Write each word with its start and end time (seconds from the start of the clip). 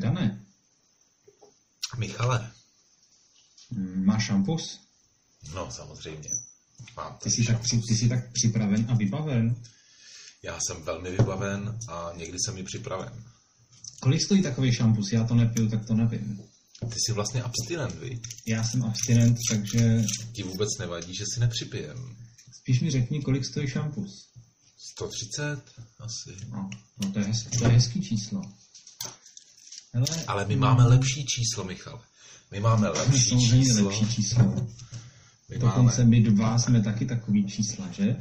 Tak, 0.00 0.02
Dané, 0.14 0.44
Michale, 1.98 2.52
mm, 3.70 4.04
máš 4.04 4.24
šampus? 4.26 4.80
no 5.54 5.70
samozřejmě. 5.70 6.30
Mám 6.96 7.16
Ty 7.22 7.30
jsi, 7.30 7.44
tak, 7.44 7.60
při, 7.62 7.80
ty 7.88 7.94
jsi 7.94 8.08
tak 8.08 8.32
připraven 8.32 8.86
a 8.88 8.94
vybaven. 8.94 9.62
Já 10.42 10.58
jsem 10.60 10.82
velmi 10.82 11.10
vybaven 11.10 11.78
a 11.88 12.12
někdy 12.16 12.38
jsem 12.38 12.58
i 12.58 12.62
připraven. 12.62 13.24
Kolik 14.00 14.22
stojí 14.22 14.42
takový 14.42 14.72
šampus? 14.72 15.12
Já 15.12 15.24
to 15.24 15.34
nepiju, 15.34 15.68
tak 15.70 15.86
to 15.86 15.94
nevím. 15.94 16.42
Ty 16.80 16.94
jsi 16.98 17.12
vlastně 17.12 17.42
abstinent, 17.42 17.94
vy? 17.94 18.20
Já 18.46 18.64
jsem 18.64 18.82
abstinent, 18.84 19.38
takže 19.50 20.02
Ti 20.32 20.42
vůbec 20.42 20.68
nevadí, 20.78 21.14
že 21.14 21.24
si 21.34 21.40
nepřipijem. 21.40 22.16
spíš 22.60 22.80
mi 22.80 22.90
řekni, 22.90 23.22
kolik 23.22 23.44
stojí 23.44 23.68
šampus. 23.68 24.10
130 24.94 25.62
asi. 25.98 26.36
No, 26.48 26.70
no 27.02 27.12
to, 27.12 27.18
je 27.18 27.24
hez, 27.24 27.42
to 27.58 27.64
je 27.64 27.70
hezký 27.70 28.00
číslo. 28.02 28.42
Hele, 29.96 30.24
Ale 30.26 30.44
my 30.44 30.56
máme 30.56 30.84
lepší 30.86 31.24
číslo, 31.24 31.64
Michale. 31.64 32.00
My 32.52 32.60
máme 32.60 32.88
lepší 32.88 33.40
číslo. 33.40 33.88
lepší 33.88 34.14
číslo. 34.14 34.44
My 35.48 35.58
Dokonce 35.58 36.04
máme, 36.04 36.10
my 36.10 36.20
dva 36.20 36.58
jsme 36.58 36.82
taky 36.82 37.06
takový 37.06 37.46
čísla, 37.46 37.84
že? 37.92 38.16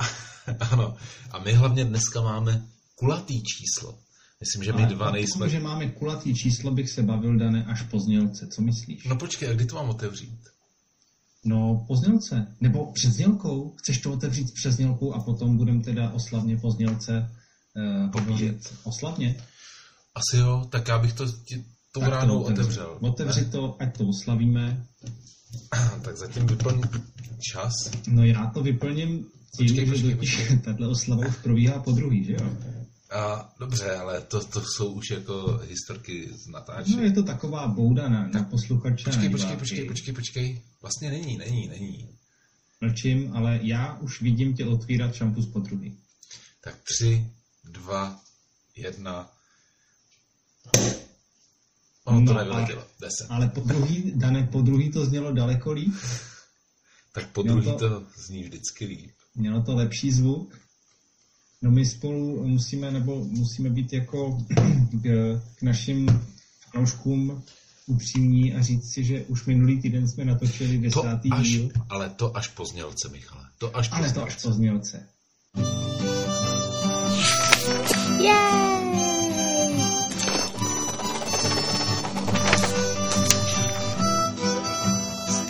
ano. 0.70 0.96
A 1.30 1.38
my 1.38 1.52
hlavně 1.52 1.84
dneska 1.84 2.20
máme 2.20 2.64
kulatý 2.94 3.42
číslo. 3.42 3.98
Myslím, 4.40 4.64
že 4.64 4.72
my 4.72 4.82
Ale 4.82 4.94
dva 4.94 5.10
nejsme... 5.10 5.38
tom, 5.38 5.48
že 5.48 5.60
máme 5.60 5.88
kulatý 5.88 6.34
číslo, 6.34 6.70
bych 6.70 6.90
se 6.90 7.02
bavil, 7.02 7.38
Dane, 7.38 7.64
až 7.64 7.82
po 7.82 7.98
znělce. 8.00 8.46
Co 8.46 8.62
myslíš? 8.62 9.04
No 9.04 9.16
počkej, 9.16 9.48
a 9.48 9.52
kdy 9.52 9.66
to 9.66 9.76
mám 9.76 9.88
otevřít? 9.88 10.40
No, 11.44 11.84
po 11.88 11.96
znělce. 11.96 12.56
Nebo 12.60 12.92
před 12.92 13.12
znělkou. 13.12 13.74
Chceš 13.78 13.98
to 13.98 14.12
otevřít 14.12 14.54
před 14.54 14.72
znělkou 14.72 15.12
a 15.12 15.20
potom 15.20 15.56
budeme 15.56 15.82
teda 15.82 16.10
oslavně 16.10 16.56
po 16.56 16.70
znělce 16.70 17.30
Pobíjet. 18.12 18.74
Oslavně? 18.84 19.36
Asi 20.14 20.36
jo, 20.36 20.66
tak 20.70 20.88
já 20.88 20.98
bych 20.98 21.12
to 21.12 21.32
ti 21.32 21.64
tou 21.92 22.00
Tak 22.00 22.08
to 22.10 22.16
ránou 22.16 22.42
otevři. 22.42 22.62
otevřel. 22.62 22.98
Otevři 23.00 23.44
to, 23.44 23.76
ať 23.82 23.98
to 23.98 24.08
oslavíme. 24.08 24.86
tak 26.02 26.16
zatím 26.16 26.46
vyplň 26.46 26.80
čas. 27.52 27.72
No 28.08 28.24
já 28.24 28.46
to 28.46 28.62
vyplním 28.62 29.08
tím, 29.56 29.66
Počkej, 29.66 29.86
že 29.86 29.92
počkej, 29.92 30.14
počkej. 30.14 30.58
tahle 30.64 30.88
oslava 30.88 31.26
už 31.26 31.36
probíhá 31.36 31.78
po 31.78 31.92
druhý, 31.92 32.24
že 32.24 32.32
jo? 32.32 32.56
A 33.10 33.52
dobře, 33.60 33.96
ale 33.96 34.20
to, 34.20 34.44
to 34.44 34.62
jsou 34.62 34.92
už 34.92 35.10
jako 35.10 35.60
historky 35.68 36.28
z 36.32 36.46
natáčení. 36.46 36.96
No 36.96 37.02
je 37.02 37.12
to 37.12 37.22
taková 37.22 37.68
bouda 37.68 38.08
na, 38.08 38.28
na 38.28 38.42
posluchače. 38.44 39.04
Počkej, 39.04 39.28
na 39.28 39.30
počkej, 39.30 39.56
počkej, 39.56 39.88
počkej, 39.88 40.14
počkej. 40.14 40.62
Vlastně 40.82 41.10
není, 41.10 41.36
není, 41.38 41.68
není. 41.68 42.08
Mlčím, 42.80 43.32
ale 43.36 43.58
já 43.62 43.98
už 43.98 44.22
vidím 44.22 44.54
tě 44.54 44.66
otvírat 44.66 45.14
šampus 45.14 45.46
po 45.46 45.58
druhý. 45.60 45.98
Tak 46.64 46.74
tři, 46.82 47.26
dva, 47.64 48.20
jedna. 48.76 49.30
Ono 52.04 52.26
to 52.26 52.32
No 52.32 52.40
a- 52.40 52.44
nevyletělo. 52.44 52.82
Deset. 53.00 53.26
Ale 53.30 53.48
po 53.48 53.60
druhý, 53.60 54.12
Dane, 54.14 54.48
po 54.52 54.60
druhý 54.62 54.90
to 54.92 55.04
znělo 55.06 55.32
daleko 55.32 55.72
líp. 55.72 55.94
Tak 57.12 57.28
po 57.28 57.42
druhý 57.42 57.66
to- 57.66 57.78
to 57.78 58.02
zní 58.16 58.42
vždycky 58.42 58.84
líp. 58.86 59.10
Mělo 59.34 59.62
to 59.62 59.74
lepší 59.74 60.12
zvuk. 60.12 60.58
No 61.62 61.70
my 61.70 61.86
spolu 61.86 62.46
musíme, 62.46 62.90
nebo 62.90 63.24
musíme 63.24 63.70
být 63.70 63.92
jako 63.92 64.38
k, 65.02 65.04
k 65.56 65.62
našim 65.62 66.22
fanouškům 66.72 67.42
upřímní 67.86 68.54
a 68.54 68.62
říct 68.62 68.92
si, 68.92 69.04
že 69.04 69.24
už 69.24 69.44
minulý 69.46 69.80
týden 69.82 70.08
jsme 70.08 70.24
natočili 70.24 70.76
To 70.78 70.82
desátý 70.82 71.30
až, 71.30 71.46
díl. 71.48 71.68
ale 71.88 72.10
to 72.10 72.36
až 72.36 72.48
po 72.48 72.64
znělce, 72.64 73.08
Michale. 73.08 73.44
To 73.58 73.76
až 73.76 73.88
po 73.88 73.94
Ale 73.94 74.04
to 74.04 74.10
znělce. 74.12 74.26
až 74.36 74.42
po 74.42 74.52
znělce. 74.52 75.06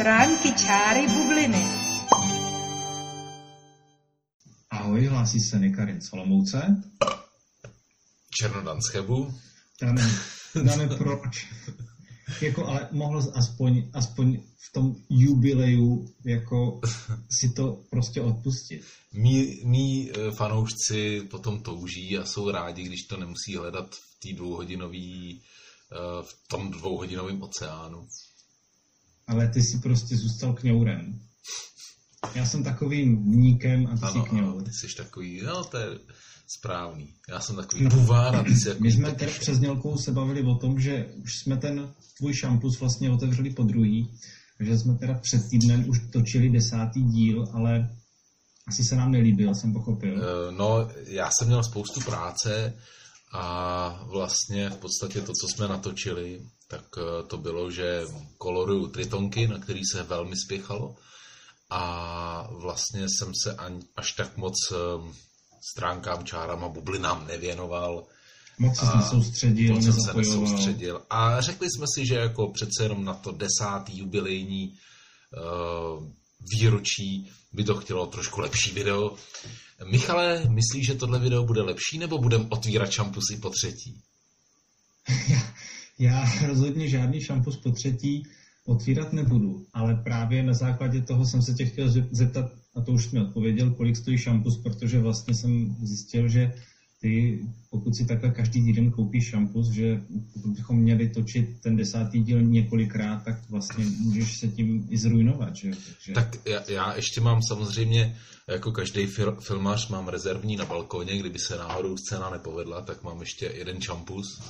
Stránky 0.01 0.53
čáry 0.53 1.09
bubliny. 1.09 1.65
Ahoj, 4.71 5.07
hlásí 5.07 5.41
se 5.41 5.59
Nikarin 5.59 6.01
Solomouce. 6.01 6.83
Černodan 8.41 8.83
z 8.83 8.89
Chebu. 8.89 9.35
Dane, 9.83 10.09
Dane, 10.63 10.87
proč? 10.89 11.47
Jako, 12.41 12.67
ale 12.67 12.89
mohl 12.93 13.33
aspoň, 13.35 13.91
aspoň 13.93 14.39
v 14.41 14.73
tom 14.73 14.97
jubileju 15.11 16.15
jako 16.25 16.81
si 17.39 17.53
to 17.53 17.85
prostě 17.91 18.21
odpustit. 18.21 18.83
Mí, 19.13 19.61
mí 19.65 20.11
eh, 20.11 20.31
fanoušci 20.31 21.21
potom 21.31 21.63
touží 21.63 22.19
a 22.19 22.25
jsou 22.25 22.51
rádi, 22.51 22.83
když 22.83 23.03
to 23.03 23.17
nemusí 23.17 23.57
hledat 23.57 23.95
v 23.95 24.21
té 24.21 24.37
dvouhodinový, 24.37 25.43
eh, 25.93 26.23
v 26.23 26.49
tom 26.49 26.71
dvouhodinovém 26.71 27.43
oceánu. 27.43 28.09
Ale 29.31 29.49
ty 29.49 29.63
si 29.63 29.79
prostě 29.79 30.17
zůstal 30.17 30.53
kňourem. 30.53 31.21
Já 32.35 32.47
jsem 32.47 32.65
takovým 32.65 33.23
vníkem 33.25 33.87
a 33.87 33.97
ty 33.97 34.03
Ano, 34.03 34.13
jsi 34.13 34.19
ano, 34.19 34.25
kňour. 34.25 34.63
ty 34.63 34.71
jsi 34.73 34.87
takový, 34.97 35.43
no 35.43 35.65
to 35.65 35.77
je 35.77 35.87
správný. 36.59 37.15
Já 37.29 37.41
jsem 37.41 37.57
takový 37.57 37.87
buvár 37.87 38.37
a 38.37 38.43
ty 38.45 38.55
jsi 38.57 38.69
jako 38.69 38.81
My 38.83 38.93
jsme 38.93 39.13
teď 39.13 39.39
přes 39.39 39.59
Nělkou 39.61 39.97
se 39.99 40.13
bavili 40.13 40.43
o 40.43 40.55
tom, 40.55 40.81
že 40.81 41.07
už 41.25 41.31
jsme 41.39 41.57
ten 41.57 41.95
tvůj 42.19 42.35
šampus 42.35 42.81
vlastně 42.81 43.11
otevřeli 43.11 43.51
po 43.51 43.63
druhý, 43.63 44.11
že 44.61 44.79
jsme 44.79 44.95
teda 44.95 45.15
před 45.15 45.41
týdnem 45.51 45.89
už 45.89 45.99
točili 46.13 46.51
desátý 46.51 47.03
díl, 47.03 47.49
ale 47.53 47.97
asi 48.69 48.85
se 48.85 48.97
nám 48.97 49.11
nelíbil, 49.13 49.55
jsem 49.55 49.73
pochopil. 49.73 50.23
Eh, 50.23 50.53
No, 50.53 50.89
já 51.07 51.31
jsem 51.39 51.49
měl 51.49 51.63
spoustu 51.65 52.01
práce 52.01 52.75
a 53.33 54.05
vlastně 54.07 54.71
v 54.71 54.77
podstatě 54.77 55.21
to, 55.21 55.33
co 55.33 55.49
jsme 55.49 55.69
natočili, 55.69 56.43
tak 56.69 56.85
eh, 56.99 57.23
to 57.27 57.37
bylo, 57.37 57.71
že 57.71 58.05
koloruju 58.39 58.87
tritonky, 58.87 59.49
na 59.49 59.59
který 59.59 59.81
se 59.93 60.03
velmi 60.03 60.37
spěchalo 60.37 60.97
a 61.71 62.49
vlastně 62.51 63.07
jsem 63.09 63.33
se 63.43 63.55
ani, 63.55 63.81
až 63.97 64.13
tak 64.13 64.37
moc 64.37 64.55
eh, 64.73 64.77
stránkám, 65.73 66.25
čárám 66.25 66.65
a 66.65 66.69
bublinám 66.69 67.27
nevěnoval. 67.27 68.07
Moc 68.59 68.79
se 68.79 68.97
nesoustředil, 68.97 69.75
moc 69.75 69.85
jsem 69.85 70.01
se 70.01 70.15
nesoustředil. 70.15 71.03
A 71.11 71.41
řekli 71.41 71.69
jsme 71.71 71.87
si, 71.95 72.07
že 72.07 72.15
jako 72.15 72.49
přece 72.49 72.83
jenom 72.83 73.05
na 73.05 73.15
to 73.15 73.33
desátý 73.33 73.99
jubilejní 73.99 74.69
uh, 74.69 76.07
výročí 76.53 77.31
by 77.53 77.65
to 77.65 77.77
chtělo 77.77 78.07
trošku 78.07 78.41
lepší 78.41 78.73
video. 78.73 79.17
Michale, 79.85 80.49
myslíš, 80.49 80.87
že 80.87 80.95
tohle 80.95 81.19
video 81.19 81.45
bude 81.45 81.63
lepší, 81.63 81.99
nebo 81.99 82.19
budem 82.19 82.47
otvírat 82.51 82.91
šampusy 82.91 83.37
po 83.37 83.51
třetí? 83.51 84.01
Já 85.99 86.47
rozhodně 86.47 86.89
žádný 86.89 87.21
šampus 87.21 87.57
po 87.57 87.71
třetí 87.71 88.23
otvírat 88.67 89.13
nebudu, 89.13 89.67
ale 89.73 89.95
právě 89.95 90.43
na 90.43 90.55
základě 90.55 91.03
toho 91.03 91.27
jsem 91.27 91.43
se 91.43 91.55
tě 91.55 91.65
chtěl 91.65 91.89
zep- 91.89 92.09
zeptat, 92.13 92.53
a 92.75 92.81
to 92.81 92.93
už 92.93 93.11
mi 93.11 93.21
odpověděl, 93.21 93.71
kolik 93.71 93.97
stojí 93.97 94.19
šampus, 94.19 94.63
protože 94.63 94.99
vlastně 94.99 95.35
jsem 95.35 95.77
zjistil, 95.83 96.29
že 96.29 96.53
ty, 97.01 97.45
pokud 97.71 97.97
si 97.97 98.07
takhle 98.07 98.31
každý 98.31 98.65
týden 98.65 98.91
koupíš 98.91 99.29
šampus, 99.29 99.69
že 99.69 100.03
pokud 100.33 100.51
bychom 100.51 100.77
měli 100.77 101.09
točit 101.09 101.61
ten 101.61 101.77
desátý 101.77 102.21
díl 102.21 102.43
několikrát, 102.43 103.25
tak 103.25 103.51
vlastně 103.51 103.85
můžeš 103.85 104.39
se 104.39 104.49
tím 104.49 104.87
i 104.91 104.99
zrujnovat, 104.99 105.57
že? 105.57 105.71
Takže... 105.71 106.13
Tak 106.13 106.47
já, 106.47 106.63
já 106.69 106.95
ještě 106.95 107.21
mám 107.21 107.43
samozřejmě, 107.43 108.17
jako 108.49 108.73
každý 108.73 109.07
fil, 109.07 109.37
filmař, 109.41 109.89
mám 109.89 110.09
rezervní 110.09 110.57
na 110.57 110.65
balkóně, 110.65 111.19
kdyby 111.19 111.39
se 111.39 111.57
náhodou 111.57 111.97
scéna 111.97 112.31
nepovedla, 112.31 112.83
tak 112.83 113.03
mám 113.03 113.21
ještě 113.21 113.53
jeden 113.55 113.81
šampus. 113.81 114.43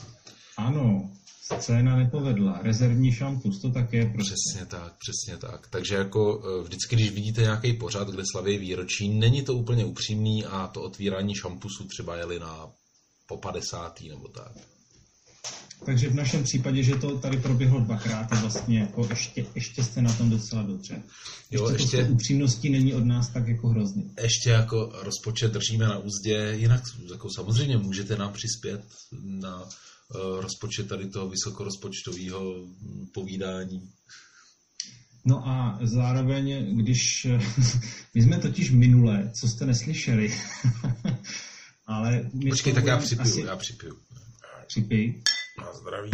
Ano, 0.57 1.11
scéna 1.59 1.97
nepovedla, 1.97 2.61
rezervní 2.63 3.13
šampus, 3.13 3.61
to 3.61 3.71
tak 3.71 3.93
je 3.93 4.07
prostě. 4.15 4.35
Přesně 4.35 4.67
tak, 4.67 4.95
přesně 4.99 5.37
tak. 5.37 5.69
Takže 5.71 5.95
jako 5.95 6.43
eh, 6.45 6.63
vždycky, 6.63 6.97
když 6.97 7.11
vidíte 7.11 7.43
nějaký 7.43 7.73
pořad, 7.73 8.09
kde 8.09 8.23
slaví 8.33 8.59
výročí, 8.59 9.09
není 9.09 9.43
to 9.43 9.55
úplně 9.55 9.85
upřímný 9.85 10.45
a 10.45 10.67
to 10.67 10.83
otvírání 10.83 11.35
šampusu 11.35 11.85
třeba 11.85 12.17
jeli 12.17 12.39
na 12.39 12.67
po 13.27 13.37
50. 13.37 14.01
nebo 14.01 14.29
tak. 14.29 14.53
Takže 15.87 16.09
v 16.09 16.15
našem 16.15 16.45
případě, 16.45 16.83
že 16.83 16.97
to 16.97 17.19
tady 17.19 17.37
proběhlo 17.37 17.81
dvakrát, 17.81 18.33
je 18.33 18.39
vlastně 18.39 18.79
jako 18.79 19.07
ještě, 19.11 19.47
ještě 19.55 19.85
jste 19.85 20.03
na 20.03 20.13
tom 20.13 20.31
docela 20.31 20.63
dobře. 20.63 21.03
Jo, 21.51 21.69
ještě, 21.69 21.83
ještě- 21.83 21.97
to 21.97 22.03
s 22.03 22.07
tou 22.07 22.15
upřímností 22.15 22.71
není 22.71 22.95
od 22.95 23.05
nás 23.05 23.29
tak 23.29 23.49
jako 23.49 23.69
hrozný. 23.69 24.11
Ještě 24.23 24.51
jako 24.51 24.93
rozpočet 25.03 25.53
držíme 25.53 25.85
na 25.87 25.99
úzdě, 25.99 26.55
jinak 26.57 26.83
jako 27.13 27.29
samozřejmě 27.37 27.77
můžete 27.77 28.17
nám 28.17 28.33
přispět 28.33 28.85
na 29.23 29.69
rozpočet 30.41 30.89
tady 30.89 31.09
toho 31.09 31.29
vysokorozpočtového 31.29 32.55
hm, 32.55 33.07
povídání. 33.15 33.91
No 35.25 35.49
a 35.49 35.79
zároveň, 35.83 36.77
když... 36.77 37.27
My 38.15 38.23
jsme 38.23 38.39
totiž 38.39 38.71
minule, 38.71 39.31
co 39.35 39.49
jste 39.49 39.67
neslyšeli, 39.67 40.35
ale... 41.87 42.31
My 42.35 42.51
Počkej, 42.51 42.73
tak 42.73 42.85
já 42.85 42.99
připiju, 42.99 43.31
asi- 43.31 43.41
já 43.41 43.57
připiju. 43.57 43.99
Připij. 44.67 45.23
Na 45.59 45.75
zdraví. 45.75 46.11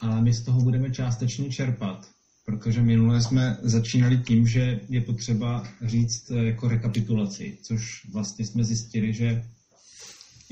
ale 0.00 0.22
my 0.22 0.34
z 0.34 0.44
toho 0.44 0.60
budeme 0.60 0.90
částečně 0.90 1.50
čerpat, 1.50 2.08
protože 2.44 2.82
minule 2.82 3.22
jsme 3.22 3.58
začínali 3.62 4.18
tím, 4.18 4.46
že 4.46 4.80
je 4.88 5.00
potřeba 5.00 5.68
říct 5.82 6.30
eh, 6.30 6.44
jako 6.44 6.68
rekapitulaci, 6.68 7.58
což 7.62 8.06
vlastně 8.12 8.46
jsme 8.46 8.64
zjistili, 8.64 9.12
že 9.12 9.44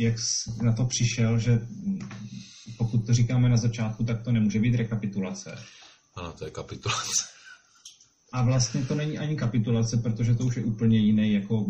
jak 0.00 0.18
jsi 0.18 0.50
na 0.62 0.72
to 0.72 0.84
přišel, 0.84 1.38
že 1.38 1.60
pokud 2.78 3.06
to 3.06 3.14
říkáme 3.14 3.48
na 3.48 3.56
začátku, 3.56 4.04
tak 4.04 4.22
to 4.22 4.32
nemůže 4.32 4.60
být 4.60 4.74
rekapitulace. 4.74 5.58
Ano, 6.14 6.32
to 6.32 6.44
je 6.44 6.50
kapitulace. 6.50 7.24
A 8.32 8.44
vlastně 8.44 8.84
to 8.84 8.94
není 8.94 9.18
ani 9.18 9.36
kapitulace, 9.36 9.96
protože 9.96 10.34
to 10.34 10.44
už 10.44 10.56
je 10.56 10.64
úplně 10.64 10.98
jiný 10.98 11.32
jako 11.32 11.66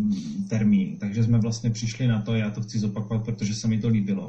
termín. 0.48 0.98
Takže 0.98 1.24
jsme 1.24 1.38
vlastně 1.38 1.70
přišli 1.70 2.06
na 2.06 2.22
to, 2.22 2.34
já 2.34 2.50
to 2.50 2.60
chci 2.60 2.78
zopakovat, 2.78 3.24
protože 3.24 3.54
se 3.54 3.68
mi 3.68 3.80
to 3.80 3.88
líbilo. 3.88 4.28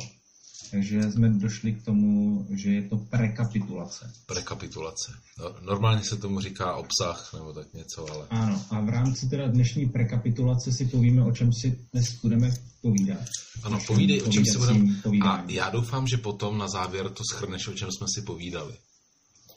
Takže 0.71 1.11
jsme 1.11 1.29
došli 1.29 1.73
k 1.73 1.85
tomu, 1.85 2.45
že 2.55 2.73
je 2.73 2.81
to 2.81 2.97
prekapitulace. 2.97 4.11
Prekapitulace. 4.25 5.11
No, 5.39 5.55
normálně 5.61 6.03
se 6.03 6.17
tomu 6.17 6.39
říká 6.39 6.75
obsah 6.75 7.33
nebo 7.33 7.53
tak 7.53 7.73
něco, 7.73 8.11
ale... 8.11 8.27
Ano, 8.29 8.65
a 8.69 8.81
v 8.81 8.89
rámci 8.89 9.29
teda 9.29 9.47
dnešní 9.47 9.89
prekapitulace 9.89 10.71
si 10.71 10.85
povíme, 10.85 11.23
o 11.23 11.31
čem 11.31 11.53
si 11.53 11.79
dnes 11.93 12.19
budeme 12.21 12.51
povídat. 12.81 13.27
Ano, 13.63 13.79
povídej, 13.87 14.21
o 14.21 14.29
čem 14.29 14.45
si 14.45 14.57
budeme... 14.57 15.01
A 15.25 15.43
já 15.47 15.69
doufám, 15.69 16.07
že 16.07 16.17
potom 16.17 16.57
na 16.57 16.67
závěr 16.67 17.09
to 17.09 17.23
schrneš, 17.31 17.67
o 17.67 17.73
čem 17.73 17.89
jsme 17.91 18.07
si 18.15 18.21
povídali. 18.21 18.73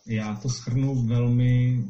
Já 0.07 0.35
to 0.37 0.49
schrnu 0.49 1.07
velmi, 1.07 1.85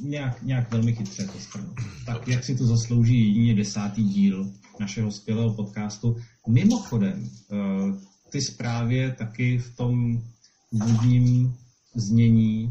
nějak, 0.00 0.42
nějak 0.42 0.70
velmi 0.70 0.96
chytře 0.96 1.26
to 1.26 1.38
schrnu. 1.38 1.74
Tak 2.06 2.14
Dobře. 2.14 2.32
jak 2.32 2.44
si 2.44 2.56
to 2.56 2.66
zaslouží 2.66 3.28
jedině 3.28 3.54
desátý 3.54 4.04
díl 4.04 4.52
našeho 4.80 5.10
skvělého 5.10 5.54
podcastu. 5.54 6.16
Mimochodem, 6.48 7.30
eh, 7.52 8.11
ty 8.32 8.40
zprávě 8.40 9.12
taky 9.12 9.58
v 9.58 9.76
tom 9.76 10.22
úvodním 10.70 11.56
znění 11.94 12.70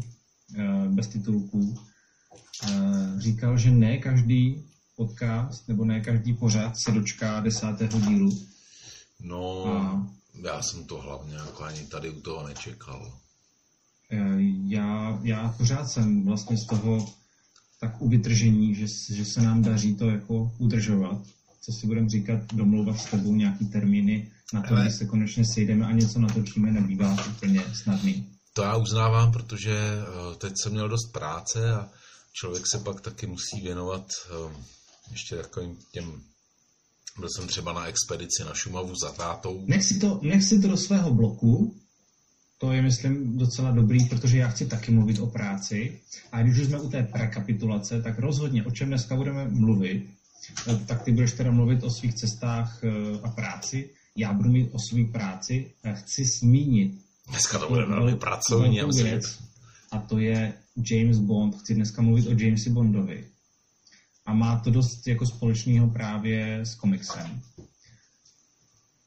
eh, 0.58 0.88
bez 0.88 1.08
titulků 1.08 1.78
eh, 2.64 2.70
říkal, 3.18 3.58
že 3.58 3.70
ne 3.70 3.98
každý 3.98 4.64
podcast 4.96 5.68
nebo 5.68 5.84
ne 5.84 6.00
každý 6.00 6.34
pořád 6.34 6.74
se 6.78 6.92
dočká 6.92 7.40
desátého 7.40 8.00
dílu. 8.00 8.46
No, 9.20 9.66
a, 9.66 10.06
já 10.44 10.62
jsem 10.62 10.84
to 10.84 11.00
hlavně 11.00 11.34
jako 11.34 11.62
ani 11.62 11.86
tady 11.86 12.10
u 12.10 12.20
toho 12.20 12.48
nečekal. 12.48 13.18
Eh, 14.10 14.36
já, 14.66 15.20
já 15.22 15.48
pořád 15.58 15.88
jsem 15.88 16.24
vlastně 16.24 16.56
z 16.56 16.66
toho 16.66 17.06
tak 17.80 18.02
u 18.02 18.08
vytržení, 18.08 18.74
že, 18.74 18.86
že 19.14 19.24
se 19.24 19.42
nám 19.42 19.62
daří 19.62 19.94
to 19.94 20.10
jako 20.10 20.52
udržovat. 20.58 21.18
Co 21.64 21.72
si 21.72 21.86
budeme 21.86 22.08
říkat, 22.08 22.54
domlouvat 22.54 23.00
s 23.00 23.04
tebou 23.04 23.34
nějaký 23.34 23.66
termíny 23.66 24.30
na 24.52 24.62
to, 24.62 24.76
že 24.84 24.90
se 24.90 25.04
konečně 25.04 25.44
sejdeme 25.44 25.86
a 25.86 25.92
něco 25.92 26.18
natočíme, 26.18 26.72
nebývá 26.72 27.16
úplně 27.30 27.64
snadný. 27.74 28.26
To 28.52 28.62
já 28.62 28.76
uznávám, 28.76 29.32
protože 29.32 29.72
eh, 29.72 30.36
teď 30.38 30.52
jsem 30.62 30.72
měl 30.72 30.88
dost 30.88 31.12
práce 31.12 31.74
a 31.74 31.88
člověk 32.32 32.66
se 32.66 32.78
pak 32.78 33.00
taky 33.00 33.26
musí 33.26 33.60
věnovat 33.60 34.06
eh, 34.30 34.52
ještě 35.10 35.36
takovým 35.36 35.76
těm 35.92 36.22
byl 37.18 37.28
jsem 37.36 37.48
třeba 37.48 37.72
na 37.72 37.86
expedici 37.86 38.44
na 38.44 38.54
Šumavu 38.54 38.94
za 38.94 39.12
tátou. 39.12 39.64
Nech 39.66 39.84
si 39.84 39.98
to, 39.98 40.20
nech 40.22 40.44
si 40.44 40.58
to 40.58 40.68
do 40.68 40.76
svého 40.76 41.14
bloku, 41.14 41.76
to 42.58 42.72
je, 42.72 42.82
myslím, 42.82 43.38
docela 43.38 43.70
dobrý, 43.70 44.04
protože 44.04 44.38
já 44.38 44.48
chci 44.48 44.66
taky 44.66 44.92
mluvit 44.92 45.18
o 45.18 45.26
práci. 45.26 46.00
A 46.32 46.42
když 46.42 46.58
už 46.58 46.66
jsme 46.66 46.80
u 46.80 46.90
té 46.90 47.08
rekapitulace, 47.14 48.02
tak 48.02 48.18
rozhodně, 48.18 48.64
o 48.64 48.70
čem 48.70 48.88
dneska 48.88 49.16
budeme 49.16 49.48
mluvit, 49.48 50.10
tak 50.86 51.02
ty 51.02 51.12
budeš 51.12 51.32
teda 51.32 51.50
mluvit 51.50 51.82
o 51.82 51.90
svých 51.90 52.14
cestách 52.14 52.84
a 53.22 53.28
práci 53.28 53.90
já 54.16 54.32
budu 54.32 54.50
mít 54.50 54.70
o 54.72 54.78
své 54.78 55.04
práci, 55.04 55.72
chci 55.92 56.24
zmínit. 56.24 57.00
Dneska 57.28 57.58
to 57.58 57.68
bude 57.68 57.86
velmi 57.86 58.16
pracovní. 58.16 58.80
Věc, 59.02 59.38
a 59.92 59.98
to 59.98 60.18
je 60.18 60.54
James 60.90 61.18
Bond. 61.18 61.56
Chci 61.56 61.74
dneska 61.74 62.02
mluvit 62.02 62.26
o 62.26 62.30
Jamesi 62.30 62.70
Bondovi. 62.70 63.24
A 64.26 64.34
má 64.34 64.60
to 64.60 64.70
dost 64.70 65.06
jako 65.06 65.26
společného 65.26 65.90
právě 65.90 66.60
s 66.60 66.74
komiksem. 66.74 67.42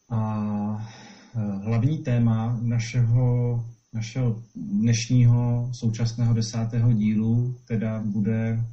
A 0.09 0.91
eh, 1.35 1.65
hlavní 1.65 1.97
téma 1.97 2.59
našeho, 2.61 3.65
našeho 3.93 4.43
dnešního 4.55 5.71
současného 5.73 6.33
desátého 6.33 6.93
dílu 6.93 7.59
teda 7.67 8.01
bude 8.05 8.65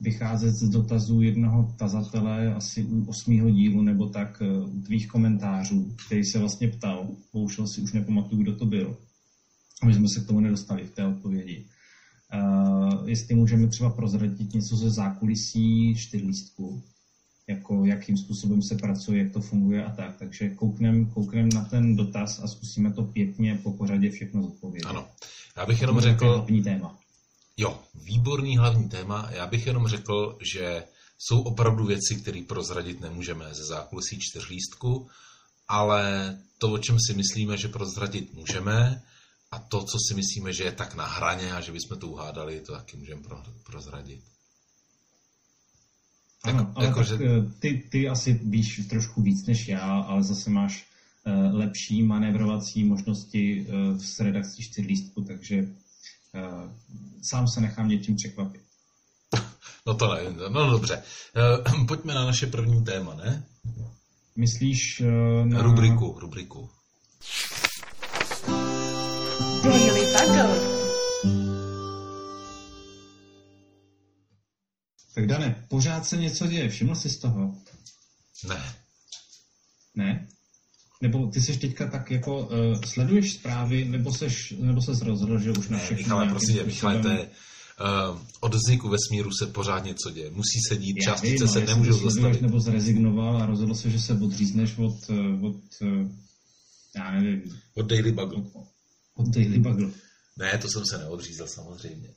vycházet 0.00 0.50
z 0.50 0.68
dotazů 0.68 1.22
jednoho 1.22 1.74
tazatele 1.78 2.54
asi 2.54 2.84
u 2.84 3.04
osmého 3.04 3.50
dílu 3.50 3.82
nebo 3.82 4.06
tak 4.06 4.42
eh, 4.42 4.60
u 4.60 4.82
tvých 4.82 5.08
komentářů, 5.08 5.94
který 6.06 6.24
se 6.24 6.38
vlastně 6.38 6.68
ptal, 6.68 7.08
bohužel 7.32 7.66
si 7.66 7.80
už 7.80 7.92
nepamatuju, 7.92 8.42
kdo 8.42 8.56
to 8.56 8.66
byl. 8.66 8.96
A 9.82 9.86
my 9.86 9.94
jsme 9.94 10.08
se 10.08 10.20
k 10.20 10.26
tomu 10.26 10.40
nedostali 10.40 10.84
v 10.84 10.90
té 10.90 11.06
odpovědi. 11.06 11.66
Uh, 12.34 13.08
jestli 13.08 13.34
můžeme 13.34 13.66
třeba 13.66 13.90
prozradit 13.90 14.54
něco 14.54 14.76
ze 14.76 14.90
zákulisí 14.90 15.94
čtyřlístku, 15.96 16.82
jako 17.48 17.84
jakým 17.84 18.16
způsobem 18.16 18.62
se 18.62 18.74
pracuje, 18.74 19.22
jak 19.22 19.32
to 19.32 19.40
funguje 19.40 19.84
a 19.84 19.90
tak. 19.90 20.16
Takže 20.18 20.48
kouknem, 20.48 21.06
kouknem 21.06 21.48
na 21.54 21.64
ten 21.64 21.96
dotaz 21.96 22.40
a 22.42 22.48
zkusíme 22.48 22.92
to 22.92 23.02
pěkně 23.02 23.60
po 23.62 23.72
pořadě 23.72 24.10
všechno 24.10 24.42
zodpovědět. 24.42 24.86
Ano. 24.86 25.06
Já 25.56 25.66
bych 25.66 25.80
jenom 25.80 26.00
řekl, 26.00 26.46
téma. 26.64 26.99
Jo, 27.60 27.80
výborný 27.94 28.56
hlavní 28.56 28.88
téma. 28.88 29.28
Já 29.30 29.46
bych 29.46 29.66
jenom 29.66 29.88
řekl, 29.88 30.38
že 30.52 30.84
jsou 31.18 31.40
opravdu 31.40 31.86
věci, 31.86 32.16
které 32.16 32.42
prozradit 32.48 33.00
nemůžeme 33.00 33.54
ze 33.54 33.64
zákulisí 33.64 34.18
čtyřlístku, 34.20 35.08
ale 35.68 36.36
to, 36.58 36.72
o 36.72 36.78
čem 36.78 36.96
si 37.06 37.14
myslíme, 37.14 37.56
že 37.56 37.68
prozradit 37.68 38.34
můžeme, 38.34 39.02
a 39.50 39.58
to, 39.58 39.84
co 39.84 39.98
si 40.08 40.14
myslíme, 40.14 40.52
že 40.52 40.64
je 40.64 40.72
tak 40.72 40.94
na 40.94 41.06
hraně 41.06 41.52
a 41.52 41.60
že 41.60 41.72
bychom 41.72 41.98
to 41.98 42.08
uhádali, 42.08 42.60
to 42.60 42.72
taky 42.72 42.96
můžeme 42.96 43.22
prozradit. 43.62 44.20
Ano, 46.42 46.58
jako, 46.58 46.72
ale 46.74 46.86
jako, 46.86 47.02
že... 47.02 47.14
Eh, 47.14 47.52
ty, 47.58 47.88
ty 47.90 48.08
asi 48.08 48.32
víš 48.32 48.80
trošku 48.88 49.22
víc 49.22 49.46
než 49.46 49.68
já, 49.68 50.00
ale 50.00 50.22
zase 50.22 50.50
máš 50.50 50.86
uh, 51.26 51.54
lepší 51.54 52.02
manévrovací 52.02 52.84
možnosti 52.84 53.66
uh, 53.66 53.98
s 53.98 54.20
redakcí 54.20 54.62
čtyřlístku, 54.62 55.24
takže 55.24 55.66
sám 57.22 57.48
se 57.48 57.60
nechám 57.60 57.88
něčím 57.88 58.16
překvapit. 58.16 58.62
No 59.86 59.94
to 59.94 60.14
nevím, 60.14 60.40
no 60.48 60.70
dobře. 60.70 61.02
Uh, 61.76 61.86
pojďme 61.86 62.14
na 62.14 62.24
naše 62.24 62.46
první 62.46 62.84
téma, 62.84 63.14
ne? 63.14 63.44
Myslíš 64.36 65.00
uh, 65.00 65.46
na... 65.46 65.62
Rubriku, 65.62 66.18
rubriku. 66.20 66.70
Daily 69.62 70.00
Bugle. 70.00 70.80
Tak 75.14 75.26
Dane, 75.26 75.66
pořád 75.68 76.06
se 76.06 76.16
něco 76.16 76.46
děje, 76.46 76.68
všiml 76.68 76.94
jsi 76.94 77.10
z 77.10 77.18
toho? 77.18 77.54
Ne. 78.48 78.74
Ne? 79.94 80.28
Nebo 81.00 81.26
ty 81.26 81.40
jsi 81.40 81.58
teďka 81.58 81.90
tak 81.90 82.10
jako 82.10 82.38
uh, 82.40 82.80
sleduješ 82.84 83.32
zprávy, 83.32 83.84
nebo 83.84 84.12
seš, 84.12 84.54
nebo 84.60 84.82
ses 84.82 85.02
rozhodl, 85.02 85.38
že 85.38 85.50
už 85.50 85.68
na 85.68 85.78
všechno... 85.78 85.96
Michale, 85.96 86.28
prosím 86.28 86.54
tě, 86.54 86.64
Michale, 86.64 87.02
to 87.02 87.08
je, 87.08 87.20
uh, 87.20 88.18
od 88.40 88.54
vzniku 88.54 88.88
vesmíru 88.88 89.30
se 89.32 89.46
pořád 89.46 89.84
něco 89.84 90.10
děje. 90.10 90.30
Musí 90.30 90.58
se 90.68 90.76
dít, 90.76 90.96
Já 90.96 91.04
částice 91.04 91.44
vím, 91.44 91.48
se 91.52 91.60
nemůžou 91.60 92.10
zastavit. 92.10 92.42
Nebo 92.42 92.60
zrezignoval 92.60 93.42
a 93.42 93.46
rozhodl 93.46 93.74
se, 93.74 93.90
že 93.90 94.00
se 94.00 94.14
odřízneš 94.14 94.78
od, 94.78 94.96
eh, 95.10 95.46
od 95.46 95.60
já 96.96 97.12
nevím. 97.12 97.42
Od 97.74 97.86
Daily 97.86 98.12
Bugle. 98.12 98.42
Od, 98.52 98.66
od 99.14 99.28
Daily 99.28 99.58
Bugle. 99.58 99.90
Ne, 100.38 100.58
to 100.58 100.68
jsem 100.68 100.86
se 100.86 100.98
neodřízl 100.98 101.46
samozřejmě. 101.46 102.08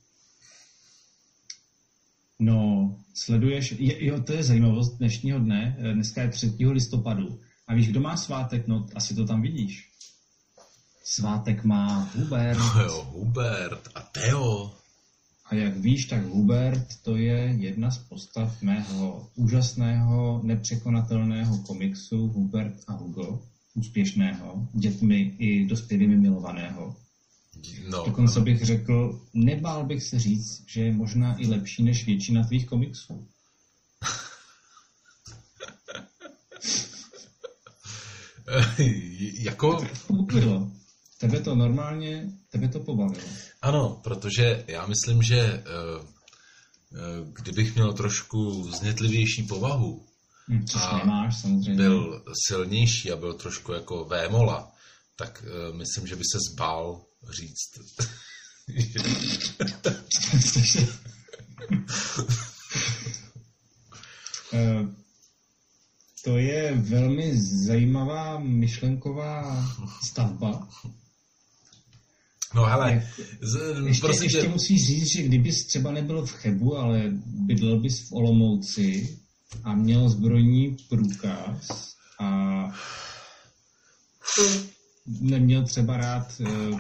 No, 2.39 2.89
sleduješ, 3.13 3.75
jo, 3.79 4.23
to 4.23 4.33
je 4.33 4.43
zajímavost 4.43 4.97
dnešního 4.97 5.39
dne, 5.39 5.77
dneska 5.93 6.21
je 6.21 6.29
3. 6.29 6.55
listopadu 6.59 7.39
a 7.67 7.73
víš, 7.73 7.87
kdo 7.87 7.99
má 8.01 8.17
svátek? 8.17 8.67
No, 8.67 8.85
asi 8.95 9.15
to 9.15 9.25
tam 9.25 9.41
vidíš. 9.41 9.89
Svátek 11.03 11.63
má 11.63 12.11
Hubert. 12.15 12.59
No 12.59 12.81
jo, 12.83 13.07
Hubert 13.11 13.89
a 13.95 14.01
Teo. 14.01 14.71
A 15.45 15.55
jak 15.55 15.77
víš, 15.77 16.05
tak 16.05 16.25
Hubert 16.25 16.87
to 17.01 17.15
je 17.15 17.55
jedna 17.59 17.91
z 17.91 17.97
postav 17.97 18.61
mého 18.61 19.27
úžasného, 19.35 20.41
nepřekonatelného 20.43 21.57
komiksu 21.57 22.27
Hubert 22.27 22.83
a 22.87 22.93
Hugo, 22.93 23.41
úspěšného, 23.73 24.67
dětmi 24.73 25.35
i 25.37 25.65
dospělými 25.65 26.17
milovaného. 26.17 26.95
No, 27.89 28.03
Dokonce 28.05 28.41
bych 28.41 28.65
řekl, 28.65 29.21
nebál 29.33 29.85
bych 29.85 30.03
se 30.03 30.19
říct, 30.19 30.63
že 30.67 30.81
je 30.81 30.93
možná 30.93 31.41
i 31.41 31.47
lepší 31.47 31.83
než 31.83 32.05
většina 32.05 32.43
tvých 32.43 32.65
komiksů. 32.65 33.27
jako... 39.39 39.85
Ukrylo. 40.07 40.71
Tebe 41.17 41.39
to 41.39 41.55
normálně, 41.55 42.29
tebe 42.49 42.67
to 42.67 42.79
pobavilo. 42.79 43.23
Ano, 43.61 44.01
protože 44.03 44.63
já 44.67 44.85
myslím, 44.85 45.23
že 45.23 45.39
eh, 45.39 45.61
eh, 45.63 47.25
kdybych 47.33 47.75
měl 47.75 47.93
trošku 47.93 48.71
znětlivější 48.71 49.43
povahu, 49.43 50.05
hm, 50.47 50.65
Což 50.65 50.81
a 50.81 50.97
nemáš, 50.97 51.41
samozřejmě. 51.41 51.83
byl 51.83 52.23
silnější 52.47 53.11
a 53.11 53.15
byl 53.15 53.33
trošku 53.33 53.71
jako 53.71 54.05
vémola, 54.05 54.71
tak 55.15 55.43
uh, 55.45 55.77
myslím, 55.77 56.07
že 56.07 56.15
by 56.15 56.21
se 56.31 56.37
zbál 56.51 57.05
říct. 57.29 57.79
To 66.23 66.37
je 66.37 66.73
velmi 66.75 67.37
zajímavá 67.65 68.39
myšlenková 68.39 69.65
stavba. 70.03 70.67
No 72.55 72.65
hele, 72.65 72.91
Jak- 72.93 73.27
z, 73.41 73.85
Ještě, 73.87 74.01
prosím 74.01 74.23
ještě 74.23 74.41
tě, 74.41 74.47
musíš 74.47 74.87
říct, 74.87 75.11
že 75.17 75.23
kdybys 75.23 75.65
třeba 75.65 75.91
nebyl 75.91 76.25
v 76.25 76.31
Chebu, 76.31 76.77
ale 76.77 77.03
bydlel 77.25 77.79
bys 77.79 78.09
v 78.09 78.13
Olomouci 78.13 79.17
a 79.63 79.73
měl 79.75 80.09
zbrojní 80.09 80.77
průkaz 80.89 81.67
a 82.19 82.27
neměl 85.07 85.63
třeba 85.63 85.97
rád 85.97 86.41
eh, 86.47 86.77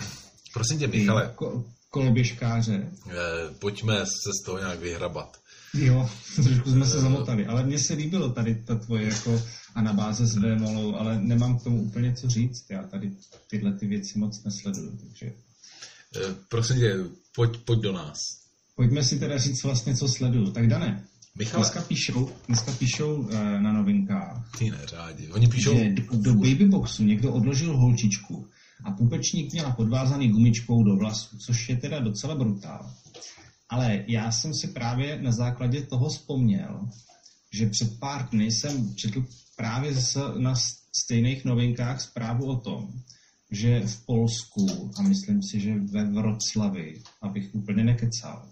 prosím 0.53 0.79
tě, 0.79 0.87
Michale, 0.87 1.33
ko- 1.35 1.63
koloběžkáře. 1.89 2.91
eh, 3.11 3.13
pojďme 3.59 4.05
se 4.05 4.29
z 4.41 4.45
toho 4.45 4.59
nějak 4.59 4.79
vyhrabat. 4.79 5.37
Jo, 5.73 6.09
trošku 6.35 6.71
jsme 6.71 6.85
se 6.85 6.99
zamotali, 7.01 7.45
ale 7.45 7.63
mně 7.63 7.79
se 7.79 7.93
líbilo 7.93 8.29
tady 8.29 8.55
ta 8.55 8.75
tvoje 8.75 9.07
jako 9.07 9.41
anabáze 9.75 10.25
s 10.27 10.35
VMolou, 10.35 10.95
ale 10.95 11.21
nemám 11.21 11.59
k 11.59 11.63
tomu 11.63 11.81
úplně 11.81 12.13
co 12.15 12.29
říct. 12.29 12.65
Já 12.69 12.83
tady 12.83 13.11
tyhle 13.49 13.73
ty 13.73 13.87
věci 13.87 14.19
moc 14.19 14.43
nesleduju, 14.43 14.97
takže 14.97 15.31
Eh, 16.15 16.35
Prosím 16.49 16.75
tě, 16.79 16.95
pojď, 17.35 17.57
pojď 17.65 17.79
do 17.79 17.91
nás. 17.93 18.17
pojďme 18.75 19.03
si 19.03 19.19
teda 19.19 19.37
říct 19.37 19.63
vlastně, 19.63 19.95
co 19.95 20.07
sleduju. 20.07 20.51
Tak 20.51 20.67
Dané, 20.67 21.03
Michale, 21.37 21.63
dneska 21.63 21.81
píšou, 21.81 22.29
dneska 22.47 22.71
píšou 22.71 23.29
eh, 23.31 23.61
na 23.61 23.73
novinkách, 23.73 24.49
ty 24.57 24.69
neřádi. 24.71 25.29
Oni 25.31 25.47
píšou, 25.47 25.77
že 25.77 25.89
do, 25.89 26.03
do 26.17 26.33
babyboxu 26.33 27.03
někdo 27.03 27.33
odložil 27.33 27.77
holčičku 27.77 28.47
a 28.83 28.91
pupečník 28.91 29.53
měla 29.53 29.71
podvázaný 29.71 30.29
gumičkou 30.29 30.83
do 30.83 30.95
vlasu, 30.95 31.37
což 31.37 31.69
je 31.69 31.77
teda 31.77 31.99
docela 31.99 32.35
brutál. 32.35 32.91
Ale 33.73 34.03
já 34.07 34.31
jsem 34.31 34.53
si 34.53 34.67
právě 34.67 35.21
na 35.21 35.31
základě 35.31 35.81
toho 35.81 36.09
vzpomněl, 36.09 36.89
že 37.51 37.69
před 37.69 37.99
pár 37.99 38.29
dny 38.29 38.51
jsem 38.51 38.95
četl 38.95 39.25
právě 39.55 39.93
z, 39.93 40.17
na 40.37 40.53
stejných 40.95 41.45
novinkách 41.45 42.01
zprávu 42.01 42.45
o 42.45 42.59
tom, 42.59 43.01
že 43.51 43.81
v 43.81 44.05
Polsku, 44.05 44.91
a 44.97 45.01
myslím 45.01 45.43
si, 45.43 45.59
že 45.59 45.79
ve 45.79 46.05
Vroclavi, 46.11 47.01
abych 47.21 47.55
úplně 47.55 47.83
nekecal, 47.83 48.49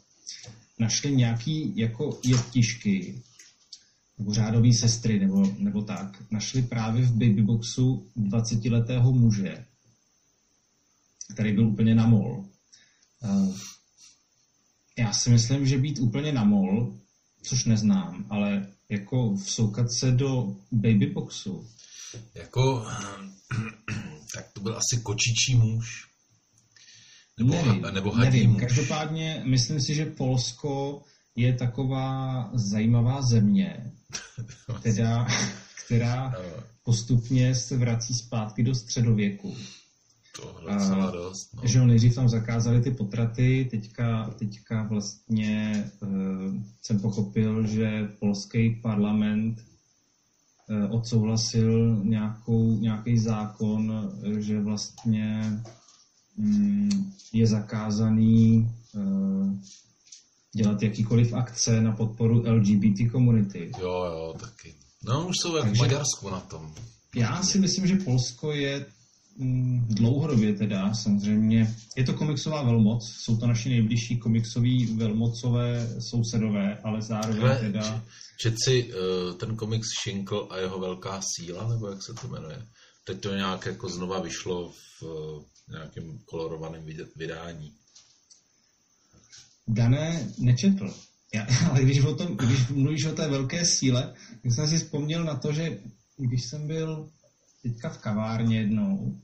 našli 0.79 1.15
nějaký 1.15 1.73
jako 1.75 2.19
jeptišky, 2.25 3.21
nebo 4.17 4.33
řádový 4.33 4.73
sestry, 4.73 5.19
nebo, 5.19 5.53
nebo 5.57 5.81
tak, 5.81 6.31
našli 6.31 6.61
právě 6.61 7.05
v 7.05 7.11
babyboxu 7.11 8.11
20-letého 8.17 9.13
muže, 9.13 9.65
který 11.33 11.53
byl 11.53 11.67
úplně 11.67 11.95
na 11.95 12.07
mol. 12.07 12.45
Já 15.01 15.13
si 15.13 15.29
myslím, 15.29 15.67
že 15.67 15.77
být 15.77 15.99
úplně 15.99 16.31
na 16.31 16.43
mol, 16.43 16.93
což 17.43 17.65
neznám, 17.65 18.25
ale 18.29 18.67
jako 18.89 19.33
vsoukat 19.33 19.91
se 19.91 20.11
do 20.11 20.55
babyboxu, 20.71 21.67
jako, 22.35 22.85
tak 24.35 24.51
to 24.53 24.61
byl 24.61 24.77
asi 24.77 25.01
kočičí 25.03 25.55
muž. 25.55 26.07
Nebo, 27.39 27.53
nevím, 27.53 27.81
nebo 27.93 28.11
hadí 28.11 28.37
nevím. 28.37 28.51
muž. 28.51 28.61
Každopádně 28.61 29.43
myslím 29.45 29.81
si, 29.81 29.95
že 29.95 30.05
Polsko 30.05 31.03
je 31.35 31.53
taková 31.53 32.49
zajímavá 32.53 33.21
země, 33.21 33.91
která, 34.79 35.27
která 35.85 36.35
postupně 36.83 37.55
se 37.55 37.77
vrací 37.77 38.13
zpátky 38.13 38.63
do 38.63 38.75
středověku. 38.75 39.57
To 40.35 40.55
docela 40.73 41.11
dost. 41.11 41.53
No. 41.53 41.61
Že 41.67 41.79
jo, 41.79 41.85
nejdřív 41.85 42.15
tam 42.15 42.29
zakázali 42.29 42.81
ty 42.81 42.91
potraty, 42.91 43.67
teďka, 43.71 44.33
teďka 44.39 44.83
vlastně 44.83 45.83
uh, 46.01 46.53
jsem 46.81 46.99
pochopil, 46.99 47.67
že 47.67 48.09
polský 48.19 48.79
parlament 48.81 49.57
uh, 50.69 50.95
odsouhlasil 50.95 52.01
nějakou, 52.03 52.77
nějaký 52.79 53.17
zákon, 53.17 54.11
že 54.39 54.59
vlastně 54.61 55.53
mm, 56.37 57.11
je 57.33 57.47
zakázaný 57.47 58.69
uh, 58.93 59.53
dělat 60.55 60.83
jakýkoliv 60.83 61.33
akce 61.33 61.81
na 61.81 61.91
podporu 61.91 62.43
LGBT 62.45 63.11
komunity. 63.11 63.71
Jo, 63.79 64.05
jo, 64.05 64.35
taky. 64.39 64.73
No, 65.03 65.27
už 65.27 65.35
jsou 65.41 65.55
jak 65.55 65.65
v 65.65 65.67
Takže- 65.67 65.81
Maďarsku 65.81 66.29
na 66.29 66.39
tom. 66.39 66.73
Já 67.15 67.43
si 67.43 67.59
myslím, 67.59 67.87
že 67.87 67.95
Polsko 67.95 68.51
je 68.51 68.85
dlouhodobě 69.87 70.53
teda 70.53 70.93
samozřejmě, 70.93 71.75
je 71.97 72.03
to 72.03 72.13
komiksová 72.13 72.63
velmoc, 72.63 73.09
jsou 73.23 73.37
to 73.37 73.47
naši 73.47 73.69
nejbližší 73.69 74.17
komiksoví 74.17 74.85
velmocové 74.85 75.89
sousedové, 76.09 76.77
ale 76.83 77.01
zároveň 77.01 77.41
Hele, 77.41 77.59
teda, 77.59 78.03
Čet 78.41 78.55
si 78.63 78.93
uh, 78.93 79.37
ten 79.37 79.55
komiks 79.55 79.87
Šinkl 80.03 80.47
a 80.49 80.57
jeho 80.57 80.79
velká 80.79 81.21
síla, 81.35 81.69
nebo 81.69 81.87
jak 81.87 82.03
se 82.03 82.13
to 82.13 82.27
jmenuje? 82.27 82.67
Teď 83.05 83.21
to 83.21 83.35
nějak 83.35 83.65
jako 83.65 83.89
znova 83.89 84.21
vyšlo 84.21 84.71
v 84.71 85.03
uh, 85.03 85.43
nějakém 85.71 86.19
kolorovaném 86.25 86.85
vydání. 87.15 87.73
Dané 89.67 90.27
nečetl. 90.37 90.93
Já, 91.33 91.47
ale 91.69 91.83
když, 91.83 91.99
o 91.99 92.15
tom, 92.15 92.37
když 92.37 92.67
mluvíš 92.67 93.05
o 93.05 93.11
té 93.11 93.29
velké 93.29 93.65
síle, 93.65 94.13
tak 94.43 94.51
jsem 94.51 94.67
si 94.67 94.77
vzpomněl 94.77 95.23
na 95.23 95.35
to, 95.35 95.53
že 95.53 95.79
když 96.17 96.41
jsem 96.49 96.67
byl 96.67 97.09
teďka 97.63 97.89
v 97.89 97.97
kavárně 97.97 98.57
jednou, 98.59 99.17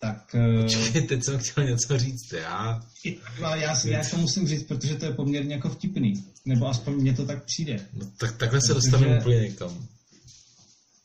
tak 0.00 0.34
eh, 0.34 0.68
Čekaj, 0.68 1.02
teď 1.02 1.24
jsem 1.24 1.38
chtěl 1.38 1.64
něco 1.64 1.98
říct. 1.98 2.32
Já, 2.32 2.82
ale 3.44 3.58
já, 3.58 3.74
si- 3.74 3.90
já 3.90 4.04
to 4.10 4.16
musím 4.16 4.48
říct, 4.48 4.62
protože 4.62 4.94
to 4.94 5.04
je 5.04 5.12
poměrně 5.12 5.54
jako 5.54 5.68
vtipný. 5.68 6.24
Nebo 6.46 6.66
aspoň 6.68 6.94
mně 6.94 7.12
to 7.14 7.26
tak 7.26 7.44
přijde. 7.44 7.86
no, 7.92 8.06
tak, 8.18 8.36
takhle 8.36 8.60
se 8.66 8.74
dostaneme 8.74 9.18
úplně 9.20 9.40
někam. 9.40 9.86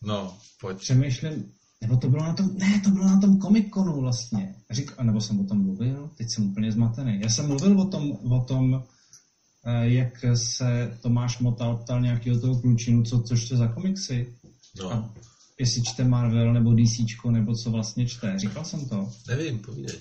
No, 0.04 0.38
pojď. 0.62 0.78
přemýšlím, 0.78 1.52
nebo 1.82 1.98
to 1.98 2.10
bylo 2.10 2.24
na 2.24 2.34
tom, 2.34 2.58
ne, 2.58 2.82
to 2.84 2.90
bylo 2.90 3.06
na 3.06 3.20
tom 3.22 3.40
Comic-Conu 3.40 4.02
vlastně. 4.02 4.56
A 4.70 4.74
Řík, 4.74 4.94
a 4.98 5.04
nebo 5.04 5.22
jsem 5.22 5.40
o 5.40 5.44
tom 5.44 5.64
mluvil, 5.64 6.10
teď 6.18 6.28
jsem 6.30 6.50
úplně 6.52 6.72
zmatený. 6.72 7.20
Já 7.22 7.30
jsem 7.30 7.48
mluvil 7.48 7.82
o 7.82 7.86
tom, 7.86 8.12
o 8.12 8.44
tom 8.44 8.84
eh, 9.66 9.90
jak 9.90 10.26
se 10.34 10.98
Tomáš 11.02 11.40
Motal 11.40 11.78
ptal 11.78 12.02
nějakého 12.02 12.40
toho 12.40 12.62
klučinu, 12.62 13.04
co, 13.04 13.22
co 13.22 13.38
čte 13.38 13.58
za 13.58 13.68
komiksy. 13.68 14.34
No, 14.80 14.92
A 14.94 15.14
jestli 15.60 15.82
čte 15.82 16.04
Marvel 16.04 16.54
nebo 16.54 16.74
DC, 16.74 17.32
nebo 17.32 17.54
co 17.54 17.72
vlastně 17.72 18.08
čte. 18.08 18.34
Říkal 18.40 18.66
jsem 18.66 18.90
to. 18.90 19.10
nevím, 19.28 19.60
povídej. 19.60 20.00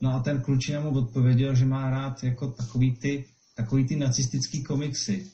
No 0.00 0.14
a 0.14 0.20
ten 0.20 0.42
klučina 0.42 0.80
mu 0.80 0.90
odpověděl, 0.98 1.54
že 1.54 1.64
má 1.64 1.90
rád 1.90 2.24
jako 2.24 2.50
takový 2.50 2.96
ty, 2.96 3.24
takový 3.56 3.86
ty 3.86 3.96
nacistický 3.96 4.62
komiksy. 4.64 5.30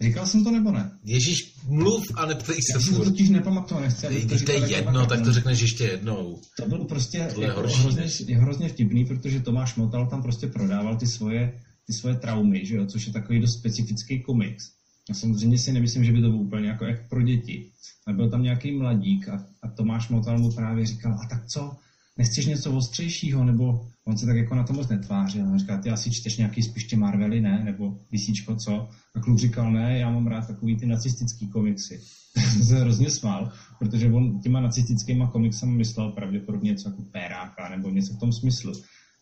Říkal 0.00 0.26
jsem 0.26 0.44
to 0.44 0.50
nebo 0.50 0.72
ne? 0.72 0.90
Ježíš, 1.04 1.36
mluv 1.66 2.04
a 2.14 2.26
neptej 2.26 2.56
Já 2.56 2.78
se 2.78 2.84
si 2.84 2.90
to 2.90 2.96
furt. 2.96 3.04
totiž 3.04 3.30
nepamatuju, 3.30 3.80
nechci, 3.80 4.06
Teď 4.06 4.22
to 4.22 4.28
to 4.28 4.38
říkal 4.38 4.54
je 4.54 4.76
jedno, 4.76 5.06
tak 5.06 5.18
no. 5.18 5.24
to 5.24 5.32
řekneš 5.32 5.60
ještě 5.60 5.84
jednou. 5.84 6.40
To 6.56 6.68
bylo 6.68 6.84
prostě 6.84 7.18
Tohle 7.28 7.44
je 7.44 7.48
jako 7.48 7.60
horší, 7.60 7.80
hrozně, 7.80 8.04
je 8.26 8.38
hrozně 8.38 8.68
vtipný, 8.68 9.04
protože 9.04 9.40
Tomáš 9.40 9.74
Motal 9.74 10.06
tam 10.10 10.22
prostě 10.22 10.46
prodával 10.46 10.96
ty 10.96 11.06
svoje, 11.06 11.62
ty 11.86 11.92
svoje 11.92 12.14
traumy, 12.16 12.66
že 12.66 12.74
jo, 12.76 12.86
což 12.86 13.06
je 13.06 13.12
takový 13.12 13.40
dost 13.40 13.58
specifický 13.58 14.22
komiks. 14.22 14.64
A 15.10 15.14
samozřejmě 15.14 15.58
si 15.58 15.72
nemyslím, 15.72 16.04
že 16.04 16.12
by 16.12 16.20
to 16.20 16.28
bylo 16.28 16.42
úplně 16.42 16.68
jako 16.68 16.84
jak 16.84 17.08
pro 17.08 17.22
děti. 17.22 17.70
A 18.06 18.12
byl 18.12 18.30
tam 18.30 18.42
nějaký 18.42 18.72
mladík 18.72 19.28
a, 19.28 19.46
a 19.62 19.68
Tomáš 19.68 20.08
Motal 20.08 20.38
mu 20.38 20.52
právě 20.52 20.86
říkal, 20.86 21.12
a 21.12 21.26
tak 21.26 21.46
co, 21.46 21.76
nechceš 22.18 22.46
něco 22.46 22.72
ostřejšího, 22.72 23.44
nebo 23.44 23.86
on 24.04 24.18
se 24.18 24.26
tak 24.26 24.36
jako 24.36 24.54
na 24.54 24.62
to 24.62 24.72
moc 24.72 24.88
netvářil. 24.88 25.48
A 25.48 25.58
říkal, 25.58 25.78
ty 25.78 25.90
asi 25.90 26.10
čteš 26.10 26.36
nějaký 26.36 26.62
spíš 26.62 26.84
ty 26.84 26.96
Marvely, 26.96 27.40
ne, 27.40 27.64
nebo 27.64 27.98
DCčko, 28.12 28.56
co? 28.56 28.88
A 29.14 29.20
kluk 29.20 29.38
říkal, 29.38 29.72
ne, 29.72 29.98
já 29.98 30.10
mám 30.10 30.26
rád 30.26 30.46
takový 30.46 30.76
ty 30.76 30.86
nacistický 30.86 31.48
komiksy. 31.48 32.00
jsem 32.52 32.64
se 32.64 32.80
hrozně 32.80 33.10
smál, 33.10 33.52
protože 33.78 34.10
on 34.10 34.40
těma 34.40 34.60
nacistickýma 34.60 35.30
komiksama 35.30 35.72
myslel 35.72 36.10
pravděpodobně 36.10 36.70
něco 36.70 36.88
jako 36.88 37.02
péráka 37.02 37.68
nebo 37.68 37.90
něco 37.90 38.14
v 38.14 38.18
tom 38.18 38.32
smyslu. 38.32 38.72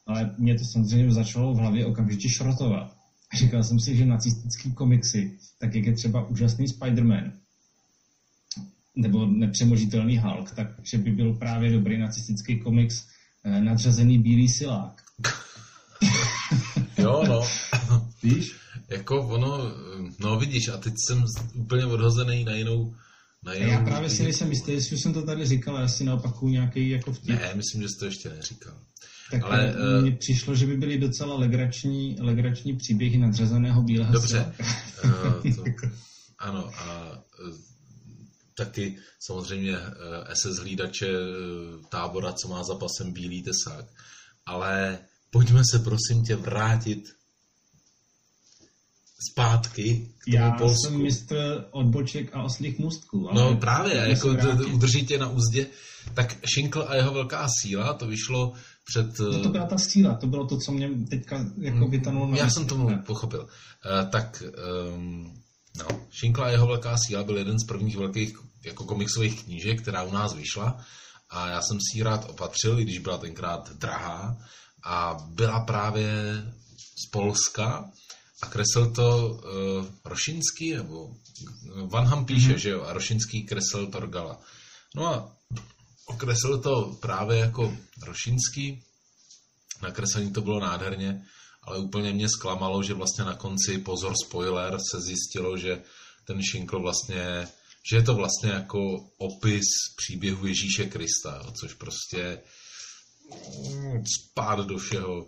Ale 0.06 0.34
mě 0.38 0.58
to 0.58 0.64
samozřejmě 0.64 1.12
začalo 1.12 1.54
v 1.54 1.58
hlavě 1.58 1.86
okamžitě 1.86 2.28
šrotovat. 2.28 3.01
A 3.32 3.36
říkal 3.36 3.64
jsem 3.64 3.80
si, 3.80 3.96
že 3.96 4.06
nacistický 4.06 4.72
komiksy, 4.72 5.38
tak 5.58 5.74
jak 5.74 5.86
je 5.86 5.92
třeba 5.92 6.28
úžasný 6.28 6.66
Spider-Man, 6.66 7.32
nebo 8.96 9.26
nepřemožitelný 9.26 10.18
Hulk, 10.18 10.50
takže 10.50 10.98
by 10.98 11.10
byl 11.10 11.34
právě 11.34 11.72
dobrý 11.72 11.98
nacistický 11.98 12.58
komiks 12.58 13.06
eh, 13.44 13.60
nadřazený 13.60 14.18
bílý 14.18 14.48
silák. 14.48 15.02
Jo, 16.98 17.22
no. 17.28 17.42
Víš? 18.22 18.56
Jako 18.88 19.28
ono, 19.28 19.58
no 20.20 20.38
vidíš, 20.38 20.68
a 20.68 20.76
teď 20.76 20.94
jsem 21.06 21.24
úplně 21.54 21.86
odhozený 21.86 22.44
na 22.44 22.54
jinou, 22.54 22.94
na 23.42 23.52
A 23.52 23.54
jinou... 23.54 23.70
já 23.70 23.84
právě 23.84 24.10
si 24.10 24.22
nejsem 24.22 24.50
jistý, 24.50 24.72
jestli 24.72 24.96
už 24.96 25.02
jsem 25.02 25.14
to 25.14 25.22
tady 25.22 25.46
říkal, 25.46 25.76
já 25.76 25.88
si 25.88 26.04
naopakuju 26.04 26.52
nějaký 26.52 26.90
jako 26.90 27.12
vtip. 27.12 27.40
Ne, 27.40 27.54
myslím, 27.54 27.82
že 27.82 27.88
jsi 27.88 27.98
to 27.98 28.04
ještě 28.04 28.28
neříkal. 28.28 28.74
Tak 29.30 29.42
Ale, 29.44 29.74
ale, 29.74 29.98
eh, 29.98 30.02
mně 30.02 30.16
přišlo, 30.16 30.54
že 30.54 30.66
by 30.66 30.76
byly 30.76 30.98
docela 30.98 31.34
legrační, 31.36 32.16
legrační 32.20 32.76
příběhy 32.76 33.18
nadřazeného 33.18 33.82
bílého 33.82 34.12
Dobře. 34.12 34.54
Eh, 35.44 35.54
to, 35.54 35.64
ano, 36.38 36.70
a 36.78 37.12
eh, 37.48 37.52
taky 38.54 38.96
samozřejmě 39.20 39.76
eh, 39.76 40.34
SS 40.34 40.56
hlídače 40.58 41.06
eh, 41.08 41.86
tábora, 41.88 42.32
co 42.32 42.48
má 42.48 42.64
za 42.64 42.74
pasem 42.74 43.12
bílý 43.12 43.42
tesák. 43.42 43.84
Ale 44.46 44.98
pojďme 45.30 45.62
se 45.72 45.78
prosím 45.78 46.24
tě 46.24 46.36
vrátit 46.36 47.08
zpátky 49.32 50.08
k 50.18 50.24
tomu 50.24 50.36
Já 50.36 50.50
Polsku. 50.50 50.76
jsem 50.82 51.02
mistr 51.02 51.64
odboček 51.70 52.30
a 52.36 52.42
oslých 52.42 52.78
můstků. 52.78 53.30
Ale 53.30 53.40
No 53.42 53.56
právě, 53.56 53.94
jako 53.96 54.30
se 54.30 54.36
to- 54.36 54.42
to 54.42 54.56
vrátit. 54.56 54.72
udrží 54.74 55.06
tě 55.06 55.18
na 55.18 55.28
úzdě. 55.28 55.66
Tak 56.14 56.36
Šinkl 56.54 56.84
a 56.88 56.94
jeho 56.94 57.14
velká 57.14 57.46
síla, 57.62 57.92
to 57.94 58.06
vyšlo 58.06 58.52
před... 58.84 59.18
No 59.18 59.42
to 59.42 59.48
byla 59.48 59.66
ta 59.66 59.78
síla, 59.78 60.14
to 60.14 60.26
bylo 60.26 60.46
to, 60.46 60.56
co 60.58 60.72
mě 60.72 60.90
teďka 61.10 61.46
jako 61.58 61.88
vytanulo 61.88 62.26
na 62.26 62.36
Já 62.36 62.50
jsem 62.50 62.66
tomu 62.66 62.88
Ne. 62.88 63.02
pochopil. 63.06 63.40
Uh, 63.40 64.10
tak, 64.10 64.42
um, 64.94 65.42
no, 65.78 65.86
Šinkla 66.10 66.46
a 66.46 66.48
jeho 66.48 66.66
velká 66.66 66.96
síla 66.98 67.24
byl 67.24 67.38
jeden 67.38 67.58
z 67.58 67.64
prvních 67.64 67.96
velkých 67.96 68.34
jako 68.64 68.84
komiksových 68.84 69.44
knížek, 69.44 69.82
která 69.82 70.02
u 70.02 70.12
nás 70.12 70.34
vyšla 70.34 70.84
a 71.30 71.48
já 71.48 71.62
jsem 71.62 71.78
si 71.80 71.98
ji 71.98 72.02
rád 72.02 72.30
opatřil, 72.30 72.80
i 72.80 72.82
když 72.82 72.98
byla 72.98 73.18
tenkrát 73.18 73.72
drahá 73.72 74.36
a 74.84 75.16
byla 75.28 75.60
právě 75.60 76.12
z 77.04 77.10
Polska 77.10 77.90
a 78.42 78.46
kresl 78.46 78.90
to 78.90 79.28
uh, 79.28 79.86
Rošinský, 80.04 80.74
nebo 80.74 81.14
Van 81.86 82.04
Ham 82.04 82.24
píše, 82.24 82.52
mm-hmm. 82.52 82.56
že 82.56 82.70
jo, 82.70 82.82
a 82.82 82.92
Rošinský 82.92 83.42
kreslil 83.46 83.86
Torgala. 83.86 84.40
No 84.96 85.06
a 85.06 85.36
okreslil 86.06 86.58
to 86.58 86.98
právě 87.00 87.38
jako 87.38 87.76
Rošinský, 88.02 88.84
nakreslení 89.82 90.32
to 90.32 90.40
bylo 90.40 90.60
nádherně, 90.60 91.26
ale 91.62 91.78
úplně 91.78 92.12
mě 92.12 92.28
zklamalo, 92.28 92.82
že 92.82 92.94
vlastně 92.94 93.24
na 93.24 93.34
konci, 93.34 93.78
pozor 93.78 94.14
spoiler, 94.24 94.78
se 94.90 95.00
zjistilo, 95.00 95.56
že 95.56 95.82
ten 96.24 96.42
Šinkl 96.42 96.82
vlastně, 96.82 97.48
že 97.90 97.96
je 97.96 98.02
to 98.02 98.14
vlastně 98.14 98.50
jako 98.50 98.78
opis 99.18 99.64
příběhu 99.96 100.46
Ježíše 100.46 100.86
Krista, 100.86 101.40
jo, 101.44 101.52
což 101.60 101.74
prostě 101.74 102.40
mm, 103.68 104.04
spát 104.06 104.58
do 104.58 104.78
všeho 104.78 105.26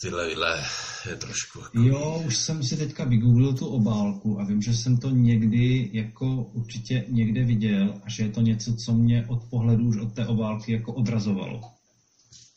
tyhle, 0.00 0.28
tyhle 0.28 0.64
je 1.08 1.16
trošku 1.16 1.60
jako... 1.60 1.80
Jo, 1.80 2.22
už 2.26 2.36
jsem 2.36 2.64
si 2.64 2.76
teďka 2.76 3.04
vygooglil 3.04 3.54
tu 3.54 3.66
obálku 3.66 4.40
a 4.40 4.44
vím, 4.44 4.62
že 4.62 4.74
jsem 4.74 4.96
to 4.96 5.10
někdy 5.10 5.90
jako 5.92 6.26
určitě 6.42 7.04
někde 7.08 7.44
viděl 7.44 8.00
a 8.04 8.10
že 8.10 8.22
je 8.22 8.30
to 8.30 8.40
něco, 8.40 8.74
co 8.74 8.92
mě 8.92 9.26
od 9.28 9.44
pohledu 9.50 9.84
už 9.88 9.96
od 9.96 10.14
té 10.14 10.26
obálky 10.26 10.72
jako 10.72 10.92
odrazovalo. 10.92 11.60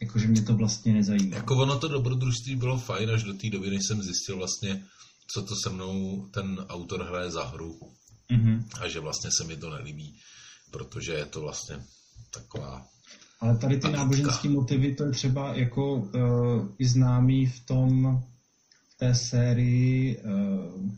Jakože 0.01 0.27
mě 0.27 0.41
to 0.41 0.55
vlastně 0.55 0.93
nezajímá. 0.93 1.35
Jako 1.35 1.57
ono 1.57 1.79
to 1.79 1.87
dobrodružství 1.87 2.55
bylo 2.55 2.77
fajn 2.77 3.09
až 3.09 3.23
do 3.23 3.33
té 3.33 3.49
doby, 3.49 3.69
než 3.69 3.81
jsem 3.87 4.01
zjistil 4.01 4.37
vlastně, 4.37 4.83
co 5.33 5.41
to 5.41 5.55
se 5.63 5.69
mnou 5.69 6.27
ten 6.33 6.65
autor 6.69 7.03
hraje 7.03 7.31
za 7.31 7.43
hru 7.43 7.79
Mhm. 8.31 8.69
a 8.81 8.87
že 8.87 8.99
vlastně 8.99 9.29
se 9.37 9.43
mi 9.43 9.57
to 9.57 9.69
nelíbí, 9.69 10.19
protože 10.71 11.13
je 11.13 11.25
to 11.25 11.41
vlastně 11.41 11.79
taková... 12.33 12.87
Ale 13.43 13.57
tady 13.57 13.77
ty 13.79 13.91
náboženské 13.91 14.49
motivy, 14.49 14.95
to 14.95 15.03
je 15.03 15.11
třeba 15.11 15.53
jako 15.55 15.93
uh, 15.95 16.11
i 16.79 16.87
známý 16.87 17.45
v 17.45 17.59
tom, 17.65 18.21
v 18.95 18.97
té 18.97 19.15
sérii, 19.15 20.17
uh, 20.17 20.91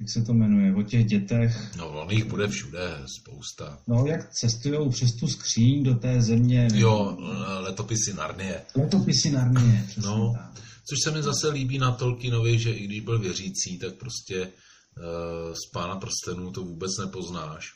jak 0.00 0.10
se 0.10 0.22
to 0.22 0.32
jmenuje, 0.34 0.74
o 0.74 0.82
těch 0.82 1.04
dětech, 1.06 1.76
No, 1.76 1.88
on 2.02 2.10
jich 2.10 2.24
bude 2.24 2.48
všude, 2.48 2.80
spousta. 3.18 3.78
no 3.86 4.06
jak 4.06 4.30
cestují 4.32 4.90
přes 4.90 5.12
tu 5.14 5.28
skříň 5.28 5.82
do 5.82 5.94
té 5.94 6.22
země. 6.22 6.68
Jo, 6.74 7.16
letopisy 7.58 8.14
Narnie. 8.14 8.62
Letopisy 8.76 9.30
Narnie, 9.30 9.84
přesně 9.86 10.10
No. 10.10 10.32
tak. 10.36 10.62
Což 10.88 10.98
se 11.04 11.10
mi 11.10 11.22
zase 11.22 11.48
líbí 11.48 11.78
na 11.78 11.92
Tolkienovi, 11.92 12.58
že 12.58 12.72
i 12.72 12.84
když 12.84 13.00
byl 13.00 13.18
věřící, 13.18 13.78
tak 13.78 13.94
prostě 13.94 14.40
uh, 14.46 15.52
z 15.54 15.70
Pána 15.72 15.96
prstenů 15.96 16.50
to 16.52 16.60
vůbec 16.64 16.90
nepoznáš. 17.00 17.72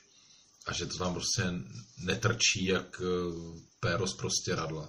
A 0.69 0.73
že 0.73 0.87
to 0.87 0.99
tam 0.99 1.13
prostě 1.13 1.43
netrčí 2.05 2.65
jak 2.65 3.01
uh, 3.01 3.59
péro 3.81 4.07
z 4.07 4.17
prostě 4.17 4.55
radla. 4.55 4.89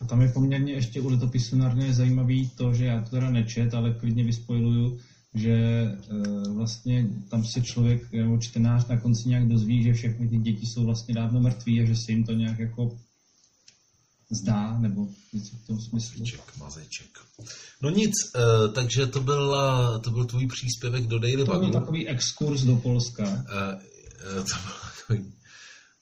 A 0.00 0.06
tam 0.06 0.22
je 0.22 0.28
poměrně 0.28 0.72
ještě 0.72 1.00
u 1.00 1.08
letopisu 1.08 1.56
Narnie 1.56 1.94
zajímavý 1.94 2.50
to, 2.50 2.74
že 2.74 2.84
já 2.84 3.02
to 3.02 3.10
teda 3.10 3.30
nečet, 3.30 3.74
ale 3.74 3.94
klidně 3.94 4.24
vyspojiluju, 4.24 4.98
že 5.34 5.52
e, 5.52 5.98
vlastně 6.54 7.08
tam 7.30 7.44
se 7.44 7.62
člověk 7.62 8.12
nebo 8.12 8.38
čtenář 8.38 8.86
na 8.86 9.00
konci 9.00 9.28
nějak 9.28 9.48
dozví, 9.48 9.82
že 9.82 9.92
všechny 9.92 10.28
ty 10.28 10.38
děti 10.38 10.66
jsou 10.66 10.84
vlastně 10.84 11.14
dávno 11.14 11.40
mrtví 11.40 11.80
a 11.80 11.84
že 11.84 11.96
se 11.96 12.12
jim 12.12 12.24
to 12.24 12.32
nějak 12.32 12.58
jako 12.58 12.98
zdá, 14.30 14.78
nebo 14.78 15.08
něco 15.32 15.56
v 15.56 15.66
tom 15.66 15.80
smyslu. 15.80 16.18
Mazeček, 16.18 16.56
mazeček. 16.56 17.18
No 17.82 17.90
nic, 17.90 18.12
takže 18.74 19.06
to 19.06 19.20
byl, 19.20 19.56
to 20.00 20.10
byl 20.10 20.24
tvůj 20.24 20.46
příspěvek 20.46 21.06
do 21.06 21.18
Daily 21.18 21.44
To 21.44 21.58
byl 21.58 21.70
takový 21.70 22.08
exkurs 22.08 22.62
do 22.62 22.76
Polska. 22.76 23.24
Eh, 23.24 23.78
eh, 24.20 24.34
to 24.34 24.54
byl 24.64 24.83
takový 25.06 25.32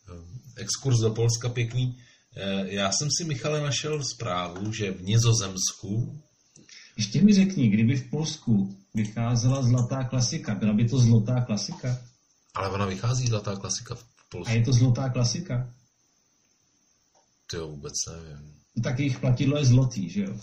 eh, 0.08 0.62
exkurs 0.62 0.98
do 0.98 1.10
Polska 1.10 1.48
pěkný. 1.48 1.98
Eh, 2.36 2.74
Já 2.74 2.92
jsem 2.92 3.08
si, 3.18 3.24
Michale, 3.24 3.60
našel 3.60 4.04
zprávu, 4.04 4.72
že 4.72 4.90
v 4.92 5.02
Nizozemsku, 5.02 6.22
Ještě 6.96 7.22
mi 7.22 7.32
řekni, 7.34 7.68
kdyby 7.68 7.96
v 7.96 8.10
Polsku 8.10 8.76
vycházela 8.94 9.62
zlatá 9.62 10.04
klasika, 10.04 10.54
byla 10.54 10.72
by 10.72 10.88
to 10.88 10.98
zlatá 10.98 11.40
klasika? 11.40 11.98
ale 12.54 12.68
ona 12.70 12.86
vychází 12.86 13.26
zlatá 13.26 13.56
klasika 13.56 13.94
v 13.94 14.02
A 14.02 14.04
Polsku, 14.28 14.54
je 14.54 14.62
to 14.64 14.72
zlatá 14.72 15.08
klasika? 15.08 15.74
ty 17.50 17.56
jo, 17.56 17.68
vůbec 17.68 17.92
nevím. 18.12 18.54
No, 18.76 18.82
tak 18.82 18.98
jejich 18.98 19.18
platidlo 19.18 19.58
je 19.58 19.64
zlotý, 19.64 20.10
že 20.10 20.22
jo? 20.22 20.40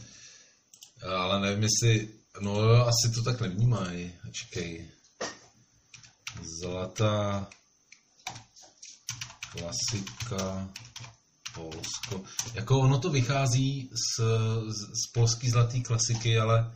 Ale 1.07 1.41
nevím, 1.41 1.63
jestli, 1.63 2.09
no 2.41 2.59
jo, 2.59 2.85
asi 2.85 3.11
to 3.15 3.23
tak 3.23 3.41
nevnímají. 3.41 4.11
Čekej. 4.31 4.89
Zlatá 6.61 7.49
klasika 9.51 10.69
Polsko. 11.53 12.23
Jako 12.53 12.79
ono 12.79 12.99
to 12.99 13.09
vychází 13.09 13.89
z, 13.93 14.21
z, 14.67 15.05
z 15.05 15.11
polský 15.13 15.49
zlatý 15.49 15.83
klasiky, 15.83 16.39
ale 16.39 16.71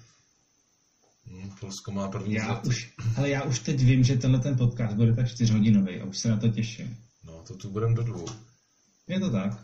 hm, 1.26 1.52
Polsko 1.60 1.92
má 1.92 2.08
první 2.08 2.34
Já 2.34 2.46
zlatý. 2.46 2.68
už, 2.70 2.94
ale 3.18 3.30
já 3.30 3.44
už 3.44 3.60
teď 3.60 3.80
vím, 3.80 4.04
že 4.04 4.18
tenhle 4.18 4.40
ten 4.40 4.58
podcast 4.58 4.96
bude 4.96 5.16
tak 5.16 5.30
čtyřhodinový 5.30 6.02
a 6.02 6.06
už 6.06 6.18
se 6.18 6.30
na 6.30 6.38
to 6.38 6.48
těším. 6.48 6.98
No, 7.24 7.44
to 7.48 7.56
tu 7.56 7.70
budeme 7.70 7.96
do 7.96 8.04
dvou. 8.04 8.26
Je 9.08 9.20
to 9.20 9.30
tak? 9.30 9.52
Uh, 9.52 9.60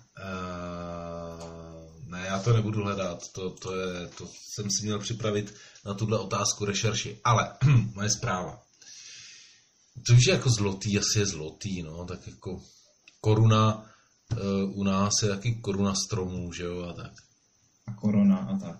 ne, 2.12 2.26
já 2.26 2.39
to 2.39 2.54
nebudu 2.54 2.84
hledat, 2.84 3.32
to, 3.32 3.50
to, 3.50 3.76
je, 3.76 4.08
to 4.08 4.28
jsem 4.54 4.65
si 4.72 4.86
měl 4.86 5.00
připravit 5.00 5.54
na 5.86 5.93
tuhle 5.93 6.19
otázku 6.19 6.65
rešerši. 6.65 7.19
Ale 7.24 7.54
moje 7.95 8.10
zpráva. 8.10 8.62
To 10.08 10.13
už 10.13 10.26
je 10.28 10.34
jako 10.34 10.50
zlotý, 10.50 11.00
asi 11.00 11.19
je 11.19 11.26
zlotý, 11.26 11.84
no, 11.84 12.06
tak 12.06 12.28
jako 12.28 12.62
koruna 13.21 13.75
uh, 13.75 14.79
u 14.79 14.84
nás 14.84 15.13
je 15.23 15.29
taky 15.29 15.55
koruna 15.55 15.93
stromů, 15.95 16.53
že 16.53 16.63
jo, 16.63 16.86
a 16.89 16.93
tak. 16.93 17.12
A 17.88 17.93
korona 17.93 18.38
a 18.38 18.58
tak. 18.58 18.79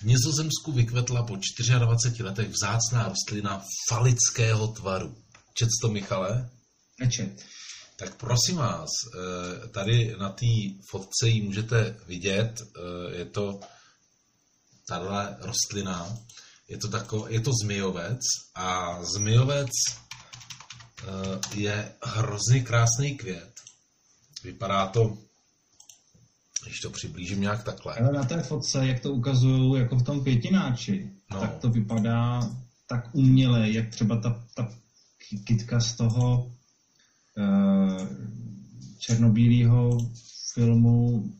V 0.00 0.04
Nizozemsku 0.04 0.72
vykvetla 0.72 1.22
po 1.22 1.36
24 1.36 2.24
letech 2.24 2.48
vzácná 2.48 3.08
rostlina 3.08 3.64
falického 3.88 4.68
tvaru. 4.68 5.16
Čet 5.54 5.68
to, 5.82 5.88
Michale? 5.88 6.50
Nečet. 7.00 7.42
Tak 7.96 8.14
prosím 8.16 8.56
vás, 8.56 8.88
eh, 9.14 9.68
tady 9.68 10.16
na 10.18 10.28
té 10.28 10.46
fotce 10.90 11.28
ji 11.28 11.42
můžete 11.42 11.96
vidět, 12.06 12.62
eh, 12.62 13.16
je 13.16 13.24
to 13.24 13.60
tahle 14.88 15.36
rostlina, 15.40 16.18
je 16.68 16.78
to, 16.78 16.88
tako, 16.88 17.26
je 17.28 17.40
to 17.40 17.50
zmijovec 17.62 18.20
a 18.54 18.98
zmijovec 19.04 19.70
eh, 19.70 20.11
je 21.54 21.92
hrozně 22.04 22.60
krásný 22.62 23.16
květ. 23.16 23.52
Vypadá 24.44 24.86
to, 24.86 25.18
když 26.64 26.80
to 26.80 26.90
přiblížím 26.90 27.40
nějak 27.40 27.64
takhle. 27.64 27.94
Ale 27.94 28.12
na 28.12 28.24
té 28.24 28.42
fotce, 28.42 28.86
jak 28.86 29.00
to 29.00 29.12
ukazují 29.12 29.80
jako 29.80 29.96
v 29.96 30.02
tom 30.02 30.20
květináči, 30.20 31.10
No. 31.30 31.40
tak 31.40 31.58
to 31.58 31.68
vypadá 31.70 32.50
tak 32.86 33.08
uměle, 33.14 33.70
jak 33.70 33.90
třeba 33.90 34.16
ta, 34.20 34.44
ta 34.54 34.72
kytka 35.44 35.80
z 35.80 35.94
toho 35.94 36.52
uh, 37.38 38.06
černobílého 38.98 39.98
filmu, 40.54 41.32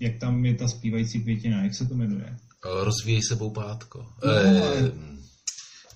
jak 0.00 0.18
tam 0.20 0.44
je 0.44 0.54
ta 0.54 0.68
zpívající 0.68 1.20
květina, 1.22 1.62
jak 1.64 1.74
se 1.74 1.86
to 1.86 1.94
jmenuje? 1.94 2.36
Eh, 2.64 2.84
Rozvíjej 2.84 3.22
se 3.22 3.36
boupátko. 3.36 3.98
No, 4.24 4.32
Eh, 4.32 4.92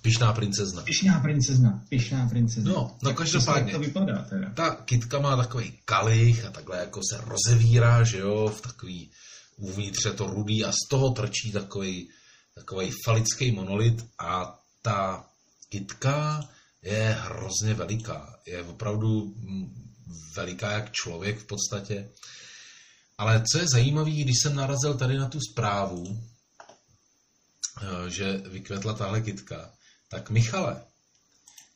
Pišná 0.02 0.32
princezna. 0.32 0.82
Pišná 0.82 1.20
princezna, 1.20 1.84
pišná 1.88 2.28
princezna. 2.28 2.72
No, 2.72 2.96
no 3.02 3.08
Tak 3.08 3.16
každopádně. 3.16 3.72
to 3.72 3.78
vypadá 3.78 4.22
teda? 4.22 4.50
ta 4.54 4.70
kytka 4.84 5.18
má 5.18 5.36
takový 5.36 5.78
kalich 5.84 6.44
a 6.44 6.50
takhle 6.50 6.78
jako 6.78 7.00
se 7.12 7.20
rozevírá, 7.24 8.04
že 8.04 8.18
jo, 8.18 8.48
v 8.56 8.60
takový 8.60 9.10
uvnitř 9.56 10.04
je 10.04 10.12
to 10.12 10.26
rudý 10.26 10.64
a 10.64 10.72
z 10.72 10.88
toho 10.90 11.10
trčí 11.10 11.52
takový, 11.52 12.10
takový 12.54 12.90
falický 13.04 13.52
monolit 13.52 14.06
a 14.18 14.58
ta 14.82 15.24
kytka 15.68 16.48
je 16.82 17.16
hrozně 17.20 17.74
veliká. 17.74 18.38
Je 18.46 18.62
opravdu 18.62 19.34
mm, 19.36 19.92
veliká 20.36 20.70
jak 20.70 20.92
člověk 20.92 21.38
v 21.38 21.46
podstatě. 21.46 22.08
Ale 23.18 23.42
co 23.52 23.58
je 23.58 23.64
zajímavé, 23.72 24.10
když 24.10 24.36
jsem 24.42 24.54
narazil 24.54 24.94
tady 24.94 25.18
na 25.18 25.28
tu 25.28 25.38
zprávu, 25.52 26.22
eh, 27.82 28.10
že 28.10 28.42
vykvetla 28.50 28.92
tahle 28.94 29.20
kytka, 29.20 29.70
tak 30.12 30.30
Michale, 30.30 30.82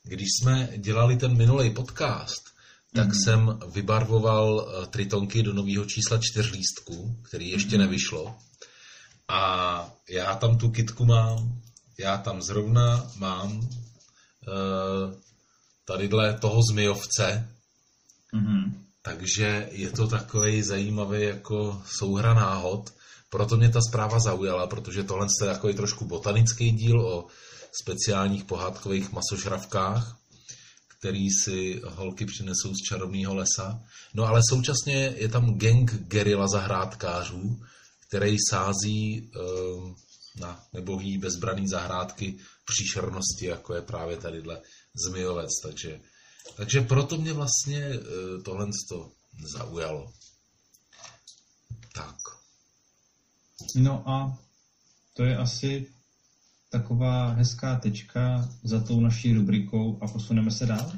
když 0.03 0.29
jsme 0.41 0.69
dělali 0.77 1.17
ten 1.17 1.37
minulý 1.37 1.71
podcast, 1.71 2.43
tak 2.95 3.07
Mhm. 3.07 3.15
jsem 3.25 3.59
vybarvoval 3.73 4.69
eh, 4.83 4.87
tritonky 4.87 5.43
do 5.43 5.53
nového 5.53 5.85
čísla 5.85 6.19
čtyřlístku, 6.21 7.17
který 7.23 7.49
ještě 7.51 7.79
nevyšlo. 7.79 8.37
A 9.29 9.41
já 10.09 10.35
tam 10.35 10.59
tu 10.59 10.71
kitku 10.71 11.05
mám, 11.05 11.61
já 11.99 12.17
tam 12.19 12.43
zrovna 12.43 13.11
mám 13.17 13.59
uh, 13.59 13.67
tadyhle 15.85 16.39
toho 16.39 16.61
zmijovce, 16.73 17.49
Mm-hmm. 18.35 18.73
takže 19.03 19.69
je 19.73 19.91
to 19.91 20.07
takový 20.09 20.63
zajímavý 20.63 21.23
jako 21.23 21.83
souhra 21.87 22.35
náhod. 22.35 22.93
Proto 23.31 23.57
mě 23.57 23.69
ta 23.69 23.81
zpráva 23.89 24.19
zaujala, 24.19 24.67
protože 24.67 25.03
tohle 25.03 25.27
je 25.43 25.47
takový 25.47 25.75
trošku 25.75 26.05
botanický 26.05 26.71
díl 26.71 27.01
o 27.01 27.27
speciálních 27.83 28.45
pohádkových 28.45 29.13
masožravkách, 29.13 30.19
který 30.99 31.31
si 31.31 31.81
holky 31.85 32.27
přinesou 32.27 32.75
z 32.75 32.89
čarovného 32.89 33.35
lesa. 33.35 33.83
No 34.15 34.25
ale 34.25 34.41
současně 34.51 34.95
je 35.17 35.29
tam 35.29 35.59
gang 35.59 35.95
gerila 35.95 36.49
zahrádkářů, 36.49 37.63
který 38.09 38.37
sází 38.51 39.31
uh, 39.37 39.95
na 40.41 40.65
nebohý 40.73 41.19
bezbraný 41.19 41.69
zahrádky 41.69 42.39
příšernosti, 42.65 43.47
jako 43.47 43.75
je 43.75 43.83
právě 43.83 44.17
tadyhle 44.17 44.63
zmijovec. 45.07 45.51
Takže, 45.63 46.01
takže 46.57 46.81
proto 46.81 47.17
mě 47.17 47.33
vlastně 47.33 47.89
uh, 47.89 48.43
tohle 48.43 48.67
to 48.89 49.13
zaujalo. 49.53 50.13
Tak. 51.95 52.17
No 53.77 54.09
a 54.09 54.39
to 55.15 55.25
je 55.25 55.37
asi 55.37 55.96
taková 56.79 57.29
hezká 57.29 57.77
tečka 57.77 58.49
za 58.65 58.81
tou 58.81 59.01
naší 59.01 59.35
rubrikou 59.35 59.99
a 60.01 60.09
posuneme 60.09 60.51
se 60.51 60.67
dál? 60.67 60.93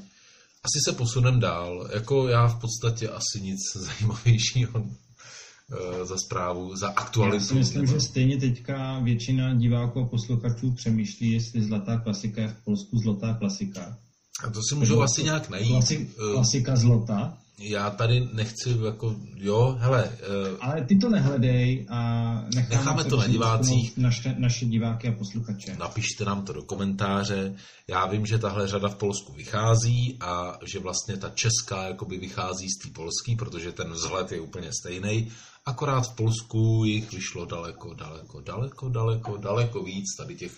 Asi 0.62 0.79
se 0.85 0.93
posunem 0.93 1.41
dál. 1.41 1.88
Jako 1.95 2.29
já 2.29 2.47
v 2.47 2.61
podstatě 2.61 3.09
asi 3.09 3.41
nic 3.41 3.61
zajímavějšího 3.77 4.87
eh, 4.87 6.05
za 6.05 6.17
zprávu, 6.19 6.77
za 6.77 6.88
aktualitu. 6.88 7.37
Já 7.37 7.49
si 7.49 7.55
myslím, 7.55 7.87
že 7.87 8.01
stejně 8.01 8.37
teďka 8.37 8.99
většina 8.99 9.55
diváků 9.55 10.01
a 10.01 10.09
posluchačů 10.09 10.73
přemýšlí, 10.73 11.33
jestli 11.33 11.62
zlatá 11.62 11.99
klasika 11.99 12.43
je 12.43 12.49
v 12.49 12.64
Polsku 12.64 12.99
zlatá 12.99 13.35
klasika. 13.35 13.99
A 14.45 14.51
to 14.51 14.61
si 14.69 14.75
můžou 14.75 15.01
asi 15.01 15.23
nějak 15.23 15.49
najít. 15.49 15.69
Klasi, 15.69 16.11
klasika 16.33 16.77
zlota. 16.77 17.38
Já 17.61 17.90
tady 17.90 18.29
nechci 18.33 18.77
jako, 18.85 19.16
jo, 19.37 19.77
hele, 19.81 20.11
eh, 20.12 20.57
Ale 20.61 20.85
ty 20.85 20.97
to 20.97 21.09
nehledej 21.09 21.87
a 21.90 22.33
necháme, 22.55 22.77
Necháme 22.77 23.05
to 23.05 23.16
na 23.16 23.27
divácích. 23.27 23.97
Naše, 23.97 24.35
naše 24.38 24.66
diváky 24.66 25.09
a 25.09 25.12
posluchače. 25.12 25.77
napište 25.79 26.25
nám 26.25 26.44
to 26.44 26.53
do 26.53 26.62
komentáře. 26.62 27.57
Já 27.88 28.07
vím, 28.07 28.27
že 28.27 28.38
tahle 28.38 28.68
řada 28.68 28.88
v 28.88 28.97
Polsku 28.97 29.33
vychází 29.33 30.16
a 30.21 30.59
že 30.73 30.79
vlastně 30.79 31.16
ta 31.16 31.29
česká 31.29 31.83
jakoby 31.88 32.18
vychází 32.18 32.68
z 32.68 32.79
té 32.83 32.94
polský, 32.94 33.37
protože 33.37 33.73
ten 33.73 33.92
vzhled 33.92 34.33
je 34.33 34.40
úplně 34.40 34.71
stejný. 34.81 35.33
Akorát 35.66 36.01
v 36.01 36.14
Polsku 36.14 36.85
jich 36.85 37.12
vyšlo 37.12 37.44
daleko, 37.44 37.94
daleko, 37.94 38.40
daleko, 38.40 38.88
daleko, 38.88 39.37
daleko 39.37 39.83
víc 39.83 40.05
tady 40.18 40.37
těch, 40.37 40.53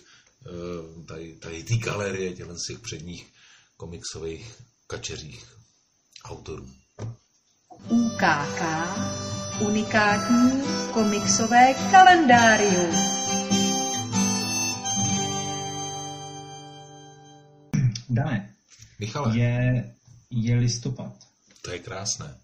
eh, 0.45 1.05
tady, 1.05 1.33
tady 1.33 1.63
té 1.63 1.77
galerie 1.77 2.33
těch 2.33 2.47
předních 2.81 3.27
komiksových 3.77 4.55
kačeřích 4.87 5.45
autorů. 6.25 6.80
UKK 7.71 8.61
Unikátní 9.61 10.51
komiksové 10.93 11.73
kalendárium. 11.91 12.95
Dané, 18.09 18.49
Michale, 18.99 19.37
je, 19.39 19.93
je 20.29 20.55
listopad. 20.55 21.13
to 21.61 21.71
je 21.71 21.79
krásné. 21.79 22.35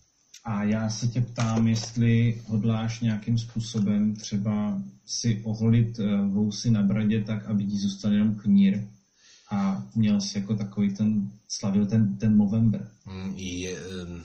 A 0.46 0.64
já 0.64 0.90
se 0.90 1.08
tě 1.08 1.22
ptám, 1.22 1.68
jestli 1.68 2.42
hodláš 2.48 3.00
nějakým 3.00 3.38
způsobem 3.38 4.16
třeba 4.16 4.82
si 5.06 5.42
oholit 5.44 6.00
eh, 6.00 6.04
vousy 6.28 6.72
na 6.72 6.84
bradě 6.84 7.24
tak, 7.24 7.46
aby 7.46 7.66
ti 7.66 7.78
zůstal 7.78 8.14
jenom 8.14 8.36
knír 8.36 8.88
a 9.52 9.84
měl 9.96 10.22
jsi 10.22 10.38
jako 10.40 10.56
takový 10.56 10.94
ten, 10.94 11.32
slavil 11.48 11.86
ten, 11.86 12.18
ten 12.18 12.36
Movember. 12.36 12.92
Mm, 13.06 13.34
Je, 13.36 13.78
eh, 13.78 14.22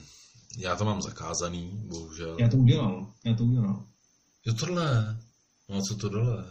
já 0.57 0.75
to 0.75 0.85
mám 0.85 1.01
zakázaný, 1.01 1.71
bohužel. 1.85 2.35
Já 2.39 2.49
to 2.49 2.57
udělal, 2.57 3.07
já 3.25 3.33
to 3.35 3.43
udělal. 3.43 3.83
Jo, 4.45 4.53
tohle. 4.53 5.17
No 5.69 5.77
a 5.77 5.81
co 5.81 5.95
to 5.95 6.09
dole? 6.09 6.45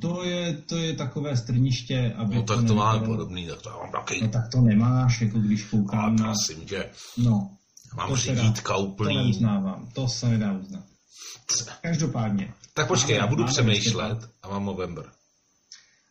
To 0.00 0.24
je, 0.24 0.52
to 0.56 0.76
je 0.76 0.94
takové 0.96 1.36
strniště, 1.36 2.12
aby 2.16 2.34
No 2.34 2.42
tak 2.42 2.66
to 2.66 2.74
máme 2.74 2.98
nevypadalo- 2.98 3.06
podobný, 3.06 3.46
tak 3.46 3.62
to 3.62 3.68
já 3.68 3.76
mám 3.76 3.92
taky. 3.92 4.20
No 4.22 4.28
tak 4.28 4.48
to 4.52 4.60
nemáš, 4.60 5.20
jako 5.20 5.38
když 5.38 5.64
koukám 5.64 6.16
na... 6.16 6.24
prosím 6.24 6.60
tě, 6.66 6.90
No, 7.16 7.50
mám 7.96 8.08
to 8.08 8.16
teda- 8.16 8.42
řídítka 8.42 8.74
to 8.74 8.80
úplný. 8.80 9.14
neuznávám, 9.16 9.88
to 9.94 10.08
se 10.08 10.28
nedá 10.28 10.52
uznat. 10.52 10.84
Každopádně, 11.82 12.54
Tak 12.74 12.88
počkej, 12.88 13.16
já 13.16 13.26
budu 13.26 13.42
Máme 13.42 13.52
přemýšlet 13.52 14.18
a 14.42 14.48
mám 14.48 14.64
November. 14.64 15.04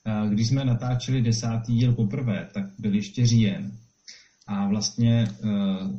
Eh, 0.05 0.29
Když 0.29 0.47
jsme 0.47 0.65
natáčeli 0.65 1.21
desátý 1.21 1.73
díl 1.75 1.93
poprvé, 1.93 2.49
tak 2.53 2.63
byl 2.79 2.93
ještě 2.95 3.25
říjen. 3.25 3.79
A 4.47 4.67
vlastně 4.67 5.27
eh, 5.27 5.47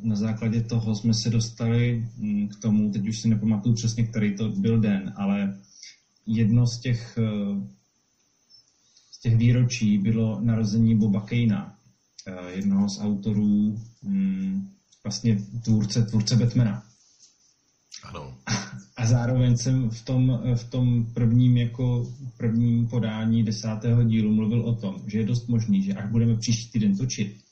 na 0.02 0.16
základě 0.16 0.62
toho 0.62 0.94
jsme 0.94 1.14
se 1.14 1.30
dostali 1.30 2.08
mm, 2.16 2.48
k 2.48 2.56
tomu, 2.56 2.90
teď 2.90 3.08
už 3.08 3.20
si 3.20 3.28
nepamatuju 3.28 3.74
přesně, 3.74 4.06
který 4.06 4.36
to 4.36 4.48
byl 4.48 4.80
den, 4.80 5.12
ale 5.16 5.60
jedno 6.26 6.66
z 6.66 6.78
těch, 6.78 7.18
eh, 7.18 7.66
z 9.10 9.20
těch 9.20 9.36
výročí 9.36 9.98
bylo 9.98 10.40
narození 10.40 10.96
Boba 10.96 11.20
Kejna, 11.20 11.76
eh, 12.26 12.52
jednoho 12.52 12.88
z 12.88 13.00
autorů, 13.00 13.80
mm, 14.02 14.70
vlastně 15.04 15.38
tvůrce, 15.64 16.02
tvůrce 16.02 16.36
Batmana. 16.36 16.82
Ano. 18.02 18.34
A 18.96 19.06
zároveň 19.06 19.56
jsem 19.56 19.90
v 19.90 20.02
tom, 20.04 20.40
v 20.54 20.64
tom 20.70 21.06
prvním, 21.14 21.56
jako 21.56 22.12
prvním 22.36 22.86
podání 22.88 23.42
desátého 23.42 24.04
dílu 24.04 24.34
mluvil 24.34 24.62
o 24.62 24.74
tom, 24.74 25.02
že 25.06 25.18
je 25.18 25.24
dost 25.24 25.48
možný, 25.48 25.82
že 25.82 25.94
až 25.94 26.10
budeme 26.10 26.36
příští 26.36 26.70
týden 26.70 26.96
točit, 26.96 27.45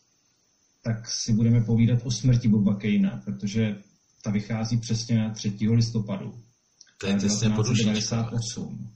tak 0.85 1.11
si 1.11 1.33
budeme 1.33 1.61
povídat 1.61 2.01
o 2.05 2.11
smrti 2.11 2.49
Boba 2.49 2.75
Kejna, 2.75 3.23
protože 3.25 3.77
ta 4.23 4.31
vychází 4.31 4.77
přesně 4.77 5.19
na 5.19 5.31
3. 5.31 5.57
listopadu. 5.71 6.43
To 7.01 7.07
je 7.07 7.15
těsně 7.15 7.51
po 7.51 7.63
dušičkách. 7.63 7.97
1998. 7.97 8.91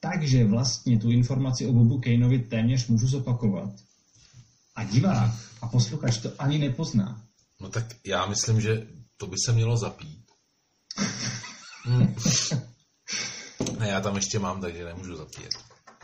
Takže 0.00 0.44
vlastně 0.44 0.98
tu 0.98 1.10
informaci 1.10 1.66
o 1.66 1.72
Bobu 1.72 1.98
Kejnovi 2.00 2.38
téměř 2.38 2.86
můžu 2.86 3.08
zopakovat. 3.08 3.70
A 4.74 4.84
divák 4.84 5.30
a 5.62 5.68
posluchač 5.68 6.18
to 6.18 6.30
ani 6.38 6.58
nepozná. 6.58 7.22
No 7.60 7.68
tak 7.68 7.84
já 8.06 8.26
myslím, 8.26 8.60
že 8.60 8.86
to 9.16 9.26
by 9.26 9.36
se 9.46 9.52
mělo 9.52 9.76
zapít. 9.76 10.24
Hmm. 11.84 12.14
Ne, 13.78 13.88
já 13.88 14.00
tam 14.00 14.16
ještě 14.16 14.38
mám, 14.38 14.60
takže 14.60 14.84
nemůžu 14.84 15.16
zapít. 15.16 15.48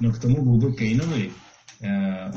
No 0.01 0.13
k 0.13 0.19
tomu 0.19 0.45
Bobu 0.45 0.73
Kaneovi. 0.73 1.33
eh, 1.83 2.31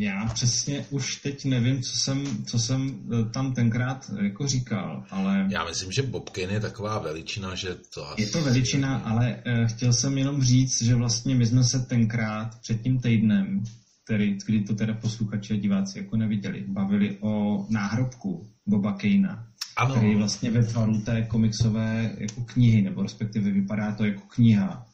Já 0.00 0.26
přesně 0.26 0.86
už 0.90 1.16
teď 1.16 1.44
nevím, 1.44 1.82
co 1.82 1.96
jsem, 1.96 2.44
co 2.44 2.58
jsem 2.58 3.00
eh, 3.12 3.24
tam 3.30 3.54
tenkrát 3.54 4.10
jako 4.22 4.46
říkal, 4.46 5.04
ale 5.10 5.46
Já 5.50 5.64
myslím, 5.64 5.92
že 5.92 6.02
Bob 6.02 6.30
Kane 6.30 6.52
je 6.52 6.60
taková 6.60 6.98
veličina, 6.98 7.54
že 7.54 7.76
to 7.94 8.08
asi... 8.08 8.22
je 8.22 8.28
to 8.28 8.42
veličina, 8.42 8.98
ale 8.98 9.42
eh, 9.44 9.66
chtěl 9.66 9.92
jsem 9.92 10.18
jenom 10.18 10.42
říct, 10.42 10.82
že 10.82 10.94
vlastně 10.94 11.34
my 11.34 11.46
jsme 11.46 11.64
se 11.64 11.78
tenkrát 11.78 12.60
před 12.60 12.82
tím 12.82 13.00
týdnem, 13.00 13.64
který, 14.04 14.38
kdy 14.46 14.60
to 14.60 14.74
teda 14.74 14.94
posluchači 14.94 15.54
a 15.54 15.56
diváci 15.56 15.98
jako 15.98 16.16
neviděli, 16.16 16.64
bavili 16.68 17.18
o 17.20 17.66
náhrobku 17.68 18.48
Boba 18.66 18.92
Kanea, 18.92 19.46
Ano, 19.76 19.94
který 19.94 20.16
vlastně 20.16 20.50
ve 20.50 20.64
tvaru 20.64 21.00
té 21.00 21.22
komiksové 21.22 22.14
jako 22.18 22.44
knihy, 22.44 22.82
nebo 22.82 23.02
respektive 23.02 23.50
vypadá 23.50 23.92
to 23.92 24.04
jako 24.04 24.22
kniha, 24.28 24.86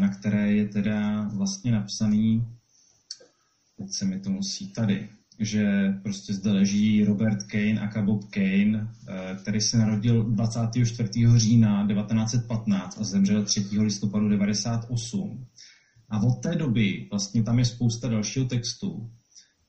na 0.00 0.08
které 0.08 0.52
je 0.52 0.68
teda 0.68 1.28
vlastně 1.34 1.72
napsaný, 1.72 2.46
teď 3.82 3.92
se 3.92 4.04
mi 4.04 4.20
to 4.20 4.30
musí 4.30 4.72
tady, 4.72 5.08
že 5.38 5.94
prostě 6.02 6.34
zde 6.34 6.52
leží 6.52 7.04
Robert 7.04 7.42
Kane 7.42 7.80
a 7.80 8.02
Bob 8.02 8.24
Kane, 8.30 8.88
eh, 9.08 9.36
který 9.42 9.60
se 9.60 9.78
narodil 9.78 10.24
24. 10.24 11.38
října 11.38 11.86
1915 11.86 12.98
a 13.00 13.04
zemřel 13.04 13.44
3. 13.44 13.80
listopadu 13.80 14.28
98. 14.28 15.46
A 16.10 16.22
od 16.22 16.42
té 16.42 16.54
doby 16.54 17.06
vlastně 17.10 17.42
tam 17.42 17.58
je 17.58 17.64
spousta 17.64 18.08
dalšího 18.08 18.44
textu, 18.44 19.10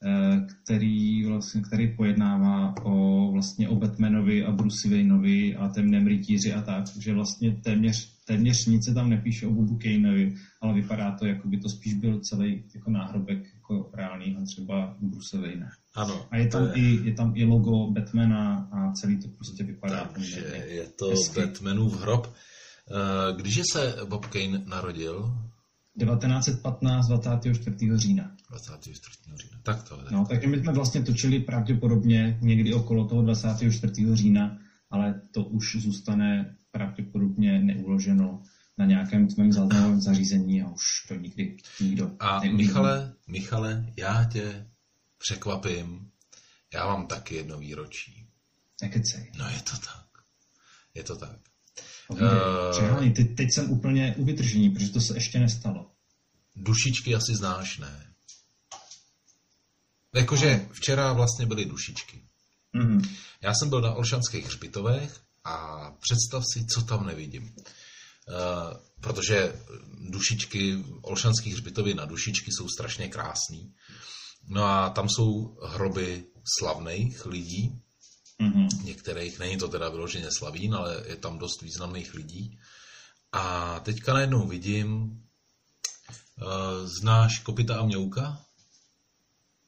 eh, 0.06 0.48
který, 0.64 1.26
vlastně, 1.26 1.62
který 1.62 1.96
pojednává 1.96 2.76
o, 2.84 3.32
vlastně 3.32 3.70
o 3.70 3.76
Batmanovi 3.76 4.46
a 4.46 4.52
Bruce 4.52 4.90
Wayneovi 4.90 5.56
a 5.56 5.68
temném 5.68 6.08
rytíři 6.08 6.54
a 6.54 6.62
tak, 6.62 6.86
že 7.00 7.14
vlastně 7.14 7.52
téměř, 7.64 8.14
téměř 8.26 8.66
nic 8.66 8.86
se 8.86 8.94
tam 8.94 9.10
nepíše 9.10 9.48
o 9.48 9.54
Bobu 9.54 9.78
Kaneovi, 9.78 10.34
ale 10.62 10.74
vypadá 10.74 11.12
to, 11.12 11.26
jako 11.26 11.48
by 11.48 11.58
to 11.58 11.70
spíš 11.70 11.94
byl 11.94 12.20
celý 12.20 12.64
jako 12.76 12.92
náhrobek 12.92 13.44
jako 13.64 13.90
reálného 13.94 14.46
třeba 14.46 14.96
Bruce 15.00 15.38
Wayne. 15.38 15.70
ano. 15.96 16.26
A 16.32 16.38
je 16.38 16.48
tam, 16.48 16.68
to 16.68 16.78
i, 16.78 17.08
je 17.08 17.14
tam 17.14 17.32
i 17.36 17.46
logo 17.46 17.92
Batmana 17.92 18.70
a 18.72 18.92
celý 18.92 19.18
to 19.22 19.28
prostě 19.28 19.64
vypadá. 19.64 20.06
Takže 20.06 20.40
je 20.68 20.88
to 20.88 21.10
hezky. 21.10 21.40
Batmanův 21.40 22.02
hrob. 22.02 22.28
Eh, 22.92 23.34
Když 23.36 23.62
se 23.74 23.96
Bob 24.10 24.26
Kane 24.26 24.62
narodil? 24.66 25.34
1915, 26.00 27.08
24. 27.08 27.98
října. 27.98 28.36
24. 28.50 29.02
října. 29.36 29.58
Tak 29.64 29.90
to 29.90 29.96
je. 29.96 30.02
No, 30.12 30.26
takže 30.30 30.48
my 30.48 30.60
jsme 30.60 30.74
vlastně 30.74 31.02
točili 31.04 31.40
pravděpodobně 31.40 32.38
někdy 32.42 32.74
okolo 32.74 33.06
toho 33.08 33.22
24. 33.22 33.94
října, 34.16 34.58
ale 34.92 35.22
to 35.32 35.44
už 35.44 35.76
zůstane 35.80 36.56
pravděpodobně 36.72 37.62
neuloženo 37.62 38.42
na 38.78 38.86
nějakém 38.86 39.28
tvém 39.28 39.54
záznamovém 39.54 40.02
zařízení 40.02 40.62
a 40.62 40.70
už 40.70 41.06
to 41.08 41.16
nikdy 41.16 41.58
nikdo 41.80 42.12
A 42.20 42.40
neuvidí. 42.40 42.64
Michale, 42.68 43.14
Michale, 43.28 43.86
já 43.98 44.24
tě 44.24 44.68
překvapím. 45.18 46.10
Já 46.74 46.86
mám 46.88 47.08
taky 47.08 47.36
jedno 47.36 47.58
výročí. 47.58 48.28
Nekecej. 48.82 49.32
No 49.38 49.50
je 49.50 49.62
to 49.62 49.78
tak. 49.78 50.08
Je 50.94 51.04
to 51.04 51.16
tak. 51.16 51.40
Povídej, 52.08 52.30
Eh. 52.30 52.72
přeháněj. 52.72 53.12
Teď, 53.14 53.36
teď 53.36 53.48
jsem 53.54 53.72
úplně 53.72 54.16
u 54.18 54.26
vytržení, 54.26 54.70
protože 54.70 54.90
to 54.90 55.02
se 55.02 55.14
ještě 55.14 55.40
nestalo. 55.40 55.92
Dušičky 56.56 57.16
asi 57.16 57.36
znáš, 57.36 57.78
ne? 57.78 58.08
Jakože 60.16 60.68
včera 60.72 61.14
vlastně 61.14 61.46
byly 61.46 61.66
dušičky. 61.66 62.22
Mhm. 62.74 63.02
Já 63.42 63.54
jsem 63.54 63.70
byl 63.70 63.82
na 63.82 63.94
Olšanských 63.94 64.46
hřbitovech 64.46 65.22
a 65.44 65.92
představ 65.92 66.44
si, 66.54 66.66
co 66.66 66.82
tam 66.82 67.06
nevidím. 67.06 67.56
Uh, 68.28 68.78
protože 69.02 69.56
dušičky, 70.10 70.84
Olšanský 71.02 71.52
hřbitovy 71.52 71.94
na 71.94 72.06
dušičky 72.06 72.52
jsou 72.52 72.68
strašně 72.70 73.08
krásný. 73.08 73.74
No 74.48 74.64
a 74.64 74.90
tam 74.90 75.10
jsou 75.10 75.58
hroby 75.64 76.24
slavných 76.60 77.26
lidí, 77.26 77.80
Mhm. 78.40 78.68
některých, 78.84 79.40
není 79.40 79.58
to 79.58 79.68
teda 79.68 79.90
vyloženě 79.90 80.28
slavín, 80.38 80.76
ale 80.76 81.04
je 81.08 81.16
tam 81.16 81.38
dost 81.38 81.62
významných 81.62 82.14
lidí. 82.14 82.60
A 83.32 83.80
teďka 83.80 84.14
najednou 84.14 84.48
vidím, 84.48 84.94
uh, 84.94 86.88
znáš 87.00 87.40
Kopita 87.40 87.76
a 87.80 87.86
Měuka? 87.86 88.42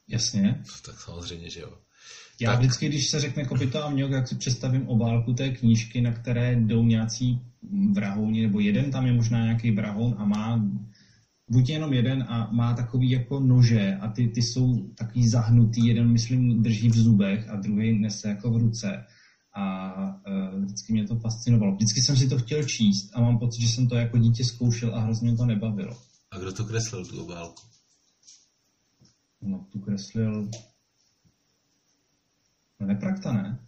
Jasně. 0.08 0.64
Tak 0.82 1.00
samozřejmě, 1.00 1.50
že 1.50 1.60
jo. 1.60 1.78
Já 2.40 2.50
Tak. 2.50 2.60
vždycky, 2.60 2.88
když 2.88 3.10
se 3.10 3.20
řekne 3.20 3.44
kopita 3.44 3.84
a 3.84 3.90
mělk, 3.90 4.10
jak 4.10 4.28
si 4.28 4.34
představím 4.34 4.88
obálku 4.88 5.34
té 5.34 5.48
knížky, 5.50 6.00
na 6.00 6.12
které 6.12 6.54
jdou 6.56 6.84
nějací 6.84 7.40
vrahouni, 7.92 8.42
nebo 8.42 8.60
jeden 8.60 8.90
tam 8.90 9.06
je 9.06 9.12
možná 9.12 9.44
nějaký 9.44 9.70
vrahoun 9.70 10.14
a 10.18 10.24
má 10.24 10.62
buď 11.48 11.68
jenom 11.68 11.92
jeden 11.92 12.22
a 12.22 12.52
má 12.52 12.74
takový 12.74 13.10
jako 13.10 13.40
nože 13.40 13.96
a 14.00 14.08
ty, 14.08 14.28
ty 14.28 14.42
jsou 14.42 14.88
takový 14.88 15.28
zahnutý, 15.28 15.86
jeden 15.86 16.12
myslím 16.12 16.62
drží 16.62 16.88
v 16.88 16.96
zubech 16.96 17.48
a 17.48 17.56
druhý 17.56 17.98
nese 17.98 18.28
jako 18.28 18.50
v 18.50 18.56
ruce. 18.56 19.04
A 19.58 19.92
uh, 19.96 20.64
vždycky 20.64 20.92
mě 20.92 21.06
to 21.06 21.16
fascinovalo. 21.16 21.74
Vždycky 21.74 22.00
jsem 22.00 22.16
si 22.16 22.28
to 22.28 22.38
chtěl 22.38 22.62
číst 22.62 23.10
a 23.14 23.20
mám 23.20 23.38
pocit, 23.38 23.60
že 23.62 23.68
jsem 23.68 23.88
to 23.88 23.96
jako 23.96 24.18
dítě 24.18 24.44
zkoušel 24.44 24.94
a 24.94 25.00
hrozně 25.00 25.36
to 25.36 25.46
nebavilo. 25.46 25.96
A 26.30 26.38
kdo 26.38 26.52
to 26.52 26.64
kreslil, 26.64 27.06
tu 27.06 27.22
obálku? 27.22 27.62
No, 29.42 29.66
tu 29.72 29.78
kreslil... 29.78 30.50
No, 32.80 32.86
neprakta, 32.86 33.32
ne? 33.32 33.58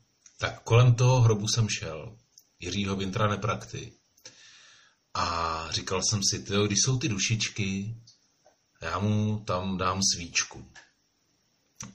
Tak 0.41 0.63
kolem 0.63 0.95
toho 0.95 1.21
hrobu 1.21 1.49
jsem 1.49 1.69
šel, 1.69 2.17
Jiřího 2.61 2.97
Vintra 2.97 3.29
Neprakty. 3.29 3.93
A 5.15 5.67
říkal 5.71 6.01
jsem 6.03 6.21
si, 6.31 6.39
tyjo, 6.39 6.67
když 6.67 6.79
jsou 6.85 6.99
ty 6.99 7.09
dušičky, 7.09 7.97
já 8.83 8.99
mu 8.99 9.43
tam 9.47 9.79
dám 9.79 10.01
svíčku. 10.15 10.73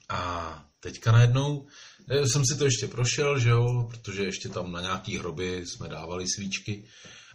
A 0.09 0.65
teďka 0.79 1.11
najednou 1.11 1.67
eh, 2.09 2.27
jsem 2.27 2.45
si 2.45 2.57
to 2.57 2.65
ještě 2.65 2.87
prošel, 2.87 3.39
že 3.39 3.49
jo, 3.49 3.87
protože 3.91 4.23
ještě 4.23 4.49
tam 4.49 4.71
na 4.71 4.81
nějaký 4.81 5.17
hroby 5.17 5.65
jsme 5.65 5.89
dávali 5.89 6.25
svíčky. 6.35 6.87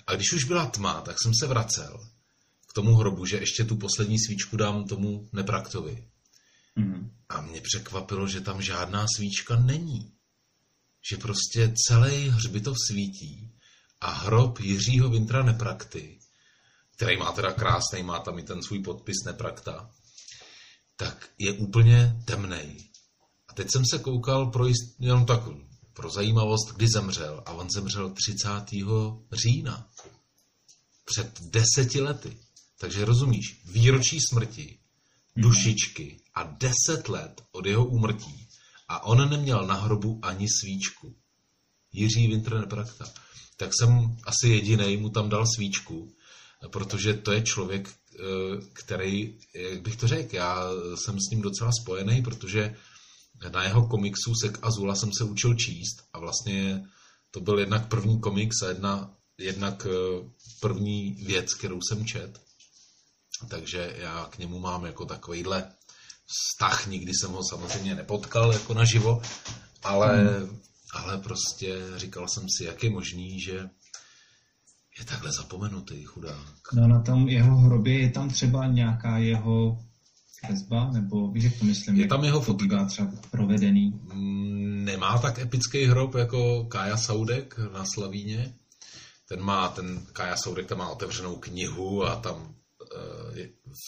A 0.06 0.14
když 0.14 0.32
už 0.32 0.44
byla 0.44 0.66
tma, 0.66 1.00
tak 1.00 1.16
jsem 1.22 1.32
se 1.40 1.46
vracel 1.46 2.08
k 2.68 2.72
tomu 2.72 2.94
hrobu, 2.94 3.26
že 3.26 3.36
ještě 3.36 3.64
tu 3.64 3.76
poslední 3.76 4.18
svíčku 4.18 4.56
dám 4.56 4.84
tomu 4.84 5.28
Nepraktovi. 5.32 6.08
Mhm. 6.76 7.10
A 7.28 7.40
mě 7.40 7.60
překvapilo, 7.60 8.28
že 8.28 8.40
tam 8.40 8.62
žádná 8.62 9.06
svíčka 9.16 9.56
není. 9.56 10.12
Že 11.10 11.16
prostě 11.16 11.72
celý 11.86 12.28
hřbitov 12.28 12.76
svítí 12.86 13.52
a 14.00 14.10
hrob 14.10 14.60
Jiřího 14.60 15.08
Vintra 15.08 15.42
Neprakty, 15.42 16.18
který 16.96 17.16
má 17.16 17.32
teda 17.32 17.52
krásný, 17.52 18.02
má 18.02 18.18
tam 18.18 18.38
i 18.38 18.42
ten 18.42 18.62
svůj 18.62 18.78
podpis 18.78 19.16
Neprakta, 19.26 19.90
tak 20.96 21.28
je 21.38 21.52
úplně 21.52 22.22
temnej. 22.24 22.76
A 23.48 23.54
teď 23.54 23.68
jsem 23.72 23.82
se 23.90 23.98
koukal 23.98 24.50
pro 24.50 24.66
jist, 24.66 25.00
jenom 25.00 25.26
tak 25.26 25.40
pro 25.98 26.10
zajímavost, 26.10 26.72
kdy 26.76 26.86
zemřel. 26.88 27.42
A 27.46 27.52
on 27.52 27.70
zemřel 27.70 28.10
30. 28.10 28.48
října. 29.32 29.88
Před 31.04 31.40
deseti 31.40 32.00
lety. 32.00 32.38
Takže 32.78 33.04
rozumíš, 33.04 33.62
výročí 33.64 34.18
smrti, 34.30 34.78
dušičky 35.36 36.20
a 36.34 36.42
deset 36.42 37.08
let 37.08 37.42
od 37.52 37.66
jeho 37.66 37.86
úmrtí. 37.86 38.47
A 38.88 39.04
on 39.04 39.30
neměl 39.30 39.66
na 39.66 39.74
hrobu 39.74 40.18
ani 40.22 40.46
svíčku. 40.60 41.14
Jiří 41.92 42.28
Winter 42.28 42.60
Neprakta. 42.60 43.04
Tak 43.56 43.70
jsem 43.80 44.16
asi 44.24 44.48
jediný 44.48 44.96
mu 44.96 45.10
tam 45.10 45.28
dal 45.28 45.46
svíčku, 45.56 46.14
protože 46.70 47.14
to 47.14 47.32
je 47.32 47.42
člověk, 47.42 47.88
eh, 47.88 48.20
který, 48.72 49.38
jak 49.54 49.82
bych 49.82 49.96
to 49.96 50.08
řekl, 50.08 50.36
já 50.36 50.70
jsem 50.94 51.20
s 51.20 51.30
ním 51.30 51.42
docela 51.42 51.70
spojený, 51.82 52.22
protože 52.22 52.76
na 53.52 53.62
jeho 53.62 53.86
komiksu 53.86 54.34
Sek 54.34 54.58
Azula 54.62 54.94
jsem 54.94 55.10
se 55.12 55.24
učil 55.24 55.54
číst 55.54 55.96
a 56.12 56.18
vlastně 56.18 56.86
to 57.30 57.40
byl 57.40 57.58
jednak 57.58 57.88
první 57.88 58.20
komiks 58.20 58.62
a 58.62 58.68
jedna, 58.68 59.14
jednak 59.38 59.86
eh, 59.86 60.28
první 60.60 61.14
věc, 61.26 61.54
kterou 61.54 61.80
jsem 61.82 62.06
čet. 62.06 62.40
Takže 63.48 63.96
já 63.98 64.28
k 64.30 64.38
němu 64.38 64.58
mám 64.58 64.84
jako 64.84 65.04
takovýhle 65.04 65.72
vztah, 66.28 66.86
nikdy 66.86 67.12
jsem 67.14 67.30
ho 67.30 67.40
samozřejmě 67.50 67.94
nepotkal 67.94 68.52
jako 68.52 68.74
naživo, 68.74 69.22
ale, 69.82 70.26
ale 70.94 71.18
prostě 71.18 71.78
říkal 71.96 72.28
jsem 72.28 72.44
si, 72.56 72.64
jak 72.64 72.84
je 72.84 72.90
možný, 72.90 73.40
že 73.40 73.68
je 74.98 75.04
takhle 75.04 75.32
zapomenutý 75.32 76.04
chudák. 76.04 76.72
No 76.74 76.88
na 76.88 77.02
tom 77.02 77.28
jeho 77.28 77.56
hrobě 77.56 77.98
je 77.98 78.10
tam 78.10 78.28
třeba 78.30 78.66
nějaká 78.66 79.18
jeho 79.18 79.78
kresba, 80.40 80.90
nebo 80.92 81.30
víš, 81.30 81.44
jak 81.44 81.58
to 81.58 81.64
myslím? 81.64 81.96
Je 81.96 82.06
tam 82.06 82.24
jeho 82.24 82.40
fotka. 82.40 82.84
třeba 82.84 83.12
provedený. 83.30 84.00
Mm, 84.14 84.84
Nemá 84.84 85.18
tak 85.18 85.38
epický 85.38 85.84
hrob 85.84 86.14
jako 86.14 86.64
Kája 86.64 86.96
Saudek 86.96 87.58
na 87.72 87.84
Slavíně. 87.84 88.54
Ten 89.28 89.40
má, 89.42 89.68
ten 89.68 90.06
Kája 90.12 90.36
Saudek 90.36 90.66
tam 90.66 90.78
má 90.78 90.88
otevřenou 90.88 91.36
knihu 91.36 92.04
a 92.04 92.16
tam 92.16 92.54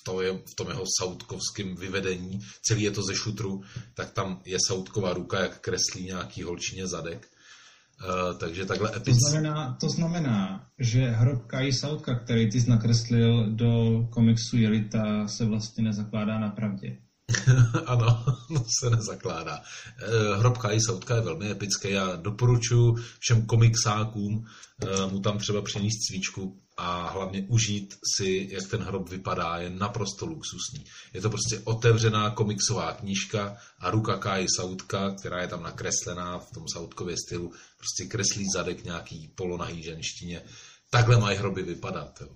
v 0.00 0.04
tom, 0.04 0.20
je, 0.20 0.32
v 0.32 0.54
tom 0.56 0.68
jeho 0.68 0.84
saudkovském 1.00 1.76
vyvedení, 1.76 2.40
celý 2.62 2.82
je 2.82 2.90
to 2.90 3.02
ze 3.02 3.14
šutru, 3.14 3.60
tak 3.94 4.10
tam 4.10 4.40
je 4.44 4.58
saudková 4.66 5.12
ruka, 5.12 5.40
jak 5.40 5.60
kreslí 5.60 6.04
nějaký 6.04 6.42
holčině 6.42 6.86
zadek. 6.86 7.28
Eh, 8.02 8.34
takže 8.38 8.66
takhle 8.66 8.88
To 8.90 8.96
epický. 8.96 9.20
znamená, 9.30 9.76
to 9.80 9.88
znamená, 9.88 10.66
že 10.78 11.00
hrob 11.10 11.46
Kai 11.46 11.72
Sautka, 11.72 12.18
který 12.18 12.50
ty 12.50 12.60
jsi 12.60 12.70
nakreslil 12.70 13.50
do 13.50 14.02
komiksu 14.12 14.56
Jelita, 14.56 15.28
se 15.28 15.44
vlastně 15.44 15.84
nezakládá 15.84 16.38
na 16.38 16.48
pravdě. 16.50 16.96
ano, 17.86 18.24
no 18.50 18.64
se 18.80 18.90
nezakládá. 18.90 19.62
Eh, 19.98 20.36
Hrob 20.36 20.58
Kai 20.58 20.80
Sautka 20.80 21.14
je 21.14 21.20
velmi 21.20 21.50
epický 21.50 21.96
a 21.96 22.16
doporučuji 22.16 22.96
všem 23.18 23.46
komiksákům 23.46 24.46
eh, 24.82 25.06
mu 25.10 25.20
tam 25.20 25.38
třeba 25.38 25.62
přinést 25.62 26.06
svíčku 26.08 26.60
a 26.76 27.10
hlavně 27.10 27.44
užít 27.48 27.98
si, 28.16 28.48
jak 28.50 28.70
ten 28.70 28.82
hrob 28.82 29.08
vypadá, 29.08 29.58
je 29.58 29.70
naprosto 29.70 30.26
luxusní. 30.26 30.84
Je 31.12 31.20
to 31.20 31.30
prostě 31.30 31.58
otevřená 31.64 32.30
komiksová 32.30 32.92
knížka 32.92 33.56
a 33.78 33.90
ruka 33.90 34.16
Kai 34.16 34.46
Sautka, 34.56 35.10
která 35.10 35.42
je 35.42 35.48
tam 35.48 35.62
nakreslená 35.62 36.38
v 36.38 36.50
tom 36.50 36.64
Sautkově 36.72 37.16
stylu, 37.26 37.52
prostě 37.76 38.04
kreslí 38.04 38.46
zadek 38.54 38.84
nějaký 38.84 39.32
polonahý 39.34 39.82
ženštině. 39.82 40.42
Takhle 40.90 41.18
mají 41.18 41.38
hroby 41.38 41.62
vypadat. 41.62 42.20
Jo. 42.20 42.28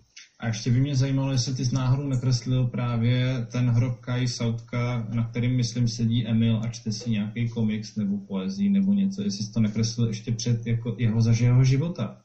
A 0.44 0.46
ještě 0.46 0.70
by 0.70 0.80
mě 0.80 0.96
zajímalo, 0.96 1.32
jestli 1.32 1.54
ty 1.54 1.64
z 1.64 1.72
náhodou 1.72 2.08
nekreslil 2.08 2.66
právě 2.66 3.46
ten 3.52 3.70
hrob 3.70 4.00
Kai 4.00 4.28
Sautka, 4.28 5.06
na 5.12 5.28
kterým, 5.28 5.56
myslím, 5.56 5.88
sedí 5.88 6.26
Emil 6.26 6.60
a 6.62 6.68
čte 6.68 6.92
si 6.92 7.10
nějaký 7.10 7.48
komiks 7.48 7.96
nebo 7.96 8.18
poezii 8.18 8.70
nebo 8.70 8.92
něco, 8.92 9.22
jestli 9.22 9.44
jsi 9.44 9.52
to 9.52 9.60
nekreslil 9.60 10.08
ještě 10.08 10.32
před 10.32 10.66
jako 10.66 10.94
jeho 10.98 11.22
zažého 11.22 11.64
života. 11.64 12.20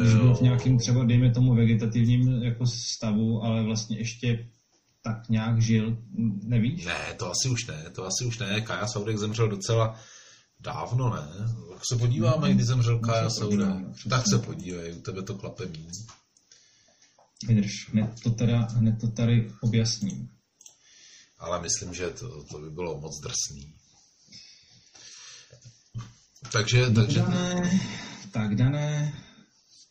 Když 0.00 0.14
byl 0.14 0.34
v 0.34 0.40
nějakým 0.40 0.78
třeba, 0.78 1.04
dejme 1.04 1.30
tomu, 1.30 1.54
vegetativním 1.54 2.42
jako 2.42 2.66
stavu, 2.66 3.42
ale 3.42 3.62
vlastně 3.62 3.98
ještě 3.98 4.48
tak 5.02 5.28
nějak 5.28 5.62
žil, 5.62 5.98
nevíš? 6.44 6.84
Ne, 6.84 7.14
to 7.16 7.30
asi 7.30 7.48
už 7.48 7.66
ne, 7.66 7.84
to 7.92 8.06
asi 8.06 8.24
už 8.24 8.38
ne. 8.38 8.60
Kaja 8.60 8.86
Saudek 8.86 9.18
zemřel 9.18 9.48
docela 9.48 9.96
dávno, 10.60 11.10
ne? 11.10 11.28
Tak 11.72 11.82
se 11.92 11.98
podíváme, 11.98 12.54
kdy 12.54 12.64
zemřel 12.64 12.98
Kaja 12.98 13.24
No, 13.24 13.30
Saudek. 13.30 13.68
přesně. 13.92 14.08
Tak 14.10 14.22
se 14.28 14.38
podívej, 14.38 14.92
u 14.92 15.00
tebe 15.00 15.22
to 15.22 15.34
klape 15.34 15.66
míň. 15.66 15.90
Vydrž, 17.46 17.88
hned 17.92 18.10
to, 18.22 18.30
teda, 18.30 18.58
hned 18.60 19.00
to 19.00 19.08
tady 19.08 19.50
objasním. 19.60 20.28
Ale 21.38 21.62
myslím, 21.62 21.94
že 21.94 22.10
to, 22.10 22.44
to 22.44 22.58
by 22.58 22.70
bylo 22.70 23.00
moc 23.00 23.20
drsný. 23.20 23.74
Takže, 26.52 26.90
takže 26.90 27.18
Dané, 27.20 27.80
tak 28.32 28.54
dané 28.54 29.14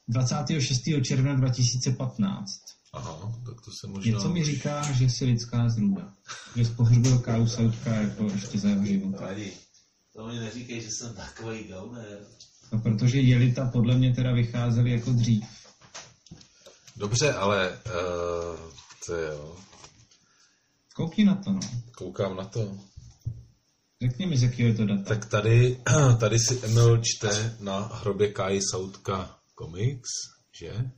26. 0.08 0.82
června 1.04 1.34
2015. 1.34 2.50
aha, 2.94 3.42
tak 3.46 3.62
to 3.62 3.72
se 3.72 3.88
možná... 3.88 4.12
Něco 4.12 4.30
mi 4.30 4.44
říká, 4.44 4.92
že 4.92 5.10
jsi 5.10 5.26
lidská 5.26 5.70
zrůda. 5.70 6.14
Že 6.56 6.66
jsi 6.66 6.72
pohřbil 6.72 7.20
Káu 7.20 7.48
Sautka 7.48 7.96
jako 7.96 8.24
ještě 8.24 8.60
za 8.60 8.70
jeho 8.70 8.86
života. 8.86 9.30
To 10.16 10.28
mi 10.28 10.40
neříkej, 10.40 10.82
že 10.82 10.90
jsem 10.92 11.16
takový 11.16 11.64
gauner. 11.64 12.20
No, 12.74 12.80
protože 12.80 13.20
Jelita 13.20 13.70
podle 13.70 13.96
mě 13.96 14.14
teda 14.14 14.32
vycházely 14.34 14.92
jako 14.92 15.12
dřív. 15.12 15.44
Dobře, 16.96 17.34
ale 17.34 17.70
uh, 17.70 18.60
to 19.06 19.16
jo. 19.16 19.58
Koukni 20.96 21.26
na 21.26 21.36
to, 21.36 21.52
no. 21.52 21.60
Koukám 21.98 22.36
na 22.36 22.46
to. 22.46 22.78
Řekni 24.02 24.26
mi, 24.26 24.38
z 24.38 24.44
jakého 24.44 24.70
je 24.70 24.76
to 24.76 24.86
data. 24.86 25.04
Tak 25.04 25.26
tady, 25.26 25.84
tady 26.20 26.40
si 26.40 26.66
Emil 26.66 27.02
čte 27.04 27.58
na 27.60 27.80
hrobě 27.80 28.34
Kai 28.34 28.60
Sautka 28.72 29.40
Comics, 29.60 30.10
že? 30.60 30.92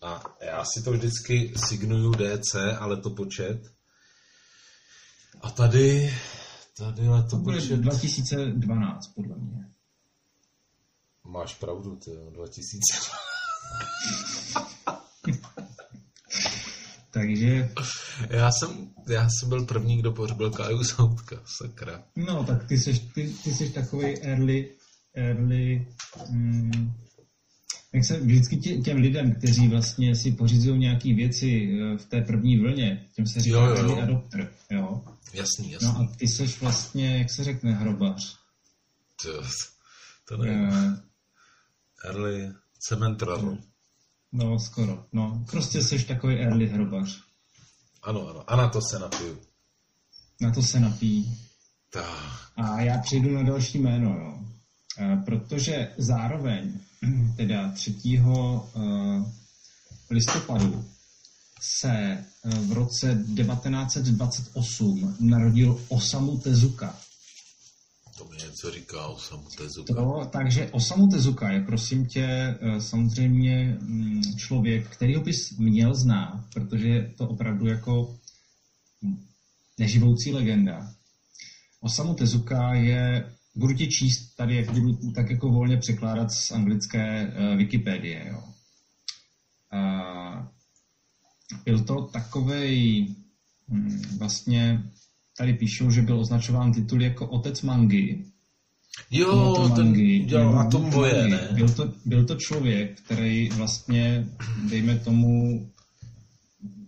A 0.00 0.22
já 0.40 0.64
si 0.64 0.82
to 0.84 0.92
vždycky 0.92 1.52
signuju 1.56 2.12
DC, 2.12 2.54
ale 2.78 2.96
to 2.96 3.10
počet. 3.10 3.74
A 5.40 5.50
tady, 5.50 6.14
tady 6.76 7.06
to, 7.06 7.22
To 7.30 7.36
bude 7.36 7.60
počet... 7.60 7.76
2012, 7.76 8.98
podle 9.14 9.36
mě. 9.36 9.70
Máš 11.24 11.54
pravdu, 11.54 11.96
ty 11.96 12.10
jo, 12.10 12.30
2000. 12.30 13.33
Takže, 17.10 17.70
Já 18.30 18.50
jsem, 18.52 18.90
já 19.08 19.28
jsem 19.28 19.48
byl 19.48 19.64
první, 19.64 19.98
kdo 19.98 20.12
pohřbil 20.12 20.50
Kaju 20.50 20.84
Sautka, 20.84 21.36
sakra. 21.58 22.02
no, 22.16 22.44
tak 22.44 22.68
ty 22.68 22.78
jsi, 22.78 22.92
ty, 23.14 23.34
ty 23.44 23.54
jsi 23.54 23.70
takový 23.70 24.18
early, 24.22 24.70
early, 25.14 25.86
mm, 26.30 26.92
jak 27.92 28.04
se 28.04 28.20
vždycky 28.20 28.56
tě, 28.56 28.76
těm 28.76 28.96
lidem, 28.96 29.34
kteří 29.34 29.68
vlastně 29.68 30.16
si 30.16 30.32
pořizují 30.32 30.78
nějaké 30.78 31.14
věci 31.14 31.78
eh, 31.82 31.98
v 31.98 32.06
té 32.06 32.20
první 32.20 32.58
vlně, 32.58 33.08
těm 33.16 33.26
se 33.26 33.40
říká 33.40 33.56
Jo, 33.56 33.66
jo, 33.76 33.98
adopter, 34.02 34.52
jo. 34.70 35.04
Jasný, 35.34 35.70
jasný. 35.72 35.88
No 35.88 35.98
a 35.98 36.12
ty 36.16 36.28
jsi 36.28 36.46
vlastně, 36.60 37.18
jak 37.18 37.30
se 37.30 37.44
řekne, 37.44 37.72
hrobař. 37.72 38.36
To, 39.22 39.42
to 40.28 40.36
nevím. 40.36 40.68
Eh, 40.72 41.00
Early 42.04 42.52
Cementrar. 42.88 43.40
No, 44.32 44.58
skoro. 44.58 45.04
No, 45.12 45.44
prostě 45.50 45.82
jsi 45.82 46.04
takový 46.04 46.34
early 46.34 46.68
hrobař. 46.68 47.20
Ano, 48.02 48.28
ano. 48.28 48.50
A 48.50 48.56
na 48.56 48.68
to 48.68 48.80
se 48.80 48.98
napiju. 48.98 49.38
Na 50.40 50.50
to 50.50 50.62
se 50.62 50.80
napí. 50.80 51.38
Tak. 51.90 52.50
A 52.56 52.80
já 52.80 52.98
přejdu 52.98 53.34
na 53.34 53.42
další 53.42 53.78
jméno, 53.78 54.10
jo. 54.10 54.38
E, 54.98 55.16
protože 55.16 55.92
zároveň, 55.98 56.80
teda 57.36 57.72
3. 57.72 57.94
e, 58.16 58.20
listopadu, 60.10 60.84
se 61.60 61.90
e, 61.90 62.24
v 62.50 62.72
roce 62.72 63.24
1928 63.36 65.16
narodil 65.20 65.84
Osamu 65.88 66.38
Tezuka. 66.38 66.96
To 68.18 68.24
mi 68.24 68.36
něco 68.36 68.70
říká 68.70 69.06
o 69.06 69.18
Tezuka. 69.58 69.94
To, 69.94 70.28
takže 70.32 70.70
Osamu 70.70 71.08
Tezuka 71.08 71.50
je, 71.50 71.60
prosím 71.60 72.06
tě, 72.06 72.24
e, 72.60 72.80
samozřejmě 72.80 73.78
mm, 73.80 74.22
člověk, 74.36 74.88
kterýho 74.88 75.22
bys 75.22 75.58
měl 75.58 75.94
znát, 75.94 76.44
protože 76.52 76.88
je 76.88 77.14
to 77.18 77.28
opravdu 77.28 77.66
jako 77.66 78.18
neživoucí 79.78 80.32
legenda. 80.32 80.94
Osamu 81.80 82.14
Tezuka 82.14 82.74
je, 82.74 83.34
budu 83.54 83.74
ti 83.74 83.86
číst 83.86 84.34
tady, 84.36 84.56
jak 84.56 84.70
budu 84.70 85.12
tak 85.14 85.30
jako 85.30 85.48
volně 85.48 85.76
překládat 85.76 86.32
z 86.32 86.50
anglické 86.50 87.26
uh, 87.26 87.56
Wikipedie. 87.56 88.28
Jo. 88.28 88.44
Uh, 89.74 90.46
byl 91.64 91.84
to 91.84 92.02
takovej, 92.02 93.06
hm, 93.68 94.02
vlastně 94.18 94.82
tady 95.38 95.52
píšou, 95.52 95.90
že 95.90 96.02
byl 96.02 96.20
označován 96.20 96.72
titul 96.72 97.02
jako 97.02 97.26
otec 97.26 97.62
mangy, 97.62 98.24
Jo, 99.10 99.26
Tohoto 99.26 99.74
ten 99.74 99.84
mangy, 99.84 100.18
dělal 100.18 100.54
na 100.54 100.70
tom 100.70 100.90
boje, 100.90 101.28
ne? 101.28 101.48
Byl 101.52 101.68
to, 101.68 101.92
byl 102.04 102.24
to 102.24 102.34
člověk, 102.34 103.00
který 103.00 103.48
vlastně, 103.48 104.26
dejme 104.70 104.98
tomu, 104.98 105.66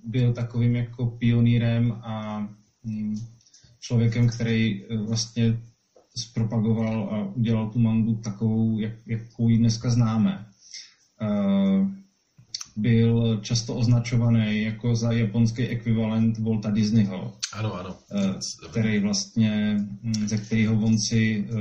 byl 0.04 0.32
takovým 0.32 0.76
jako 0.76 1.06
pionýrem 1.06 1.92
a 1.92 2.38
hm, 2.84 3.16
člověkem, 3.80 4.28
který 4.28 4.84
eh, 4.84 4.96
vlastně 4.96 5.58
zpropagoval 6.16 7.08
a 7.14 7.36
udělal 7.36 7.70
tu 7.70 7.78
mangu 7.78 8.14
takovou, 8.14 8.78
jak, 8.78 8.92
jakou 9.06 9.48
ji 9.48 9.58
dneska 9.58 9.90
známe. 9.90 10.46
Uh, 11.22 11.88
byl 12.76 13.40
často 13.42 13.74
označovaný 13.74 14.62
jako 14.62 14.96
za 14.96 15.12
japonský 15.12 15.62
ekvivalent 15.62 16.38
Walta 16.38 16.70
Disneyho, 16.70 17.34
Ano, 17.52 17.74
ano. 17.74 17.96
eh, 18.12 18.34
který 18.70 18.98
vlastně, 18.98 19.76
hm, 20.02 20.28
ze 20.28 20.36
kterého 20.36 20.80
on 20.80 20.98
si 20.98 21.46
eh, 21.48 21.54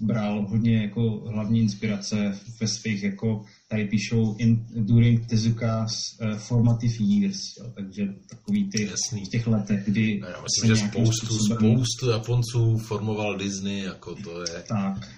bral 0.00 0.46
hodně 0.48 0.82
jako 0.82 1.10
hlavní 1.32 1.60
inspirace 1.60 2.38
ve 2.60 2.66
svých, 2.68 3.02
jako 3.02 3.44
tady 3.68 3.84
píšou 3.84 4.36
in, 4.38 4.66
during 4.76 5.26
Tezuka's 5.26 5.92
uh, 6.22 6.36
formative 6.38 6.94
years, 7.00 7.38
jo, 7.58 7.66
takže 7.74 8.02
takový 8.30 8.70
ty 8.70 8.82
Jasný. 8.90 9.24
v 9.24 9.28
těch 9.28 9.46
letech, 9.46 9.84
kdy 9.84 10.20
No, 10.22 10.28
já 10.28 10.42
myslím, 10.42 10.76
že 10.76 10.88
spoustu, 10.88 11.26
způsobem- 11.26 11.74
spoustu 11.74 12.10
Japonců 12.10 12.78
formoval 12.78 13.38
Disney, 13.38 13.80
jako 13.82 14.14
to 14.14 14.40
je... 14.40 14.62
Tak. 14.68 15.08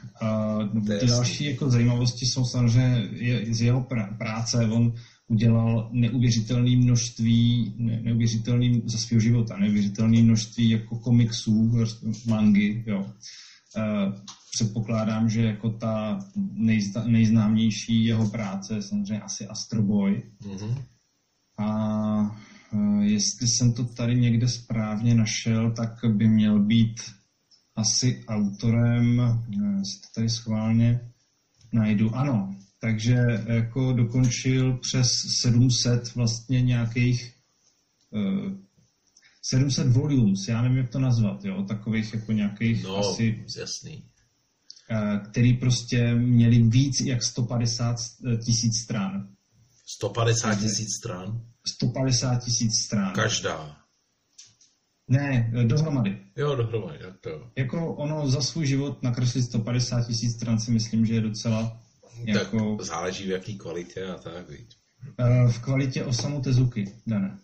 To 0.87 0.93
je 0.93 0.99
ty 0.99 1.07
další 1.07 1.45
jako 1.45 1.71
zajímavosti 1.71 2.27
jsou 2.27 2.45
samozřejmě 2.45 3.09
je, 3.13 3.55
z 3.55 3.61
jeho 3.63 3.81
pr- 3.81 4.17
práce. 4.19 4.59
On 4.73 4.95
udělal 5.29 5.89
neuvěřitelné 5.93 6.77
množství, 6.77 7.75
ne, 7.77 8.01
neuvěřitelný 8.03 8.83
za 8.87 8.99
svého 8.99 9.21
života, 9.21 9.57
neuvěřitelné 10.03 10.23
množství 10.23 10.71
jako 10.71 10.99
komiksů, 10.99 11.73
mangy, 12.27 12.85
jo. 12.87 13.07
E, 13.77 13.83
předpokládám, 14.55 15.29
že 15.29 15.43
jako 15.43 15.71
ta 15.71 16.19
nejzna, 16.53 17.05
nejznámější 17.07 18.05
jeho 18.05 18.31
práce 18.31 18.75
je 18.75 18.83
samozřejmě 18.83 19.21
asi 19.21 19.47
Astro 19.47 19.83
Boy. 19.83 20.23
Mhm. 20.47 20.75
A 21.59 22.39
e, 22.73 23.05
jestli 23.05 23.49
jsem 23.49 23.73
to 23.73 23.85
tady 23.85 24.15
někde 24.21 24.49
správně 24.49 25.15
našel, 25.15 25.71
tak 25.71 26.05
by 26.17 26.29
měl 26.29 26.59
být 26.59 27.01
asi 27.77 28.25
autorem, 28.29 29.23
si 29.83 30.01
to 30.01 30.07
tady 30.15 30.29
schválně 30.29 31.01
najdu, 31.73 32.17
ano, 32.17 32.57
takže 32.81 33.17
jako 33.47 33.93
dokončil 33.93 34.79
přes 34.79 35.09
700 35.41 36.15
vlastně 36.15 36.63
nějakých 36.63 37.33
700 39.43 39.87
volumes, 39.89 40.49
já 40.49 40.63
nevím, 40.63 40.79
jak 40.79 40.91
to 40.91 40.99
nazvat, 40.99 41.45
jo, 41.45 41.63
takových 41.63 42.15
jako 42.15 42.33
nějakých 42.33 42.85
No, 42.85 42.97
asi 42.97 43.45
jasný. 43.59 44.05
e, 44.91 45.21
který 45.31 45.55
prostě 45.57 46.15
měli 46.15 46.63
víc 46.63 47.01
jak 47.01 47.23
150 47.23 47.97
tisíc 48.45 48.77
stran. 48.79 49.29
150 49.87 50.55
tisíc 50.55 50.89
stran. 50.99 51.41
150 51.67 52.45
tisíc 52.45 52.71
stran. 52.85 53.13
Každá. 53.15 53.77
Ne, 55.09 55.53
dohromady. 55.67 56.19
Jo, 56.37 56.57
dohromady, 56.57 56.99
tak 56.99 57.21
to 57.21 57.29
jo. 57.31 57.51
Jako 57.57 57.95
ono 57.95 58.29
za 58.29 58.41
svůj 58.43 58.67
život 58.67 59.03
nakreslit 59.03 59.45
150 59.45 60.07
tisíc 60.07 60.35
stran 60.37 60.59
si 60.61 60.71
myslím, 60.71 61.07
že 61.07 61.15
je 61.15 61.21
docela 61.21 61.81
jako 62.25 62.77
Tak 62.77 62.87
záleží 62.87 63.27
v 63.27 63.31
jaký 63.31 63.59
kvalitě 63.59 64.07
a 64.07 64.15
tak, 64.15 64.51
víc. 64.51 64.71
eh, 65.19 65.49
v 65.49 65.59
kvalitě 65.59 66.05
Osamu 66.05 66.41
Tezuky, 66.41 66.93
dané. 67.07 67.39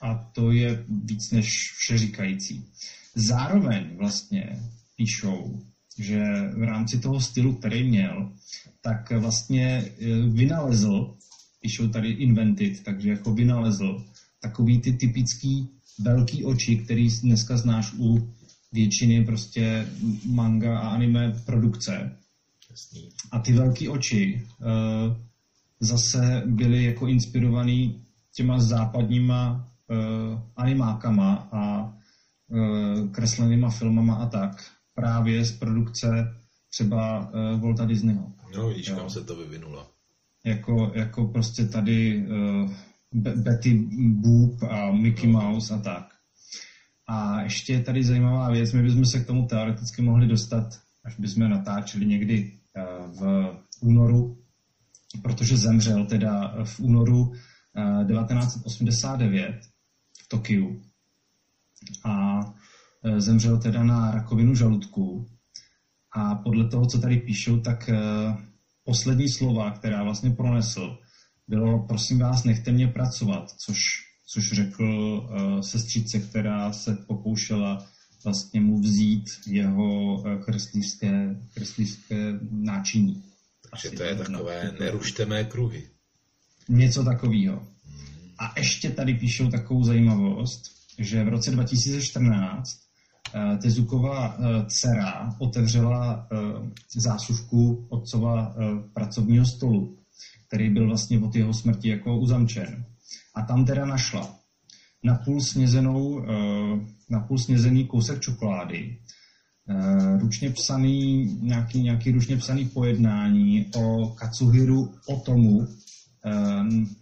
A 0.00 0.14
to 0.14 0.52
je 0.52 0.84
víc 0.88 1.30
než 1.30 1.48
vše 1.76 1.98
říkající. 1.98 2.64
Zároveň 3.14 3.96
vlastně 3.96 4.60
píšou, 4.96 5.62
že 5.98 6.20
v 6.56 6.62
rámci 6.62 6.98
toho 6.98 7.20
stylu, 7.20 7.54
který 7.54 7.88
měl, 7.88 8.32
tak 8.80 9.10
vlastně 9.10 9.66
eh, 9.66 10.06
vynalezl, 10.28 11.14
píšou 11.60 11.88
tady 11.88 12.08
invented, 12.08 12.84
takže 12.84 13.10
jako 13.10 13.34
vynalezl 13.34 14.04
takový 14.40 14.80
ty 14.80 14.92
typický 14.92 15.68
velký 15.98 16.44
oči, 16.44 16.76
který 16.76 17.08
dneska 17.22 17.56
znáš 17.56 17.92
u 17.98 18.32
většiny 18.72 19.24
prostě 19.24 19.88
manga 20.24 20.78
a 20.78 20.88
anime 20.88 21.32
produkce. 21.46 22.16
Jasný. 22.70 23.08
A 23.30 23.38
ty 23.38 23.52
velké 23.52 23.88
oči 23.88 24.46
uh, 24.60 25.16
zase 25.80 26.42
byly 26.46 26.84
jako 26.84 27.06
inspirovaný 27.06 28.02
těma 28.34 28.60
západníma 28.60 29.67
animákama 30.56 31.48
a 31.52 31.92
uh, 32.48 33.10
kreslenýma 33.10 33.70
filmama 33.70 34.14
a 34.14 34.26
tak. 34.26 34.64
Právě 34.94 35.44
z 35.44 35.58
produkce 35.58 36.08
třeba 36.70 37.18
uh, 37.18 37.60
Walta 37.60 37.84
Disneyho. 37.84 38.32
No 38.56 38.68
vidíš, 38.68 38.88
Jo. 38.88 38.96
kam 38.96 39.10
se 39.10 39.24
to 39.24 39.36
vyvinulo. 39.36 39.86
Jako, 40.44 40.92
jako 40.94 41.26
prostě 41.26 41.64
tady 41.64 42.26
uh, 42.26 42.70
Betty 43.14 43.88
Boop 43.98 44.62
a 44.62 44.92
Mickey 44.92 45.30
Mouse 45.30 45.74
a 45.74 45.78
tak. 45.78 46.18
A 47.08 47.40
ještě 47.42 47.72
je 47.72 47.80
tady 47.82 48.04
zajímavá 48.04 48.50
věc, 48.50 48.72
my 48.72 48.82
bychom 48.82 49.04
se 49.04 49.20
k 49.20 49.26
tomu 49.26 49.46
teoreticky 49.46 50.02
mohli 50.02 50.26
dostat, 50.26 50.80
až 51.04 51.18
bychom 51.18 51.50
natáčeli 51.50 52.06
někdy 52.06 52.52
eh, 52.76 52.82
v 53.18 53.54
únoru, 53.80 54.38
protože 55.22 55.56
zemřel 55.56 56.06
teda 56.06 56.64
v 56.64 56.80
únoru 56.80 57.32
eh, 57.76 58.04
1989 58.04 59.60
v 60.28 60.36
Tokiu. 60.36 60.82
A 62.04 62.40
eh, 63.04 63.20
zemřel 63.20 63.58
teda 63.58 63.82
na 63.82 64.10
rakovinu 64.10 64.54
žaludku. 64.54 65.28
A 66.12 66.34
podle 66.34 66.68
toho, 66.68 66.86
co 66.86 66.98
tady 66.98 67.16
píšou, 67.16 67.60
tak 67.60 67.88
eh, 67.88 67.98
poslední 68.84 69.28
slova, 69.28 69.70
která 69.70 70.04
vlastně 70.04 70.30
pronesl, 70.30 70.98
bylo, 71.48 71.86
prosím 71.86 72.18
vás, 72.18 72.44
nechte 72.44 72.72
mě 72.72 72.88
pracovat, 72.88 73.50
což, 73.50 73.78
což 74.26 74.52
řekl 74.52 74.84
uh, 74.84 75.60
sestřice, 75.60 76.20
která 76.20 76.72
se 76.72 76.94
pokoušela 76.94 77.86
vlastně 78.24 78.60
mu 78.60 78.80
vzít 78.80 79.24
jeho 79.46 80.14
uh, 80.14 80.42
kreslířské, 80.44 81.36
kreslířské 81.54 82.38
náčiní. 82.50 83.22
Takže 83.70 83.90
to 83.90 84.02
je 84.02 84.14
takové, 84.14 84.72
nerušte 84.80 85.26
mé 85.26 85.44
kruhy. 85.44 85.88
Něco 86.68 87.04
takového. 87.04 87.66
A 88.38 88.58
ještě 88.58 88.90
tady 88.90 89.14
píšou 89.14 89.50
takovou 89.50 89.84
zajímavost, 89.84 90.62
že 90.98 91.24
v 91.24 91.28
roce 91.28 91.50
2014 91.50 92.68
uh, 93.34 93.58
Tezukova 93.58 94.38
uh, 94.38 94.44
dcera 94.66 95.34
otevřela 95.38 96.26
uh, 96.32 96.68
zásuvku 96.96 97.86
otcova 97.90 98.54
pracovního 98.94 99.46
stolu 99.46 99.98
který 100.48 100.70
byl 100.70 100.86
vlastně 100.86 101.18
od 101.20 101.36
jeho 101.36 101.54
smrti 101.54 101.88
jako 101.88 102.18
uzamčen. 102.18 102.84
A 103.34 103.42
tam 103.42 103.64
teda 103.64 103.86
našla 103.86 104.34
napůl 105.02 105.40
snězenou, 105.40 106.22
eh, 106.22 106.86
napůl 107.10 107.38
snězený 107.38 107.86
kousek 107.86 108.20
čokolády, 108.20 108.98
eh, 109.68 110.18
ručně 110.18 110.50
psaný, 110.50 111.24
nějaký, 111.42 111.82
nějaký 111.82 112.10
ručně 112.10 112.36
psaný 112.36 112.68
pojednání 112.68 113.66
o 113.76 114.06
Katsuhiru 114.06 114.94
Otomu 115.06 115.62
eh, 115.62 115.66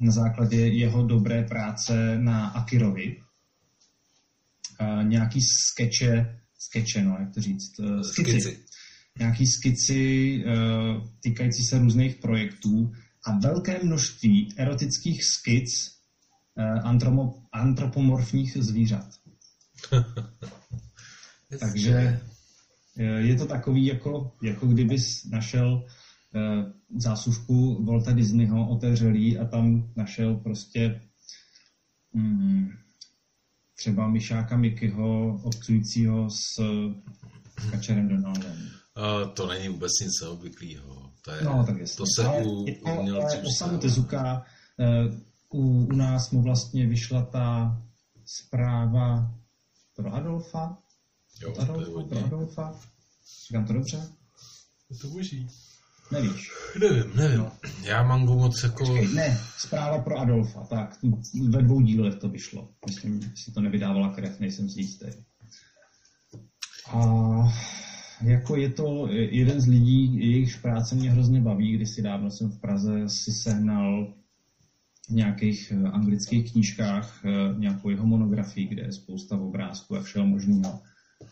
na 0.01 0.13
základě 0.13 0.57
jeho 0.57 1.07
dobré 1.07 1.43
práce 1.43 2.19
na 2.19 2.49
Akirovi. 2.49 3.17
Nějaký 5.03 5.41
skeče, 5.41 6.41
skeče, 6.59 7.03
no, 7.05 7.17
jak 7.21 7.35
to 7.35 7.41
říct, 7.41 7.81
skici. 8.03 8.41
skici. 8.41 8.59
Nějaký 9.19 9.47
skici 9.47 10.45
týkající 11.21 11.63
se 11.63 11.79
různých 11.79 12.15
projektů 12.15 12.93
a 13.27 13.39
velké 13.39 13.85
množství 13.85 14.55
erotických 14.57 15.25
skic 15.25 15.93
eh, 16.59 16.81
antropomorfních 17.53 18.57
zvířat. 18.61 19.07
Takže 21.61 22.21
eh, 22.99 23.03
je 23.03 23.37
to 23.37 23.47
takový, 23.47 23.87
jako, 23.87 24.33
jako 24.43 24.67
kdybys 24.67 25.25
našel 25.25 25.87
eh, 25.87 26.06
zásuvku 26.97 27.85
Volta 27.85 28.13
Disneyho, 28.13 28.69
otevřelý 28.69 29.39
a 29.39 29.45
tam 29.45 29.93
našel 29.97 30.35
prostě 30.35 31.03
mm, 32.13 32.69
třeba 33.75 34.09
Myšáka 34.09 34.57
Mikyho 34.57 35.41
obcujícího 35.43 36.31
s 36.31 36.61
Kačerem 37.71 38.09
Donaldem. 38.09 38.69
Uh, 38.97 39.31
to 39.35 39.47
není 39.47 39.69
vůbec 39.69 39.93
nic 40.03 40.21
neobvyklého. 40.23 41.13
To, 41.23 41.31
je, 41.31 41.45
no, 41.45 41.65
tak 41.67 41.77
to 41.97 42.05
se 42.17 42.25
ale, 42.25 42.45
u 42.45 42.67
umělců 42.99 43.37
Osamu 43.47 43.79
Tezuka, 43.79 44.47
uh, 44.79 45.15
u, 45.61 45.87
u 45.87 45.93
nás 45.93 46.31
mu 46.31 46.43
vlastně 46.43 46.87
vyšla 46.87 47.23
ta 47.23 47.77
zpráva 48.25 49.35
pro 49.97 50.15
Adolfa. 50.15 50.79
Jo, 51.43 51.55
Adolfa, 51.59 52.09
pro 52.09 52.25
Adolfa. 52.25 52.81
Říkám 53.49 53.67
to 53.67 53.73
dobře? 53.73 54.09
Je 54.91 54.99
to 54.99 55.09
boží. 55.09 55.49
Nevíš? 56.13 56.51
Nevím, 56.81 57.17
nevím. 57.17 57.39
No. 57.39 57.53
Já 57.83 58.03
mám 58.03 58.21
moc 58.21 58.63
jako... 58.63 58.87
Počkej, 58.87 59.15
ne, 59.15 59.39
zpráva 59.59 59.99
pro 59.99 60.19
Adolfa, 60.19 60.61
tak 60.61 60.99
ve 61.49 61.63
dvou 61.63 61.81
dílech 61.81 62.15
to 62.15 62.29
vyšlo. 62.29 62.69
Myslím, 62.87 63.23
že 63.23 63.29
si 63.35 63.53
to 63.53 63.61
nevydávala 63.61 64.13
krev, 64.13 64.41
nejsem 64.41 64.69
si 64.69 64.81
jistý. 64.81 65.07
A 66.93 67.03
jako 68.23 68.57
je 68.57 68.71
to 68.71 69.09
jeden 69.11 69.61
z 69.61 69.67
lidí, 69.67 70.19
jejichž 70.19 70.57
práce 70.57 70.95
mě 70.95 71.11
hrozně 71.11 71.41
baví, 71.41 71.77
když 71.77 71.91
si 71.91 72.03
dávno 72.03 72.31
jsem 72.31 72.51
v 72.51 72.61
Praze 72.61 73.09
si 73.09 73.33
sehnal 73.33 74.15
v 75.09 75.11
nějakých 75.11 75.73
eh, 75.73 75.89
anglických 75.89 76.53
knížkách 76.53 77.25
eh, 77.25 77.59
nějakou 77.59 77.91
jeho 77.91 78.07
monografii, 78.07 78.67
kde 78.67 78.83
je 78.83 78.93
spousta 78.93 79.37
obrázků 79.37 79.97
a 79.97 80.03
všeho 80.03 80.27
možného. 80.27 80.81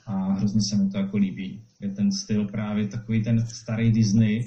A 0.06 0.32
hrozně 0.32 0.60
se 0.62 0.76
mi 0.76 0.90
to 0.90 0.98
jako 0.98 1.16
líbí. 1.16 1.64
Je 1.80 1.88
ten 1.88 2.12
styl 2.12 2.48
právě 2.48 2.88
takový 2.88 3.22
ten 3.22 3.46
starý 3.46 3.92
Disney, 3.92 4.44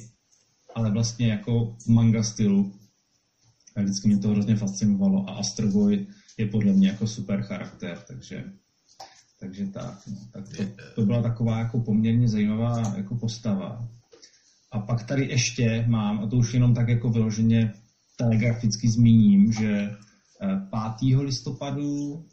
ale 0.77 0.91
vlastně 0.91 1.27
jako 1.27 1.75
manga 1.87 2.23
stylu. 2.23 2.73
A 3.75 3.81
vždycky 3.81 4.07
mě 4.07 4.17
to 4.17 4.29
hrozně 4.29 4.55
fascinovalo. 4.55 5.29
A 5.29 5.33
Astro 5.33 5.67
Boy 5.67 6.07
je 6.37 6.47
podle 6.47 6.73
mě 6.73 6.87
jako 6.87 7.07
super 7.07 7.41
charakter, 7.41 7.97
takže 8.07 8.43
takže 9.39 9.65
tak, 9.65 10.07
no. 10.07 10.17
tak 10.31 10.43
to, 10.57 10.63
to 10.95 11.05
byla 11.05 11.21
taková 11.21 11.59
jako 11.59 11.79
poměrně 11.79 12.27
zajímavá 12.27 12.93
jako 12.97 13.15
postava. 13.15 13.89
A 14.71 14.79
pak 14.79 15.03
tady 15.03 15.25
ještě 15.25 15.85
mám, 15.87 16.19
a 16.19 16.27
to 16.27 16.35
už 16.37 16.53
jenom 16.53 16.73
tak 16.73 16.87
jako 16.87 17.09
vyloženě 17.09 17.73
telegraficky 18.17 18.89
zmíním, 18.89 19.51
že 19.51 19.95
5. 20.99 21.13
Eh, 21.13 21.21
listopadu 21.21 22.25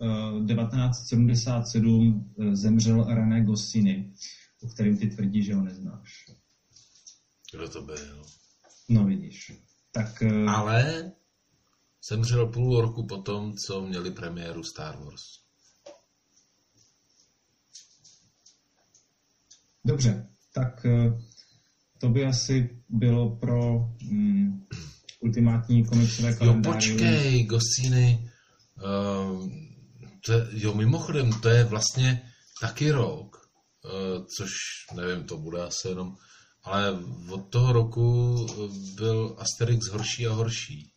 1977 0.46 2.30
eh, 2.38 2.44
eh, 2.44 2.56
zemřel 2.56 3.04
René 3.04 3.44
Goscinny, 3.44 4.12
o 4.62 4.68
kterém 4.68 4.96
ty 4.96 5.06
tvrdí, 5.06 5.42
že 5.42 5.54
ho 5.54 5.62
neznáš. 5.62 6.24
Kdo 7.54 7.68
to 7.68 7.82
byl? 7.82 8.22
No 8.88 9.04
vidíš. 9.04 9.52
Tak, 9.92 10.22
Ale 10.48 11.12
zemřel 12.08 12.46
půl 12.46 12.80
roku 12.80 13.06
potom, 13.06 13.56
co 13.56 13.80
měli 13.80 14.10
premiéru 14.10 14.62
Star 14.62 14.98
Wars. 15.04 15.22
Dobře, 19.84 20.28
tak 20.54 20.86
eh, 20.86 21.22
to 21.98 22.08
by 22.08 22.24
asi 22.24 22.82
bylo 22.88 23.36
pro 23.36 23.88
mm, 24.02 24.66
ultimátní 25.20 25.84
komiksové 25.84 26.34
kalendáři. 26.34 26.90
Jo, 26.90 26.96
počkej, 26.96 27.44
Goscini. 27.44 28.30
Uh, 28.76 29.48
to 30.26 30.32
je, 30.32 30.46
jo, 30.50 30.74
mimochodem, 30.74 31.32
to 31.32 31.48
je 31.48 31.64
vlastně 31.64 32.30
taky 32.60 32.90
rok, 32.90 33.50
uh, 33.84 34.24
což 34.36 34.50
nevím, 34.94 35.24
to 35.24 35.38
bude 35.38 35.62
asi 35.62 35.88
jenom, 35.88 36.16
ale 36.64 36.98
od 37.30 37.48
toho 37.48 37.72
roku 37.72 38.36
byl 38.94 39.36
Asterix 39.38 39.88
horší 39.88 40.26
a 40.26 40.32
horší. 40.32 40.90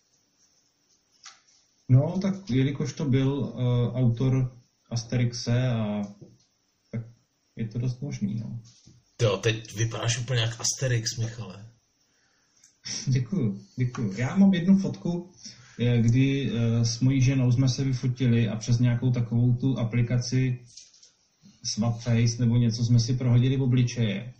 No, 1.90 2.20
tak 2.22 2.50
jelikož 2.50 2.94
to 2.94 3.06
byl 3.06 3.34
uh, 3.34 3.52
autor 3.96 4.58
Asterixe 4.90 5.68
a 5.68 6.04
tak 6.92 7.02
je 7.56 7.68
to 7.68 7.80
dost 7.80 8.02
možný, 8.02 8.36
no. 8.36 8.60
Jo, 9.22 9.38
teď 9.38 9.76
vypadáš 9.76 10.20
úplně 10.20 10.42
jak 10.42 10.60
Asterix, 10.60 11.18
Michale. 11.18 11.66
Děkuju, 13.08 13.62
děkuju. 13.76 14.14
Já 14.18 14.36
mám 14.36 14.54
jednu 14.54 14.78
fotku, 14.78 15.30
eh, 15.80 16.02
kdy 16.02 16.52
eh, 16.52 16.86
s 16.86 17.00
mojí 17.00 17.22
ženou 17.22 17.52
jsme 17.52 17.70
se 17.70 17.84
vyfotili 17.84 18.50
a 18.50 18.56
přes 18.56 18.80
nějakou 18.80 19.12
takovou 19.12 19.54
tu 19.54 19.80
aplikaci 19.80 20.60
Swapface 21.64 22.38
nebo 22.40 22.58
něco 22.58 22.86
jsme 22.86 23.00
si 23.00 23.14
prohodili 23.14 23.58
v 23.58 23.62
obličeje. 23.62 24.34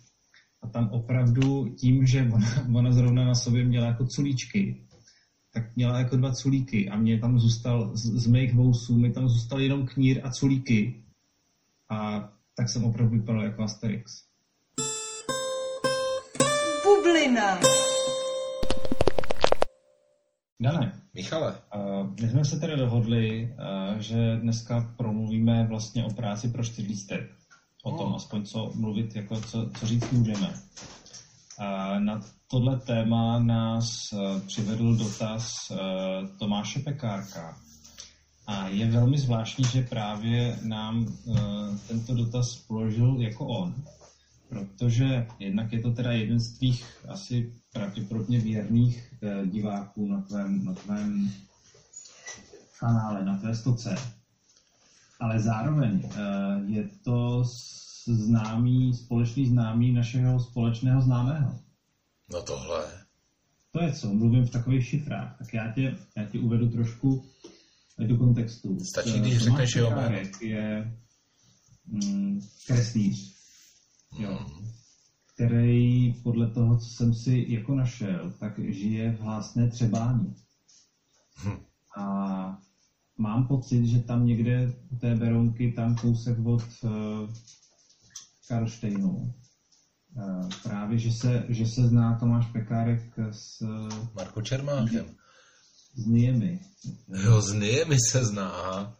A 0.62 0.68
tam 0.68 0.88
opravdu 0.92 1.68
tím, 1.68 2.06
že 2.06 2.30
ona, 2.34 2.46
ona 2.74 2.92
zrovna 2.92 3.24
na 3.24 3.34
sobě 3.34 3.64
měla 3.64 3.86
jako 3.86 4.06
culíčky, 4.06 4.86
tak 5.54 5.76
měla 5.76 5.98
jako 5.98 6.16
dva 6.16 6.32
culíky 6.32 6.88
a 6.88 6.96
mě 6.96 7.18
tam 7.18 7.38
zůstal, 7.38 7.90
z, 7.96 8.04
z 8.04 8.26
mých 8.26 8.54
vousů 8.54 8.98
mi 8.98 9.12
tam 9.12 9.28
zůstal 9.28 9.60
jenom 9.60 9.86
knír 9.86 10.20
a 10.24 10.30
culíky. 10.30 11.04
A 11.90 12.30
tak 12.54 12.68
jsem 12.68 12.84
opravdu 12.84 13.16
vypadal 13.16 13.42
jako 13.42 13.62
Asterix 13.62 14.28
bublina. 17.28 17.60
Dane. 20.60 20.92
Michale. 21.14 21.54
Uh, 21.74 22.10
my 22.22 22.28
jsme 22.28 22.44
se 22.44 22.60
tedy 22.60 22.76
dohodli, 22.76 23.54
uh, 23.92 23.98
že 23.98 24.36
dneska 24.36 24.94
promluvíme 24.96 25.66
vlastně 25.68 26.04
o 26.04 26.10
práci 26.10 26.48
pro 26.48 26.64
čtyřlístek. 26.64 27.37
O 27.88 27.98
tom 27.98 28.14
aspoň 28.14 28.44
co 28.44 28.72
mluvit, 28.74 29.16
jako 29.16 29.40
co, 29.40 29.70
co 29.78 29.86
říct 29.86 30.10
můžeme. 30.10 30.48
Uh, 30.48 32.00
na 32.00 32.20
tohle 32.50 32.76
téma 32.76 33.38
nás 33.38 34.12
uh, 34.12 34.40
přivedl 34.40 34.96
dotaz 34.96 35.70
uh, 35.70 35.76
Tomáše 36.38 36.80
Pekárka. 36.80 37.56
A 38.46 38.68
je 38.68 38.90
velmi 38.90 39.18
zvláštní, 39.18 39.64
že 39.64 39.82
právě 39.82 40.58
nám 40.62 40.98
uh, 40.98 41.36
tento 41.88 42.14
dotaz 42.14 42.56
položil 42.56 43.20
jako 43.20 43.46
on 43.46 43.74
protože 44.48 45.26
jednak 45.38 45.72
je 45.72 45.80
to 45.80 45.92
teda 45.92 46.12
jeden 46.12 46.40
z 46.40 46.58
tvých 46.58 47.06
asi 47.08 47.52
pravděpodobně 47.72 48.40
věrných 48.40 49.14
eh, 49.22 49.46
diváků 49.46 50.08
na 50.08 50.20
tvém, 50.20 50.64
na 50.64 50.74
tvém 50.74 51.30
kanále, 52.80 53.24
na 53.24 53.38
tvé 53.38 53.54
stoce, 53.54 53.94
ale 55.18 55.40
zároveň 55.40 56.02
eh, 56.04 56.18
je 56.66 56.88
to 57.04 57.44
známý, 58.06 58.94
společný 58.94 59.46
známý 59.46 59.92
našeho 59.92 60.40
společného 60.40 61.02
známého. 61.02 61.58
No 62.32 62.42
tohle. 62.42 62.84
To 63.70 63.80
je 63.80 63.92
co, 63.92 64.14
mluvím 64.14 64.46
v 64.46 64.50
takových 64.50 64.86
šifrách, 64.86 65.38
tak 65.38 65.54
já 65.54 65.72
tě, 65.72 65.96
já 66.16 66.24
tě 66.24 66.38
uvedu 66.38 66.68
trošku 66.68 67.24
do 68.06 68.16
kontextu. 68.16 68.78
Stačí, 68.90 69.20
když 69.20 69.38
řekneš 69.38 69.76
jeho 69.76 70.00
je 70.40 70.98
mm, 71.86 72.40
kreslíř, 72.66 73.34
Jo. 74.18 74.46
který 75.34 76.12
podle 76.12 76.50
toho, 76.50 76.78
co 76.78 76.86
jsem 76.86 77.14
si 77.14 77.46
jako 77.48 77.74
našel, 77.74 78.32
tak 78.40 78.58
žije 78.58 79.12
v 79.12 79.20
hlásné 79.20 79.70
třebání. 79.70 80.34
Hm. 81.44 81.58
A 81.96 82.58
mám 83.18 83.46
pocit, 83.46 83.86
že 83.86 83.98
tam 83.98 84.26
někde 84.26 84.72
u 84.90 84.96
té 84.96 85.14
Berounky, 85.14 85.72
tam 85.72 85.96
kousek 85.96 86.38
od 86.44 86.62
uh, 86.82 86.90
Karlštejnu, 88.48 89.10
uh, 89.10 90.48
právě, 90.62 90.98
že 90.98 91.10
se, 91.12 91.44
že 91.48 91.66
se 91.66 91.88
zná 91.88 92.18
Tomáš 92.18 92.46
Pekárek 92.52 93.02
s... 93.30 93.62
Marko 94.14 94.42
Čermáchem. 94.42 95.06
S 95.94 96.06
Niemi. 96.06 96.60
Jo, 97.24 97.40
s 97.40 97.52
Niemi 97.52 97.96
se 98.10 98.24
zná. 98.24 98.94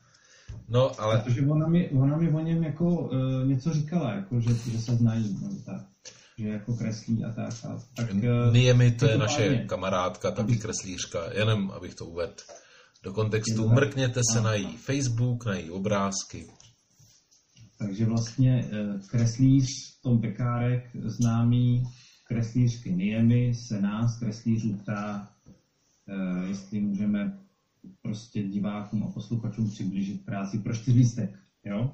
No, 0.69 1.01
ale... 1.01 1.21
Protože 1.21 1.47
ona 1.47 1.69
mi, 1.69 1.91
ona 1.91 2.17
mi 2.17 2.33
o 2.33 2.41
něm 2.41 2.63
jako 2.63 2.85
uh, 2.85 3.11
něco 3.47 3.73
říkala, 3.73 4.13
jako, 4.15 4.41
že, 4.41 4.55
že 4.55 4.79
se 4.79 4.97
znají, 4.97 5.39
no, 5.43 5.49
tak. 5.67 5.87
Že 6.39 6.49
jako 6.49 6.77
kreslí 6.77 7.25
a 7.25 7.33
tak. 7.33 7.53
A, 7.65 7.79
tak 7.97 8.11
uh, 8.15 8.53
Niemi 8.53 8.91
to 8.91 9.07
je 9.07 9.19
naše 9.19 9.43
pádně. 9.43 9.65
kamarádka, 9.67 10.31
taky 10.31 10.57
kreslířka, 10.57 11.33
jenom 11.33 11.71
abych 11.71 11.95
to 11.95 12.07
uvedl 12.07 12.35
do 13.09 13.15
kontextu. 13.15 13.69
Mrkněte 13.69 14.21
se 14.33 14.41
na 14.41 14.55
její 14.55 14.77
Facebook, 14.77 15.47
na 15.47 15.55
její 15.55 15.71
obrázky. 15.71 16.47
Takže 17.79 18.07
vlastně 18.07 18.65
uh, 18.65 19.01
kreslíř 19.01 19.67
Tom 20.03 20.21
Pekárek, 20.21 20.91
známý 21.05 21.83
kreslířky 22.29 22.93
Niemi, 22.93 23.53
se 23.69 23.81
nás, 23.81 24.19
kreslířů, 24.19 24.75
ptá, 24.75 25.31
uh, 25.47 26.49
jestli 26.49 26.81
můžeme 26.81 27.39
prostě 28.03 28.43
divákům 28.43 29.03
a 29.03 29.11
posluchačům 29.11 29.71
přiblížit 29.71 30.25
práci 30.25 30.59
pro 30.59 30.75
čtyřlístek, 30.75 31.39
jo? 31.65 31.93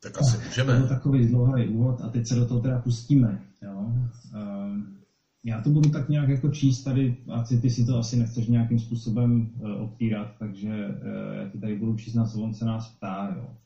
Tak 0.00 0.18
asi 0.18 0.44
můžeme. 0.44 0.80
To 0.80 0.88
takový 0.88 1.28
dlouhý 1.28 1.68
úvod 1.68 2.00
a 2.00 2.08
teď 2.08 2.28
se 2.28 2.34
do 2.34 2.46
toho 2.46 2.60
teda 2.60 2.78
pustíme, 2.78 3.44
jo? 3.62 3.92
Um, 4.34 5.03
já 5.44 5.60
to 5.60 5.70
budu 5.70 5.90
tak 5.90 6.08
nějak 6.08 6.28
jako 6.28 6.48
číst 6.48 6.82
tady, 6.82 7.16
a 7.28 7.42
ty 7.42 7.70
si 7.70 7.86
to 7.86 7.98
asi 7.98 8.16
nechceš 8.16 8.46
nějakým 8.46 8.78
způsobem 8.78 9.50
uh, 9.58 9.88
takže 10.38 10.68
uh, 10.68 11.34
já 11.34 11.48
ti 11.48 11.58
tady 11.58 11.76
budu 11.78 11.96
číst 11.96 12.14
na 12.14 12.26
co 12.26 12.40
on 12.40 12.54
se 12.54 12.64
nás 12.64 12.88
ptá, 12.88 13.34
jo? 13.36 13.56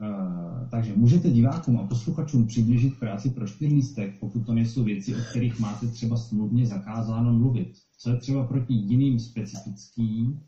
Uh, 0.00 0.68
takže 0.70 0.94
můžete 0.96 1.30
divákům 1.30 1.78
a 1.78 1.86
posluchačům 1.86 2.46
přiblížit 2.46 2.98
práci 2.98 3.30
pro 3.30 3.46
čtyřlístek, 3.46 4.18
pokud 4.20 4.46
to 4.46 4.54
nejsou 4.54 4.84
věci, 4.84 5.14
o 5.14 5.18
kterých 5.30 5.60
máte 5.60 5.86
třeba 5.86 6.16
smluvně 6.16 6.66
zakázáno 6.66 7.32
mluvit 7.32 7.68
co 8.02 8.10
je 8.10 8.16
třeba 8.16 8.46
proti 8.46 8.72
jiným 8.74 9.18
specifickým, 9.18 10.40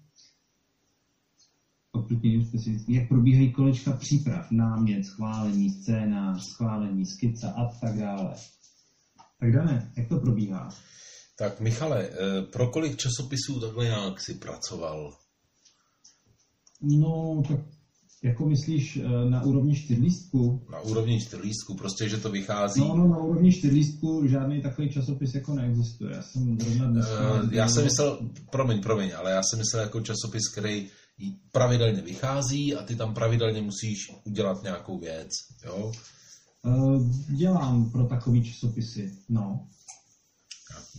jiným 2.22 2.44
specifickým, 2.44 2.94
jak 2.94 3.08
probíhají 3.08 3.52
kolečka 3.52 3.92
příprav, 3.92 4.50
námět, 4.50 5.04
schválení, 5.04 5.70
scénář, 5.70 6.42
schválení, 6.42 7.06
skica 7.06 7.50
a 7.50 7.64
tak 7.64 7.98
dále. 7.98 8.34
Tak 9.44 9.52
Dané, 9.52 9.92
jak 9.96 10.08
to 10.08 10.20
probíhá? 10.20 10.68
Tak 11.38 11.60
Michale, 11.60 12.08
eh, 12.08 12.42
pro 12.42 12.70
kolik 12.70 12.96
časopisů 12.96 13.60
takhle 13.60 13.84
nějak 13.84 14.20
si 14.20 14.34
pracoval? 14.34 15.16
No, 16.82 17.42
tak 17.48 17.60
jako 18.22 18.46
myslíš 18.46 18.96
eh, 18.96 19.30
na 19.30 19.42
úrovni 19.42 19.76
čtyřlístku? 19.76 20.66
Na 20.72 20.80
úrovni 20.80 21.20
čtyřlístku, 21.20 21.74
prostě, 21.74 22.08
že 22.08 22.16
to 22.16 22.30
vychází. 22.30 22.80
No, 22.80 22.96
no, 22.96 23.08
na 23.08 23.18
úrovni 23.18 23.52
čtyřlístku 23.52 24.26
žádný 24.26 24.62
takový 24.62 24.90
časopis 24.90 25.34
jako 25.34 25.54
neexistuje. 25.54 26.16
Já 26.16 26.22
jsem 26.22 26.60
zrovna 26.60 26.86
dneska... 26.86 27.42
Uh, 27.42 27.54
já 27.54 27.68
jsem 27.68 27.84
myslel, 27.84 28.18
promiň, 28.50 28.82
promiň, 28.82 29.12
ale 29.16 29.30
já 29.30 29.42
jsem 29.42 29.58
myslel 29.58 29.82
jako 29.82 30.00
časopis, 30.00 30.42
který 30.52 30.88
pravidelně 31.52 32.02
vychází 32.02 32.74
a 32.74 32.82
ty 32.82 32.96
tam 32.96 33.14
pravidelně 33.14 33.62
musíš 33.62 33.98
udělat 34.24 34.62
nějakou 34.62 34.98
věc, 34.98 35.28
jo? 35.64 35.92
Uh, 36.64 37.10
dělám 37.28 37.90
pro 37.90 38.06
takový 38.06 38.44
časopisy, 38.44 39.12
no. 39.28 39.68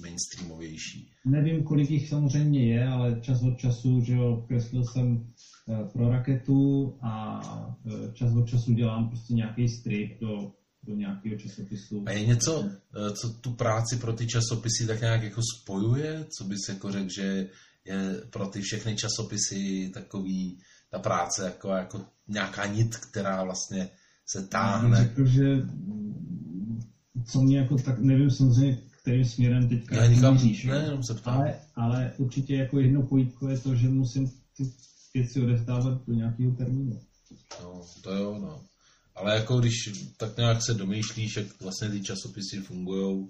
Mainstreamovější. 0.01 1.11
Nevím, 1.25 1.63
kolik 1.63 1.91
jich 1.91 2.09
samozřejmě 2.09 2.73
je, 2.73 2.87
ale 2.87 3.21
čas 3.21 3.41
od 3.41 3.57
času, 3.57 4.01
že 4.01 4.13
jo, 4.13 4.45
kreslil 4.47 4.83
jsem 4.85 5.33
Eh, 5.69 5.89
pro 5.93 6.09
raketu 6.09 6.97
a 7.01 7.41
eh, 7.85 8.13
čas 8.13 8.33
od 8.35 8.47
času 8.47 8.73
dělám 8.73 9.09
prostě 9.09 9.33
nějaký 9.33 9.69
strip 9.69 10.19
do, 10.21 10.51
do 10.83 10.95
nějakého 10.95 11.37
časopisu. 11.37 12.03
A 12.07 12.11
je 12.11 12.25
něco, 12.25 12.63
eh, 12.69 13.11
co 13.11 13.33
tu 13.33 13.53
práci 13.53 13.97
pro 13.97 14.13
ty 14.13 14.27
časopisy 14.27 14.87
tak 14.87 15.01
nějak 15.01 15.23
jako 15.23 15.41
spojuje? 15.55 16.25
Co 16.37 16.43
bys 16.43 16.69
jako 16.69 16.91
řekl, 16.91 17.09
že 17.15 17.49
je 17.85 18.21
pro 18.29 18.47
ty 18.47 18.61
všechny 18.61 18.95
časopisy 18.95 19.91
takový 19.93 20.59
ta 20.89 20.99
práce 20.99 21.45
jako, 21.45 21.69
jako 21.69 22.01
nějaká 22.27 22.65
nit, 22.65 22.95
která 22.95 23.43
vlastně 23.43 23.89
se 24.25 24.47
táhne? 24.47 24.97
Řekl, 24.97 25.25
že 25.25 25.43
co 27.25 27.41
mě 27.41 27.57
jako 27.57 27.77
tak, 27.77 27.99
nevím 27.99 28.31
samozřejmě, 28.31 28.77
kterým 29.01 29.25
směrem 29.25 29.69
teďka 29.69 29.95
Já 29.95 30.05
nikam, 30.05 30.33
míříš, 30.33 30.65
ne, 30.65 30.75
jenom 30.75 31.03
se 31.03 31.13
ptám. 31.13 31.33
Ale, 31.33 31.59
ale 31.75 32.13
určitě 32.17 32.55
jako 32.55 32.79
jedno 32.79 33.01
pojítko 33.01 33.49
je 33.49 33.59
to, 33.59 33.75
že 33.75 33.89
musím 33.89 34.31
ty 34.57 34.73
věci 35.13 35.41
odevzdávat 35.41 36.07
do 36.07 36.13
nějakého 36.13 36.51
termínu. 36.51 36.99
No, 37.63 37.81
to 38.01 38.15
jo, 38.15 38.37
no. 38.41 38.63
Ale 39.15 39.35
jako 39.35 39.59
když 39.59 39.73
tak 40.17 40.37
nějak 40.37 40.63
se 40.63 40.73
domýšlíš, 40.73 41.35
jak 41.35 41.61
vlastně 41.61 41.89
ty 41.89 42.01
časopisy 42.01 42.61
fungují, 42.61 43.27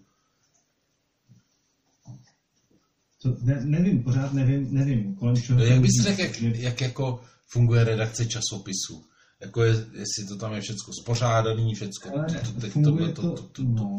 to, 3.21 3.37
ne, 3.41 3.65
nevím, 3.65 4.03
pořád 4.03 4.33
nevím, 4.33 4.73
nevím, 4.73 5.15
kolem 5.15 5.35
čeho... 5.35 5.59
No, 5.59 5.65
jak 5.65 5.81
bys 5.81 6.01
řekl, 6.01 6.21
jak, 6.21 6.41
jak 6.41 6.81
jako 6.81 7.21
funguje 7.47 7.83
redakce 7.83 8.25
časopisu? 8.25 9.05
Jako 9.41 9.63
je, 9.63 9.71
jestli 9.71 10.27
to 10.27 10.37
tam 10.37 10.53
je 10.53 10.61
všechno 10.61 10.93
spořádaný, 11.01 11.75
všechno... 11.75 12.11
Ale 12.13 12.27
funguje 12.69 13.11
to, 13.11 13.35
no, 13.59 13.97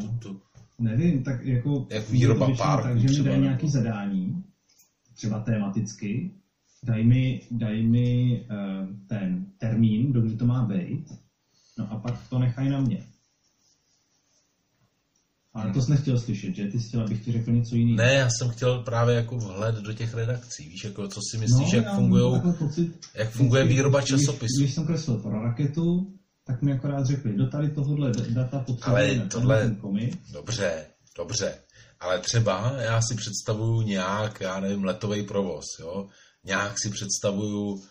nevím, 0.79 1.23
tak 1.23 1.45
jako... 1.45 1.87
Jak 1.89 2.09
výroba 2.09 2.55
párků 2.57 2.87
Takže 2.87 3.23
mi 3.23 3.29
dají 3.29 3.41
nějaký 3.41 3.69
zadání, 3.69 4.43
třeba 5.13 5.39
tematicky, 5.39 6.31
daj 6.83 7.03
mi, 7.03 7.41
daj 7.51 7.83
mi 7.83 8.41
uh, 8.51 9.07
ten 9.07 9.45
termín, 9.57 10.13
dokdy 10.13 10.35
to 10.35 10.45
má 10.45 10.65
být, 10.65 11.05
no 11.77 11.91
a 11.91 11.99
pak 11.99 12.29
to 12.29 12.39
nechaj 12.39 12.69
na 12.69 12.79
mě. 12.79 13.07
Ale 15.61 15.73
to 15.73 15.81
jsi 15.81 15.91
nechtěl 15.91 16.19
slyšet, 16.19 16.55
že? 16.55 16.65
Ty 16.67 16.79
jsi 16.79 16.87
chtěl, 16.87 17.01
abych 17.01 17.25
ti 17.25 17.31
řekl 17.31 17.51
něco 17.51 17.75
jiného. 17.75 17.97
Ne, 17.97 18.13
já 18.13 18.29
jsem 18.29 18.49
chtěl 18.49 18.83
právě 18.83 19.15
jako 19.15 19.37
vhled 19.37 19.75
do 19.75 19.93
těch 19.93 20.13
redakcí. 20.13 20.69
Víš, 20.69 20.83
jako 20.83 21.07
co 21.07 21.19
si 21.31 21.37
myslíš, 21.37 21.71
no, 21.71 21.77
jak, 21.77 21.95
fungují, 21.95 22.41
jak 23.15 23.29
funguje 23.29 23.63
výroba 23.65 24.01
časopisů. 24.01 24.59
Když 24.59 24.73
jsem 24.73 24.85
kreslil 24.85 25.17
pro 25.17 25.43
raketu, 25.43 26.13
tak 26.47 26.61
mi 26.61 26.73
akorát 26.73 27.05
řekli, 27.05 27.33
do 27.33 27.47
tady 27.47 27.69
tohohle 27.69 28.11
data 28.29 28.59
potřebujeme 28.59 29.21
Ale 29.21 29.29
tohle, 29.29 29.61
ten 29.61 29.75
komik. 29.75 30.17
Dobře, 30.31 30.85
dobře. 31.17 31.53
Ale 31.99 32.19
třeba 32.19 32.73
já 32.77 33.01
si 33.01 33.15
představuju 33.15 33.81
nějak, 33.81 34.41
já 34.41 34.59
nevím, 34.59 34.83
letový 34.83 35.23
provoz, 35.23 35.65
jo 35.79 36.07
nějak 36.47 36.73
si 36.81 36.89
představuju 36.89 37.83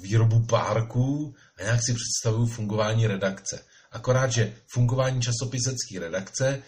výrobu 0.00 0.46
párků 0.46 1.34
a 1.58 1.62
nějak 1.62 1.80
si 1.86 1.94
představuju 1.94 2.46
fungování 2.46 3.06
redakce. 3.06 3.64
Akorát, 3.92 4.32
že 4.32 4.54
fungování 4.66 5.20
časopisecké 5.22 5.98
redakce, 6.00 6.62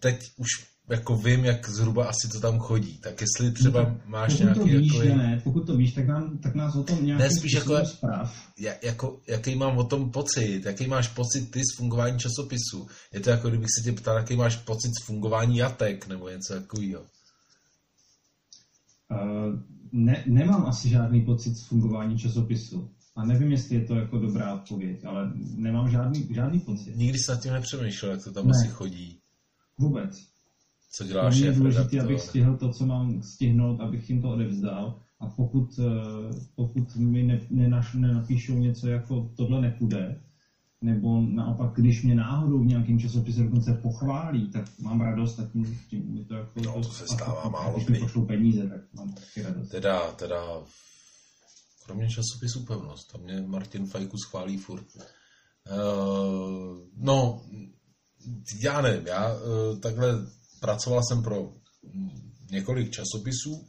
teď 0.00 0.30
už 0.36 0.48
jako 0.90 1.16
vím, 1.16 1.44
jak 1.44 1.68
zhruba 1.68 2.06
asi 2.06 2.28
to 2.28 2.40
tam 2.40 2.58
chodí. 2.58 2.98
Tak 2.98 3.20
jestli 3.20 3.52
třeba 3.52 3.82
no, 3.82 4.00
máš 4.06 4.32
pokud 4.32 4.44
nějaký... 4.44 4.60
To 4.60 4.64
víš, 4.64 4.92
jako... 4.94 5.18
ne, 5.18 5.40
pokud 5.44 5.66
to 5.66 5.76
víš, 5.76 5.92
tak, 5.92 6.06
nám, 6.06 6.38
tak 6.38 6.54
nás 6.54 6.76
o 6.76 6.82
tom 6.82 7.06
nějaký 7.06 7.22
ne, 7.22 7.30
spíš 7.30 7.52
jako, 7.52 7.84
zpráv. 7.84 8.36
jako, 8.82 9.20
jaký 9.28 9.54
mám 9.54 9.78
o 9.78 9.84
tom 9.84 10.10
pocit, 10.10 10.64
jaký 10.64 10.86
máš 10.86 11.08
pocit 11.08 11.50
ty 11.50 11.60
z 11.60 11.76
fungování 11.76 12.18
časopisu. 12.18 12.86
Je 13.12 13.20
to 13.20 13.30
jako 13.30 13.48
kdybych 13.48 13.68
se 13.78 13.84
tě 13.84 13.92
ptal, 13.92 14.16
jaký 14.16 14.36
máš 14.36 14.56
pocit 14.56 14.90
z 15.02 15.04
fungování 15.04 15.56
jatek, 15.56 16.06
nebo 16.06 16.28
něco 16.28 16.54
takového. 16.54 17.02
Uh, 19.10 19.60
ne, 19.92 20.24
nemám 20.26 20.66
asi 20.66 20.88
žádný 20.88 21.20
pocit 21.20 21.54
z 21.56 21.66
fungování 21.66 22.18
časopisu. 22.18 22.90
A 23.16 23.24
nevím, 23.24 23.50
jestli 23.50 23.76
je 23.76 23.84
to 23.84 23.94
jako 23.94 24.18
dobrá 24.18 24.54
odpověď, 24.54 25.04
ale 25.04 25.32
nemám 25.54 25.90
žádný, 25.90 26.28
žádný 26.34 26.60
pocit. 26.60 26.96
Nikdy 26.96 27.18
se 27.18 27.32
nad 27.32 27.42
tím 27.42 27.52
nepřemýšlel, 27.52 28.12
jak 28.12 28.24
to 28.24 28.32
tam 28.32 28.46
ne. 28.46 28.50
asi 28.50 28.68
chodí. 28.68 29.18
Vůbec. 29.78 30.10
Co 30.96 31.04
děláš 31.04 31.36
je 31.36 31.52
důležité, 31.52 32.00
abych 32.00 32.20
stihl 32.20 32.56
to, 32.56 32.72
co 32.72 32.86
mám 32.86 33.22
stihnout, 33.22 33.80
abych 33.80 34.10
jim 34.10 34.22
to 34.22 34.30
odevzdal. 34.30 35.00
A 35.20 35.26
pokud, 35.26 35.68
eh, 35.78 35.84
pokud 36.54 36.96
mi 36.96 37.22
ne, 37.22 37.40
nenaš, 37.50 37.94
nenapíšou 37.94 38.58
něco 38.58 38.88
jako 38.88 39.30
tohle 39.36 39.60
nepůjde, 39.60 40.20
nebo 40.82 41.20
naopak, 41.20 41.72
když 41.74 42.02
mě 42.02 42.14
náhodou 42.14 42.62
v 42.62 42.66
nějakém 42.66 42.98
časopise 42.98 43.42
dokonce 43.42 43.74
pochválí, 43.82 44.50
tak 44.50 44.64
mám 44.82 45.00
radost, 45.00 45.36
tak 45.36 45.54
mi, 45.54 45.78
tím, 45.90 46.24
to 46.28 46.34
jako... 46.34 46.60
No, 46.64 46.72
to 46.72 46.82
se 46.82 47.06
stává 47.06 47.48
málo 47.48 47.76
Když 47.76 47.88
mi 47.88 47.98
pošlou 47.98 48.26
peníze, 48.26 48.68
tak 48.68 48.80
mám 48.94 49.12
taky 49.12 49.42
radost. 49.42 49.68
Teda, 49.68 50.12
teda, 50.12 50.42
kromě 51.86 52.08
časopisu 52.08 52.64
Pevnost, 52.64 53.12
tam 53.12 53.20
mě 53.20 53.42
Martin 53.42 53.86
Fajku 53.86 54.18
schválí 54.18 54.58
furt. 54.58 54.86
Uh, 54.96 56.78
no, 56.96 57.46
já 58.60 58.80
nevím, 58.80 59.06
já 59.06 59.34
uh, 59.34 59.80
takhle 59.80 60.26
pracoval 60.60 61.02
jsem 61.04 61.22
pro 61.22 61.52
několik 62.50 62.90
časopisů 62.90 63.68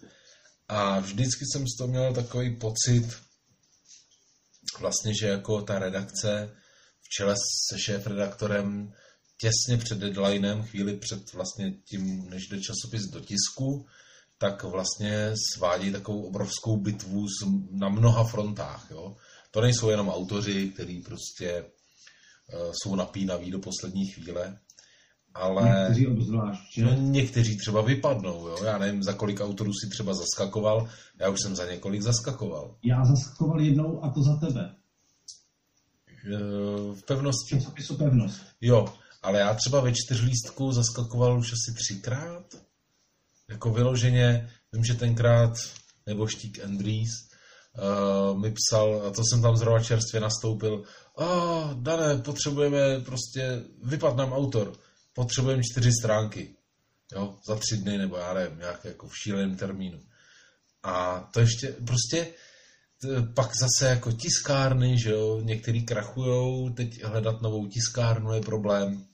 a 0.68 0.99
vždycky 0.99 1.45
jsem 1.45 1.68
z 1.68 1.78
toho 1.78 1.88
měl 1.88 2.13
takový 2.13 2.55
pocit, 2.55 3.18
vlastně, 4.80 5.13
že 5.22 5.28
jako 5.28 5.61
ta 5.61 5.80
redakce 5.80 6.55
v 7.01 7.09
čele 7.09 7.36
se 7.70 7.80
šéf-redaktorem 7.80 8.93
těsně 9.38 9.78
před 9.78 9.97
deadlinem, 9.97 10.63
chvíli 10.63 10.97
před 10.97 11.34
vlastně 11.34 11.72
tím, 11.72 12.30
než 12.30 12.47
jde 12.47 12.61
časopis 12.61 13.01
do 13.11 13.20
tisku, 13.20 13.88
tak 14.38 14.63
vlastně 14.63 15.33
svádí 15.53 15.91
takovou 15.91 16.21
obrovskou 16.21 16.77
bitvu 16.77 17.25
na 17.71 17.89
mnoha 17.89 18.23
frontách. 18.23 18.88
Jo? 18.91 19.15
To 19.51 19.61
nejsou 19.61 19.89
jenom 19.89 20.09
autoři, 20.09 20.69
kteří 20.69 21.01
prostě 21.01 21.63
uh, 21.63 22.71
jsou 22.71 22.95
napínaví 22.95 23.51
do 23.51 23.59
poslední 23.59 24.05
chvíle, 24.05 24.59
ale 25.33 25.63
někteří 25.63 26.07
obzvlášť? 26.07 26.77
No, 26.77 26.93
někteří 26.93 27.57
třeba 27.57 27.81
vypadnou, 27.81 28.47
jo? 28.47 28.57
já 28.63 28.77
nevím, 28.77 29.03
za 29.03 29.13
kolik 29.13 29.41
autorů 29.41 29.71
si 29.73 29.89
třeba 29.89 30.13
zaskakoval, 30.13 30.89
já 31.19 31.29
už 31.29 31.41
jsem 31.41 31.55
za 31.55 31.71
několik 31.71 32.01
zaskakoval. 32.01 32.75
Já 32.83 33.05
zaskakoval 33.05 33.61
jednou 33.61 34.03
a 34.03 34.09
to 34.09 34.23
za 34.23 34.38
tebe. 34.47 34.75
V 36.93 37.05
pevnosti. 37.07 37.55
Časopisu 37.55 37.97
pevnost. 37.97 38.41
Jo, 38.61 38.85
ale 39.23 39.39
já 39.39 39.53
třeba 39.53 39.81
ve 39.81 39.93
čtyřlístku 39.95 40.71
zaskakoval 40.71 41.39
už 41.39 41.53
asi 41.53 41.73
třikrát. 41.73 42.66
Jako 43.49 43.73
vyloženě, 43.73 44.49
vím, 44.73 44.85
že 44.85 44.93
tenkrát 44.93 45.53
nebo 46.05 46.27
Štík 46.27 46.63
Andries 46.63 47.09
uh, 47.77 48.39
mi 48.39 48.51
psal, 48.53 49.07
a 49.07 49.11
to 49.11 49.21
jsem 49.23 49.41
tam 49.41 49.57
zrovna 49.57 49.83
čerstvě 49.83 50.21
nastoupil, 50.21 50.83
a 51.17 51.25
oh, 51.25 51.73
Dané, 51.73 52.17
potřebujeme 52.17 52.99
prostě, 52.99 53.63
vypad 53.83 54.15
nám 54.15 54.33
autor, 54.33 54.73
potřebujeme 55.13 55.63
čtyři 55.63 55.91
stránky, 56.01 56.55
jo, 57.13 57.37
za 57.47 57.55
tři 57.55 57.77
dny, 57.77 57.97
nebo 57.97 58.17
já 58.17 58.33
nevím, 58.33 58.59
nějak 58.59 58.85
jako 58.85 59.07
v 59.07 59.17
šíleném 59.17 59.55
termínu. 59.55 59.99
A 60.83 61.19
to 61.33 61.39
ještě, 61.39 61.67
prostě, 61.67 62.33
pak 63.33 63.51
zase 63.55 63.89
jako 63.89 64.11
tiskárny, 64.11 64.99
že 64.99 65.11
jo, 65.11 65.41
některý 65.41 65.85
krachujou, 65.85 66.69
teď 66.69 67.03
hledat 67.03 67.41
novou 67.41 67.67
tiskárnu 67.67 68.33
je 68.33 68.41
problém. 68.41 69.05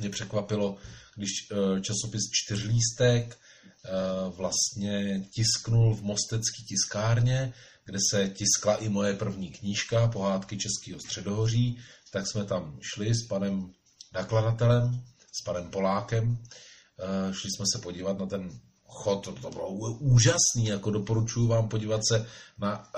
Mě 0.00 0.10
překvapilo, 0.10 0.76
když 1.16 1.30
eh, 1.52 1.80
časopis 1.80 2.22
Čtyřlístek 2.32 3.38
eh, 3.84 3.90
vlastně 4.36 5.24
tisknul 5.34 5.94
v 5.94 6.02
Mostecký 6.02 6.64
tiskárně, 6.68 7.52
kde 7.84 7.98
se 8.10 8.28
tiskla 8.28 8.76
i 8.76 8.88
moje 8.88 9.14
první 9.14 9.50
knížka, 9.50 10.08
pohádky 10.08 10.58
Českého 10.58 11.00
středohoří, 11.00 11.78
tak 12.12 12.26
jsme 12.26 12.44
tam 12.44 12.78
šli 12.80 13.14
s 13.14 13.26
panem 13.26 13.70
nakladatelem, 14.14 15.04
s 15.32 15.44
panem 15.44 15.70
Polákem, 15.70 16.38
eh, 16.38 17.34
šli 17.34 17.50
jsme 17.50 17.64
se 17.72 17.78
podívat 17.82 18.18
na 18.18 18.26
ten 18.26 18.60
chod, 18.86 19.24
to, 19.42 19.50
bylo 19.50 19.68
úžasný, 19.98 20.66
jako 20.66 20.90
doporučuji 20.90 21.46
vám 21.48 21.68
podívat 21.68 22.00
se 22.08 22.26
na, 22.58 22.90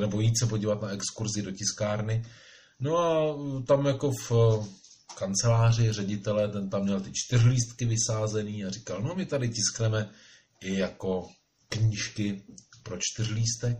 nebo 0.00 0.20
jít 0.20 0.38
se 0.38 0.46
podívat 0.46 0.82
na 0.82 0.88
exkurzi 0.88 1.42
do 1.42 1.52
tiskárny. 1.52 2.24
No 2.80 2.98
a 2.98 3.36
tam 3.66 3.86
jako 3.86 4.10
v 4.10 4.32
kanceláři 5.14 5.92
ředitele, 5.92 6.48
ten 6.48 6.70
tam 6.70 6.82
měl 6.82 7.00
ty 7.00 7.10
čtyřlístky 7.12 7.84
vysázený 7.84 8.64
a 8.64 8.70
říkal, 8.70 9.02
no 9.02 9.14
my 9.14 9.26
tady 9.26 9.48
tiskneme 9.48 10.10
i 10.60 10.78
jako 10.78 11.28
knížky 11.68 12.42
pro 12.82 12.96
čtyřlístek. 13.00 13.78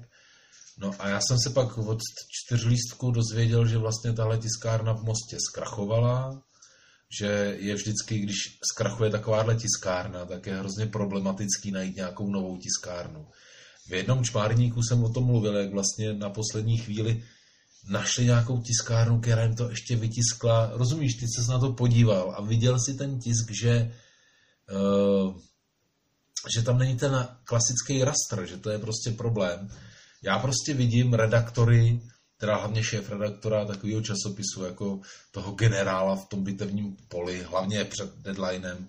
No 0.79 0.91
a 0.99 1.09
já 1.09 1.21
jsem 1.21 1.39
se 1.39 1.51
pak 1.51 1.79
od 1.79 1.99
čtyřlístku 2.31 3.11
dozvěděl, 3.11 3.67
že 3.67 3.79
vlastně 3.79 4.13
tahle 4.13 4.39
tiskárna 4.39 4.93
v 4.93 5.05
Mostě 5.05 5.37
zkrachovala, 5.51 6.43
že 7.21 7.57
je 7.59 7.75
vždycky, 7.75 8.19
když 8.19 8.37
zkrachuje 8.73 9.11
takováhle 9.11 9.57
tiskárna, 9.57 10.25
tak 10.27 10.47
je 10.47 10.59
hrozně 10.59 10.87
problematický 10.87 11.71
najít 11.71 11.97
nějakou 11.97 12.31
novou 12.31 12.59
tiskárnu. 12.59 13.27
V 13.89 13.93
jednom 13.93 14.25
čmárníku 14.25 14.83
jsem 14.83 15.05
o 15.05 15.09
tom 15.09 15.25
mluvil, 15.25 15.57
jak 15.57 15.71
vlastně 15.71 16.13
na 16.13 16.31
poslední 16.31 16.79
chvíli 16.79 17.25
našli 17.89 18.25
nějakou 18.25 18.61
tiskárnu, 18.61 19.21
která 19.21 19.43
jim 19.43 19.57
to 19.57 19.71
ještě 19.71 19.97
vytiskla. 19.97 20.71
Rozumíš, 20.73 21.15
ty 21.15 21.27
se 21.29 21.53
na 21.53 21.59
to 21.59 21.73
podíval 21.73 22.35
a 22.37 22.43
viděl 22.43 22.79
si 22.81 22.95
ten 22.95 23.19
tisk, 23.19 23.51
že, 23.51 23.95
uh, 24.73 25.35
že 26.55 26.63
tam 26.63 26.79
není 26.79 26.97
ten 26.97 27.29
klasický 27.45 28.05
rastr, 28.05 28.47
že 28.47 28.57
to 28.57 28.71
je 28.71 28.79
prostě 28.79 29.11
problém. 29.11 29.69
Já 30.23 30.39
prostě 30.39 30.75
vidím 30.75 31.15
redaktory, 31.15 32.01
teda 32.37 32.57
hlavně 32.57 32.85
šéf 32.85 33.11
redaktora 33.11 33.65
takového 33.65 34.03
časopisu, 34.03 34.65
jako 34.65 35.01
toho 35.31 35.53
generála 35.53 36.17
v 36.17 36.29
tom 36.29 36.45
bitevním 36.45 36.97
poli, 37.09 37.43
hlavně 37.43 37.85
před 37.85 38.15
deadlinem, 38.17 38.89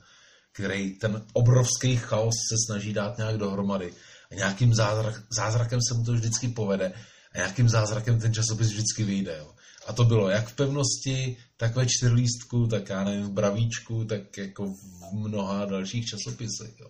který 0.52 1.00
ten 1.00 1.26
obrovský 1.34 1.98
chaos 1.98 2.34
se 2.50 2.56
snaží 2.68 2.94
dát 2.94 3.18
nějak 3.18 3.38
dohromady. 3.38 3.94
A 4.32 4.36
nějakým 4.36 4.74
zázrak, 4.74 5.24
zázrakem 5.38 5.80
se 5.88 5.94
mu 5.94 6.04
to 6.04 6.14
vždycky 6.14 6.48
povede 6.48 6.94
a 7.34 7.40
jakým 7.40 7.70
zázrakem 7.70 8.20
ten 8.20 8.34
časopis 8.34 8.68
vždycky 8.68 9.04
vyjde. 9.04 9.36
Jo. 9.40 9.54
A 9.88 9.94
to 9.94 10.04
bylo 10.04 10.30
jak 10.30 10.48
v 10.48 10.56
pevnosti, 10.56 11.38
tak 11.58 11.76
ve 11.76 11.86
čtyřlístku, 11.86 12.68
tak 12.68 12.90
já 12.90 13.04
nevím, 13.04 13.24
v 13.24 13.32
Bravíčku, 13.32 14.06
tak 14.06 14.38
jako 14.38 14.66
v 14.74 15.14
mnoha 15.14 15.66
dalších 15.66 16.06
časopisech. 16.06 16.80
Jo. 16.80 16.88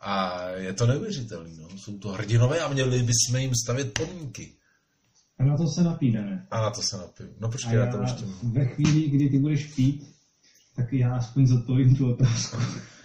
A 0.00 0.42
je 0.48 0.72
to 0.72 0.86
neuvěřitelné. 0.86 1.50
No. 1.60 1.68
Jsou 1.78 1.98
to 1.98 2.08
hrdinové 2.08 2.60
a 2.60 2.68
měli 2.68 3.02
bychom 3.02 3.40
jim 3.40 3.52
stavět 3.64 3.92
pomínky. 3.92 4.52
A 5.38 5.44
na 5.44 5.56
to 5.56 5.68
se 5.68 5.82
napídeme. 5.82 6.46
A 6.50 6.60
na 6.60 6.70
to 6.70 6.82
se 6.82 6.96
napiju. 6.96 7.28
No 7.40 7.50
počkej, 7.50 7.74
já, 7.74 7.84
já 7.84 7.92
to 7.92 8.02
ještě... 8.02 8.24
Ve 8.42 8.64
chvíli, 8.64 9.08
kdy 9.08 9.28
ty 9.28 9.38
budeš 9.38 9.74
pít, 9.74 10.14
tak 10.76 10.92
já 10.92 11.16
aspoň 11.16 11.46
zodpovím 11.46 11.96
tu 11.96 12.12
otázku. 12.12 12.56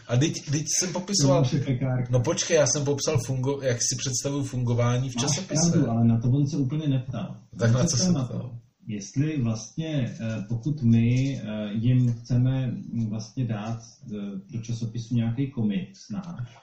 A 0.10 0.18
teď, 0.18 0.52
teď 0.52 0.66
jsem 0.80 0.94
popisoval... 0.94 1.46
No 2.10 2.20
počkej, 2.20 2.58
já 2.58 2.68
jsem 2.68 2.86
popsal, 2.86 3.18
fungo, 3.18 3.62
jak 3.62 3.78
si 3.82 3.96
představuju 3.98 4.44
fungování 4.44 5.10
v 5.10 5.16
časopise. 5.16 5.72
Pravdu, 5.72 5.90
ale 5.90 6.08
na 6.08 6.22
to 6.22 6.30
on 6.30 6.48
se 6.48 6.58
úplně 6.58 6.88
neptal. 6.88 7.38
Tak 7.60 7.72
na 7.72 7.86
co 7.86 7.98
se 7.98 8.12
ptal? 8.12 8.60
Jestli 8.88 9.42
vlastně, 9.42 10.16
eh, 10.20 10.46
pokud 10.48 10.84
my 10.84 11.42
eh, 11.44 11.74
jim 11.74 12.14
chceme 12.14 12.78
vlastně 13.10 13.46
dát 13.46 13.80
eh, 13.80 14.18
do 14.52 14.62
časopisu 14.62 15.16
nějaký 15.16 15.52
komiks 15.52 16.10
náš, 16.10 16.58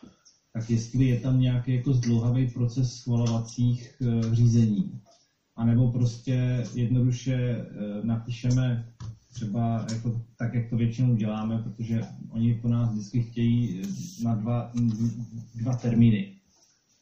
tak 0.53 0.71
jestli 0.71 1.05
je 1.05 1.21
tam 1.21 1.41
nějaký 1.41 1.75
jako 1.75 1.93
zdlouhavý 1.93 2.51
proces 2.51 2.93
schvalovacích 2.93 3.95
řízení, 4.33 5.01
anebo 5.57 5.93
prostě 5.93 6.65
jednoduše 6.75 7.67
napíšeme 8.03 8.93
třeba 9.37 9.87
jako, 9.93 10.21
tak, 10.37 10.55
jak 10.55 10.71
to 10.71 10.77
většinou 10.77 11.15
děláme, 11.15 11.63
protože 11.63 12.01
oni 12.29 12.55
po 12.55 12.69
nás 12.69 12.93
vždycky 12.93 13.23
chtějí 13.23 13.81
eh, 13.81 14.25
na 14.25 14.35
dva, 14.35 14.73
dva 15.55 15.77
termíny. 15.77 16.33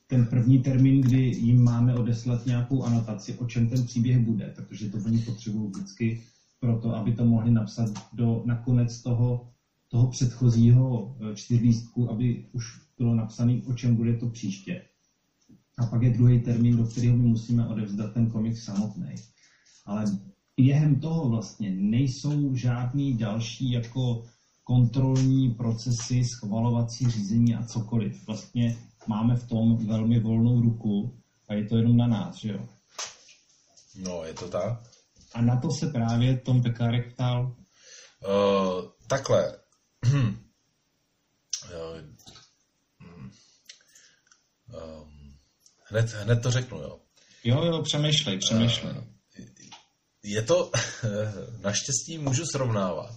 Ten 0.07 0.27
první 0.27 0.59
termín, 0.59 1.01
kdy 1.01 1.21
jim 1.21 1.63
máme 1.63 1.95
odeslat 1.95 2.47
nějakou 2.47 2.83
anotaci, 2.83 3.35
o 3.35 3.47
čem 3.47 3.69
ten 3.69 3.85
příběh 3.85 4.19
bude, 4.19 4.53
protože 4.57 4.89
to 4.89 4.99
oni 5.07 5.19
potřebují 5.19 5.71
vždycky 5.71 6.23
pro 6.61 6.79
to, 6.79 6.97
aby 6.97 7.13
to 7.13 7.25
mohli 7.25 7.51
napsat 7.51 7.91
do 8.13 8.43
nakonec 8.45 9.03
toho, 9.03 9.51
toho 9.89 10.07
předchozího 10.07 11.17
eh, 11.21 11.35
čtyřlístku, 11.35 12.11
aby 12.11 12.47
už 12.53 12.81
bylo 12.99 13.15
napsané, 13.15 13.61
o 13.67 13.75
čem 13.75 13.97
bude 13.97 14.17
to 14.17 14.29
příště. 14.29 14.83
A 15.79 15.87
pak 15.87 16.03
je 16.03 16.11
druhý 16.11 16.41
termín, 16.41 16.77
do 16.77 16.85
kterého 16.85 17.17
my 17.17 17.25
musíme 17.25 17.67
odevzdat 17.67 18.13
ten 18.13 18.27
komik 18.27 18.59
samotný. 18.59 19.15
Ale 19.87 20.05
během 20.57 21.01
toho 21.01 21.29
vlastně 21.29 21.71
nejsou 21.71 22.55
žádný 22.55 23.17
další 23.17 23.73
jako 23.73 24.25
kontrolní 24.65 25.51
procesy, 25.51 26.25
schvalovací 26.25 27.11
řízení 27.11 27.55
a 27.55 27.65
cokoliv. 27.65 28.27
Vlastně 28.27 28.77
máme 29.07 29.37
v 29.37 29.49
tom 29.49 29.87
velmi 29.87 30.21
volnou 30.21 30.61
ruku 30.61 31.21
a 31.49 31.55
je 31.55 31.65
to 31.65 31.77
jenom 31.77 31.97
na 31.97 32.07
nás, 32.07 32.37
že 32.37 32.53
jo? 32.53 32.69
No, 33.97 34.25
je 34.25 34.35
to 34.35 34.49
tak. 34.49 34.91
A 35.35 35.43
na 35.43 35.61
to 35.61 35.71
se 35.71 35.87
právě 35.87 36.37
Tom 36.37 36.63
Pekárek 36.63 37.15
ptal? 37.15 37.57
Uh, 38.27 38.85
takhle. 39.07 39.59
uh, 40.07 40.31
hned, 45.85 46.11
hned 46.13 46.43
to 46.43 46.51
řeknu, 46.51 46.79
jo. 46.79 47.01
Jo, 47.45 47.65
jo, 47.65 47.83
přemýšlej, 47.83 48.39
přemýšlej. 48.39 48.93
Uh, 48.93 49.14
je 50.25 50.43
to, 50.43 50.71
naštěstí 51.61 52.19
můžu 52.19 52.45
srovnávat. 52.47 53.15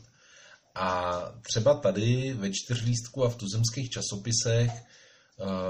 A 0.76 1.14
třeba 1.41 1.74
tady 1.74 2.34
ve 2.34 2.49
čtyřlístku 2.53 3.26
a 3.26 3.30
v 3.30 3.36
tuzemských 3.36 3.89
časopisech 3.89 4.72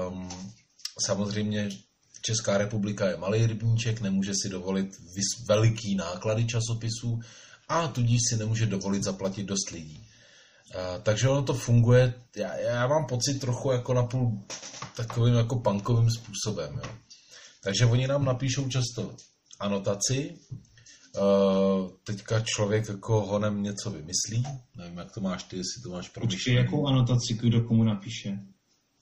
um, 0.08 0.28
samozřejmě 1.06 1.68
Česká 2.22 2.58
republika 2.58 3.08
je 3.08 3.16
malý 3.16 3.46
rybníček, 3.46 4.00
nemůže 4.00 4.32
si 4.42 4.48
dovolit 4.48 4.96
veliký 5.48 5.94
náklady 5.94 6.46
časopisů 6.46 7.20
a 7.68 7.88
tudíž 7.88 8.20
si 8.28 8.36
nemůže 8.36 8.66
dovolit 8.66 9.02
zaplatit 9.02 9.42
dost 9.42 9.70
lidí. 9.70 10.06
Uh, 10.74 11.02
takže 11.02 11.28
ono 11.28 11.42
to 11.42 11.54
funguje, 11.54 12.14
já, 12.36 12.56
já 12.56 12.86
mám 12.86 13.06
pocit 13.06 13.34
trochu 13.34 13.72
jako 13.72 13.94
napůl 13.94 14.42
takovým 14.96 15.34
jako 15.34 15.58
punkovým 15.58 16.10
způsobem. 16.10 16.80
Jo. 16.84 16.90
Takže 17.62 17.86
oni 17.86 18.06
nám 18.06 18.24
napíšou 18.24 18.68
často 18.68 19.16
anotaci, 19.60 20.38
Uh, 21.16 21.90
teďka 22.04 22.40
člověk 22.40 22.88
jako 22.88 23.20
honem 23.20 23.62
něco 23.62 23.90
vymyslí. 23.90 24.44
Nevím, 24.76 24.98
jak 24.98 25.12
to 25.12 25.20
máš 25.20 25.42
ty, 25.42 25.56
jestli 25.56 25.82
to 25.82 25.90
máš 25.90 26.08
promyšlený. 26.08 26.36
Počkej, 26.36 26.54
jakou 26.54 26.86
anotaci, 26.86 27.34
kdo 27.34 27.60
komu 27.60 27.84
napíše? 27.84 28.38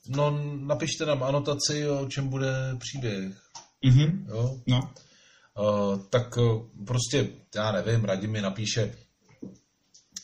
No, 0.08 0.38
napište 0.60 1.06
nám 1.06 1.22
anotaci, 1.22 1.88
o 1.88 2.06
čem 2.06 2.28
bude 2.28 2.76
příběh. 2.78 3.34
Mm-hmm. 3.84 4.26
Jo? 4.28 4.60
No. 4.66 4.90
uh, 5.58 6.00
tak 6.10 6.36
uh, 6.36 6.62
prostě, 6.86 7.28
já 7.54 7.72
nevím, 7.72 8.04
Radim 8.04 8.30
mi 8.30 8.40
napíše, 8.40 8.94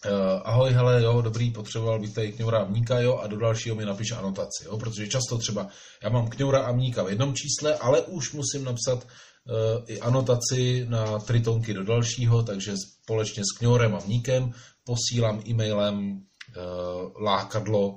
Uh, 0.06 0.40
ahoj, 0.44 0.70
hele, 0.70 1.02
jo, 1.02 1.22
dobrý, 1.22 1.50
potřeboval 1.50 2.00
bych 2.00 2.14
tady 2.14 2.32
kňoura 2.32 2.58
a 2.58 2.64
mníka, 2.64 3.00
jo, 3.00 3.16
a 3.16 3.26
do 3.26 3.36
dalšího 3.36 3.76
mi 3.76 3.84
napiš 3.84 4.12
anotaci, 4.12 4.64
jo, 4.64 4.78
protože 4.78 5.08
často 5.08 5.38
třeba, 5.38 5.68
já 6.02 6.08
mám 6.08 6.28
kňoura 6.28 6.62
a 6.62 6.72
mníka 6.72 7.02
v 7.02 7.08
jednom 7.08 7.34
čísle, 7.34 7.74
ale 7.74 8.02
už 8.02 8.32
musím 8.32 8.64
napsat 8.64 9.06
i 9.86 10.00
anotaci 10.00 10.86
na 10.88 11.18
tritonky 11.18 11.74
do 11.74 11.84
dalšího, 11.84 12.42
takže 12.42 12.74
společně 12.76 13.42
s 13.42 13.58
kňourem 13.58 13.94
a 13.94 14.04
mníkem 14.06 14.52
posílám 14.84 15.42
e-mailem 15.48 16.12
uh, 16.12 17.22
lákadlo 17.22 17.88
uh, 17.88 17.96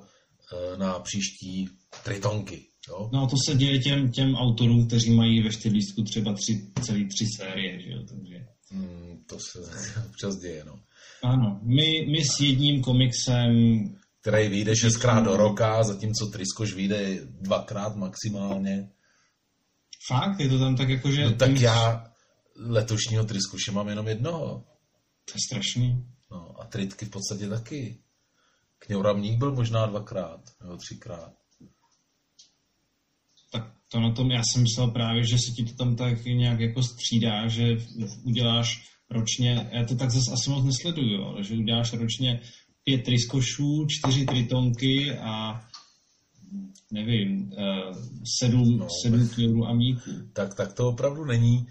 na 0.78 1.00
příští 1.00 1.70
tritonky. 2.04 2.66
Jo? 2.90 3.10
No 3.14 3.28
to 3.28 3.36
se 3.46 3.56
děje 3.58 3.80
těm, 3.80 4.12
těm 4.12 4.36
autorům, 4.36 4.88
kteří 4.88 5.16
mají 5.16 5.44
ve 5.44 5.50
čtyřlístku 5.50 6.04
třeba 6.04 6.34
tři, 6.34 6.72
celý 6.82 7.08
tři 7.08 7.26
série, 7.38 7.82
že 7.82 7.90
jo, 7.90 8.04
takže... 8.10 8.46
Hmm, 8.72 9.24
to 9.30 9.40
se 9.40 9.60
občas 10.10 10.36
děje, 10.36 10.64
no. 10.66 10.80
Ano, 11.24 11.60
my, 11.64 12.06
my 12.12 12.24
s 12.24 12.40
jedním 12.40 12.82
komiksem... 12.82 13.52
Který 14.22 14.48
vyjde 14.48 14.76
šestkrát 14.76 15.24
do 15.24 15.38
roka, 15.38 15.84
zatímco 15.84 16.26
Triskoš 16.26 16.74
vyjde 16.74 17.20
dvakrát 17.42 17.96
maximálně. 17.96 18.90
Fakt? 20.08 20.40
Je 20.40 20.50
to 20.50 20.60
tam 20.60 20.76
tak 20.76 20.90
jako, 20.90 21.12
že... 21.12 21.26
No 21.26 21.36
tak 21.36 21.60
já 21.60 22.06
letošního 22.56 23.24
Triskoše 23.26 23.72
mám 23.72 23.88
jenom 23.88 24.08
jednoho. 24.08 24.64
To 25.26 25.32
je 25.36 25.40
strašný. 25.50 26.06
No 26.32 26.62
a 26.62 26.66
Tritky 26.66 27.06
v 27.06 27.10
podstatě 27.10 27.50
taky. 27.50 27.98
Kňoura 28.80 29.14
Mník 29.14 29.38
byl 29.38 29.56
možná 29.56 29.86
dvakrát, 29.86 30.42
nebo 30.62 30.78
třikrát. 30.78 31.34
Tak 33.52 33.72
to 33.92 34.00
na 34.00 34.12
tom, 34.12 34.32
já 34.32 34.42
jsem 34.44 34.62
myslel 34.62 34.92
právě, 34.92 35.24
že 35.24 35.38
se 35.38 35.52
ti 35.56 35.64
to 35.64 35.74
tam 35.74 35.96
tak 35.96 36.26
nějak 36.26 36.60
jako 36.60 36.84
střídá, 36.84 37.48
že 37.48 37.64
uděláš 38.24 38.96
ročně, 39.10 39.70
já 39.74 39.86
to 39.86 39.96
tak 39.96 40.12
zase 40.12 40.32
asi 40.32 40.50
moc 40.50 40.66
nesleduju, 40.66 41.24
ale 41.24 41.44
že 41.44 41.56
uděláš 41.56 41.94
ročně 41.94 42.42
pět 42.84 43.04
triskošů, 43.04 43.86
čtyři 43.90 44.26
tritonky 44.26 45.18
a 45.18 45.62
nevím, 46.92 47.52
uh, 47.52 47.98
sedm, 48.40 48.78
no, 48.78 48.88
sedm 49.04 49.30
kňourů 49.30 49.66
a 49.66 49.74
míků. 49.74 50.12
Tak, 50.34 50.56
tak 50.56 50.74
to 50.74 50.90
opravdu 50.90 51.26
není. 51.26 51.68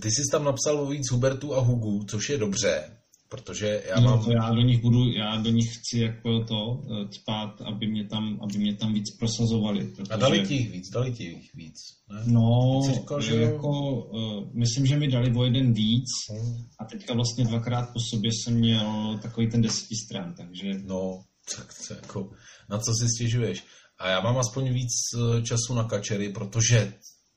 Ty 0.00 0.10
jsi 0.10 0.22
tam 0.30 0.44
napsal 0.44 0.80
o 0.80 0.86
víc 0.86 1.10
Hubertu 1.10 1.54
a 1.54 1.60
Hugu, 1.60 2.04
což 2.10 2.28
je 2.28 2.38
dobře, 2.38 2.98
protože 3.28 3.82
já 3.88 4.00
no, 4.00 4.10
mám... 4.10 4.24
To 4.24 4.32
já 4.32 4.50
do 4.50 4.60
nich 4.60 4.82
budu, 4.82 5.12
já 5.12 5.36
do 5.36 5.50
nich 5.50 5.76
chci 5.76 5.98
jako 5.98 6.44
to 6.44 6.82
eh, 6.82 7.08
spát, 7.12 7.60
aby 7.60 7.86
mě 7.86 8.04
tam, 8.04 8.40
aby 8.42 8.58
mě 8.58 8.74
tam 8.74 8.94
víc 8.94 9.16
prosazovali. 9.18 9.84
Protože... 9.84 10.12
A 10.12 10.16
dali 10.16 10.46
ti 10.46 10.54
jich 10.54 10.70
víc, 10.70 10.90
dali 10.90 11.12
ti 11.12 11.24
jich 11.24 11.54
víc. 11.54 11.76
Ne? 12.12 12.22
No, 12.26 12.80
říkal, 12.94 13.20
že 13.20 13.36
jako, 13.36 13.68
uh, 13.68 14.54
myslím, 14.54 14.86
že 14.86 14.98
mi 14.98 15.08
dali 15.08 15.34
o 15.36 15.44
jeden 15.44 15.72
víc 15.72 16.06
hmm. 16.30 16.56
a 16.80 16.84
teďka 16.84 17.14
vlastně 17.14 17.44
dvakrát 17.44 17.92
po 17.92 18.00
sobě 18.10 18.30
jsem 18.32 18.54
měl 18.54 19.18
takový 19.22 19.50
ten 19.50 19.62
deseti 19.62 19.94
stran, 20.04 20.34
takže... 20.36 20.72
No, 20.84 21.20
tak 21.56 21.74
to 21.88 21.94
jako, 21.94 22.30
na 22.70 22.78
co 22.78 22.92
si 23.00 23.08
stěžuješ? 23.16 23.64
A 23.98 24.08
já 24.08 24.20
mám 24.20 24.38
aspoň 24.38 24.72
víc 24.72 24.92
eh, 25.14 25.42
času 25.42 25.74
na 25.74 25.84
kačery, 25.84 26.28
protože 26.28 26.92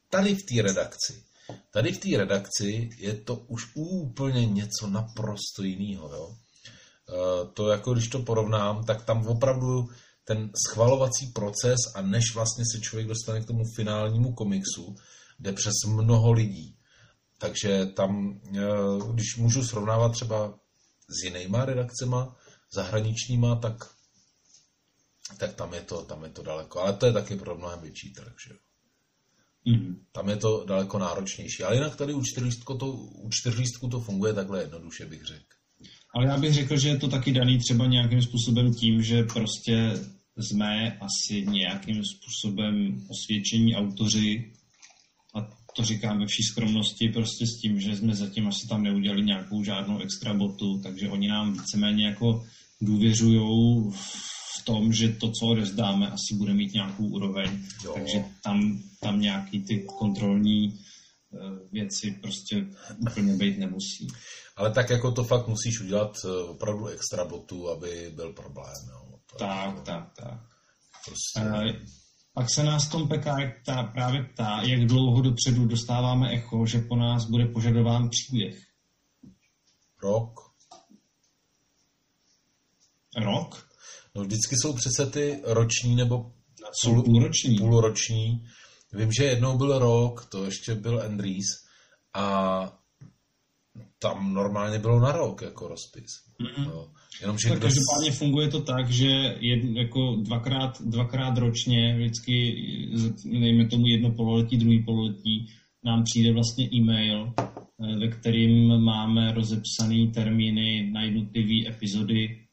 tady 0.10 0.36
v 0.36 0.44
té 0.44 0.62
redakci 0.62 1.24
Tady 1.72 1.92
v 1.92 1.98
té 1.98 2.18
redakci 2.18 2.90
je 2.98 3.14
to 3.14 3.36
už 3.36 3.64
úplně 3.76 4.46
něco 4.46 4.88
naprosto 4.88 5.64
jiného. 5.64 6.10
Jo? 6.14 6.32
E, 6.32 7.48
to 7.54 7.70
jako 7.70 7.94
když 7.94 8.08
to 8.08 8.20
porovnám, 8.20 8.84
tak 8.84 9.06
tam 9.06 9.28
opravdu 9.28 9.90
ten 10.24 10.52
schvalovací 10.68 11.28
proces 11.28 11.78
a 11.96 12.02
než 12.02 12.36
vlastně 12.36 12.64
se 12.74 12.80
člověk 12.80 13.08
dostane 13.08 13.42
k 13.42 13.48
tomu 13.48 13.64
finálnímu 13.76 14.34
komiksu, 14.34 14.96
jde 15.40 15.54
přes 15.54 15.74
mnoho 15.88 16.32
lidí. 16.32 16.76
Takže 17.38 17.86
tam, 17.86 18.40
e, 18.56 18.62
když 19.14 19.38
můžu 19.38 19.64
srovnávat 19.64 20.12
třeba 20.12 20.60
s 21.10 21.24
jinýma 21.24 21.66
redakcema, 21.66 22.36
zahraničníma, 22.74 23.56
tak, 23.56 23.76
tak 25.38 25.54
tam, 25.54 25.74
je 25.74 25.82
to, 25.82 26.02
tam 26.02 26.24
je 26.24 26.30
to 26.30 26.44
daleko. 26.44 26.80
Ale 26.80 26.94
to 26.94 27.06
je 27.06 27.14
taky 27.14 27.36
pro 27.36 27.58
mnohem 27.58 27.82
větší 27.82 28.14
trh. 28.14 28.34
Že? 28.48 28.54
Mm. 29.66 30.06
Tam 30.12 30.30
je 30.30 30.36
to 30.36 30.66
daleko 30.68 31.00
náročnější. 31.00 31.64
Ale 31.64 31.76
jinak 31.76 31.96
tady 31.96 32.14
u 32.14 32.22
čtyřlístku 32.24 32.78
to, 32.78 32.92
u 32.92 33.30
čtyřlístku 33.32 33.88
to 33.88 34.00
funguje 34.00 34.34
takhle 34.34 34.62
jednoduše, 34.62 35.06
bych 35.06 35.26
řekl. 35.26 35.46
Ale 36.16 36.26
já 36.26 36.38
bych 36.38 36.54
řekl, 36.54 36.78
že 36.78 36.90
je 36.90 36.98
to 36.98 37.08
taky 37.08 37.32
daný 37.32 37.60
třeba 37.60 37.86
nějakým 37.86 38.22
způsobem 38.22 38.74
tím, 38.74 39.04
že 39.04 39.24
prostě 39.24 39.94
jsme 40.38 40.98
asi 40.98 41.46
nějakým 41.46 42.04
způsobem 42.06 43.06
osvědčení 43.10 43.76
autoři 43.76 44.54
a 45.36 45.48
to 45.76 45.84
říkám 45.84 46.20
ve 46.20 46.26
vší 46.26 46.44
skromnosti, 46.44 47.10
prostě 47.10 47.46
s 47.48 47.62
tím, 47.62 47.80
že 47.80 47.96
jsme 47.96 48.16
zatím 48.16 48.48
asi 48.48 48.68
tam 48.68 48.84
neudělali 48.84 49.22
nějakou 49.22 49.64
žádnou 49.64 50.00
extra 50.00 50.34
botu, 50.34 50.80
takže 50.84 51.10
oni 51.10 51.28
nám 51.28 51.54
víceméně 51.54 52.06
jako 52.06 52.46
důvěřují 52.82 53.40
v 54.62 54.66
tom, 54.66 54.94
že 54.94 55.10
to, 55.10 55.32
co 55.32 55.46
odezdáme, 55.46 56.08
asi 56.08 56.36
bude 56.36 56.54
mít 56.54 56.74
nějakou 56.74 57.04
úroveň. 57.04 57.64
Jo. 57.84 57.94
Takže 57.94 58.26
tam, 58.44 58.80
tam 59.00 59.20
nějaký 59.20 59.64
ty 59.64 59.86
kontrolní 60.00 60.80
eh, 61.34 61.38
věci 61.72 62.12
prostě 62.22 62.66
úplně 63.00 63.34
být 63.34 63.58
nemusí. 63.58 64.08
Ale 64.56 64.72
tak 64.72 64.90
jako 64.90 65.12
to 65.12 65.24
fakt 65.24 65.48
musíš 65.48 65.82
udělat 65.82 66.18
eh, 66.26 66.44
opravdu 66.44 66.88
extra 66.88 67.26
botu, 67.26 67.70
aby 67.70 68.12
byl 68.16 68.34
problém. 68.34 68.76
Jo. 68.90 69.20
To 69.32 69.38
tak, 69.38 69.66
jako... 69.66 69.82
tak, 69.82 70.12
tak. 70.16 70.40
Prostě... 71.06 71.40
Uh, 71.40 71.86
pak 72.34 72.50
se 72.54 72.64
nás 72.64 72.88
Tom 72.88 73.08
Pekár 73.08 73.54
ptá, 73.62 73.84
právě 73.84 74.24
ptá, 74.24 74.62
jak 74.62 74.86
dlouho 74.86 75.22
dopředu 75.22 75.66
dostáváme 75.66 76.32
echo, 76.32 76.66
že 76.66 76.80
po 76.80 76.96
nás 76.96 77.26
bude 77.26 77.46
požadován 77.46 78.10
příběh. 78.10 78.64
Rok. 80.04 80.40
Rok? 83.18 83.71
No 84.16 84.22
vždycky 84.22 84.56
jsou 84.56 84.74
přece 84.74 85.06
ty 85.06 85.42
roční 85.44 85.96
nebo 85.96 86.32
půl, 86.84 87.04
půlroční. 87.04 87.58
půlroční. 87.58 88.46
Vím, 88.94 89.10
že 89.20 89.24
jednou 89.24 89.58
byl 89.58 89.80
rok, 89.80 90.26
to 90.26 90.46
ještě 90.46 90.76
byl 90.76 91.02
Andries 91.02 91.48
a 92.14 92.78
tam 94.00 94.34
normálně 94.34 94.80
bylo 94.80 95.00
na 95.00 95.12
rok 95.12 95.42
jako 95.42 95.68
rozpis. 95.68 96.12
Mm-hmm. 96.40 96.66
No. 96.66 96.88
Jenom, 97.22 97.38
že 97.38 97.50
tak 97.50 97.58
kdo... 97.58 97.68
každopádně 97.68 98.12
funguje 98.12 98.48
to 98.48 98.62
tak, 98.62 98.90
že 98.90 99.08
jed, 99.40 99.64
jako 99.64 100.16
dvakrát, 100.22 100.82
dvakrát 100.82 101.38
ročně, 101.38 101.96
vždycky, 101.98 102.56
nejme 103.26 103.68
tomu 103.68 103.88
jedno 103.88 104.12
pololetí, 104.12 104.58
druhý 104.58 104.84
pololetí, 104.84 105.50
nám 105.84 106.04
přijde 106.04 106.34
vlastně 106.34 106.70
e-mail, 106.74 107.34
eh, 107.40 108.00
ve 108.00 108.08
kterým 108.08 108.82
máme 108.82 109.32
rozepsané 109.34 110.08
termíny 110.14 110.92
na 110.94 111.04
jednotlivé 111.04 111.70
epizody 111.70 112.48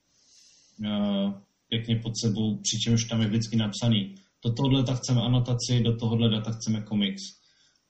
eh, 0.84 1.32
pěkně 1.68 1.96
pod 1.96 2.12
sebou, 2.18 2.58
přičemž 2.58 3.04
tam 3.04 3.20
je 3.20 3.28
vždycky 3.28 3.56
napsaný, 3.56 4.14
do 4.44 4.52
tohohle 4.52 4.80
data 4.80 4.94
chceme 4.94 5.20
anotaci, 5.20 5.80
do 5.80 5.96
tohohle 5.96 6.30
data 6.30 6.52
chceme 6.52 6.82
komiks. 6.82 7.22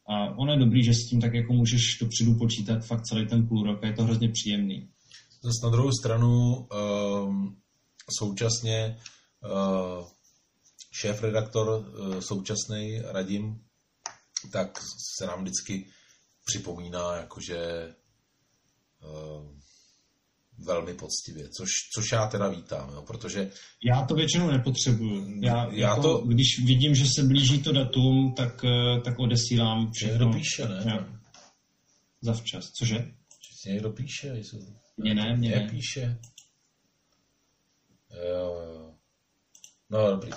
A 0.09 0.39
ono 0.39 0.53
je 0.53 0.59
dobrý, 0.59 0.85
že 0.85 0.95
s 0.95 1.09
tím 1.09 1.21
tak 1.21 1.35
jako 1.35 1.53
můžeš 1.53 1.99
dopředu 2.01 2.35
počítat 2.35 2.87
fakt 2.87 3.03
celý 3.03 3.27
ten 3.27 3.49
půl 3.49 3.65
rok 3.65 3.85
a 3.85 3.87
je 3.87 3.93
to 3.93 4.03
hrozně 4.03 4.29
příjemný. 4.29 4.91
Zase 5.43 5.67
na 5.67 5.71
druhou 5.71 5.91
stranu 6.01 6.57
um, 6.57 7.57
současně 8.19 8.97
uh, 9.45 10.07
šéf-redaktor 10.93 11.69
uh, 11.69 12.21
současný 12.21 13.01
Radim, 13.05 13.65
tak 14.53 14.79
se 15.19 15.27
nám 15.27 15.43
vždycky 15.43 15.87
připomíná, 16.45 17.17
jakože 17.17 17.95
uh, 19.03 19.59
velmi 20.59 20.95
poctivě, 20.95 21.49
což, 21.49 21.71
což 21.95 22.13
já 22.13 22.27
teda 22.27 22.49
vítám, 22.49 22.91
jo, 22.95 23.03
protože... 23.03 23.51
Já 23.85 24.03
to 24.07 24.15
většinou 24.15 24.51
nepotřebuju. 24.51 25.41
Já, 25.43 25.69
já 25.73 25.89
jako, 25.89 26.03
to... 26.03 26.19
Když 26.19 26.47
vidím, 26.67 26.95
že 26.95 27.05
se 27.17 27.23
blíží 27.23 27.63
to 27.63 27.73
datum, 27.73 28.35
tak, 28.37 28.65
eh, 28.65 29.01
tak 29.01 29.19
odesílám 29.19 29.91
všechno. 29.93 30.13
Někdo 30.13 30.39
píše, 30.39 30.69
ne? 30.69 30.83
Já. 30.87 31.09
Zavčas. 32.23 32.65
Cože? 32.65 33.13
Či 33.41 33.71
někdo 33.73 33.91
píše? 33.91 34.37
Jsou... 34.37 34.59
Mně 34.97 35.15
ne, 35.15 35.37
mě 35.37 35.51
ne. 35.51 35.69
píše. 35.71 36.19
Jo, 38.31 38.63
jo. 38.75 38.95
No, 39.91 40.11
dobrý. 40.11 40.31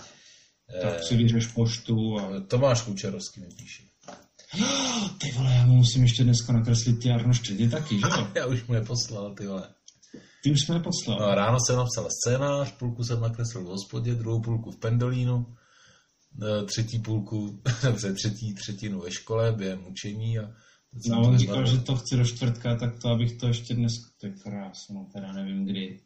Tak 0.81 0.93
eh, 0.99 1.03
si 1.03 1.17
vyřeš 1.17 1.47
poštu 1.47 2.19
a... 2.19 2.39
Tomáš 2.39 2.81
Kučerovský 2.81 3.41
mi 3.41 3.47
píše. 3.57 3.83
Ty 5.17 5.31
vole, 5.31 5.53
já 5.53 5.65
mu 5.65 5.75
musím 5.75 6.03
ještě 6.03 6.23
dneska 6.23 6.53
nakreslit 6.53 6.99
ty 7.03 7.11
Arnoštědy 7.11 7.69
taky, 7.69 7.95
že 7.95 8.01
jo? 8.19 8.27
já 8.35 8.45
už 8.45 8.63
mu 8.63 8.73
je 8.73 8.81
poslal, 8.81 9.35
ty 9.35 9.47
vole. 9.47 9.69
Ty 10.43 10.51
už 10.51 10.61
jsme 10.61 10.79
poslal. 10.79 11.19
No, 11.19 11.35
ráno 11.35 11.57
jsem 11.59 11.75
napsal 11.75 12.07
scénář, 12.11 12.71
půlku 12.71 13.03
jsem 13.03 13.21
nakreslil 13.21 13.63
v 13.63 13.67
hospodě, 13.67 14.15
druhou 14.15 14.41
půlku 14.41 14.71
v 14.71 14.77
Pendolínu, 14.77 15.55
e, 16.43 16.65
třetí 16.65 16.99
půlku, 16.99 17.61
dobře, 17.83 18.13
třetí 18.13 18.53
třetinu 18.53 19.01
ve 19.01 19.11
škole 19.11 19.51
během 19.51 19.87
učení. 19.87 20.39
A 20.39 20.53
no, 21.07 21.21
on 21.21 21.37
říkal, 21.37 21.65
že 21.65 21.77
to 21.77 21.95
chci 21.95 22.17
do 22.17 22.25
čtvrtka, 22.25 22.75
tak 22.75 23.01
to, 23.01 23.09
abych 23.09 23.37
to 23.37 23.47
ještě 23.47 23.73
dnes, 23.73 23.93
to 24.19 24.27
je 24.27 24.33
krásno, 24.33 25.09
teda 25.13 25.31
nevím 25.31 25.65
kdy. 25.65 26.01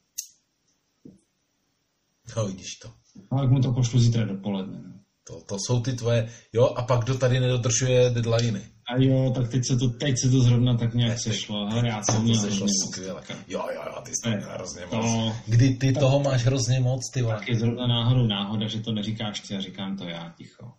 No, 2.38 2.48
vidíš 2.48 2.76
to. 2.76 2.94
No, 3.32 3.40
tak 3.40 3.52
mu 3.52 3.62
to 3.62 3.74
pošlu 3.74 4.00
zítra 4.00 4.26
dopoledne. 4.26 4.82
No. 4.88 5.05
To, 5.28 5.42
to 5.42 5.58
jsou 5.60 5.82
ty 5.82 5.94
tvoje, 5.94 6.30
jo, 6.54 6.66
a 6.66 6.82
pak 6.82 7.04
kdo 7.04 7.18
tady 7.18 7.40
nedodržuje 7.40 8.10
deadliny. 8.10 8.62
A 8.94 9.02
jo, 9.02 9.32
tak 9.36 9.52
teď 9.52 9.62
se 9.68 9.78
to, 9.78 9.90
teď 9.90 10.16
se 10.22 10.30
to 10.30 10.40
zrovna 10.40 10.78
tak 10.78 10.94
nějak 10.94 11.20
sešlo. 11.20 11.68
Hele, 11.70 11.88
já 11.88 12.04
jsem 12.04 12.28
to 12.28 12.36
sešlo 12.36 12.68
skvěle. 12.88 13.22
Jo, 13.48 13.66
jo, 13.76 13.82
jo, 13.86 14.02
ty 14.06 14.12
jsi 14.12 14.30
měl 14.30 14.50
hrozně 14.50 14.82
moc. 14.92 15.06
To, 15.06 15.36
Kdy 15.48 15.70
ty 15.76 15.94
tak, 15.94 16.00
toho 16.00 16.20
máš 16.20 16.46
hrozně 16.46 16.80
moc, 16.80 17.02
ty 17.14 17.22
vole. 17.22 17.36
Tak 17.36 17.48
je 17.48 17.56
zrovna 17.56 17.88
náhodou 17.88 18.28
náhoda, 18.28 18.68
že 18.68 18.80
to 18.80 18.92
neříkáš 18.92 19.40
ty 19.40 19.56
a 19.56 19.62
říkám 19.62 19.98
to 19.98 20.08
já, 20.08 20.34
ticho. 20.38 20.72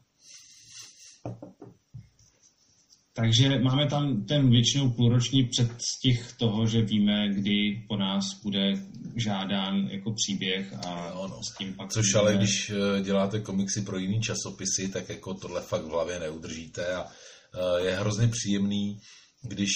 Takže 3.17 3.59
máme 3.59 3.87
tam 3.87 4.25
ten 4.25 4.51
většinou 4.51 4.91
půlroční 4.91 5.45
předstih 5.45 6.33
toho, 6.39 6.67
že 6.67 6.83
víme, 6.83 7.29
kdy 7.29 7.85
po 7.89 7.97
nás 7.97 8.25
bude 8.43 8.73
žádán 9.17 9.89
jako 9.91 10.13
příběh 10.13 10.73
a 10.87 11.13
no, 11.15 11.29
no. 11.29 11.41
s 11.43 11.59
tím 11.59 11.75
pak... 11.75 11.93
Což 11.93 12.15
ale 12.15 12.37
když 12.37 12.71
eh, 12.71 13.03
děláte 13.03 13.41
komiksy 13.41 13.83
pro 13.83 13.99
jiný 13.99 14.21
časopisy, 14.21 14.89
tak 14.89 15.09
jako 15.09 15.35
tohle 15.35 15.63
fakt 15.63 15.85
v 15.85 15.91
hlavě 15.91 16.19
neudržíte 16.19 16.95
a 16.95 17.05
eh, 17.05 17.87
je 17.87 17.97
hrozně 17.97 18.29
příjemný, 18.29 19.01
když, 19.43 19.73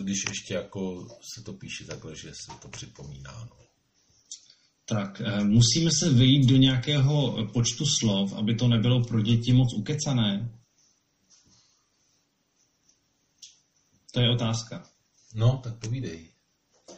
když 0.00 0.24
ještě 0.28 0.54
jako 0.54 1.08
se 1.34 1.42
to 1.42 1.52
píše 1.52 1.84
takhle, 1.84 2.16
že 2.16 2.28
se 2.28 2.60
to 2.62 2.68
připomíná. 2.68 3.48
No. 3.50 3.56
Tak, 4.88 5.22
eh, 5.24 5.44
musíme 5.44 5.90
se 5.90 6.10
vyjít 6.10 6.46
do 6.46 6.56
nějakého 6.56 7.46
počtu 7.52 7.84
slov, 7.86 8.32
aby 8.32 8.54
to 8.54 8.68
nebylo 8.68 9.04
pro 9.04 9.20
děti 9.20 9.52
moc 9.52 9.74
ukecané. 9.74 10.63
To 14.14 14.20
je 14.20 14.30
otázka. 14.30 14.82
No, 15.34 15.60
tak 15.62 15.74
povídej. 15.74 16.18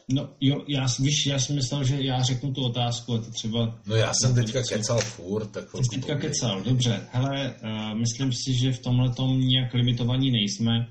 No 0.08 0.28
jo, 0.40 0.64
já, 0.68 0.86
víš, 1.00 1.26
já 1.26 1.38
jsem 1.38 1.56
myslel, 1.56 1.84
že 1.84 2.02
já 2.02 2.22
řeknu 2.22 2.52
tu 2.52 2.64
otázku 2.64 3.14
a 3.14 3.18
ty 3.18 3.30
třeba... 3.30 3.80
No 3.86 3.96
já 3.96 4.12
jsem 4.14 4.34
teďka 4.34 4.62
kecal 4.62 5.00
furt, 5.00 5.46
tak 5.46 5.64
Ty 5.72 5.96
teďka 5.96 6.14
kecal, 6.14 6.62
dobře. 6.62 7.08
Hele, 7.12 7.54
uh, 7.62 7.98
myslím 7.98 8.32
si, 8.32 8.54
že 8.54 8.72
v 8.72 8.82
tomhle 8.82 9.10
tom 9.10 9.40
nějak 9.40 9.74
limitovaní 9.74 10.30
nejsme. 10.30 10.88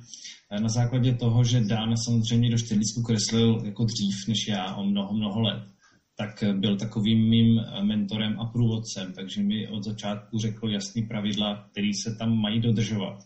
Uh, 0.52 0.60
na 0.60 0.70
základě 0.70 1.14
toho, 1.14 1.44
že 1.44 1.62
Dan 1.62 1.98
samozřejmě 1.98 2.52
do 2.52 2.58
čtyřlístku 2.58 3.02
kreslil 3.02 3.62
jako 3.66 3.86
dřív 3.86 4.28
než 4.28 4.48
já 4.48 4.76
o 4.76 4.84
mnoho, 4.84 5.14
mnoho 5.14 5.42
let, 5.42 5.64
tak 6.18 6.44
byl 6.60 6.78
takovým 6.78 7.30
mým 7.30 7.62
mentorem 7.82 8.40
a 8.40 8.46
průvodcem, 8.46 9.14
takže 9.14 9.44
mi 9.44 9.68
od 9.68 9.84
začátku 9.84 10.40
řekl 10.40 10.70
jasný 10.70 11.02
pravidla, 11.02 11.68
které 11.72 11.92
se 12.04 12.16
tam 12.20 12.42
mají 12.42 12.62
dodržovat. 12.62 13.18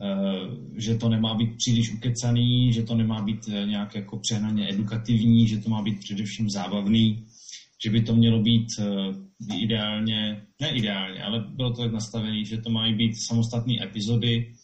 Eh, 0.00 0.80
že 0.80 0.94
to 0.94 1.08
nemá 1.08 1.34
být 1.34 1.56
příliš 1.56 1.92
ukecaný, 1.92 2.72
že 2.72 2.82
to 2.82 2.94
nemá 2.94 3.22
být 3.22 3.48
eh, 3.48 3.66
nějak 3.66 3.94
jako 3.94 4.18
přehnaně 4.18 4.70
edukativní, 4.70 5.48
že 5.48 5.58
to 5.58 5.70
má 5.70 5.82
být 5.82 5.98
především 6.00 6.50
zábavný, 6.50 7.26
že 7.84 7.90
by 7.90 8.02
to 8.02 8.14
mělo 8.16 8.42
být 8.42 8.66
eh, 8.78 9.56
ideálně, 9.56 10.46
ne 10.60 10.70
ideálně, 10.70 11.22
ale 11.22 11.40
bylo 11.40 11.70
to 11.70 11.82
tak 11.82 11.92
nastavené, 11.92 12.44
že 12.44 12.58
to 12.58 12.70
mají 12.70 12.94
být 12.94 13.14
samostatné 13.26 13.74
epizody, 13.82 14.54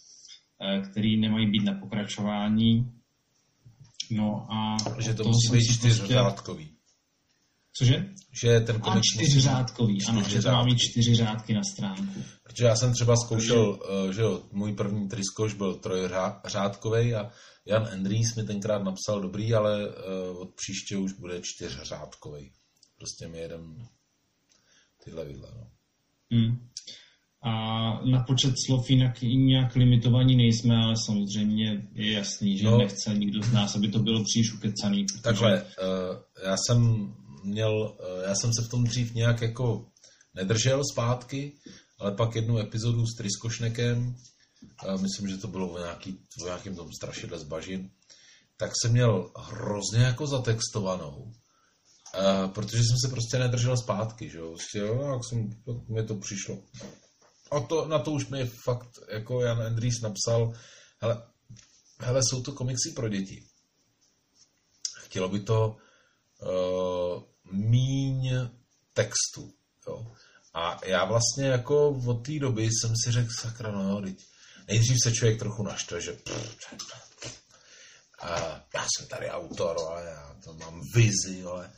které 0.91 1.17
nemají 1.17 1.51
být 1.51 1.65
na 1.65 1.75
pokračování. 1.75 2.93
No 4.11 4.47
a 4.53 4.77
že 5.01 5.15
to 5.15 5.25
musí 5.25 5.53
být 5.53 5.73
čtyřřádkový. 5.73 6.74
Cože? 7.77 8.07
Že 8.43 8.61
ten 8.61 8.81
a 8.83 9.01
čtyřřádkový, 9.03 9.99
ano, 10.09 10.23
že 10.29 10.43
to 10.43 10.49
má 10.49 10.65
mít 10.65 10.79
čtyři 10.79 11.15
řádky 11.15 11.55
na 11.55 11.63
stránku. 11.63 12.25
Protože 12.43 12.65
já 12.65 12.77
jsem 12.77 12.93
třeba 12.93 13.17
zkoušel, 13.17 13.77
Takže... 13.77 14.09
Eh, 14.09 14.13
že 14.13 14.21
jo, 14.21 14.43
můj 14.53 14.73
první 14.73 15.09
triskoš 15.09 15.55
byl 15.55 15.75
trojřádkový 15.75 17.15
a 17.15 17.31
Jan 17.67 17.89
Andries 17.93 18.35
mi 18.37 18.43
tenkrát 18.43 18.83
napsal 18.83 19.21
dobrý, 19.21 19.55
ale 19.55 19.89
uh, 19.89 20.41
od 20.41 20.55
příště 20.55 20.97
už 20.97 21.13
bude 21.13 21.41
čtyřřádkový. 21.43 22.53
Prostě 22.99 23.29
mi 23.29 23.39
jeden 23.39 23.89
tyhle 25.05 25.25
vidle, 25.25 25.49
no. 25.55 25.71
Hmm. 26.31 26.69
A 27.43 27.51
na 28.05 28.23
počet 28.23 28.55
slov 28.67 28.91
jinak 28.91 29.23
nějak 29.23 29.75
limitovaní 29.75 30.37
nejsme, 30.37 30.77
ale 30.77 30.95
samozřejmě 31.07 31.89
je 31.93 32.13
jasný, 32.13 32.59
že 32.59 32.65
no, 32.65 32.79
nechce 32.79 33.15
nikdo 33.15 33.43
z 33.43 33.53
nás, 33.53 33.77
aby 33.77 33.89
to 33.89 33.99
bylo 33.99 34.25
příliš 34.25 34.55
ukecaný. 34.55 35.05
Protože... 35.05 35.23
Takhle, 35.23 35.63
uh, 35.63 35.69
já 36.45 36.57
jsem 36.57 37.09
měl, 37.45 37.73
uh, 37.73 38.25
já 38.25 38.35
jsem 38.35 38.51
se 38.53 38.63
v 38.63 38.71
tom 38.71 38.85
dřív 38.85 39.15
nějak 39.15 39.43
jako 39.43 39.87
nedržel 40.35 40.83
zpátky, 40.93 41.59
ale 41.99 42.13
pak 42.13 42.35
jednu 42.35 42.59
epizodu 42.59 43.07
s 43.07 43.15
Triskošnekem, 43.17 44.17
myslím, 45.01 45.29
že 45.29 45.37
to 45.37 45.49
bylo 45.49 45.75
v, 45.75 45.79
nějaký, 45.79 46.13
v 46.13 46.45
nějakém 46.45 46.77
tom 46.77 46.89
strašidle 46.93 47.39
z 47.39 47.45
bažin, 47.45 47.91
tak 48.57 48.73
jsem 48.75 48.93
měl 48.93 49.33
hrozně 49.37 50.05
jako 50.05 50.27
zatextovanou, 50.27 51.33
protože 52.55 52.79
jsem 52.79 52.97
se 53.05 53.11
prostě 53.11 53.39
nedržel 53.39 53.77
zpátky, 53.77 54.31
že 54.31 54.39
jo, 54.39 54.49
prostě, 54.49 54.79
jo, 54.79 55.13
jak 55.13 55.21
jsem, 55.29 55.51
jak 55.67 55.89
mi 55.89 56.03
to 56.07 56.15
přišlo. 56.15 56.59
A 57.51 57.61
to, 57.61 57.87
na 57.87 57.99
to 57.99 58.11
už 58.11 58.27
mi 58.27 58.47
fakt, 58.65 58.91
jako 59.13 59.41
Jan 59.41 59.63
Andries 59.63 60.01
napsal, 60.01 60.53
hele, 61.01 61.27
hele, 61.99 62.21
jsou 62.23 62.43
to 62.43 62.53
komiksy 62.53 62.91
pro 62.91 63.09
děti. 63.09 63.45
Chtělo 64.99 65.29
by 65.29 65.41
to 65.41 65.77
uh, 66.43 67.23
míň 67.51 68.33
textu, 68.93 69.53
jo. 69.89 70.07
A 70.55 70.87
já 70.87 71.05
vlastně 71.05 71.47
jako 71.47 71.89
od 71.89 72.27
té 72.27 72.39
doby 72.39 72.65
jsem 72.65 72.95
si 73.05 73.13
řekl, 73.13 73.31
sakra, 73.41 73.73
no, 73.73 74.03
teď 74.03 74.25
nejdřív 74.69 74.97
se 75.03 75.13
člověk 75.13 75.39
trochu 75.39 75.63
naštve, 75.63 76.01
že 76.01 76.17
a 78.21 78.39
já 78.75 78.87
jsem 78.97 79.07
tady 79.07 79.31
autor, 79.31 79.77
ale 79.89 80.05
já 80.05 80.37
to 80.45 80.55
mám 80.55 80.81
vizi, 80.95 81.45
ale 81.45 81.71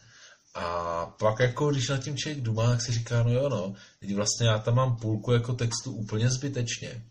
a 0.54 1.06
pak 1.06 1.40
jako, 1.40 1.70
když 1.70 1.88
na 1.88 1.98
tím 1.98 2.16
člověk 2.16 2.44
dumá, 2.44 2.70
tak 2.70 2.82
si 2.82 2.92
říká, 2.92 3.22
no 3.22 3.30
jo, 3.30 3.48
no, 3.48 3.74
teď 4.00 4.14
vlastně 4.14 4.46
já 4.46 4.58
tam 4.58 4.74
mám 4.74 4.96
půlku 4.96 5.32
jako 5.32 5.52
textu 5.52 5.92
úplně 5.92 6.30
zbytečně. 6.30 7.04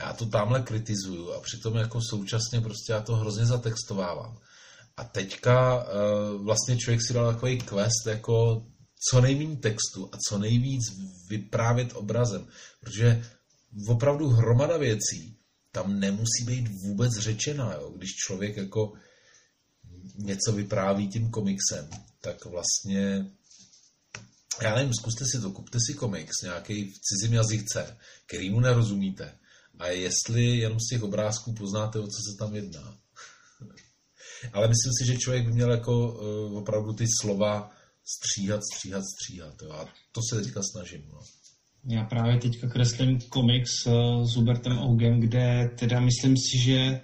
Já 0.00 0.12
to 0.12 0.26
tamhle 0.26 0.62
kritizuju 0.62 1.32
a 1.32 1.40
přitom 1.40 1.76
jako 1.76 2.00
současně 2.10 2.60
prostě 2.60 2.92
já 2.92 3.00
to 3.00 3.16
hrozně 3.16 3.46
zatextovávám. 3.46 4.38
A 4.98 5.04
teďka 5.04 5.84
uh, 5.84 6.44
vlastně 6.44 6.76
člověk 6.76 7.00
si 7.06 7.14
dal 7.14 7.32
takový 7.32 7.58
quest 7.58 8.06
jako 8.06 8.66
co 9.10 9.20
nejméně 9.20 9.56
textu 9.56 10.10
a 10.12 10.16
co 10.28 10.38
nejvíc 10.38 10.82
vyprávět 11.28 11.92
obrazem. 11.94 12.46
Protože 12.80 13.24
opravdu 13.88 14.28
hromada 14.28 14.76
věcí 14.76 15.36
tam 15.72 16.00
nemusí 16.00 16.44
být 16.46 16.68
vůbec 16.68 17.12
řečena. 17.18 17.72
Jo? 17.72 17.92
Když 17.96 18.10
člověk 18.26 18.56
jako 18.56 18.92
něco 20.18 20.52
vypráví 20.52 21.08
tím 21.08 21.30
komiksem, 21.30 21.88
tak 22.20 22.44
vlastně 22.44 23.30
já 24.62 24.74
nevím, 24.74 24.94
zkuste 24.94 25.24
si 25.26 25.40
to, 25.40 25.50
kupte 25.50 25.78
si 25.86 25.94
komiks 25.94 26.42
nějaký 26.42 26.92
v 26.92 26.98
cizím 27.00 27.34
jazyce, 27.34 27.96
který 28.26 28.50
mu 28.50 28.60
nerozumíte. 28.60 29.38
A 29.78 29.86
jestli 29.86 30.44
jenom 30.44 30.80
z 30.80 30.88
těch 30.88 31.02
obrázků 31.02 31.52
poznáte, 31.52 31.98
o 31.98 32.06
co 32.06 32.18
se 32.30 32.38
tam 32.38 32.54
jedná. 32.54 32.98
Ale 34.52 34.68
myslím 34.68 34.92
si, 34.98 35.06
že 35.06 35.18
člověk 35.18 35.46
by 35.46 35.52
měl 35.52 35.70
jako 35.70 36.12
uh, 36.12 36.58
opravdu 36.58 36.92
ty 36.92 37.04
slova 37.20 37.70
stříhat, 38.16 38.60
stříhat, 38.74 39.02
stříhat. 39.04 39.54
Jo. 39.62 39.72
A 39.72 39.84
to 40.12 40.20
se 40.30 40.42
teďka 40.42 40.60
snažím. 40.62 41.02
No. 41.12 41.18
Já 41.90 42.04
právě 42.04 42.38
teďka 42.38 42.68
kreslím 42.68 43.18
komiks 43.28 43.86
eh, 43.86 43.90
s 44.24 44.36
Hubertem 44.36 44.78
Augem, 44.78 45.20
kde 45.20 45.70
teda 45.78 46.00
myslím 46.00 46.36
si, 46.36 46.58
že 46.58 46.78
eh, 46.78 47.00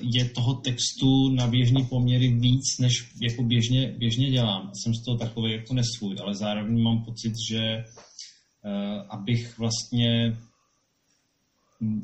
je 0.00 0.24
toho 0.24 0.54
textu 0.54 1.34
na 1.34 1.46
běžný 1.46 1.84
poměry 1.84 2.28
víc, 2.28 2.78
než 2.80 2.92
jako 3.22 3.42
běžně, 3.42 3.94
běžně 3.98 4.30
dělám. 4.30 4.70
Jsem 4.74 4.94
z 4.94 5.04
toho 5.04 5.18
takový 5.18 5.52
jako 5.52 5.74
nesvůj, 5.74 6.16
ale 6.22 6.34
zároveň 6.34 6.82
mám 6.82 7.04
pocit, 7.04 7.32
že 7.50 7.58
eh, 7.58 7.84
abych 9.10 9.58
vlastně 9.58 10.36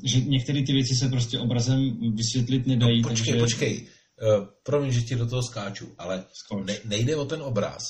že 0.04 0.20
některé 0.20 0.62
ty 0.62 0.72
věci 0.72 0.94
se 0.94 1.08
prostě 1.08 1.38
obrazem 1.38 1.96
vysvětlit 2.14 2.66
nedají. 2.66 3.02
No, 3.02 3.08
počkej, 3.08 3.32
takže... 3.32 3.44
počkej. 3.44 3.86
Uh, 4.22 4.46
promiň, 4.62 4.92
že 4.92 5.02
ti 5.02 5.16
do 5.16 5.26
toho 5.26 5.42
skáču, 5.42 5.94
ale 5.98 6.24
ne, 6.64 6.78
nejde 6.84 7.16
o 7.16 7.24
ten 7.24 7.42
obraz. 7.42 7.82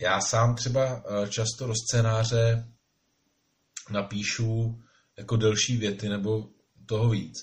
Já 0.00 0.20
sám 0.20 0.54
třeba 0.54 0.96
uh, 0.96 1.28
často 1.28 1.66
do 1.66 1.74
scénáře 1.74 2.72
napíšu 3.90 4.82
jako 5.18 5.36
delší 5.36 5.76
věty 5.76 6.08
nebo 6.08 6.48
toho 6.86 7.08
víc. 7.08 7.34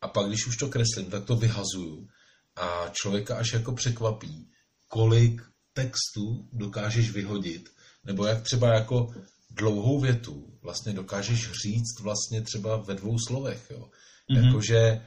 A 0.00 0.08
pak, 0.08 0.28
když 0.28 0.46
už 0.46 0.56
to 0.56 0.68
kreslím, 0.68 1.10
tak 1.10 1.24
to 1.24 1.36
vyhazuju. 1.36 2.08
A 2.56 2.88
člověka 2.92 3.36
až 3.36 3.52
jako 3.52 3.72
překvapí, 3.72 4.50
kolik 4.88 5.42
textu 5.72 6.48
dokážeš 6.52 7.10
vyhodit, 7.10 7.68
nebo 8.04 8.26
jak 8.26 8.42
třeba 8.42 8.74
jako 8.74 9.14
dlouhou 9.50 10.00
větu 10.00 10.58
vlastně 10.62 10.92
dokážeš 10.92 11.52
říct 11.52 12.00
vlastně 12.02 12.42
třeba 12.42 12.76
ve 12.76 12.94
dvou 12.94 13.16
slovech, 13.28 13.66
jo. 13.70 13.90
Mm-hmm. 14.30 14.46
Jakože 14.46 15.06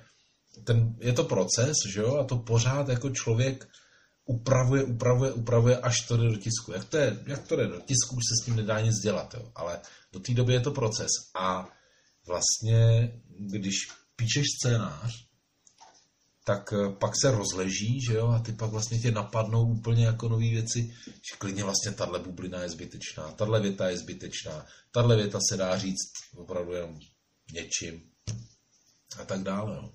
ten, 0.63 0.95
je 0.99 1.13
to 1.13 1.23
proces, 1.23 1.75
že 1.93 1.99
jo, 1.99 2.17
a 2.17 2.23
to 2.23 2.37
pořád 2.37 2.89
jako 2.89 3.09
člověk 3.09 3.67
upravuje, 4.25 4.83
upravuje, 4.83 5.31
upravuje, 5.31 5.77
až 5.77 6.07
to 6.07 6.17
jde 6.17 6.29
do 6.29 6.37
tisku. 6.37 6.71
Jak 6.71 6.85
to, 6.85 6.97
je, 6.97 7.19
jak 7.27 7.47
to 7.47 7.55
jde 7.55 7.67
do 7.67 7.79
tisku, 7.79 8.15
už 8.15 8.23
se 8.23 8.41
s 8.41 8.45
tím 8.45 8.55
nedá 8.55 8.79
nic 8.79 8.95
dělat, 8.95 9.33
jo. 9.33 9.51
ale 9.55 9.79
do 10.11 10.19
té 10.19 10.33
doby 10.33 10.53
je 10.53 10.59
to 10.59 10.71
proces. 10.71 11.09
A 11.35 11.69
vlastně, 12.27 13.11
když 13.37 13.75
píšeš 14.15 14.45
scénář, 14.59 15.29
tak 16.49 16.73
eh, 16.73 16.89
pak 16.99 17.13
se 17.21 17.31
rozleží, 17.31 18.01
že 18.01 18.13
jo, 18.13 18.27
a 18.27 18.39
ty 18.39 18.51
pak 18.53 18.69
vlastně 18.69 18.99
tě 18.99 19.11
napadnou 19.11 19.65
úplně 19.69 20.05
jako 20.05 20.29
nové 20.29 20.49
věci, 20.49 20.95
že 21.05 21.37
klidně 21.37 21.63
vlastně 21.63 21.91
tahle 21.91 22.19
bublina 22.19 22.61
je 22.61 22.69
zbytečná, 22.69 23.31
tahle 23.31 23.61
věta 23.61 23.89
je 23.89 23.97
zbytečná, 23.97 24.65
tahle 24.91 25.15
věta 25.15 25.39
se 25.49 25.57
dá 25.57 25.77
říct 25.77 26.11
opravdu 26.35 26.73
jenom 26.73 26.99
něčím 27.53 28.01
a 29.19 29.25
tak 29.25 29.43
dále, 29.43 29.75
jo. 29.75 29.91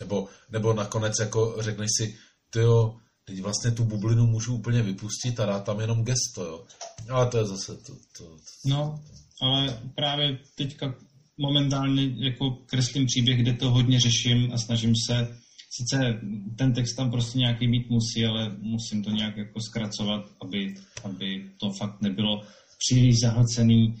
Nebo, 0.00 0.28
nebo 0.52 0.72
nakonec 0.72 1.18
jako 1.20 1.56
řekneš 1.60 1.88
si, 1.98 2.16
ty 2.50 2.58
jo, 2.58 2.96
teď 3.24 3.40
vlastně 3.40 3.70
tu 3.70 3.84
bublinu 3.84 4.26
můžu 4.26 4.54
úplně 4.54 4.82
vypustit 4.82 5.40
a 5.40 5.46
dát 5.46 5.64
tam 5.64 5.80
jenom 5.80 6.04
gesto, 6.04 6.44
jo. 6.44 6.64
Ale 7.10 7.26
to 7.26 7.38
je 7.38 7.44
zase 7.44 7.76
to, 7.76 7.92
to, 8.18 8.24
to. 8.24 8.38
No, 8.64 9.00
ale 9.42 9.80
právě 9.94 10.38
teďka 10.54 10.94
momentálně 11.38 12.14
jako 12.16 12.50
kreslím 12.50 13.06
příběh, 13.06 13.38
kde 13.38 13.52
to 13.52 13.70
hodně 13.70 14.00
řeším 14.00 14.52
a 14.52 14.58
snažím 14.58 14.92
se 15.06 15.36
sice 15.70 16.20
ten 16.58 16.72
text 16.72 16.94
tam 16.94 17.10
prostě 17.10 17.38
nějaký 17.38 17.68
být 17.68 17.90
musí, 17.90 18.24
ale 18.24 18.56
musím 18.60 19.04
to 19.04 19.10
nějak 19.10 19.36
jako 19.36 19.60
zkracovat, 19.60 20.32
aby, 20.40 20.74
aby 21.04 21.50
to 21.60 21.70
fakt 21.78 22.02
nebylo 22.02 22.42
příliš 22.78 23.20
zahlcený 23.20 23.94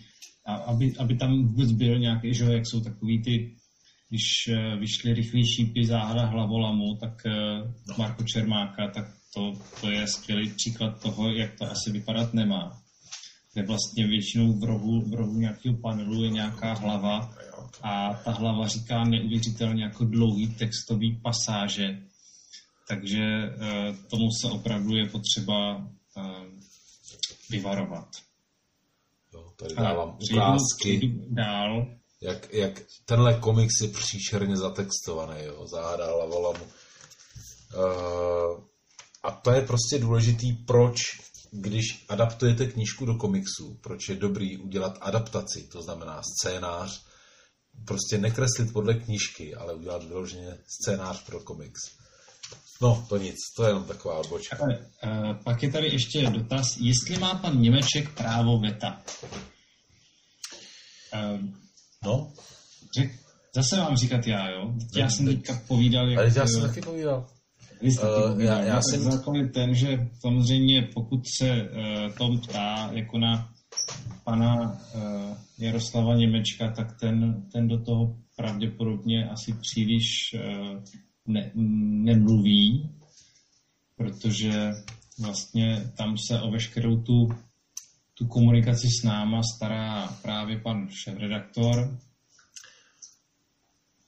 a 0.46 0.54
aby, 0.54 0.94
aby 0.98 1.16
tam 1.16 1.46
vůbec 1.46 1.72
byl 1.72 1.98
nějaký, 1.98 2.34
že 2.34 2.44
jak 2.44 2.66
jsou 2.66 2.80
takový 2.80 3.22
ty, 3.22 3.56
když 4.08 4.22
uh, 4.48 4.80
vyšly 4.80 5.14
rychlý 5.14 5.46
šípy 5.46 5.86
záhada 5.86 6.26
hlavolamu, 6.26 6.96
tak 7.00 7.22
uh, 7.26 7.98
Marko 7.98 8.24
Čermáka, 8.24 8.90
tak 8.94 9.04
to, 9.34 9.52
to 9.80 9.90
je 9.90 10.06
skvělý 10.06 10.50
příklad 10.50 11.02
toho, 11.02 11.30
jak 11.30 11.58
to 11.58 11.64
asi 11.64 11.90
vypadat 11.90 12.34
nemá. 12.34 12.82
Kde 13.52 13.66
vlastně 13.66 14.06
většinou 14.06 14.52
v 14.52 14.64
rohu, 14.64 15.00
v 15.00 15.14
rohu 15.14 15.38
nějakého 15.38 15.76
panelu 15.76 16.24
je 16.24 16.30
nějaká 16.30 16.72
hlava 16.72 17.34
a 17.82 18.14
ta 18.14 18.30
hlava 18.30 18.68
říká 18.68 19.04
neuvěřitelně 19.04 19.84
jako 19.84 20.04
dlouhý 20.04 20.54
textový 20.54 21.20
pasáže. 21.22 22.02
Takže 22.88 23.20
uh, 23.20 23.96
tomu 24.10 24.28
se 24.40 24.48
opravdu 24.50 24.96
je 24.96 25.08
potřeba 25.08 25.88
vyvarovat. 27.50 28.08
Jo, 29.34 29.52
tady 29.56 29.74
dávám 29.74 30.18
ukázky. 30.32 31.20
Dál. 31.28 31.86
Jak, 32.26 32.54
jak 32.54 32.82
tenhle 33.04 33.34
komiks 33.34 33.80
je 33.82 33.88
příšerně 33.88 34.56
zatextovaný, 34.56 35.44
jo, 35.44 35.66
záhada 35.66 36.06
hlavolamu. 36.06 36.64
Uh, 36.64 38.64
a 39.22 39.30
to 39.30 39.50
je 39.50 39.62
prostě 39.62 39.98
důležitý, 39.98 40.52
proč, 40.52 40.96
když 41.50 42.04
adaptujete 42.08 42.66
knížku 42.66 43.06
do 43.06 43.14
komiksu, 43.14 43.78
proč 43.82 44.08
je 44.08 44.16
dobrý 44.16 44.56
udělat 44.56 44.98
adaptaci, 45.00 45.68
to 45.72 45.82
znamená 45.82 46.22
scénář, 46.22 47.04
prostě 47.86 48.18
nekreslit 48.18 48.72
podle 48.72 48.94
knížky, 48.94 49.54
ale 49.54 49.74
udělat 49.74 50.04
vyloženě 50.04 50.58
scénář 50.66 51.24
pro 51.24 51.40
komiks. 51.40 51.80
No, 52.80 53.06
to 53.08 53.16
nic, 53.16 53.36
to 53.56 53.62
je 53.62 53.70
jenom 53.70 53.84
taková 53.84 54.18
odbočka. 54.18 54.58
Uh, 54.62 55.36
pak 55.44 55.62
je 55.62 55.72
tady 55.72 55.86
ještě 55.86 56.30
dotaz, 56.30 56.76
jestli 56.76 57.18
má 57.18 57.34
pan 57.34 57.60
Němeček 57.60 58.14
právo 58.14 58.58
veta. 58.58 59.02
Uh, 61.14 61.65
no. 62.04 62.32
Řek, 62.98 63.10
zase 63.54 63.76
mám 63.76 63.96
říkat 63.96 64.26
já, 64.26 64.50
jo? 64.50 64.74
Já 64.96 65.10
jsem 65.10 65.26
teďka 65.26 65.62
povídal... 65.68 66.08
Jak, 66.08 66.18
ale 66.18 66.32
já 66.36 66.46
jsem 66.46 66.62
taky 66.62 66.80
povídal. 66.80 67.26
Vy 67.82 67.92
jste 67.92 68.06
uh, 68.06 68.40
já, 68.40 68.60
já 68.60 68.80
jsem... 68.82 69.00
Zákon 69.00 69.36
je 69.36 69.48
ten, 69.48 69.74
že 69.74 70.08
samozřejmě 70.20 70.88
pokud 70.94 71.20
se 71.38 71.50
uh, 71.50 72.12
Tom 72.18 72.40
ptá 72.40 72.90
jako 72.92 73.18
na 73.18 73.52
pana 74.24 74.54
uh, 74.62 75.36
Jaroslava 75.58 76.14
Němečka, 76.14 76.70
tak 76.70 77.00
ten, 77.00 77.42
ten 77.52 77.68
do 77.68 77.84
toho 77.84 78.16
pravděpodobně 78.36 79.28
asi 79.28 79.52
příliš 79.52 80.34
uh, 80.34 80.82
ne, 81.26 81.50
nemluví, 82.04 82.90
protože 83.96 84.70
vlastně 85.20 85.92
tam 85.96 86.18
se 86.18 86.40
o 86.40 86.50
veškerou 86.50 87.02
tu, 87.02 87.28
tu 88.18 88.26
komunikaci 88.26 88.88
s 89.00 89.02
náma 89.04 89.40
stará 89.56 90.08
právě 90.22 90.60
pan 90.60 90.88
šéf-redaktor 90.90 91.98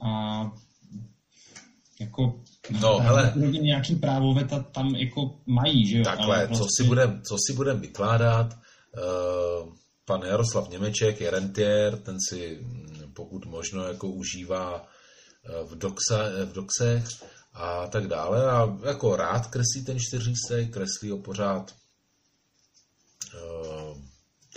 a 0.00 0.42
jako 2.00 2.42
No, 2.80 2.98
hele. 2.98 3.32
Nějaký 3.36 3.96
právo 3.96 4.34
veta 4.34 4.62
tam 4.62 4.94
jako 4.94 5.40
mají, 5.46 5.86
že 5.86 5.98
jo? 5.98 6.04
Takhle, 6.04 6.46
vlastně... 6.46 6.56
co 6.56 6.66
si 6.76 6.88
budem, 6.88 7.22
co 7.28 7.36
si 7.46 7.56
budem 7.56 7.80
vykládat, 7.80 8.54
uh, 8.54 9.72
pan 10.04 10.22
Jaroslav 10.22 10.68
Němeček 10.68 11.20
je 11.20 11.30
rentier, 11.30 11.96
ten 11.96 12.16
si 12.28 12.58
mm, 12.62 13.12
pokud 13.12 13.46
možno 13.46 13.84
jako 13.84 14.08
užívá 14.08 14.86
eh, 15.44 15.64
v, 15.64 15.78
doxa, 15.78 16.24
eh, 16.24 16.44
v 16.44 16.52
doxech 16.52 17.04
a 17.52 17.86
tak 17.86 18.06
dále 18.06 18.50
a 18.50 18.78
jako 18.86 19.16
rád 19.16 19.46
kreslí 19.46 19.84
ten 19.84 19.98
čtyřlístek, 20.00 20.72
kreslí 20.72 21.10
ho 21.10 21.18
pořád 21.18 21.74
uh, 23.34 23.77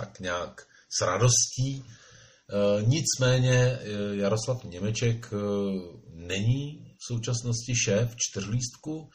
tak 0.02 0.20
nějak 0.20 0.68
s 0.97 1.06
radostí. 1.06 1.84
Uh, 1.84 2.88
nicméně 2.88 3.80
Jaroslav 4.12 4.64
Němeček 4.64 5.34
uh, 5.34 5.39
není 6.14 6.86
v 6.99 7.06
současnosti 7.08 7.76
šéf 7.76 8.16
čtyřlístku, 8.18 9.10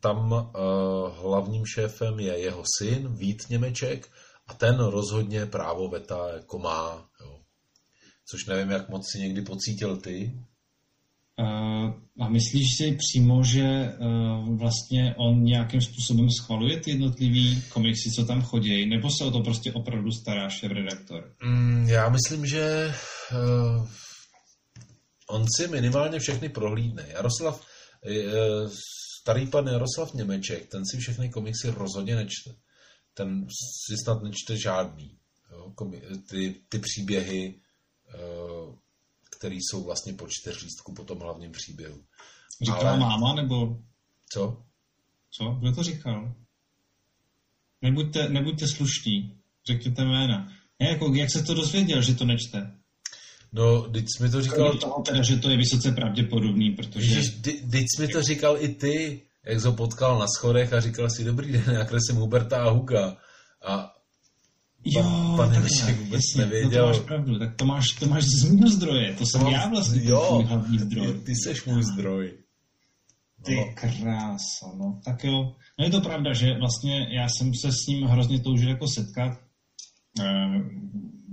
tam 0.00 0.50
hlavním 1.12 1.66
šéfem 1.66 2.20
je 2.20 2.38
jeho 2.38 2.62
syn 2.78 3.16
Vít 3.16 3.42
Němeček 3.50 4.08
a 4.46 4.54
ten 4.54 4.78
rozhodně 4.78 5.46
právo 5.46 5.88
veta 5.88 6.28
jako 6.28 6.58
má. 6.58 7.08
Jo. 7.20 7.40
Což 8.30 8.46
nevím, 8.46 8.70
jak 8.70 8.88
moc 8.88 9.02
si 9.12 9.18
někdy 9.18 9.42
pocítil 9.42 9.96
ty. 9.96 10.40
Uh, 11.40 11.92
a 12.20 12.28
myslíš 12.28 12.66
si 12.76 12.98
přímo, 12.98 13.42
že 13.44 13.62
uh, 13.98 14.58
vlastně 14.58 15.14
on 15.16 15.44
nějakým 15.44 15.80
způsobem 15.80 16.30
schvaluje 16.30 16.80
ty 16.80 16.90
jednotlivý 16.90 17.62
komiksy, 17.68 18.10
co 18.16 18.24
tam 18.24 18.42
chodí, 18.42 18.86
nebo 18.86 19.08
se 19.10 19.24
o 19.24 19.30
to 19.30 19.40
prostě 19.40 19.72
opravdu 19.72 20.10
stará 20.12 20.48
šéf-redaktor? 20.48 21.32
Mm, 21.44 21.88
já 21.88 22.08
myslím, 22.08 22.46
že 22.46 22.94
uh, 23.32 23.88
on 25.28 25.46
si 25.56 25.68
minimálně 25.68 26.18
všechny 26.18 26.48
prohlídne. 26.48 27.06
Jaroslav, 27.08 27.62
starý 29.20 29.46
pan 29.46 29.66
Jaroslav 29.66 30.14
Němeček, 30.14 30.68
ten 30.68 30.82
si 30.86 30.98
všechny 30.98 31.28
komiksy 31.28 31.70
rozhodně 31.70 32.16
nečte 32.16 32.50
ten 33.14 33.46
si 33.86 33.94
snad 34.04 34.22
nečte 34.22 34.56
žádný. 34.56 35.16
Ty, 36.30 36.54
ty 36.68 36.78
příběhy, 36.78 37.60
eh, 38.14 38.18
které 39.40 39.54
jsou 39.54 39.84
vlastně 39.84 40.12
po 40.12 40.26
čtyřlístku 40.28 40.94
po 40.94 41.04
tom 41.04 41.18
hlavním 41.18 41.52
příběhu. 41.52 42.04
Říkala 42.62 42.90
Ale... 42.90 43.00
máma, 43.00 43.34
nebo... 43.34 43.76
Co? 44.32 44.62
Co? 45.30 45.44
Kdo 45.44 45.72
to 45.72 45.82
říkal? 45.82 46.34
Nebuďte, 47.82 48.28
nebuďte 48.28 48.68
sluští. 48.68 49.36
Řekněte 49.66 50.04
jména. 50.04 50.52
Ne, 50.80 50.88
jako, 50.88 51.14
jak 51.14 51.30
se 51.30 51.42
to 51.42 51.54
dozvěděl, 51.54 52.02
že 52.02 52.14
to 52.14 52.24
nečte? 52.24 52.76
No, 53.52 53.82
teď 53.82 54.04
jsi 54.04 54.22
mi 54.22 54.30
to 54.30 54.42
říkal... 54.42 54.78
Toho 54.78 55.02
teda, 55.02 55.22
že 55.22 55.36
to 55.36 55.50
je 55.50 55.56
vysoce 55.56 55.92
pravděpodobný, 55.92 56.70
protože... 56.70 57.22
Teď 57.70 57.84
jsi 57.86 58.02
mi 58.02 58.08
to 58.08 58.22
říkal 58.22 58.56
i 58.62 58.68
ty 58.68 59.22
jak 59.46 59.64
ho 59.64 59.72
potkal 59.72 60.18
na 60.18 60.26
schodech 60.36 60.72
a 60.72 60.80
říkal 60.80 61.10
si, 61.10 61.24
dobrý 61.24 61.52
den, 61.52 61.64
já 61.72 61.84
kreslím 61.84 62.16
Huberta 62.16 62.62
a 62.62 62.70
Huga. 62.70 63.16
A 63.62 63.96
Jo, 64.84 65.02
pan, 65.02 65.36
pan 65.36 65.52
Nemeček 65.52 65.98
vůbec 65.98 66.12
jasně, 66.12 66.44
nevěděl. 66.44 66.86
No 66.86 66.92
to 66.92 66.98
máš 66.98 67.06
pravdu, 67.06 67.38
tak 67.38 67.54
to 67.56 67.64
máš, 67.66 67.84
to 67.92 68.06
máš 68.06 68.24
z 68.24 68.52
mého 68.52 68.68
zdroje, 68.68 69.14
to 69.14 69.26
jsem 69.26 69.40
to 69.40 69.50
já 69.50 69.68
vlastně 69.68 70.00
jo, 70.04 70.44
hlavní 70.46 70.78
zdroj. 70.78 71.12
Ty, 71.12 71.18
ty 71.18 71.34
seš 71.34 71.64
můj 71.64 71.82
zdroj. 71.82 72.32
Ty 73.44 73.56
no. 73.56 73.64
krása, 73.74 74.66
no. 74.78 75.00
Tak 75.04 75.24
jo, 75.24 75.52
no 75.78 75.84
je 75.84 75.90
to 75.90 76.00
pravda, 76.00 76.32
že 76.32 76.58
vlastně 76.58 77.06
já 77.10 77.28
jsem 77.28 77.54
se 77.54 77.72
s 77.72 77.86
ním 77.88 78.06
hrozně 78.06 78.40
toužil 78.40 78.68
jako 78.68 78.86
setkat. 78.88 79.32
E, 80.20 80.24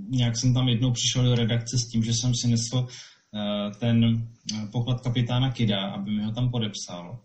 nějak 0.09 0.37
jsem 0.37 0.53
tam 0.53 0.67
jednou 0.69 0.91
přišel 0.91 1.23
do 1.23 1.35
redakce 1.35 1.77
s 1.77 1.91
tím, 1.91 2.03
že 2.03 2.11
jsem 2.13 2.31
si 2.35 2.47
nesl 2.47 2.87
e, 2.87 3.71
ten 3.79 4.05
eh, 4.53 4.67
poklad 4.71 5.01
kapitána 5.01 5.51
Kida, 5.51 5.81
aby 5.81 6.11
mi 6.11 6.23
ho 6.23 6.31
tam 6.31 6.51
podepsal. 6.51 7.19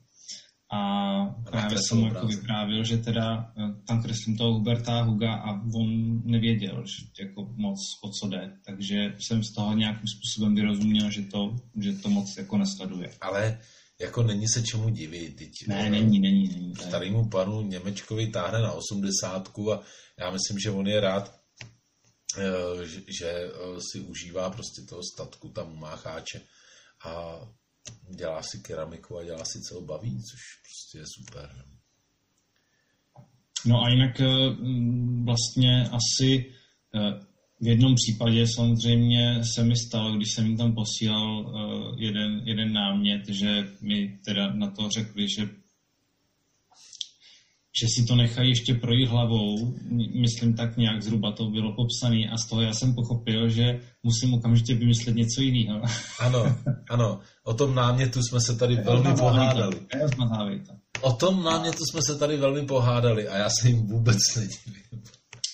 A 0.74 1.24
právě 1.50 1.78
jsem 1.78 1.98
mu 1.98 2.06
jako 2.06 2.26
vyprávil, 2.26 2.84
že 2.84 2.98
teda 2.98 3.52
eh, 3.58 3.74
tam 3.86 4.02
kreslím 4.02 4.36
toho 4.36 4.52
Huberta 4.52 5.02
Huga 5.02 5.34
a 5.34 5.60
on 5.74 6.22
nevěděl 6.24 6.84
že 6.86 7.24
jako 7.24 7.48
moc 7.56 7.78
o 8.04 8.10
co 8.10 8.28
jde. 8.28 8.56
Takže 8.66 9.14
jsem 9.18 9.44
z 9.44 9.52
toho 9.52 9.74
nějakým 9.74 10.08
způsobem 10.08 10.54
vyrozuměl, 10.54 11.10
že 11.10 11.22
to, 11.22 11.56
že 11.80 11.92
to 11.92 12.10
moc 12.10 12.36
jako 12.36 12.58
nesleduje. 12.58 13.10
Ale 13.20 13.58
jako 14.00 14.22
není 14.22 14.48
se 14.48 14.62
čemu 14.62 14.88
divit. 14.88 15.36
Teď, 15.36 15.50
ne, 15.68 15.90
není, 15.90 16.20
není, 16.20 16.48
není. 16.48 16.74
Starýmu 16.74 17.28
panu 17.28 17.62
Němečkovi 17.62 18.26
táhne 18.26 18.58
na 18.58 18.72
osmdesátku 18.72 19.72
a 19.72 19.82
já 20.18 20.30
myslím, 20.30 20.58
že 20.58 20.70
on 20.70 20.88
je 20.88 21.00
rád, 21.00 21.40
eh, 22.38 22.86
že, 23.18 23.28
eh, 23.28 23.50
si 23.92 24.00
užívá 24.00 24.50
prostě 24.50 24.82
toho 24.82 25.02
statku 25.14 25.48
tam 25.48 25.72
u 25.72 25.76
Mácháče. 25.76 26.40
A 27.04 27.40
dělá 28.10 28.42
si 28.42 28.58
keramiku 28.58 29.18
a 29.18 29.24
dělá 29.24 29.44
si, 29.44 29.60
co 29.60 29.80
baví, 29.80 30.22
což 30.22 30.40
prostě 30.62 30.98
je 30.98 31.04
super. 31.06 31.64
No 33.66 33.82
a 33.82 33.88
jinak 33.88 34.20
eh, 34.20 34.26
vlastně 35.24 35.88
asi 35.88 36.54
eh, 36.94 37.32
v 37.62 37.66
jednom 37.66 37.94
případě 37.94 38.46
samozřejmě 38.54 39.40
se 39.54 39.64
mi 39.64 39.76
stalo, 39.76 40.16
když 40.16 40.28
jsem 40.34 40.46
jim 40.46 40.56
tam 40.56 40.74
posílal 40.74 41.40
uh, 41.40 42.00
jeden, 42.00 42.42
jeden 42.44 42.72
námět, 42.72 43.28
že 43.28 43.68
mi 43.80 44.18
teda 44.24 44.52
na 44.52 44.70
to 44.70 44.90
řekli, 44.90 45.28
že 45.28 45.48
že 47.80 47.86
si 47.88 48.06
to 48.06 48.16
nechají 48.16 48.48
ještě 48.48 48.74
projít 48.74 49.08
hlavou, 49.08 49.74
myslím 50.20 50.54
tak 50.54 50.76
nějak 50.76 51.02
zhruba 51.02 51.32
to 51.32 51.50
bylo 51.50 51.74
popsané 51.76 52.30
a 52.32 52.36
z 52.36 52.48
toho 52.48 52.62
já 52.62 52.72
jsem 52.72 52.94
pochopil, 52.94 53.48
že 53.48 53.80
musím 54.02 54.34
okamžitě 54.34 54.74
vymyslet 54.74 55.16
něco 55.16 55.40
jiného. 55.40 55.82
Ano, 56.20 56.56
ano, 56.90 57.20
o 57.44 57.54
tom 57.54 57.74
námětu 57.74 58.22
jsme 58.22 58.40
se 58.40 58.56
tady 58.56 58.76
velmi 58.76 59.14
pohádali. 59.14 59.76
O 61.00 61.12
tom 61.12 61.44
námětu 61.44 61.78
jsme 61.90 62.00
se 62.06 62.18
tady 62.18 62.36
velmi 62.36 62.66
pohádali 62.66 63.28
a 63.28 63.36
já 63.36 63.48
se 63.60 63.68
jim 63.68 63.86
vůbec 63.86 64.18
nedivím. 64.36 65.02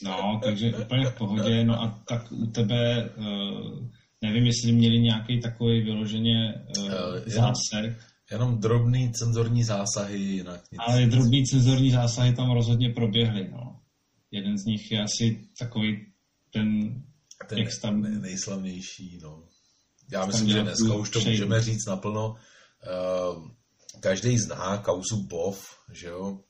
No, 0.03 0.41
takže 0.45 0.77
úplně 0.77 1.07
v 1.07 1.15
pohodě, 1.15 1.65
no 1.65 1.83
a 1.83 2.03
tak 2.09 2.33
u 2.33 2.47
tebe, 2.47 3.11
uh, 3.17 3.89
nevím, 4.23 4.47
jestli 4.47 4.73
měli 4.73 4.99
nějaký 5.01 5.41
takový 5.41 5.83
vyloženě 5.83 6.55
uh, 6.79 6.93
zásek. 7.27 7.99
Jenom 8.31 8.59
drobný 8.59 9.13
cenzorní 9.13 9.65
zásahy, 9.65 10.19
jinak 10.19 10.73
nic. 10.73 10.81
Ale 10.87 11.07
drobný 11.07 11.45
cenzorní 11.45 11.91
zásahy 11.91 12.35
tam 12.35 12.51
rozhodně 12.51 12.93
proběhly, 12.95 13.49
no. 13.51 13.81
Jeden 14.31 14.59
z 14.59 14.65
nich 14.65 14.91
je 14.93 15.03
asi 15.03 15.49
takový 15.59 16.13
ten, 16.53 16.67
ten 17.49 17.59
jak 17.59 17.69
tam... 17.83 18.03
nejslavnější, 18.03 19.19
no. 19.23 19.43
Já 20.13 20.27
myslím, 20.27 20.49
že 20.49 20.63
dneska 20.63 20.95
už 20.95 21.11
to 21.11 21.21
můžeme 21.21 21.63
říct 21.63 21.87
naplno. 21.87 22.35
Uh, 22.35 23.49
každý 24.01 24.39
zná 24.39 24.79
kauzu 24.79 25.23
Bov, 25.23 25.79
že 25.93 26.07
jo? 26.07 26.41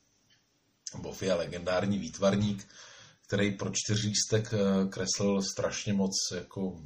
Bov 1.03 1.23
je 1.23 1.35
legendární 1.35 1.99
výtvarník, 1.99 2.69
který 3.27 3.51
pro 3.51 3.71
čtyřlístek 3.75 4.55
eh, 4.55 4.89
kreslil 4.89 5.43
strašně 5.43 5.93
moc 5.93 6.13
jako 6.35 6.81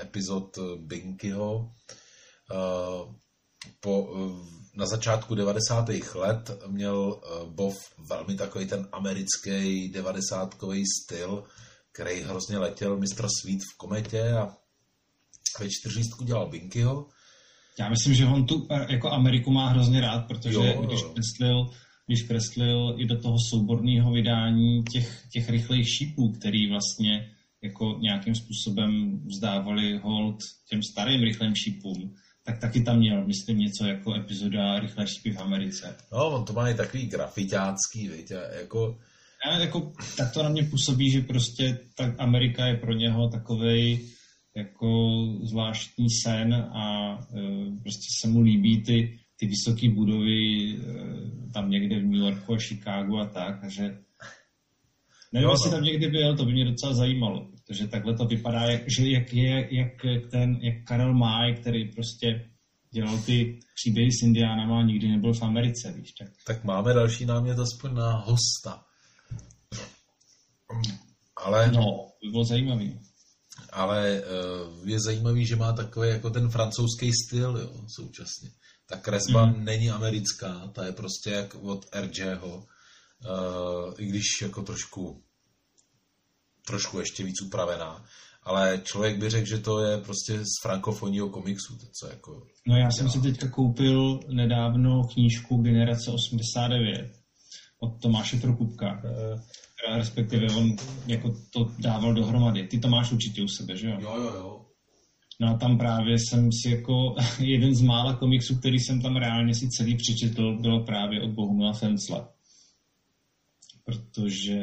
epizod 0.00 0.58
Binkyho. 0.76 1.72
Uh, 2.50 3.14
po, 3.80 4.14
na 4.78 4.86
začátku 4.86 5.34
90. 5.34 5.88
let 6.14 6.50
měl 6.66 7.20
eh, 7.22 7.50
Bov 7.50 7.76
velmi 8.08 8.34
takový 8.34 8.66
ten 8.66 8.88
americký 8.92 9.88
90 9.92 10.54
styl, 11.02 11.44
který 11.92 12.20
hrozně 12.20 12.58
letěl 12.58 12.96
mistr 12.96 13.26
Sweet 13.40 13.60
v 13.74 13.76
kometě 13.76 14.32
a 14.32 14.56
ve 15.60 15.68
čtyřlístku 15.70 16.24
dělal 16.24 16.50
Binkyho. 16.50 17.06
Já 17.78 17.88
myslím, 17.88 18.14
že 18.14 18.26
on 18.26 18.46
tu 18.46 18.66
eh, 18.70 18.92
jako 18.92 19.10
Ameriku 19.10 19.50
má 19.50 19.68
hrozně 19.68 20.00
rád, 20.00 20.20
protože 20.20 20.54
jo, 20.54 20.82
když 20.86 21.02
kreslil, 21.02 21.70
když 22.06 22.22
kreslil 22.22 22.94
i 22.98 23.06
do 23.06 23.20
toho 23.20 23.36
souborného 23.50 24.12
vydání 24.12 24.82
těch, 24.92 25.26
těch 25.32 25.50
rychlejch 25.50 25.88
šípů, 25.88 26.32
který 26.32 26.70
vlastně 26.70 27.30
jako 27.62 27.98
nějakým 28.00 28.34
způsobem 28.34 29.20
vzdávali 29.26 29.98
hold 29.98 30.36
těm 30.68 30.82
starým 30.82 31.22
rychlým 31.22 31.54
šípům, 31.54 32.14
tak 32.48 32.58
taky 32.58 32.80
tam 32.80 32.98
měl, 32.98 33.26
myslím, 33.26 33.58
něco 33.58 33.84
jako 33.84 34.14
epizoda 34.14 34.78
Rychlé 34.80 35.06
šípy 35.06 35.30
v 35.30 35.40
Americe. 35.40 35.96
No, 36.12 36.26
on 36.26 36.44
to 36.44 36.52
má 36.52 36.68
i 36.68 36.74
takový 36.74 37.06
grafitácký, 37.06 38.08
víte, 38.08 38.50
jako... 38.60 38.98
Já, 39.46 39.58
jako... 39.58 39.92
Tak 40.16 40.32
to 40.32 40.42
na 40.42 40.48
mě 40.48 40.62
působí, 40.64 41.10
že 41.10 41.20
prostě 41.20 41.78
tak 41.96 42.14
Amerika 42.18 42.66
je 42.66 42.76
pro 42.76 42.92
něho 42.92 43.28
takovej 43.28 44.08
jako 44.56 44.88
zvláštní 45.42 46.06
sen 46.24 46.54
a 46.54 47.14
e, 47.14 47.40
prostě 47.82 48.06
se 48.20 48.28
mu 48.28 48.40
líbí 48.40 48.82
ty, 48.82 49.18
ty 49.36 49.46
vysoké 49.46 49.90
budovy 49.90 50.72
e, 50.72 51.52
tam 51.52 51.70
někde 51.70 52.00
v 52.00 52.06
New 52.06 52.20
Yorku 52.20 52.54
a 52.54 52.58
Chicagu 52.58 53.18
a 53.18 53.26
tak, 53.26 53.64
a 53.64 53.68
že 53.68 53.82
nevím, 55.32 55.46
no, 55.46 55.52
jestli 55.52 55.70
no. 55.70 55.76
tam 55.76 55.84
někdy 55.84 56.08
byl, 56.08 56.36
to 56.36 56.44
by 56.44 56.52
mě 56.52 56.64
docela 56.64 56.94
zajímalo, 56.94 57.48
protože 57.68 57.88
takhle 57.88 58.14
to 58.14 58.24
vypadá, 58.24 58.60
jak, 58.60 58.82
že 58.86 59.08
jak, 59.08 59.32
je, 59.32 59.68
jak 59.74 59.92
ten, 60.30 60.56
jak 60.62 60.84
Karel 60.84 61.14
Maj, 61.14 61.54
který 61.54 61.92
prostě 61.92 62.50
dělal 62.90 63.18
ty 63.18 63.60
příběhy 63.74 64.12
s 64.12 64.22
Indiánama 64.22 64.78
a 64.78 64.82
nikdy 64.82 65.08
nebyl 65.08 65.34
v 65.34 65.42
Americe, 65.42 65.92
víš. 65.92 66.12
Tak, 66.12 66.28
tak 66.46 66.64
máme 66.64 66.94
další 66.94 67.26
námět 67.26 67.58
aspoň 67.58 67.94
na 67.94 68.12
hosta. 68.12 68.84
Ale... 71.36 71.72
No, 71.72 72.12
by 72.22 72.30
bylo 72.30 72.44
zajímavý. 72.44 73.00
Ale 73.72 74.22
uh, 74.22 74.88
je 74.88 75.00
zajímavý, 75.00 75.46
že 75.46 75.56
má 75.56 75.72
takový 75.72 76.08
jako 76.08 76.30
ten 76.30 76.50
francouzský 76.50 77.10
styl, 77.26 77.56
jo, 77.56 77.84
současně. 77.96 78.50
Ta 78.86 78.96
kresba 78.96 79.46
mm. 79.46 79.64
není 79.64 79.90
americká, 79.90 80.70
ta 80.72 80.86
je 80.86 80.92
prostě 80.92 81.30
jak 81.30 81.54
od 81.54 81.86
RJho, 81.94 82.56
uh, 82.56 83.94
i 83.98 84.06
když 84.06 84.24
jako 84.42 84.62
trošku 84.62 85.22
trošku 86.68 86.98
ještě 86.98 87.24
víc 87.24 87.42
upravená. 87.42 88.04
Ale 88.42 88.80
člověk 88.84 89.18
by 89.18 89.30
řekl, 89.30 89.46
že 89.46 89.58
to 89.58 89.84
je 89.84 89.98
prostě 89.98 90.38
z 90.38 90.62
frankofonního 90.62 91.28
komiksu. 91.28 91.78
To, 91.78 91.86
co 91.92 92.06
jako 92.06 92.46
no 92.66 92.76
já 92.76 92.90
jsem 92.90 93.10
si 93.10 93.20
teďka 93.20 93.48
koupil 93.48 94.20
nedávno 94.28 95.04
knížku 95.12 95.62
Generace 95.62 96.10
89 96.10 97.12
od 97.80 98.02
Tomáše 98.02 98.36
Prokupka, 98.36 99.02
eh, 99.04 99.98
respektive 99.98 100.46
on 100.56 100.76
jako 101.06 101.34
to 101.50 101.72
dával 101.78 102.14
dohromady. 102.14 102.66
Ty 102.66 102.78
to 102.78 102.88
máš 102.88 103.12
určitě 103.12 103.42
u 103.42 103.48
sebe, 103.48 103.76
že 103.76 103.88
jo? 103.88 103.96
Jo, 104.00 104.16
jo, 104.16 104.32
jo. 104.34 104.64
No 105.40 105.48
a 105.48 105.58
tam 105.58 105.78
právě 105.78 106.16
jsem 106.18 106.52
si 106.52 106.70
jako 106.70 107.14
jeden 107.38 107.74
z 107.74 107.82
mála 107.82 108.16
komiksů, 108.16 108.58
který 108.58 108.78
jsem 108.78 109.02
tam 109.02 109.16
reálně 109.16 109.54
si 109.54 109.68
celý 109.68 109.96
přečetl, 109.96 110.58
bylo 110.60 110.84
právě 110.84 111.22
od 111.22 111.30
Bohumila 111.30 111.72
Fencla. 111.72 112.28
Protože 113.84 114.60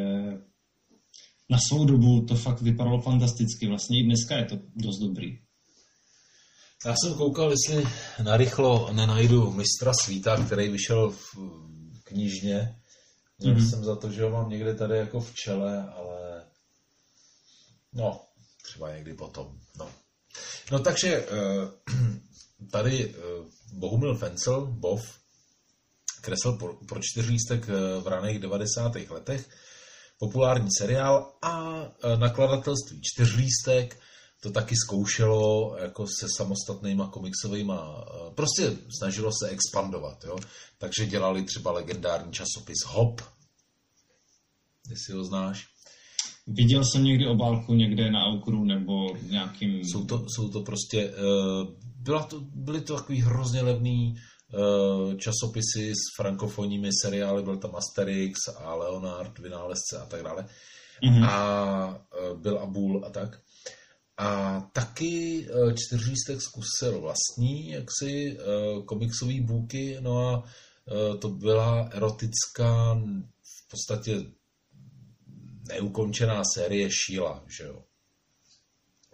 na 1.49 1.57
svou 1.69 1.85
dobu 1.85 2.25
to 2.25 2.35
fakt 2.35 2.61
vypadalo 2.61 3.01
fantasticky. 3.01 3.67
Vlastně 3.67 3.99
i 3.99 4.03
dneska 4.03 4.37
je 4.37 4.45
to 4.45 4.55
dost 4.75 4.99
dobrý. 4.99 5.39
Já 6.85 6.95
jsem 6.95 7.13
koukal, 7.13 7.51
jestli 7.51 7.91
narychlo 8.23 8.93
nenajdu 8.93 9.51
mistra 9.51 9.91
svíta, 10.03 10.45
který 10.45 10.69
vyšel 10.69 11.11
v 11.11 11.37
knižně. 12.03 12.79
Měl 13.39 13.55
mm-hmm. 13.55 13.69
jsem 13.69 13.83
za 13.83 13.95
to, 13.95 14.11
že 14.11 14.23
ho 14.23 14.29
mám 14.29 14.49
někde 14.49 14.75
tady 14.75 14.97
jako 14.97 15.19
v 15.19 15.33
čele, 15.33 15.83
ale 15.83 16.45
no, 17.93 18.21
třeba 18.63 18.91
někdy 18.95 19.13
potom. 19.13 19.59
No, 19.79 19.91
no 20.71 20.79
takže 20.79 21.15
eh, 21.15 21.31
tady 22.71 23.15
eh, 23.15 23.21
Bohumil 23.73 24.17
Fencel, 24.17 24.65
Bov, 24.65 25.19
kresl 26.21 26.57
pro 26.87 26.99
čtyřlístek 27.01 27.69
eh, 27.69 28.01
v 28.01 28.07
raných 28.07 28.39
90. 28.39 28.95
letech 29.09 29.49
populární 30.19 30.69
seriál 30.77 31.33
a 31.41 31.83
e, 31.83 32.17
nakladatelství 32.17 33.01
Čtyřlístek 33.03 33.99
to 34.41 34.51
taky 34.51 34.75
zkoušelo 34.75 35.75
jako 35.77 36.07
se 36.07 36.27
samostatnýma 36.37 37.07
komiksovými, 37.07 37.73
e, 37.73 38.33
prostě 38.35 38.77
snažilo 38.97 39.31
se 39.39 39.49
expandovat, 39.49 40.23
jo. 40.23 40.37
Takže 40.77 41.05
dělali 41.05 41.43
třeba 41.43 41.71
legendární 41.71 42.33
časopis 42.33 42.85
Hop, 42.85 43.21
jestli 44.89 45.13
ho 45.13 45.23
znáš. 45.23 45.67
Viděl 46.47 46.83
jsem 46.85 47.03
někdy 47.03 47.27
obálku 47.27 47.73
někde 47.73 48.11
na 48.11 48.25
Aukru 48.25 48.63
nebo 48.63 49.17
nějakým... 49.29 49.83
Jsou 49.83 50.05
to, 50.05 50.25
jsou 50.29 50.49
to 50.49 50.61
prostě, 50.61 51.01
e, 51.01 51.13
byla 51.95 52.23
to, 52.23 52.41
byly 52.41 52.81
to 52.81 52.95
takový 52.95 53.21
hrozně 53.21 53.61
levný 53.61 54.15
časopisy 55.17 55.93
s 55.95 56.15
frankofonními 56.15 56.89
seriály, 57.01 57.43
byl 57.43 57.57
tam 57.57 57.75
Asterix 57.75 58.39
a 58.57 58.75
Leonard, 58.75 59.39
Vynálezce 59.39 59.97
a 59.97 60.05
tak 60.05 60.23
dále. 60.23 60.47
Mm-hmm. 61.03 61.29
A 61.29 62.05
eh, 62.13 62.35
byl 62.35 62.59
Abul 62.59 63.05
a 63.05 63.09
tak. 63.09 63.41
A 64.17 64.59
taky 64.73 65.47
eh, 65.49 65.73
čtyřlístek 65.73 66.41
zkusil 66.41 67.01
vlastní 67.01 67.69
jaksi 67.69 68.37
komiksový 68.85 69.41
bůky, 69.41 69.97
no 69.99 70.27
a 70.27 70.43
to 71.19 71.29
byla 71.29 71.89
erotická 71.91 73.01
v 73.41 73.67
podstatě 73.67 74.23
neukončená 75.67 76.43
série 76.55 76.89
Šíla, 76.91 77.43
že 77.47 77.63
jo? 77.63 77.83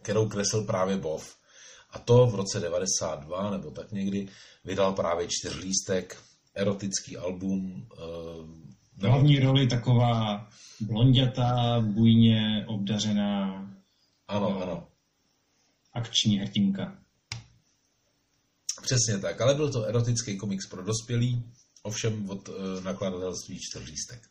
kterou 0.02 0.30
kresl 0.30 0.62
právě 0.62 0.98
Bov. 0.98 1.36
A 1.92 2.00
to 2.00 2.28
v 2.28 2.36
roce 2.36 2.60
92 2.60 3.52
nebo 3.52 3.72
tak 3.72 3.92
někdy 3.92 4.28
vydal 4.66 4.94
právě 4.94 5.28
čtyřlístek, 5.30 6.18
erotický 6.56 7.18
album. 7.18 7.88
Uh, 9.02 9.10
Hlavní 9.10 9.40
roli 9.40 9.68
taková 9.68 10.50
blondětá, 10.82 11.80
bujně 11.80 12.66
obdařená. 12.68 13.68
Ano, 14.28 14.62
ano. 14.62 14.88
Akční 15.94 16.40
hrdinka. 16.40 16.98
Přesně 18.82 19.18
tak, 19.22 19.42
ale 19.42 19.56
byl 19.56 19.72
to 19.72 19.84
erotický 19.84 20.38
komiks 20.38 20.68
pro 20.68 20.84
dospělí, 20.84 21.44
ovšem 21.84 22.30
od 22.30 22.50
uh, 22.50 22.56
nakladatelství 22.84 23.60
čtyřlístek. 23.60 24.22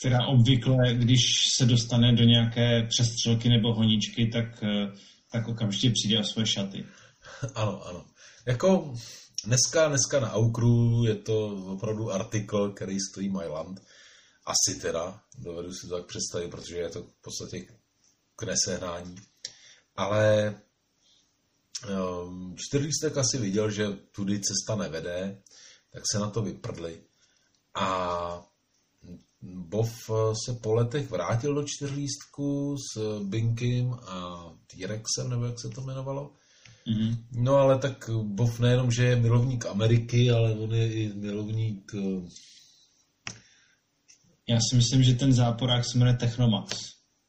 Která 0.00 0.26
obvykle, 0.26 0.94
když 0.94 1.20
se 1.56 1.66
dostane 1.66 2.12
do 2.12 2.24
nějaké 2.24 2.86
přestřelky 2.88 3.48
nebo 3.48 3.74
honičky, 3.74 4.26
tak, 4.26 4.64
tak 5.32 5.48
okamžitě 5.48 5.90
přijde 5.90 6.20
o 6.20 6.24
své 6.24 6.46
šaty. 6.46 6.84
ano, 7.54 7.86
ano. 7.86 8.06
Jako 8.46 8.94
Dneska, 9.44 9.88
dneska 9.88 10.20
na 10.20 10.32
Aukru 10.32 11.04
je 11.04 11.14
to 11.14 11.46
opravdu 11.66 12.12
artikl, 12.12 12.70
který 12.70 13.00
stojí 13.00 13.28
Myland. 13.28 13.80
Asi 14.46 14.80
teda, 14.80 15.22
dovedu 15.38 15.72
si 15.74 15.88
to 15.88 15.96
tak 15.96 16.06
představit, 16.06 16.50
protože 16.50 16.76
je 16.76 16.88
to 16.88 17.02
v 17.02 17.22
podstatě 17.22 17.66
k 18.36 18.42
nesehnání. 18.42 19.16
ale 19.96 20.54
um, 21.90 22.56
čtyřlístek 22.58 23.16
asi 23.16 23.38
viděl, 23.38 23.70
že 23.70 23.88
tudy 24.12 24.40
cesta 24.40 24.76
nevede, 24.76 25.42
tak 25.92 26.02
se 26.12 26.18
na 26.18 26.30
to 26.30 26.42
vyprdli. 26.42 27.02
A 27.74 28.48
Bov 29.42 30.10
se 30.46 30.52
po 30.62 30.74
letech 30.74 31.10
vrátil 31.10 31.54
do 31.54 31.64
čtyřlístku 31.66 32.76
s 32.78 33.20
Binkem 33.22 33.92
a 33.92 34.44
T-Rexem, 34.66 35.30
nebo 35.30 35.44
jak 35.44 35.60
se 35.60 35.68
to 35.68 35.80
jmenovalo. 35.80 36.34
Mm-hmm. 36.88 37.44
No 37.44 37.56
ale 37.56 37.78
tak 37.78 38.10
Bov 38.10 38.60
nejenom, 38.60 38.88
že 38.90 39.04
je 39.04 39.20
milovník 39.20 39.66
Ameriky, 39.66 40.30
ale 40.30 40.56
on 40.56 40.74
je 40.74 40.92
i 40.92 41.12
milovník... 41.12 41.94
Eh, 41.94 42.28
Já 44.48 44.58
si 44.60 44.76
myslím, 44.76 45.02
že 45.02 45.14
ten 45.14 45.32
záporák 45.32 45.84
se 45.84 45.98
jmenuje 45.98 46.16
Technomax. 46.16 46.76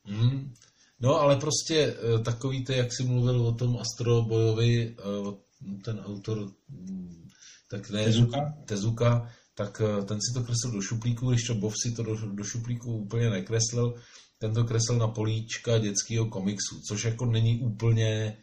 Mm. 0.08 0.54
No 1.00 1.20
ale 1.20 1.36
prostě 1.36 1.76
eh, 1.76 2.24
takový 2.24 2.66
ty, 2.66 2.78
jak 2.78 2.94
jsi 2.94 3.04
mluvil 3.04 3.42
o 3.42 3.54
tom 3.54 3.78
Astrobojovi, 3.78 4.96
eh, 5.00 5.36
ten 5.84 6.00
autor, 6.00 6.52
mm, 6.70 7.28
tak 7.70 7.90
ne... 7.90 8.04
Tezuka? 8.04 8.54
Tezuka, 8.66 9.32
tak 9.56 9.82
ten 10.06 10.20
si 10.22 10.34
to 10.34 10.44
kreslil 10.44 10.74
do 10.74 10.82
šuplíku, 10.82 11.30
když 11.30 11.44
to 11.44 11.56
Bov 11.56 11.74
si 11.84 11.92
to 11.92 12.04
do, 12.04 12.16
do 12.16 12.44
šuplíku 12.44 12.98
úplně 12.98 13.30
nekreslil, 13.30 13.96
ten 14.38 14.54
to 14.54 14.64
kreslil 14.64 14.98
na 14.98 15.08
políčka 15.08 15.78
dětského 15.78 16.26
komiksu, 16.26 16.80
což 16.88 17.06
jako 17.06 17.26
není 17.26 17.60
úplně 17.60 18.38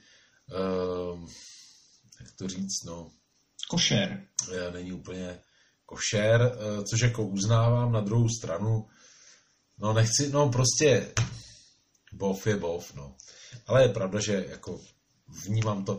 uh, 0.53 1.29
jak 2.21 2.33
to 2.39 2.49
říct, 2.49 2.85
no... 2.85 3.11
Košer. 3.71 4.27
Není 4.73 4.93
úplně 4.93 5.39
košer, 5.87 6.41
uh, 6.41 6.85
což 6.85 7.01
jako 7.01 7.27
uznávám 7.27 7.93
na 7.93 8.01
druhou 8.01 8.29
stranu. 8.29 8.89
No 9.79 9.93
nechci, 9.93 10.29
no 10.33 10.49
prostě 10.49 11.13
bov 12.13 12.47
je 12.47 12.57
bov, 12.57 12.95
no. 12.95 13.17
Ale 13.67 13.83
je 13.83 13.89
pravda, 13.89 14.21
že 14.21 14.47
jako 14.49 14.81
vnímám 15.45 15.85
to 15.85 15.99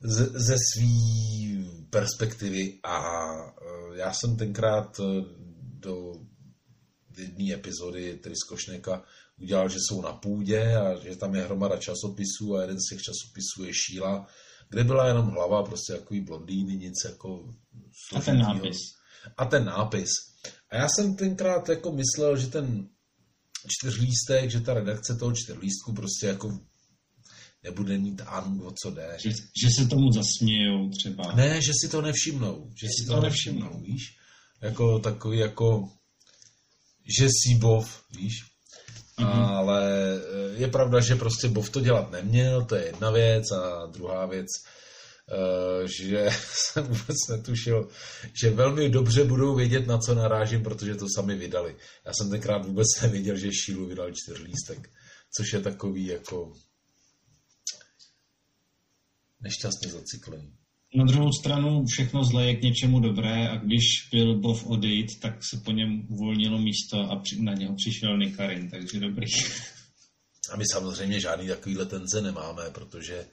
ze, 0.00 0.24
ze 0.24 0.56
svý 0.74 1.86
perspektivy 1.90 2.78
a 2.82 3.30
uh, 3.32 3.96
já 3.96 4.12
jsem 4.12 4.36
tenkrát 4.36 4.98
uh, 4.98 5.06
do 5.60 6.12
jedné 7.16 7.54
epizody 7.54 8.16
Tryskošneka 8.16 9.02
udělal, 9.40 9.68
že 9.68 9.78
jsou 9.78 10.02
na 10.02 10.12
půdě 10.12 10.76
a 10.76 11.04
že 11.04 11.16
tam 11.16 11.34
je 11.34 11.42
hromada 11.42 11.76
časopisů 11.76 12.56
a 12.56 12.60
jeden 12.60 12.80
z 12.80 12.88
těch 12.88 13.02
časopisů 13.02 13.64
je 13.64 13.74
Šíla, 13.74 14.26
kde 14.68 14.84
byla 14.84 15.08
jenom 15.08 15.26
hlava, 15.26 15.62
prostě 15.62 15.92
takový 15.92 16.20
blondýny, 16.20 16.76
nic 16.76 16.94
jako... 17.04 17.54
A 18.14 18.20
ten 18.20 18.38
nápis. 18.38 18.76
A 19.36 19.44
ten 19.44 19.64
nápis. 19.64 20.10
A 20.70 20.76
já 20.76 20.88
jsem 20.88 21.16
tenkrát 21.16 21.68
jako 21.68 21.92
myslel, 21.92 22.36
že 22.36 22.46
ten 22.46 22.88
čtyřlístek, 23.68 24.50
že 24.50 24.60
ta 24.60 24.74
redakce 24.74 25.14
toho 25.14 25.32
čtyřlístku 25.32 25.92
prostě 25.92 26.26
jako 26.26 26.58
nebude 27.62 27.98
mít 27.98 28.22
anu, 28.26 28.66
o 28.66 28.72
co 28.82 28.90
jde. 28.90 29.16
Že, 29.24 29.30
že 29.30 29.70
se 29.78 29.86
tomu 29.86 30.12
zasmějou 30.12 30.90
třeba. 30.90 31.32
Ne, 31.32 31.62
že 31.62 31.72
si 31.82 31.88
to 31.88 32.02
nevšimnou. 32.02 32.70
Že 32.80 32.88
si 32.88 33.06
to 33.06 33.20
nevšimnou, 33.20 33.80
víš? 33.80 34.02
Jako 34.62 34.98
takový 34.98 35.38
jako 35.38 35.88
že 37.18 37.28
Sibov, 37.42 38.04
víš? 38.16 38.53
Mm-hmm. 39.18 39.44
Ale 39.44 39.82
eh, 40.16 40.54
je 40.54 40.68
pravda, 40.68 41.00
že 41.00 41.16
prostě 41.16 41.48
Bov 41.48 41.70
to 41.70 41.80
dělat 41.80 42.10
neměl, 42.10 42.64
to 42.64 42.74
je 42.74 42.86
jedna 42.86 43.10
věc 43.10 43.50
a 43.50 43.86
druhá 43.86 44.26
věc, 44.26 44.46
eh, 45.32 45.88
že 45.98 46.28
jsem 46.52 46.84
vůbec 46.84 47.16
netušil, 47.30 47.88
že 48.42 48.50
velmi 48.50 48.88
dobře 48.88 49.24
budou 49.24 49.54
vědět, 49.54 49.86
na 49.86 49.98
co 49.98 50.14
narážím, 50.14 50.62
protože 50.62 50.94
to 50.94 51.06
sami 51.16 51.36
vydali. 51.36 51.76
Já 52.04 52.12
jsem 52.12 52.30
tenkrát 52.30 52.66
vůbec 52.66 52.86
nevěděl, 53.02 53.36
že 53.36 53.52
Šílu 53.52 53.86
vydal 53.86 54.10
čtyřlístek, 54.12 54.90
což 55.36 55.52
je 55.52 55.60
takový 55.60 56.06
jako 56.06 56.52
nešťastně 59.40 59.90
zaciklený. 59.90 60.63
Na 60.94 61.04
druhou 61.04 61.32
stranu 61.32 61.84
všechno 61.86 62.24
zlé 62.24 62.46
je 62.46 62.56
k 62.56 62.62
něčemu 62.62 63.00
dobré 63.00 63.48
a 63.48 63.56
když 63.56 63.84
byl 64.12 64.40
Bov 64.40 64.66
odejít, 64.66 65.20
tak 65.20 65.44
se 65.50 65.60
po 65.64 65.72
něm 65.72 66.06
uvolnilo 66.08 66.58
místo 66.58 67.00
a 67.00 67.22
na 67.40 67.54
něho 67.54 67.74
přišel 67.74 68.18
Nikarin, 68.18 68.70
takže 68.70 69.00
dobrý. 69.00 69.26
A 70.52 70.56
my 70.56 70.64
samozřejmě 70.72 71.20
žádný 71.20 71.48
takovýhle 71.48 71.86
tenze 71.86 72.22
nemáme, 72.22 72.62
protože 72.72 73.26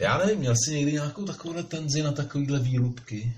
já 0.00 0.18
nevím, 0.18 0.38
měl 0.38 0.54
jsi 0.56 0.74
někdy 0.74 0.92
nějakou 0.92 1.24
takovouhle 1.24 1.62
tenzi 1.62 2.02
na 2.02 2.12
takovýhle 2.12 2.60
výrubky? 2.60 3.34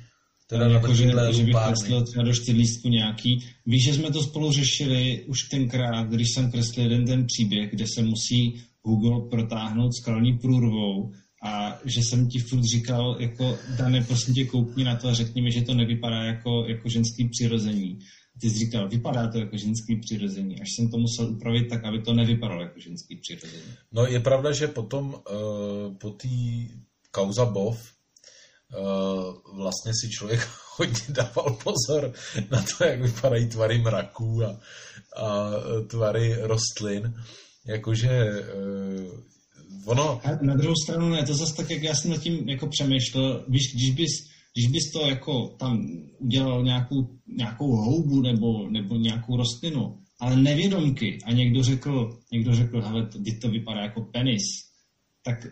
Teda 0.46 0.68
na 0.68 0.74
jako, 0.74 0.94
že, 0.94 1.10
že 1.30 1.42
bych 1.44 1.56
kreslil 1.66 2.04
třeba 2.04 2.24
do 2.24 2.34
čtyřlístku 2.34 2.88
nějaký. 2.88 3.46
Víš, 3.66 3.84
že 3.84 3.94
jsme 3.94 4.10
to 4.10 4.22
spolu 4.22 4.52
řešili 4.52 5.24
už 5.28 5.42
tenkrát, 5.50 6.08
když 6.08 6.28
jsem 6.34 6.50
kreslil 6.50 6.90
jeden 6.90 7.06
ten 7.06 7.26
příběh, 7.26 7.70
kde 7.70 7.84
se 7.94 8.02
musí 8.02 8.62
Hugo 8.82 9.20
protáhnout 9.20 9.96
skalní 9.96 10.38
průrvou 10.38 11.12
a 11.42 11.78
že 11.84 12.00
jsem 12.00 12.28
ti 12.28 12.38
furt 12.38 12.62
říkal, 12.74 13.16
jako 13.20 13.58
Dane, 13.76 14.04
prosím 14.04 14.34
tě, 14.34 14.44
koukni 14.44 14.84
na 14.84 14.96
to 14.96 15.08
a 15.08 15.14
řekni 15.14 15.42
mi, 15.42 15.52
že 15.52 15.62
to 15.62 15.74
nevypadá 15.74 16.24
jako, 16.24 16.64
jako 16.68 16.88
ženský 16.88 17.28
přirození. 17.28 17.98
A 18.36 18.38
ty 18.40 18.50
jsi 18.50 18.58
říkal, 18.58 18.88
vypadá 18.88 19.28
to 19.28 19.38
jako 19.38 19.56
ženský 19.56 19.96
přirození. 19.96 20.60
Až 20.60 20.68
jsem 20.76 20.90
to 20.90 20.98
musel 20.98 21.26
upravit 21.26 21.68
tak, 21.68 21.84
aby 21.84 22.02
to 22.02 22.14
nevypadalo 22.14 22.62
jako 22.62 22.80
ženský 22.80 23.16
přirození. 23.16 23.72
No 23.92 24.06
je 24.06 24.20
pravda, 24.20 24.52
že 24.52 24.68
potom 24.68 25.14
uh, 25.14 25.96
po 25.98 26.10
té 26.10 26.28
kauza 27.10 27.44
Bov 27.44 27.92
uh, 28.78 29.56
vlastně 29.56 29.92
si 30.00 30.10
člověk 30.10 30.48
hodně 30.76 31.06
dával 31.08 31.58
pozor 31.64 32.12
na 32.50 32.62
to, 32.62 32.84
jak 32.84 33.00
vypadají 33.00 33.48
tvary 33.48 33.78
mraků 33.78 34.44
a, 34.44 34.60
a 35.16 35.50
tvary 35.88 36.36
rostlin. 36.40 37.14
Jakože 37.66 38.42
ono... 39.84 40.20
A 40.24 40.30
na 40.42 40.54
druhou 40.54 40.74
stranu 40.84 41.08
ne, 41.08 41.26
to 41.26 41.34
zase 41.34 41.56
tak, 41.56 41.70
jak 41.70 41.82
já 41.82 41.94
jsem 41.94 42.10
nad 42.10 42.22
tím 42.22 42.48
jako 42.48 42.66
přemýšlel, 42.66 43.44
víš, 43.48 43.74
když 43.74 43.90
bys, 43.90 44.10
když 44.54 44.66
bys 44.66 44.92
to 44.92 45.00
jako 45.00 45.48
tam 45.58 45.86
udělal 46.18 46.64
nějakou, 46.64 47.08
nějakou 47.36 47.76
houbu 47.76 48.22
nebo, 48.22 48.70
nebo 48.70 48.96
nějakou 48.96 49.36
rostlinu, 49.36 49.98
ale 50.20 50.36
nevědomky 50.36 51.18
a 51.24 51.32
někdo 51.32 51.62
řekl, 51.62 52.18
někdo 52.32 52.54
řekl, 52.54 52.82
hele, 52.82 53.06
to, 53.06 53.18
to 53.40 53.48
vypadá 53.48 53.80
jako 53.80 54.00
penis, 54.00 54.42
tak 55.24 55.46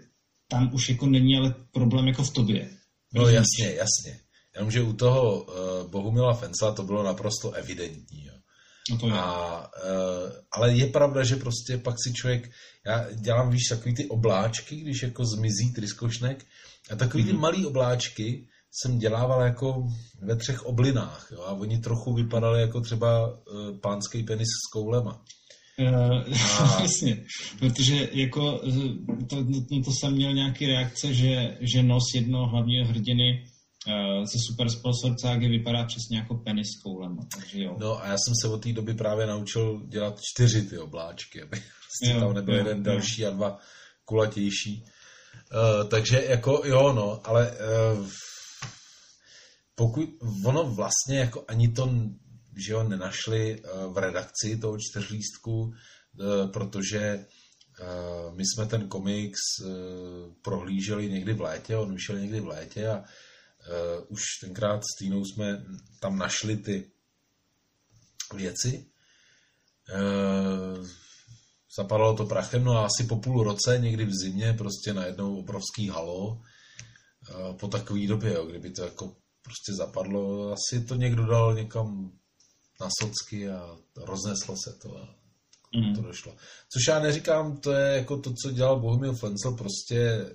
tam 0.49 0.71
už 0.75 0.89
jako 0.89 1.07
není 1.07 1.37
ale 1.37 1.55
problém 1.71 2.07
jako 2.07 2.23
v 2.23 2.33
tobě. 2.33 2.71
No 3.15 3.29
jasně, 3.29 3.67
jasně. 3.67 4.21
Jenomže 4.55 4.83
u 4.83 4.93
toho 4.93 5.43
uh, 5.43 5.91
Bohumila 5.91 6.35
Fensla 6.35 6.73
to 6.73 6.83
bylo 6.83 7.03
naprosto 7.03 7.51
evidentní. 7.53 8.25
Jo. 8.25 8.35
No 8.91 8.99
to 8.99 9.07
je. 9.07 9.13
A, 9.13 9.59
uh, 9.59 10.33
ale 10.53 10.77
je 10.77 10.87
pravda, 10.87 11.25
že 11.25 11.37
prostě 11.37 11.79
pak 11.79 11.95
si 12.05 12.13
člověk, 12.13 12.51
já 12.87 13.07
dělám, 13.13 13.51
víš, 13.51 13.69
takový 13.69 13.95
ty 13.95 14.07
obláčky, 14.07 14.77
když 14.77 15.03
jako 15.03 15.25
zmizí 15.25 15.73
tryskošnek, 15.75 16.47
a 16.91 16.97
takový 16.97 17.23
mm-hmm. 17.23 17.27
ty 17.27 17.33
mhm. 17.33 17.43
malý 17.43 17.67
obláčky 17.67 18.49
jsem 18.71 18.99
dělával 18.99 19.43
jako 19.43 19.85
ve 20.23 20.37
třech 20.37 20.63
oblinách, 20.63 21.29
jo, 21.33 21.43
a 21.43 21.53
oni 21.53 21.79
trochu 21.79 22.15
vypadali 22.15 22.61
jako 22.61 22.81
třeba 22.81 23.29
uh, 23.29 23.79
pánský 23.81 24.23
penis 24.23 24.49
s 24.49 24.73
koulema. 24.73 25.23
Uh, 25.79 26.35
a... 26.59 26.83
Jasně, 26.83 27.25
protože 27.59 28.09
jako 28.13 28.59
to, 29.29 29.45
to, 29.45 29.81
to 29.85 29.93
jsem 29.93 30.13
měl 30.13 30.33
nějaký 30.35 30.67
reakce, 30.67 31.15
že, 31.15 31.57
že 31.61 31.83
nos 31.83 32.05
jednoho 32.15 32.47
hlavního 32.47 32.87
hrdiny 32.87 33.47
uh, 33.87 34.25
ze 34.25 34.39
Super 34.47 34.69
Sponsor 34.69 35.17
Cágy 35.17 35.49
vypadá 35.49 35.85
přesně 35.85 36.19
jako 36.19 36.35
penis 36.35 36.67
s 36.67 36.83
koulem. 36.83 37.17
Takže 37.35 37.63
jo. 37.63 37.77
No 37.81 38.03
a 38.03 38.07
já 38.07 38.17
jsem 38.19 38.35
se 38.43 38.49
od 38.49 38.63
té 38.63 38.73
doby 38.73 38.95
právě 38.95 39.27
naučil 39.27 39.83
dělat 39.87 40.21
čtyři 40.21 40.63
ty 40.63 40.79
obláčky, 40.79 41.43
aby 41.43 41.63
jo, 42.03 42.21
tam 42.21 42.35
nebyl 42.35 42.55
jo, 42.55 42.59
jeden 42.59 42.79
jo. 42.79 42.85
další 42.85 43.27
a 43.27 43.31
dva 43.31 43.59
kulatější. 44.05 44.85
Uh, 44.85 45.89
takže 45.89 46.25
jako 46.29 46.63
jo, 46.65 46.93
no, 46.93 47.21
ale 47.25 47.51
uh, 47.51 48.07
pokud 49.75 50.09
ono 50.45 50.65
vlastně 50.65 51.19
jako 51.19 51.45
ani 51.49 51.69
to, 51.69 51.91
že 52.67 52.73
jo, 52.73 52.83
nenašli 52.83 53.63
v 53.93 53.99
redakci 53.99 54.57
toho 54.57 54.79
čtyřlístku, 54.79 55.73
protože 56.53 57.25
my 58.37 58.43
jsme 58.47 58.67
ten 58.67 58.89
komiks 58.89 59.41
prohlíželi 60.43 61.11
někdy 61.11 61.33
v 61.33 61.41
létě, 61.41 61.77
on 61.77 61.95
vyšel 61.95 62.19
někdy 62.19 62.41
v 62.41 62.47
létě 62.47 62.89
a 62.89 63.05
uh, 63.69 64.05
už 64.09 64.23
tenkrát 64.41 64.83
s 64.85 64.99
Týnou 64.99 65.25
jsme 65.25 65.65
tam 66.01 66.19
našli 66.19 66.57
ty 66.57 66.91
věci. 68.35 68.87
Uh, 69.95 70.87
zapadalo 71.77 72.17
to 72.17 72.27
prachem, 72.27 72.65
no 72.65 72.73
a 72.73 72.87
asi 72.87 73.05
po 73.05 73.17
půl 73.17 73.43
roce, 73.43 73.79
někdy 73.79 74.05
v 74.05 74.15
zimě, 74.15 74.53
prostě 74.53 74.95
najednou 74.95 75.39
obrovský 75.39 75.89
halo 75.89 76.27
uh, 76.27 77.57
po 77.57 77.69
takové 77.69 78.07
době, 78.07 78.35
jo, 78.35 78.47
kdyby 78.47 78.71
to 78.71 78.83
jako 78.83 79.17
prostě 79.43 79.73
zapadlo, 79.79 80.53
asi 80.53 80.85
to 80.85 80.95
někdo 80.95 81.27
dal 81.27 81.55
někam 81.55 82.13
na 82.81 82.89
socky 83.01 83.49
a 83.49 83.77
rozneslo 83.97 84.57
se 84.57 84.79
to 84.83 84.99
a 84.99 85.17
mm. 85.77 85.95
to 85.95 86.03
došlo. 86.03 86.37
Což 86.73 86.89
já 86.89 86.99
neříkám, 86.99 87.57
to 87.57 87.73
je 87.73 87.97
jako 87.97 88.19
to, 88.19 88.33
co 88.43 88.51
dělal 88.51 88.81
Bohumil 88.81 89.15
Flencel, 89.15 89.57
prostě 89.57 90.31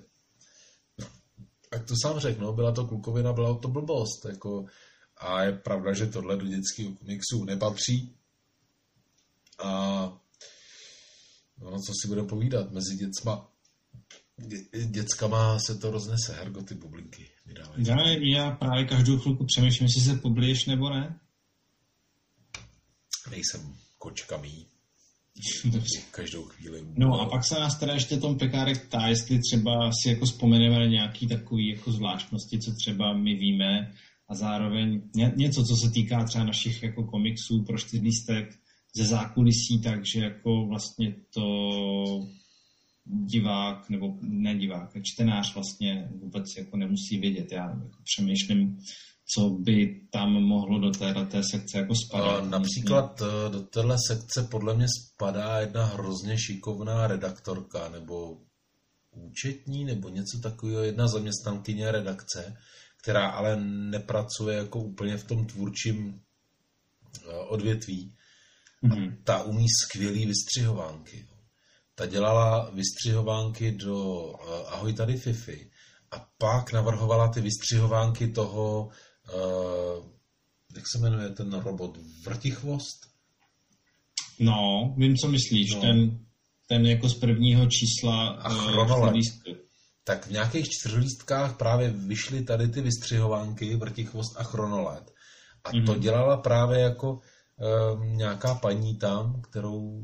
jak 1.72 1.86
to 1.86 1.94
sám 2.02 2.20
řekl, 2.20 2.42
no, 2.42 2.52
byla 2.52 2.72
to 2.72 2.86
klukovina, 2.86 3.32
byla 3.32 3.58
to 3.58 3.68
blbost. 3.68 4.24
Jako, 4.28 4.64
a 5.16 5.42
je 5.42 5.52
pravda, 5.52 5.92
že 5.92 6.06
tohle 6.06 6.36
do 6.36 6.46
dětského 6.46 6.92
komiksu 6.92 7.44
nepatří. 7.44 8.16
A 9.58 9.70
no, 11.58 11.70
co 11.86 11.92
si 12.02 12.08
budeme 12.08 12.28
povídat, 12.28 12.70
mezi 12.72 12.96
děcma 12.96 13.50
dě- 14.38 14.90
dětskama 14.90 15.58
se 15.58 15.78
to 15.78 15.90
roznese, 15.90 16.32
hergo, 16.32 16.62
ty 16.62 16.74
bublinky 16.74 17.30
vydávají. 17.46 17.86
Já, 17.86 17.96
já 18.08 18.50
právě 18.50 18.84
každou 18.84 19.18
chvilku 19.18 19.44
přemýšlím, 19.46 19.86
jestli 19.86 20.02
se 20.02 20.20
pobliješ 20.20 20.66
nebo 20.66 20.90
ne. 20.90 21.20
Nejsem 23.30 23.76
kočka 23.98 24.36
mý. 24.36 24.66
Každou 26.10 26.44
chvíli. 26.44 26.82
No 26.96 27.20
a 27.20 27.28
pak 27.28 27.44
se 27.44 27.54
nás 27.54 27.78
teda 27.78 27.94
ještě 27.94 28.16
Tom 28.16 28.38
Pekárek 28.38 28.86
ptá, 28.86 29.08
jestli 29.08 29.38
třeba 29.38 29.90
si 30.02 30.08
jako 30.08 30.24
vzpomeneme 30.24 30.78
na 30.78 30.86
nějaký 30.86 31.26
takový 31.26 31.68
jako 31.68 31.92
zvláštnosti, 31.92 32.58
co 32.58 32.72
třeba 32.74 33.12
my 33.12 33.34
víme 33.34 33.92
a 34.28 34.34
zároveň 34.34 35.02
ně, 35.14 35.32
něco, 35.36 35.64
co 35.64 35.76
se 35.76 35.90
týká 35.90 36.24
třeba 36.24 36.44
našich 36.44 36.82
jako 36.82 37.04
komiksů 37.04 37.64
pro 37.66 37.78
čtyřlístek 37.78 38.58
ze 38.96 39.04
zákulisí, 39.04 39.80
takže 39.82 40.20
jako 40.20 40.66
vlastně 40.66 41.14
to 41.34 41.44
divák, 43.04 43.90
nebo 43.90 44.16
ne 44.20 44.58
divák, 44.58 44.90
čtenář 45.02 45.54
vlastně 45.54 46.08
vůbec 46.22 46.56
jako 46.58 46.76
nemusí 46.76 47.18
vědět. 47.18 47.52
Já 47.52 47.68
jako 47.70 47.98
přemýšlím, 48.04 48.78
co 49.34 49.50
by 49.50 50.00
tam 50.10 50.32
mohlo 50.32 50.78
do 50.78 50.90
té, 50.90 51.14
do 51.14 51.24
té 51.24 51.42
sekce 51.50 51.78
jako 51.78 51.94
spadat. 51.94 52.44
A 52.44 52.48
například 52.48 53.22
eh, 53.22 53.50
do 53.50 53.60
téhle 53.60 53.96
sekce 54.06 54.42
podle 54.50 54.74
mě 54.74 54.86
spadá 54.88 55.60
jedna 55.60 55.84
hrozně 55.84 56.38
šikovná 56.38 57.06
redaktorka 57.06 57.88
nebo 57.88 58.40
účetní 59.10 59.84
nebo 59.84 60.08
něco 60.08 60.38
takového, 60.42 60.82
jedna 60.82 61.08
zaměstnankyně 61.08 61.92
redakce, 61.92 62.56
která 63.02 63.28
ale 63.28 63.56
nepracuje 63.64 64.56
jako 64.56 64.78
úplně 64.78 65.16
v 65.16 65.24
tom 65.24 65.46
tvůrčím 65.46 66.20
eh, 67.24 67.34
odvětví. 67.34 68.14
Mhm. 68.82 69.16
Ta 69.24 69.42
umí 69.42 69.66
skvělý 69.84 70.26
vystřihovánky. 70.26 71.26
Ta 71.94 72.06
dělala 72.06 72.70
vystřihovánky 72.70 73.72
do 73.72 74.24
eh, 74.34 74.66
Ahoj 74.66 74.92
tady 74.92 75.16
Fifi 75.16 75.70
a 76.10 76.26
pak 76.38 76.72
navrhovala 76.72 77.28
ty 77.28 77.40
vystřihovánky 77.40 78.28
toho, 78.28 78.90
eh, 79.30 80.02
jak 80.76 80.84
se 80.92 80.98
jmenuje 80.98 81.28
ten 81.30 81.52
robot, 81.52 81.98
Vrtichvost? 82.24 83.10
No, 84.38 84.94
vím, 84.98 85.16
co 85.16 85.28
myslíš. 85.28 85.74
No. 85.74 85.80
Ten, 85.80 86.18
ten 86.68 86.86
jako 86.86 87.08
z 87.08 87.18
prvního 87.18 87.66
čísla 87.66 88.28
A 88.28 88.52
eh, 89.08 89.10
lístku. 89.10 89.50
tak 90.04 90.26
v 90.26 90.30
nějakých 90.30 90.66
čtyřlístkách 90.70 91.56
právě 91.56 91.90
vyšly 91.90 92.44
tady 92.44 92.68
ty 92.68 92.80
vystřihovánky, 92.80 93.76
Vrtichvost 93.76 94.36
a 94.36 94.42
Chronolet. 94.44 95.10
A 95.64 95.70
to 95.70 95.92
Mhm. 95.92 96.00
dělala 96.00 96.36
právě 96.36 96.80
jako 96.80 97.12
um, 97.92 98.16
nějaká 98.16 98.54
paní 98.54 98.96
tam, 98.98 99.42
kterou, 99.42 100.02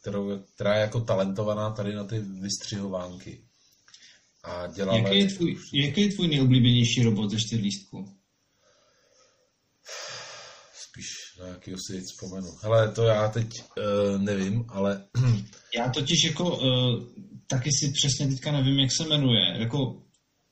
kterou, 0.00 0.38
která 0.54 0.74
je 0.74 0.80
jako 0.80 1.00
talentovaná 1.00 1.70
tady 1.70 1.94
na 1.94 2.04
ty 2.04 2.18
vystřihovánky. 2.18 3.44
A 4.44 4.66
dělala... 4.66 4.98
Jaký 4.98 5.18
je, 5.18 5.26
tvůj, 5.26 5.56
jaký 5.72 6.00
je 6.00 6.08
tvůj 6.12 6.28
nejoblíbenější 6.28 7.02
robot 7.02 7.30
ze 7.30 7.36
čtyřlístku? 7.38 8.16
Spíš 10.74 11.06
na 11.40 11.46
jakýho 11.46 11.76
si 11.86 11.92
teď 11.92 12.04
vzpomenu. 12.04 12.48
Hele, 12.62 12.92
to 12.92 13.02
já 13.02 13.28
teď 13.28 13.46
uh, 13.60 14.22
nevím, 14.22 14.64
ale 14.68 15.04
Já 15.76 15.88
totiž 15.88 16.24
jako 16.24 16.56
uh, 16.56 17.02
taky 17.46 17.70
si 17.72 17.92
přesně 17.92 18.28
teďka 18.28 18.52
nevím, 18.52 18.78
jak 18.78 18.92
se 18.92 19.08
jmenuje. 19.08 19.56
Jako 19.58 20.02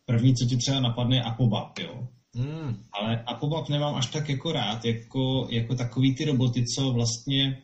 první, 0.05 0.35
co 0.35 0.47
ti 0.47 0.57
třeba 0.57 0.81
napadne, 0.81 1.17
je 1.17 1.23
Apobab, 1.23 1.79
jo. 1.79 2.09
mm, 2.35 2.85
Ale 2.93 3.23
Apobab 3.23 3.69
nemám 3.69 3.95
až 3.95 4.07
tak 4.07 4.29
jako 4.29 4.53
rád, 4.53 4.85
jako, 4.85 5.49
jako 5.51 5.75
takový 5.75 6.15
ty 6.15 6.25
roboty, 6.25 6.65
co 6.65 6.93
vlastně 6.93 7.63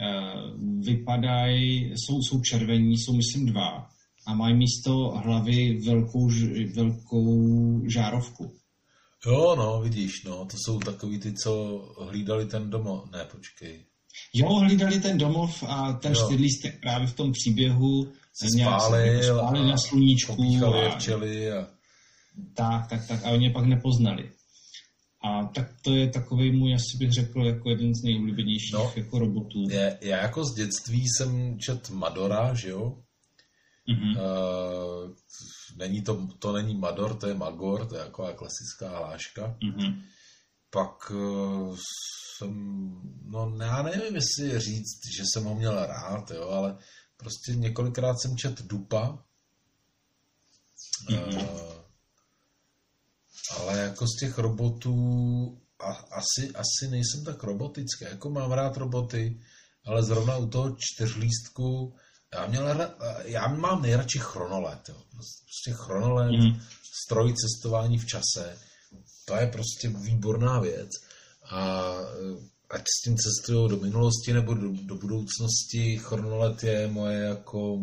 uh, 0.00 0.60
vypadají, 0.84 1.92
jsou, 1.96 2.22
jsou 2.22 2.40
červení, 2.40 2.98
jsou 2.98 3.16
myslím 3.16 3.46
dva 3.46 3.88
a 4.26 4.34
mají 4.34 4.56
místo 4.56 5.08
hlavy 5.24 5.80
velkou, 5.86 6.30
velkou 6.74 7.82
žárovku. 7.88 8.52
Jo, 9.26 9.54
no, 9.58 9.80
vidíš, 9.82 10.24
no, 10.24 10.44
to 10.50 10.56
jsou 10.66 10.78
takový 10.78 11.18
ty, 11.18 11.32
co 11.32 11.78
hlídali 12.00 12.46
ten 12.46 12.70
domov. 12.70 13.10
Ne, 13.12 13.24
počkej. 13.24 13.84
Jo, 14.34 14.48
hlídali 14.48 15.00
ten 15.00 15.18
domov 15.18 15.62
a 15.68 15.92
ten 15.92 16.12
Jo. 16.12 16.24
čtyřlístek 16.24 16.80
právě 16.80 17.06
v 17.06 17.14
tom 17.16 17.32
příběhu 17.32 18.12
Se 18.32 18.46
nějak 18.56 18.80
se 18.80 18.86
spálil 18.86 19.06
jako 19.14 19.38
spálil 19.38 19.66
na 19.66 19.76
sluníčku 19.88 20.36
a 20.86 20.90
včely 20.98 21.52
a 21.52 21.66
tak, 22.54 22.86
tak, 22.88 23.06
tak 23.08 23.24
a 23.24 23.30
oni 23.30 23.46
je 23.46 23.52
pak 23.52 23.64
nepoznali. 23.64 24.30
A 25.24 25.44
tak 25.54 25.70
to 25.82 25.94
je 25.94 26.10
takový 26.10 26.52
můj, 26.52 26.74
asi 26.74 26.96
bych 26.98 27.12
řekl, 27.12 27.46
jako 27.46 27.70
jeden 27.70 27.94
z 27.94 28.02
nejoblíbenějších 28.04 28.72
No. 28.72 28.92
jako 28.96 29.18
robotů. 29.18 29.64
je, 29.70 29.98
já 30.00 30.16
jako 30.22 30.44
z 30.44 30.54
dětství 30.54 31.02
jsem 31.08 31.58
čet 31.58 31.90
Madora, 31.90 32.54
že 32.54 32.68
jo? 32.68 32.98
Mhm. 33.88 34.10
Uh, 34.10 35.12
není 35.74 36.02
to, 36.02 36.26
to 36.38 36.52
není 36.52 36.76
Mador, 36.76 37.16
to 37.16 37.26
je 37.26 37.34
Magor, 37.34 37.86
to 37.86 37.96
je 37.96 38.04
taková 38.04 38.32
klasická 38.32 38.98
hláška. 38.98 39.56
Mhm. 39.62 40.02
Pak 40.70 41.10
uh, 41.10 41.76
jsem, 42.38 42.52
no 43.24 43.56
já 43.60 43.82
nevím, 43.82 44.14
jestli 44.14 44.60
říct, 44.60 45.00
že 45.16 45.22
jsem 45.26 45.44
ho 45.44 45.54
měl 45.54 45.86
rád, 45.86 46.30
jo, 46.30 46.48
ale 46.48 46.78
prostě 47.16 47.52
několikrát 47.54 48.14
jsem 48.20 48.36
čet 48.36 48.62
Dupa. 48.62 49.24
Mhm. 51.10 51.36
Uh, 51.36 51.84
ale 53.56 53.78
jako 53.78 54.06
z 54.06 54.20
těch 54.20 54.38
robotů 54.38 54.94
a, 55.78 55.92
asi, 55.92 56.52
asi 56.54 56.90
nejsem 56.90 57.24
tak 57.24 57.42
robotický. 57.42 58.04
Jako 58.04 58.30
mám 58.30 58.52
rád 58.52 58.76
roboty, 58.76 59.40
ale 59.86 60.02
zrovna 60.02 60.36
u 60.36 60.48
toho 60.48 60.76
čtyřlístku 60.78 61.94
já, 62.34 62.46
měl, 62.46 62.90
já 63.24 63.48
mám 63.48 63.82
nejradši 63.82 64.18
chronolet. 64.18 64.88
Jo. 64.88 64.94
Prostě 65.10 65.72
chronolet, 65.72 66.30
mm. 66.30 66.60
stroj 67.04 67.34
cestování 67.34 67.98
v 67.98 68.06
čase, 68.06 68.58
to 69.24 69.36
je 69.36 69.46
prostě 69.46 69.88
výborná 69.88 70.60
věc. 70.60 70.88
A 71.50 71.90
eh, 71.90 72.54
ať 72.70 72.82
s 72.82 73.02
tím 73.04 73.16
cestují 73.16 73.70
do 73.70 73.76
minulosti 73.76 74.32
nebo 74.32 74.54
do, 74.54 74.68
do 74.82 74.94
budoucnosti, 74.94 75.98
chronolet 75.98 76.64
je 76.64 76.88
moje 76.88 77.18
jako. 77.18 77.78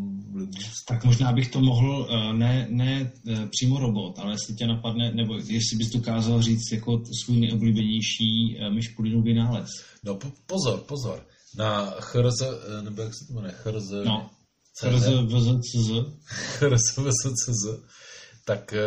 Tak 0.88 1.04
možná 1.06 1.32
bych 1.32 1.52
to 1.52 1.62
mohl, 1.62 2.08
eh, 2.10 2.34
ne, 2.34 2.68
ne 2.70 3.12
eh, 3.28 3.48
přímo 3.52 3.80
robot, 3.80 4.20
ale 4.20 4.34
jestli 4.34 4.54
tě 4.54 4.68
napadne, 4.68 5.12
nebo 5.12 5.36
jestli 5.36 5.78
bys 5.78 5.90
dokázal 5.90 6.42
říct 6.42 6.72
jako 6.72 7.02
svůj 7.24 7.40
nejoblíbenější 7.40 8.58
eh, 8.60 8.70
myšpulinů 8.70 9.22
vynález. 9.22 9.70
No 10.04 10.16
po, 10.16 10.32
pozor, 10.46 10.80
pozor. 10.80 11.26
Na 11.58 11.92
CHRZ, 11.92 12.42
nebo 12.82 13.02
jak 13.02 13.14
se 13.14 13.28
to 13.28 13.34
jmenuje, 13.34 13.54
CHRZ, 13.64 13.92
No, 14.06 14.30
CZ, 14.74 14.86
RZVZCZ. 14.86 15.90
CHRZVSCZ, 16.26 17.66
tak 18.46 18.74
eh, 18.74 18.80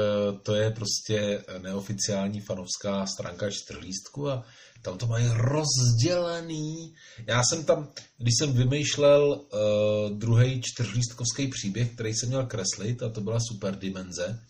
to 0.42 0.54
je 0.54 0.70
prostě 0.70 1.44
neoficiální 1.62 2.40
fanovská 2.40 3.06
stránka 3.06 3.50
čtyřlístku 3.50 4.30
a 4.30 4.44
tam 4.84 4.98
to 4.98 5.06
mají 5.06 5.26
rozdělený. 5.32 6.94
Já 7.26 7.42
jsem 7.42 7.64
tam, 7.64 7.88
když 8.18 8.34
jsem 8.38 8.52
vymýšlel 8.52 9.22
uh, 9.30 10.18
druhý 10.18 10.60
čtyřlístkovský 10.62 11.48
příběh, 11.48 11.94
který 11.94 12.14
jsem 12.14 12.28
měl 12.28 12.46
kreslit, 12.46 13.02
a 13.02 13.08
to 13.08 13.20
byla 13.20 13.38
super 13.40 13.78
dimenze, 13.78 14.40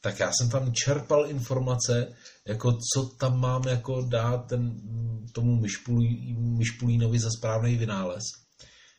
tak 0.00 0.20
já 0.20 0.32
jsem 0.32 0.50
tam 0.50 0.72
čerpal 0.72 1.26
informace, 1.30 2.14
jako 2.46 2.78
co 2.94 3.06
tam 3.06 3.40
mám 3.40 3.62
jako 3.68 4.02
dát 4.02 4.38
ten, 4.38 4.80
tomu 5.32 5.60
myšpulí, 5.60 6.36
myšpulínovi 6.38 7.18
za 7.18 7.30
správný 7.38 7.76
vynález. 7.76 8.22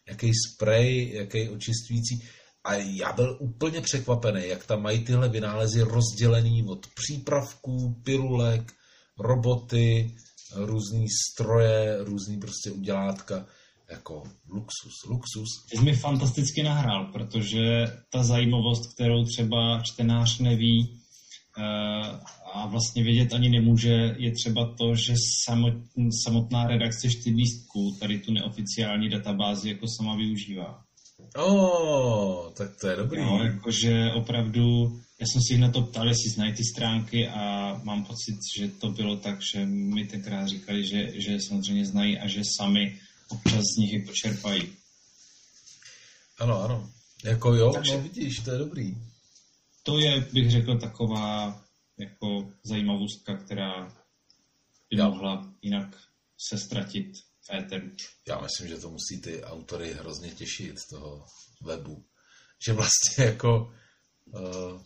Jaký 0.10 0.32
sprej, 0.48 1.12
jaký 1.14 1.50
očistující. 1.50 2.24
A 2.64 2.74
já 2.74 3.14
byl 3.14 3.38
úplně 3.40 3.82
překvapený, 3.82 4.48
jak 4.48 4.66
tam 4.66 4.82
mají 4.82 5.00
tyhle 5.00 5.30
vynálezy 5.30 5.82
rozdělený 5.82 6.64
od 6.64 6.88
přípravků, 6.88 8.02
pilulek, 8.04 8.74
roboty, 9.20 10.16
různý 10.56 11.06
stroje, 11.10 11.98
různý 12.04 12.40
prostě 12.40 12.72
udělátka. 12.72 13.46
Jako 13.90 14.24
luxus, 14.50 14.94
luxus. 15.10 15.50
Ty 15.70 15.78
jsi 15.78 15.84
mi 15.84 15.96
fantasticky 15.96 16.64
nahrál, 16.64 17.06
protože 17.06 17.86
ta 18.10 18.24
zajímavost, 18.24 18.94
kterou 18.94 19.26
třeba 19.26 19.82
čtenář 19.84 20.40
neví 20.40 21.02
eh, 21.58 22.20
a 22.54 22.68
vlastně 22.68 23.04
vědět 23.04 23.34
ani 23.34 23.50
nemůže, 23.50 24.16
je 24.18 24.32
třeba 24.32 24.76
to, 24.78 24.96
že 24.96 25.14
samot- 25.50 25.84
samotná 26.24 26.68
redakce 26.68 27.10
čtyřlístků 27.10 27.98
tady 28.00 28.20
tu 28.20 28.34
neoficiální 28.34 29.10
databázi 29.10 29.70
jako 29.70 29.86
sama 29.98 30.16
využívá. 30.16 30.84
Oh, 31.36 32.54
tak 32.54 32.72
to 32.82 32.88
je 32.88 32.96
dobrý. 32.96 33.22
Jo, 33.22 33.40
jakože 33.44 34.12
opravdu, 34.16 34.88
já 35.20 35.26
jsem 35.26 35.42
si 35.42 35.58
na 35.58 35.72
to 35.72 35.82
ptal, 35.82 36.08
jestli 36.08 36.30
znají 36.30 36.54
ty 36.54 36.64
stránky 36.64 37.28
a 37.28 37.74
mám 37.84 38.04
pocit, 38.06 38.38
že 38.58 38.68
to 38.68 38.90
bylo 38.90 39.18
tak, 39.18 39.40
že 39.54 39.66
mi 39.66 40.06
tenkrát 40.06 40.48
říkali, 40.48 40.88
že, 40.88 41.22
že 41.22 41.38
samozřejmě 41.42 41.86
znají 41.86 42.20
a 42.20 42.28
že 42.28 42.42
sami 42.58 43.00
občas 43.30 43.62
z 43.62 43.78
nich 43.78 43.94
jako 43.94 44.12
čerpají. 44.14 44.62
Ano, 46.40 46.62
ano. 46.64 46.90
Jako 47.24 47.54
jo, 47.56 47.72
Takže- 47.74 47.98
no 47.98 48.02
vidíš, 48.04 48.40
to 48.40 48.52
je 48.52 48.58
dobrý. 48.58 48.98
To 49.84 50.00
je, 50.00 50.28
bych 50.34 50.52
řekl, 50.52 50.78
taková 50.78 51.62
jako 52.00 52.52
zajímavostka, 52.64 53.38
která 53.38 53.86
by 54.90 54.98
Jo. 54.98 55.10
mohla 55.10 55.54
jinak 55.62 55.98
se 56.50 56.58
ztratit 56.58 57.18
v 57.18 57.54
éteru. 57.54 57.92
Já 58.28 58.42
myslím, 58.42 58.68
že 58.68 58.78
to 58.78 58.90
musí 58.90 59.22
ty 59.22 59.44
autory 59.44 59.94
hrozně 59.94 60.30
těšit 60.32 60.80
z 60.80 60.88
toho 60.88 61.26
webu. 61.62 62.06
Že 62.66 62.74
vlastně 62.74 63.26
jako 63.26 63.74
Uh, 64.34 64.82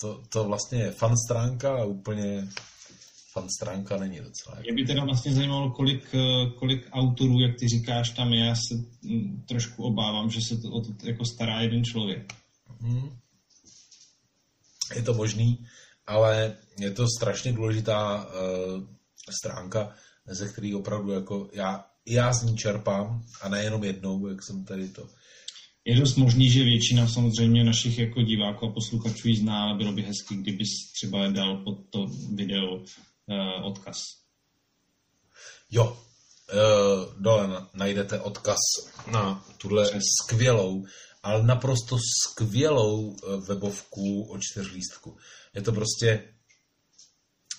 to, 0.00 0.22
to 0.28 0.44
vlastně 0.44 0.78
je 0.78 0.90
fan 0.90 1.16
stránka 1.26 1.76
a 1.76 1.84
úplně 1.84 2.48
fan 3.32 3.48
stránka 3.58 3.96
není 3.96 4.18
docela. 4.18 4.60
Mě 4.60 4.72
by 4.72 4.84
teda 4.84 5.04
vlastně 5.04 5.32
zajímalo, 5.34 5.70
kolik, 5.70 6.14
eh, 6.14 6.50
kolik 6.50 6.88
autorů, 6.92 7.40
jak 7.40 7.58
ty 7.58 7.68
říkáš, 7.68 8.10
tam 8.10 8.32
je. 8.32 8.46
Já 8.46 8.54
se 8.54 8.74
mm, 9.02 9.44
trošku 9.48 9.84
obávám, 9.84 10.30
že 10.30 10.40
se 10.40 10.56
to 10.56 10.70
o 10.70 10.80
to 10.80 10.92
jako 11.02 11.24
stará 11.24 11.60
jeden 11.60 11.84
člověk. 11.84 12.34
Hmm. 12.80 13.18
Je 14.94 15.02
to 15.02 15.14
možný, 15.14 15.66
ale 16.06 16.56
je 16.78 16.90
to 16.90 17.06
strašně 17.18 17.52
důležitá 17.52 18.26
uh, 18.26 18.84
stránka, 19.40 19.94
ze 20.26 20.48
který 20.48 20.74
opravdu 20.74 21.12
jako 21.12 21.50
já, 21.52 21.84
já 22.06 22.32
z 22.32 22.42
ní 22.42 22.56
čerpám 22.56 23.22
a 23.42 23.48
nejenom 23.48 23.84
jednou, 23.84 24.26
jak 24.26 24.42
jsem 24.42 24.64
tady 24.64 24.88
to 24.88 25.08
je 25.84 26.00
dost 26.00 26.16
možný, 26.16 26.50
že 26.50 26.64
většina 26.64 27.08
samozřejmě 27.08 27.64
našich 27.64 27.98
jako 27.98 28.22
diváků 28.22 28.66
a 28.66 28.72
posluchačů 28.72 29.28
ji 29.28 29.36
zná, 29.36 29.62
ale 29.62 29.78
bylo 29.78 29.92
by 29.92 30.02
hezky, 30.02 30.34
kdybys 30.34 30.68
třeba 30.92 31.28
dal 31.28 31.56
pod 31.56 31.78
to 31.90 32.06
video 32.34 32.74
uh, 32.74 33.66
odkaz. 33.66 33.98
Jo, 35.70 35.96
uh, 36.54 37.22
dole 37.22 37.66
najdete 37.74 38.20
odkaz 38.20 38.58
na 39.12 39.44
tuhle 39.58 39.90
Přes. 39.90 40.02
skvělou, 40.22 40.84
ale 41.22 41.42
naprosto 41.42 41.98
skvělou 41.98 43.16
eh, 43.16 43.36
webovku 43.36 44.22
o 44.22 44.38
čtyřlístku. 44.40 45.16
Je 45.54 45.62
to 45.62 45.72
prostě 45.72 46.34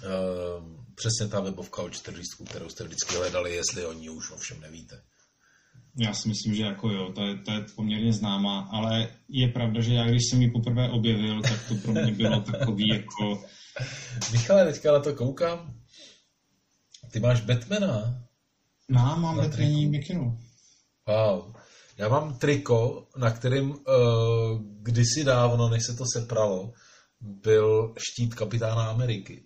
uh, 0.03 0.85
přesně 0.95 1.27
ta 1.27 1.39
webovka 1.39 1.81
o 1.81 1.89
čtyřlístku, 1.89 2.45
kterou 2.45 2.69
jste 2.69 2.83
vždycky 2.83 3.15
hledali, 3.15 3.55
jestli 3.55 3.85
o 3.85 3.93
ní 3.93 4.09
už 4.09 4.31
ovšem 4.31 4.61
nevíte. 4.61 5.03
Já 5.99 6.13
si 6.13 6.27
myslím, 6.27 6.55
že 6.55 6.63
jako 6.63 6.89
jo, 6.89 7.11
to 7.15 7.23
je, 7.23 7.37
to 7.37 7.51
je 7.51 7.65
poměrně 7.75 8.13
známá, 8.13 8.69
ale 8.71 9.07
je 9.29 9.47
pravda, 9.47 9.81
že 9.81 9.93
já 9.93 10.07
když 10.07 10.21
jsem 10.29 10.41
ji 10.41 10.51
poprvé 10.51 10.89
objevil, 10.89 11.41
tak 11.41 11.67
to 11.67 11.75
pro 11.75 11.91
mě 11.91 12.11
bylo 12.11 12.41
takový 12.41 12.87
jako... 12.87 13.43
Michale, 14.31 14.73
teďka 14.73 14.91
na 14.91 14.99
to 14.99 15.15
koukám. 15.15 15.79
Ty 17.11 17.19
máš 17.19 17.41
Batmana? 17.41 18.23
Mám, 18.89 19.21
mám 19.21 19.37
Batmaní 19.37 19.85
mikinu. 19.85 20.39
Wow. 21.07 21.53
Já 21.97 22.09
mám 22.09 22.37
triko, 22.37 23.07
na 23.17 23.31
kterém 23.31 23.71
uh, 23.71 23.77
kdysi 24.81 25.23
dávno, 25.23 25.69
než 25.69 25.85
se 25.85 25.93
to 25.93 26.03
sepralo, 26.13 26.73
byl 27.21 27.93
štít 27.97 28.35
kapitána 28.35 28.89
Ameriky. 28.89 29.45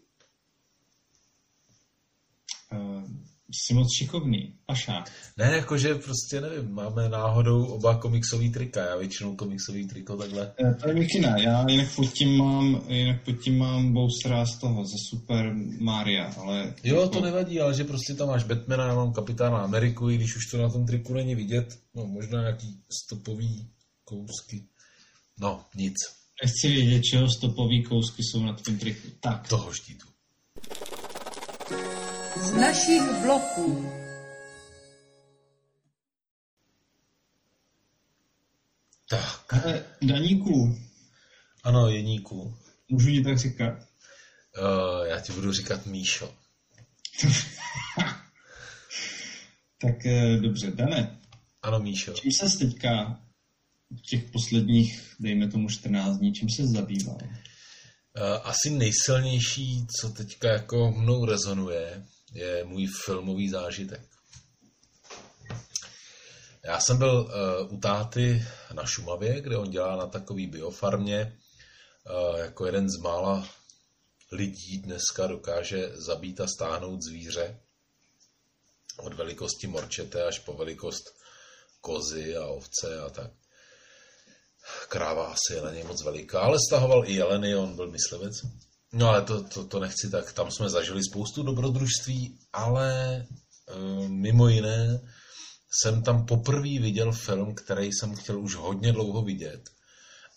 Uh, 2.72 3.03
Jsi 3.52 3.74
moc 3.74 3.88
šikovný. 3.98 4.53
Pašák. 4.65 5.11
Ne, 5.38 5.52
jakože 5.56 5.95
prostě 5.95 6.41
nevím, 6.41 6.72
máme 6.72 7.10
náhodou 7.10 7.65
oba 7.65 7.98
komiksový 7.98 8.52
trika. 8.52 8.86
Já 8.86 8.95
většinou 8.95 9.36
komiksový 9.36 9.88
triko 9.88 10.18
takhle. 10.18 10.53
E, 10.60 10.74
to 10.74 10.90
je 10.90 10.95
Mikina. 10.95 11.38
Já 11.38 11.65
jinak 11.69 11.95
pod 11.95 12.14
tím 12.14 12.38
mám, 12.38 12.82
jinak 12.88 13.24
pod 13.24 13.32
tím 13.32 13.57
mám 13.57 13.94
Bowsera 13.94 14.45
z 14.45 14.57
toho, 14.57 14.86
ze 14.86 14.95
Super 15.10 15.53
Maria, 15.80 16.34
ale... 16.38 16.74
Jo, 16.84 17.10
to 17.10 17.22
nevadí, 17.22 17.61
ale 17.61 17.74
že 17.74 17.84
prostě 17.84 18.14
tam 18.14 18.28
máš 18.28 18.44
Batmana, 18.44 18.88
já 18.88 18.95
mám 18.95 19.14
Kapitána 19.14 19.57
Ameriku, 19.57 20.10
i 20.10 20.15
když 20.15 20.36
už 20.36 20.45
to 20.52 20.57
na 20.57 20.69
tom 20.69 20.86
triku 20.86 21.14
není 21.14 21.36
vidět. 21.36 21.80
No, 21.95 22.06
možná 22.06 22.41
nějaký 22.41 22.80
stopový 23.03 23.68
kousky. 24.03 24.64
No, 25.40 25.65
nic. 25.76 25.95
Nechci 26.44 26.68
vědět, 26.68 27.02
čeho 27.02 27.30
stopový 27.30 27.84
kousky 27.84 28.24
jsou 28.24 28.44
na 28.44 28.53
tom 28.53 28.78
triku. 28.78 29.07
Tak. 29.19 29.48
Toho 29.48 29.74
štítu 29.74 30.07
z 32.38 32.53
našich 32.53 33.01
bloků. 33.22 33.91
Tak. 39.09 39.53
Ale 39.53 39.85
Daníku. 40.01 40.77
Ano, 41.64 41.89
Jeníku. 41.89 42.57
Můžu 42.89 43.09
ti 43.09 43.23
tak 43.23 43.38
říkat? 43.38 43.73
Uh, 43.73 45.05
já 45.07 45.19
ti 45.19 45.31
budu 45.34 45.51
říkat 45.51 45.85
Míšo. 45.85 46.34
tak 49.81 49.95
uh, 50.05 50.41
dobře, 50.41 50.72
Dane. 50.72 51.19
Ano, 51.61 51.80
Míšo. 51.80 52.14
Čím 52.14 52.31
se 52.31 52.57
teďka 52.57 53.22
v 53.91 54.01
těch 54.01 54.23
posledních, 54.31 55.15
dejme 55.19 55.47
tomu 55.47 55.69
14 55.69 56.18
dní, 56.18 56.34
čím 56.34 56.49
se 56.49 56.68
zabýval? 56.68 57.18
Uh, 57.22 57.31
asi 58.43 58.69
nejsilnější, 58.69 59.88
co 59.88 60.09
teďka 60.09 60.49
jako 60.49 60.91
mnou 60.91 61.26
rezonuje, 61.26 62.05
je 62.33 62.63
můj 62.63 62.87
filmový 63.05 63.49
zážitek. 63.49 64.01
Já 66.63 66.79
jsem 66.79 66.97
byl 66.97 67.19
uh, 67.19 67.73
u 67.73 67.79
táty 67.79 68.45
na 68.73 68.85
Šumavě, 68.85 69.41
kde 69.41 69.57
on 69.57 69.69
dělá 69.69 69.95
na 69.95 70.07
takový 70.07 70.47
biofarmě. 70.47 71.37
Uh, 72.09 72.39
jako 72.39 72.65
jeden 72.65 72.89
z 72.89 72.97
mála 72.97 73.47
lidí 74.31 74.77
dneska 74.77 75.27
dokáže 75.27 75.89
zabít 75.93 76.41
a 76.41 76.47
stáhnout 76.47 77.01
zvíře 77.01 77.59
od 78.97 79.13
velikosti 79.13 79.67
morčete 79.67 80.23
až 80.23 80.39
po 80.39 80.53
velikost 80.53 81.03
kozy 81.81 82.37
a 82.37 82.45
ovce 82.45 82.99
a 82.99 83.09
tak. 83.09 83.31
Kráva 84.89 85.27
asi 85.27 85.53
je 85.53 85.61
na 85.61 85.71
něj 85.71 85.83
moc 85.83 86.03
veliká, 86.03 86.39
ale 86.41 86.57
stahoval 86.67 87.05
i 87.05 87.13
jeleny, 87.13 87.55
on 87.55 87.75
byl 87.75 87.91
myslivec. 87.91 88.33
No 88.93 89.09
ale 89.09 89.22
to, 89.22 89.43
to, 89.43 89.68
to 89.68 89.80
nechci 89.80 90.09
tak, 90.09 90.34
tam 90.34 90.51
jsme 90.51 90.69
zažili 90.69 91.03
spoustu 91.03 91.43
dobrodružství, 91.43 92.39
ale 92.53 93.15
e, 93.15 93.27
mimo 94.07 94.47
jiné 94.47 94.99
jsem 95.72 96.03
tam 96.03 96.26
poprvé 96.26 96.80
viděl 96.80 97.11
film, 97.11 97.55
který 97.55 97.93
jsem 97.93 98.15
chtěl 98.15 98.39
už 98.39 98.55
hodně 98.55 98.93
dlouho 98.93 99.22
vidět. 99.22 99.69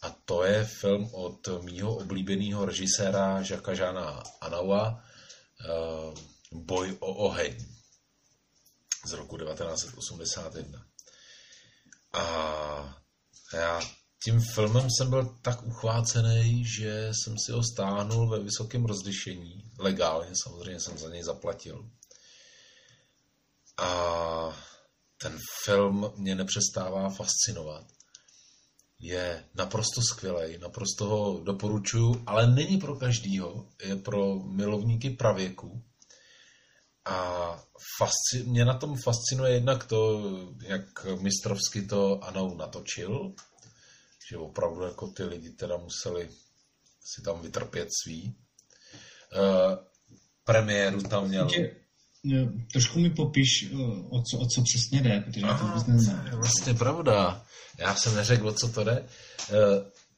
A 0.03 0.11
to 0.25 0.45
je 0.45 0.65
film 0.65 1.11
od 1.13 1.49
mýho 1.63 1.97
oblíbeného 1.97 2.65
režiséra 2.65 3.43
Žaka 3.43 3.75
Žána 3.75 4.23
Anaua, 4.41 5.05
e, 5.61 6.31
Boj 6.53 6.97
o 7.01 7.15
oheň 7.15 7.67
z 9.07 9.13
roku 9.13 9.39
1981. 9.39 10.87
A 12.13 13.03
já 13.53 13.81
tím 14.25 14.41
filmem 14.41 14.89
jsem 14.91 15.11
byl 15.11 15.39
tak 15.43 15.67
uchvácený, 15.67 16.65
že 16.65 17.11
jsem 17.13 17.39
si 17.39 17.53
ho 17.53 17.63
stáhnul 17.63 18.29
ve 18.29 18.41
vysokém 18.41 18.85
rozlišení. 18.85 19.65
Legálně 19.79 20.33
samozřejmě 20.45 20.81
jsem 20.81 20.99
za 20.99 21.09
něj 21.09 21.23
zaplatil. 21.23 21.91
A 23.77 24.59
ten 25.23 25.39
film 25.65 26.13
mě 26.17 26.35
nepřestává 26.35 27.11
fascinovat. 27.11 27.87
Je 28.99 29.45
naprosto 29.55 30.01
skvělý, 30.03 30.59
naprosto 30.59 31.05
ho 31.05 31.41
doporučuju, 31.41 32.23
ale 32.27 32.47
není 32.47 32.79
pro 32.79 32.97
každýho, 32.97 33.69
je 33.85 33.97
pro 33.97 34.35
milovníky 34.35 35.11
pravěku. 35.11 35.83
A 37.05 37.57
fasci- 38.01 38.47
mě 38.47 38.65
na 38.65 38.79
tom 38.79 38.97
fascinuje 38.97 39.53
jednak 39.53 39.87
to, 39.87 40.23
jak 40.63 41.05
mistrovsky 41.21 41.83
to 41.83 42.25
Anou 42.25 42.57
natočil, 42.57 43.35
že 44.31 44.37
opravdu 44.37 44.83
jako 44.83 45.07
ty 45.07 45.25
lidi 45.25 45.51
teda 45.51 45.77
museli 45.77 46.29
si 47.05 47.23
tam 47.23 47.43
vytrpět 47.43 47.89
svý. 48.03 48.35
Uh, 49.37 49.79
premiéru 50.45 51.03
tam 51.03 51.29
měl... 51.29 51.49
No, 52.25 52.53
trošku 52.73 52.99
mi 52.99 53.11
popiš, 53.11 53.49
eh, 53.63 53.77
o 54.11 54.23
co, 54.23 54.39
o 54.39 54.47
co 54.47 54.63
přesně 54.63 55.03
jde, 55.03 55.21
protože 55.21 55.41
já 55.41 55.59
to 55.59 55.67
vůbec 55.67 55.87
neznám. 55.87 56.27
Je 56.27 56.37
vlastně 56.37 56.75
pravda. 56.75 57.47
Já 57.79 57.95
jsem 57.95 58.15
neřekl, 58.15 58.49
o 58.49 58.53
co 58.53 58.69
to 58.69 58.85
jde. 58.85 59.09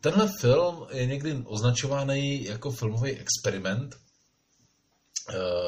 Tenhle 0.00 0.28
film 0.40 0.86
je 0.90 1.06
někdy 1.06 1.34
označovaný 1.44 2.44
jako 2.44 2.70
filmový 2.70 3.10
experiment. 3.10 3.94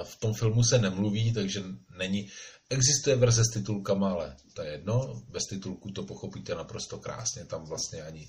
V 0.05 0.17
tom 0.21 0.35
filmu 0.35 0.63
se 0.63 0.79
nemluví, 0.79 1.33
takže 1.33 1.63
není 1.99 2.29
Existuje 2.71 3.17
verze 3.17 3.43
s 3.45 3.53
titulkama, 3.53 4.11
ale 4.11 4.37
to 4.55 4.63
je 4.63 4.71
jedno. 4.71 5.23
Bez 5.29 5.43
titulku 5.51 5.91
to 5.91 6.03
pochopíte 6.03 6.55
naprosto 6.55 6.99
krásně, 6.99 7.45
tam 7.45 7.65
vlastně 7.65 8.03
ani 8.03 8.29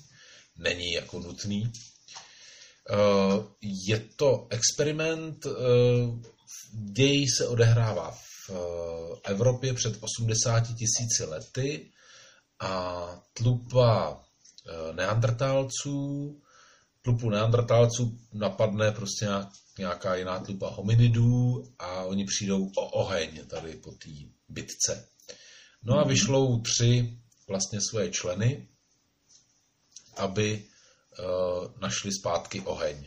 není 0.58 0.92
jako 0.92 1.20
nutný. 1.20 1.72
Eh, 2.90 3.42
je 3.62 3.98
to 4.16 4.46
experiment, 4.50 5.46
eh, 5.46 5.50
děj 6.72 7.26
se 7.28 7.46
odehrává 7.48 8.10
v 8.10 8.50
eh, 8.50 9.30
Evropě 9.30 9.74
před 9.74 9.96
80 10.00 10.60
tisíci 10.60 11.24
lety 11.24 11.90
a 12.60 13.06
tlupa 13.32 14.22
neandertálců, 14.92 16.42
tlupu 17.06 17.30
neandertálců 17.30 18.18
napadne 18.32 18.92
prostě 18.92 19.26
nějaká 19.78 20.14
jiná 20.14 20.38
tlupa 20.38 20.70
hominidů 20.70 21.64
a 21.78 22.02
oni 22.02 22.24
přijdou 22.24 22.66
o 22.76 22.86
oheň 22.90 23.46
tady 23.46 23.72
po 23.72 23.90
té 23.90 24.10
bitce. 24.48 25.08
No 25.82 25.98
a 25.98 26.00
mhm. 26.00 26.08
vyšlou 26.08 26.60
tři 26.60 27.18
vlastně 27.48 27.78
svoje 27.90 28.10
členy, 28.10 28.68
aby 30.16 30.64
uh, 31.18 31.80
našli 31.80 32.12
zpátky 32.12 32.60
oheň. 32.60 33.06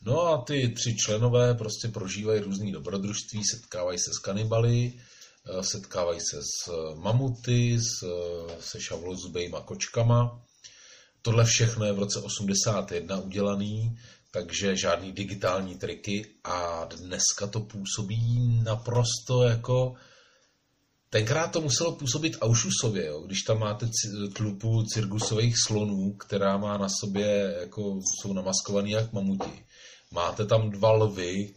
No 0.00 0.20
a 0.20 0.42
ty 0.44 0.68
tři 0.68 0.96
členové 0.96 1.54
prostě 1.54 1.88
prožívají 1.88 2.40
různý 2.40 2.72
dobrodružství, 2.72 3.44
setkávají 3.44 3.98
se 3.98 4.10
s 4.12 4.18
kanibaly, 4.18 4.92
uh, 4.92 5.60
setkávají 5.60 6.20
se 6.20 6.40
s 6.42 6.72
mamuty, 6.94 7.78
s, 7.78 8.06
se 8.60 8.80
šavlozubejma 8.80 9.60
kočkama. 9.60 10.47
Tohle 11.28 11.44
všechno 11.44 11.84
je 11.84 11.92
v 11.92 11.98
roce 11.98 12.20
81 12.20 13.18
udělaný, 13.18 13.98
takže 14.30 14.76
žádný 14.76 15.12
digitální 15.12 15.78
triky 15.78 16.26
a 16.44 16.84
dneska 16.84 17.46
to 17.46 17.60
působí 17.60 18.20
naprosto 18.64 19.42
jako 19.42 19.94
Tenkrát 21.10 21.52
to 21.52 21.60
muselo 21.60 21.96
působit 21.96 22.36
Aušusově, 22.40 23.06
jo, 23.06 23.20
když 23.20 23.42
tam 23.42 23.58
máte 23.58 23.88
tlupu 24.32 24.82
cirkusových 24.82 25.54
slonů, 25.66 26.12
která 26.12 26.56
má 26.56 26.78
na 26.78 26.88
sobě, 27.00 27.56
jako 27.60 28.00
jsou 28.00 28.32
namaskovaný 28.32 28.90
jak 28.90 29.12
mamuti. 29.12 29.64
Máte 30.12 30.46
tam 30.46 30.70
dva 30.70 30.92
lvy, 30.92 31.54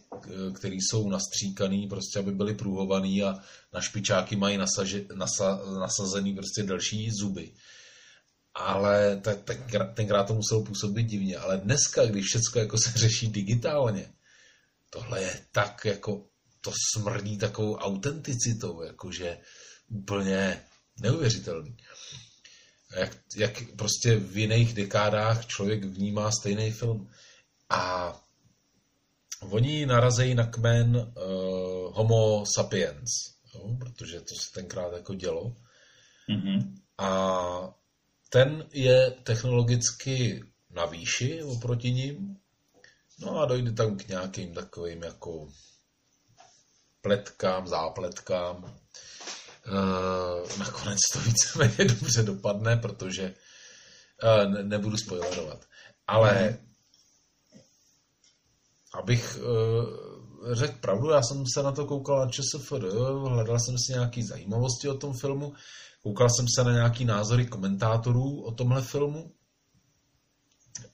které 0.54 0.74
jsou 0.74 1.08
nastříkaný, 1.08 1.88
prostě 1.88 2.18
aby 2.18 2.32
byly 2.32 2.54
průhovaný 2.54 3.22
a 3.22 3.34
na 3.72 3.80
špičáky 3.80 4.36
mají 4.36 4.56
nasaže, 4.56 5.04
nasa, 5.14 5.60
nasazený 5.80 6.34
prostě 6.34 6.62
další 6.62 7.10
zuby. 7.10 7.52
Ale 8.54 9.16
tak, 9.16 9.42
tak, 9.42 9.58
tenkrát 9.94 10.24
to 10.24 10.34
muselo 10.34 10.64
působit 10.64 11.02
divně. 11.02 11.36
Ale 11.36 11.58
dneska, 11.58 12.04
když 12.04 12.26
všechno 12.26 12.60
jako 12.60 12.78
se 12.78 12.98
řeší 12.98 13.28
digitálně, 13.28 14.12
tohle 14.90 15.22
je 15.22 15.40
tak 15.52 15.84
jako 15.84 16.24
to 16.60 16.72
smrdí 16.96 17.38
takovou 17.38 17.76
autenticitou, 17.76 18.82
jakože 18.82 19.38
úplně 19.88 20.62
neuvěřitelný. 21.00 21.76
Jak, 22.96 23.18
jak 23.36 23.62
prostě 23.76 24.16
v 24.16 24.38
jiných 24.38 24.74
dekádách 24.74 25.46
člověk 25.46 25.84
vnímá 25.84 26.30
stejný 26.30 26.70
film. 26.70 27.10
A 27.70 28.12
oni 29.40 29.86
narazejí 29.86 30.34
na 30.34 30.46
kmen 30.46 30.96
uh, 30.96 31.12
Homo 31.96 32.44
sapiens, 32.56 33.08
jo, 33.54 33.76
protože 33.80 34.20
to 34.20 34.34
se 34.34 34.52
tenkrát 34.52 34.92
jako 34.92 35.14
dělo. 35.14 35.56
Mm-hmm. 36.28 36.74
A 36.98 37.74
ten 38.32 38.68
je 38.72 39.10
technologicky 39.10 40.44
na 40.70 40.86
výši 40.86 41.42
oproti 41.42 41.92
ním. 41.92 42.36
No 43.20 43.38
a 43.38 43.46
dojde 43.46 43.72
tam 43.72 43.96
k 43.96 44.08
nějakým 44.08 44.54
takovým 44.54 45.02
jako 45.02 45.48
pletkám, 47.00 47.68
zápletkám. 47.68 48.76
E, 49.66 50.58
nakonec 50.58 50.98
to 51.12 51.18
víceméně 51.20 51.84
dobře 51.84 52.22
dopadne, 52.22 52.76
protože 52.76 53.34
e, 54.22 54.46
ne, 54.46 54.62
nebudu 54.62 54.96
spoilerovat. 54.96 55.64
Ale 56.06 56.58
abych 58.94 59.36
e, 59.36 60.54
řekl 60.54 60.78
pravdu, 60.80 61.10
já 61.10 61.22
jsem 61.22 61.44
se 61.54 61.62
na 61.62 61.72
to 61.72 61.86
koukal 61.86 62.18
na 62.18 62.30
ČSFD, 62.30 62.82
hledal 63.28 63.58
jsem 63.58 63.78
si 63.78 63.92
nějaké 63.92 64.20
zajímavosti 64.24 64.88
o 64.88 64.98
tom 64.98 65.12
filmu, 65.12 65.54
koukal 66.02 66.28
jsem 66.30 66.46
se 66.54 66.64
na 66.64 66.72
nějaký 66.72 67.04
názory 67.04 67.46
komentátorů 67.46 68.42
o 68.42 68.52
tomhle 68.52 68.82
filmu 68.82 69.32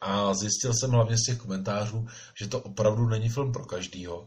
a 0.01 0.35
zjistil 0.35 0.75
jsem 0.75 0.91
hlavně 0.91 1.17
z 1.19 1.23
těch 1.27 1.39
komentářů, 1.39 2.07
že 2.41 2.49
to 2.49 2.61
opravdu 2.61 3.09
není 3.09 3.29
film 3.29 3.53
pro 3.53 3.65
každýho, 3.65 4.27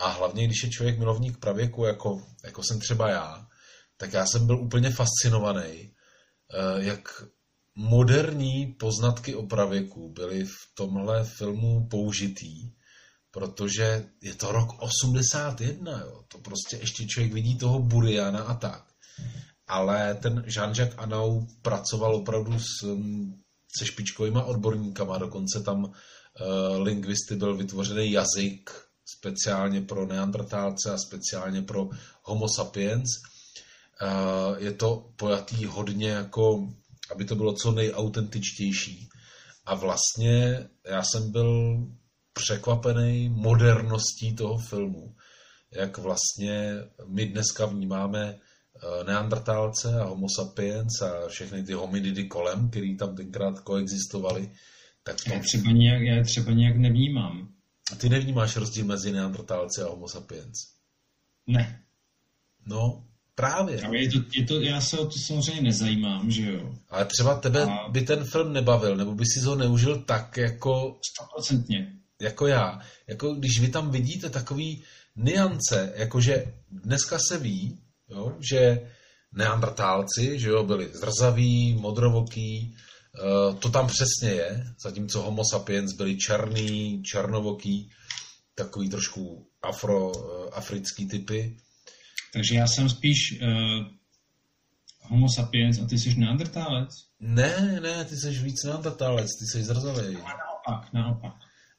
a 0.00 0.08
hlavně, 0.08 0.46
když 0.46 0.62
je 0.62 0.70
člověk 0.70 0.98
milovník 0.98 1.38
pravěku, 1.38 1.84
jako, 1.84 2.22
jako 2.44 2.62
jsem 2.62 2.80
třeba 2.80 3.10
já, 3.10 3.46
tak 3.96 4.12
já 4.12 4.26
jsem 4.26 4.46
byl 4.46 4.60
úplně 4.60 4.90
fascinovaný, 4.90 5.92
eh, 6.54 6.84
jak 6.84 7.24
moderní 7.74 8.66
poznatky 8.66 9.34
o 9.34 9.46
pravěku 9.46 10.12
byly 10.12 10.44
v 10.44 10.56
tomhle 10.74 11.24
filmu 11.24 11.86
použitý, 11.90 12.72
protože 13.30 14.06
je 14.22 14.34
to 14.34 14.52
rok 14.52 14.82
81, 14.82 16.00
jo. 16.00 16.24
to 16.28 16.38
prostě 16.38 16.76
ještě 16.76 17.06
člověk 17.06 17.32
vidí 17.32 17.58
toho 17.58 17.78
Buriana 17.78 18.42
a 18.42 18.54
tak. 18.54 18.89
Ale 19.70 20.14
ten 20.14 20.44
Jean-Jacques 20.46 20.98
Anau 20.98 21.46
pracoval 21.62 22.14
opravdu 22.16 22.58
s, 22.58 22.82
mm, 22.82 23.40
se 23.78 23.86
špičkovýma 23.86 24.44
odborníkama, 24.44 25.18
dokonce 25.18 25.60
tam 25.60 25.84
uh, 25.84 25.92
lingvisty 26.82 27.36
byl 27.36 27.56
vytvořený 27.56 28.12
jazyk 28.12 28.70
speciálně 29.16 29.80
pro 29.80 30.06
neandertálce 30.06 30.92
a 30.92 30.98
speciálně 30.98 31.62
pro 31.62 31.88
homo 32.22 32.48
sapiens. 32.48 33.08
Je 34.58 34.72
to 34.72 35.10
pojatý 35.16 35.64
hodně 35.64 36.08
jako, 36.08 36.68
aby 37.10 37.24
to 37.24 37.34
bylo 37.34 37.52
co 37.52 37.72
nejautentičtější. 37.72 39.08
A 39.66 39.74
vlastně 39.74 40.68
já 40.84 41.02
jsem 41.02 41.32
byl 41.32 41.78
překvapený 42.32 43.28
moderností 43.28 44.34
toho 44.34 44.58
filmu. 44.58 45.14
Jak 45.70 45.98
vlastně 45.98 46.74
my 47.06 47.26
dneska 47.26 47.66
vnímáme 47.66 48.38
neandertálce 49.06 50.00
a 50.00 50.04
homo 50.04 50.26
sapiens 50.36 51.02
a 51.02 51.28
všechny 51.28 51.62
ty 51.62 51.72
hominidy 51.72 52.24
kolem, 52.24 52.70
který 52.70 52.96
tam 52.96 53.16
tenkrát 53.16 53.60
koexistovaly. 53.60 54.50
Tak 55.02 55.16
to... 55.24 55.32
já, 55.32 55.40
třeba 55.40 55.70
nějak, 55.72 56.02
já 56.02 56.22
třeba 56.24 56.52
nějak 56.52 56.76
nevnímám. 56.76 57.48
A 57.92 57.96
ty 57.96 58.08
nevnímáš 58.08 58.56
rozdíl 58.56 58.84
mezi 58.84 59.12
neandertálci 59.12 59.82
a 59.82 59.88
homo 59.88 60.08
sapiens? 60.08 60.56
Ne. 61.46 61.82
No, 62.66 63.04
právě. 63.34 63.82
Ale 63.82 63.98
je 63.98 64.10
to, 64.10 64.18
je 64.34 64.44
to, 64.46 64.60
já 64.60 64.80
se 64.80 64.98
o 64.98 65.04
to 65.04 65.18
samozřejmě 65.26 65.62
nezajímám, 65.62 66.30
že 66.30 66.52
jo. 66.52 66.74
Ale 66.88 67.04
třeba 67.04 67.34
tebe 67.34 67.62
a... 67.62 67.88
by 67.88 68.02
ten 68.02 68.24
film 68.24 68.52
nebavil, 68.52 68.96
nebo 68.96 69.14
by 69.14 69.24
si 69.26 69.40
ho 69.40 69.56
neužil 69.56 70.02
tak 70.02 70.36
jako... 70.36 70.98
Stoprocentně. 71.12 71.92
Jako 72.20 72.46
já. 72.46 72.80
Jako 73.06 73.34
když 73.34 73.60
vy 73.60 73.68
tam 73.68 73.90
vidíte 73.90 74.30
takový 74.30 74.82
niance, 75.16 75.92
jakože 75.96 76.54
dneska 76.70 77.18
se 77.28 77.38
ví, 77.38 77.78
jo, 78.10 78.36
že 78.50 78.90
neandertálci, 79.32 80.38
že 80.38 80.48
jo, 80.48 80.64
byli 80.64 80.90
zrzaví, 80.92 81.74
modrovoký, 81.74 82.74
Eh, 83.18 83.54
to 83.54 83.70
tam 83.70 83.86
přesně 83.86 84.30
je, 84.30 84.64
zatímco 84.82 85.22
homo 85.22 85.42
sapiens 85.50 85.92
byli 85.92 86.16
černý, 86.16 87.02
černovoký, 87.02 87.90
takový 88.54 88.88
trošku 88.88 89.46
afro, 89.62 90.12
eh, 90.14 90.50
africký 90.50 91.06
typy. 91.06 91.56
Takže 92.32 92.54
já 92.54 92.66
jsem 92.66 92.88
spíš 92.88 93.18
uh, 93.42 93.86
homo 95.00 95.26
sapiens 95.28 95.78
a 95.78 95.86
ty 95.86 95.98
jsi 95.98 96.14
neandertálec? 96.14 96.88
Ne, 97.20 97.80
ne, 97.82 98.04
ty 98.04 98.16
jsi 98.16 98.30
víc 98.30 98.64
neandertálec, 98.64 99.26
ty 99.26 99.46
jsi 99.46 99.64
zrzavý. 99.64 100.16
A 100.16 100.36
naopak, 100.36 100.92
naopak. 100.92 101.34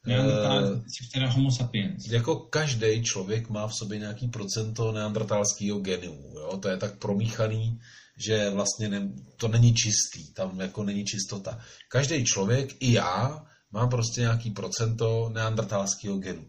Neandertálec, 0.06 0.70
uh, 0.70 0.84
jsi 0.86 1.10
teda 1.14 1.30
homo 1.30 1.50
sapiens. 1.50 2.06
Jako 2.06 2.36
každý 2.36 3.02
člověk 3.02 3.48
má 3.48 3.66
v 3.66 3.74
sobě 3.74 3.98
nějaký 3.98 4.28
procento 4.28 4.92
neandertálského 4.92 5.78
genu, 5.78 6.32
jo? 6.34 6.58
to 6.62 6.68
je 6.68 6.76
tak 6.76 6.98
promíchaný, 6.98 7.80
že 8.16 8.50
vlastně 8.50 8.88
ne, 8.88 9.12
to 9.36 9.48
není 9.48 9.74
čistý, 9.74 10.32
tam 10.34 10.60
jako 10.60 10.82
není 10.84 11.04
čistota. 11.04 11.60
Každý 11.88 12.24
člověk, 12.24 12.74
i 12.80 12.92
já, 12.92 13.46
mám 13.72 13.88
prostě 13.88 14.20
nějaký 14.20 14.50
procento 14.50 15.30
neandertalského 15.32 16.18
genu. 16.18 16.46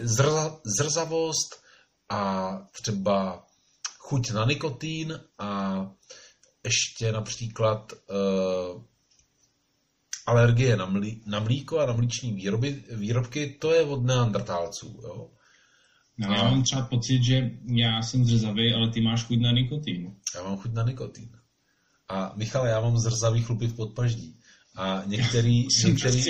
Zrza, 0.00 0.60
zrzavost 0.64 1.62
a 2.08 2.52
třeba 2.72 3.46
chuť 3.98 4.30
na 4.30 4.44
nikotín 4.44 5.20
a 5.38 5.80
ještě 6.64 7.12
například 7.12 7.92
uh, 7.92 8.82
alergie 10.28 10.76
na, 10.76 10.86
mlí, 10.86 11.22
na 11.26 11.40
mlíko 11.40 11.78
a 11.78 11.86
na 11.86 11.92
mlíční 11.92 12.32
výroby, 12.32 12.84
výrobky, 12.92 13.56
to 13.60 13.74
je 13.74 13.82
od 13.82 14.04
neandertálců. 14.04 15.00
Jo? 15.02 15.30
No, 16.18 16.34
já 16.34 16.50
mám 16.50 16.62
třeba 16.62 16.82
pocit, 16.82 17.22
že 17.24 17.50
já 17.66 18.02
jsem 18.02 18.24
zrzavý, 18.24 18.74
ale 18.74 18.90
ty 18.90 19.00
máš 19.00 19.24
chuť 19.24 19.38
na 19.38 19.52
nikotín. 19.52 20.14
Já 20.34 20.42
mám 20.42 20.58
chuť 20.58 20.72
na 20.72 20.82
nikotín. 20.82 21.28
A 22.08 22.32
Michal, 22.36 22.66
já 22.66 22.80
mám 22.80 22.98
zrzavý 22.98 23.42
chlupy 23.42 23.66
v 23.66 23.76
podpaždí. 23.76 24.38
A 24.76 25.02
některý, 25.06 25.66
některý, 25.84 26.22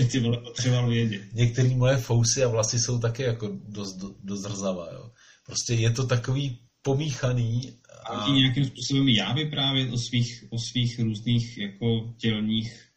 potřeboval 0.45 0.91
vědět. 0.91 1.23
některý 1.33 1.75
moje 1.75 1.97
fousy 1.97 2.45
a 2.45 2.49
vlasy 2.49 2.79
jsou 2.79 2.99
taky 2.99 3.23
jako 3.23 3.49
dost, 3.69 3.97
dost 4.25 4.41
zrzavá. 4.41 4.93
Jo. 4.93 5.11
Prostě 5.47 5.75
je 5.75 5.91
to 5.91 6.07
takový 6.07 6.59
pomíchaný. 6.83 7.79
A, 8.05 8.09
a 8.09 8.35
nějakým 8.35 8.65
způsobem 8.65 9.09
já 9.09 9.33
vyprávět 9.33 9.93
o 9.93 9.99
svých, 9.99 10.45
o 10.51 10.59
svých 10.59 10.99
různých 10.99 11.59
jako 11.59 12.15
tělních 12.19 12.88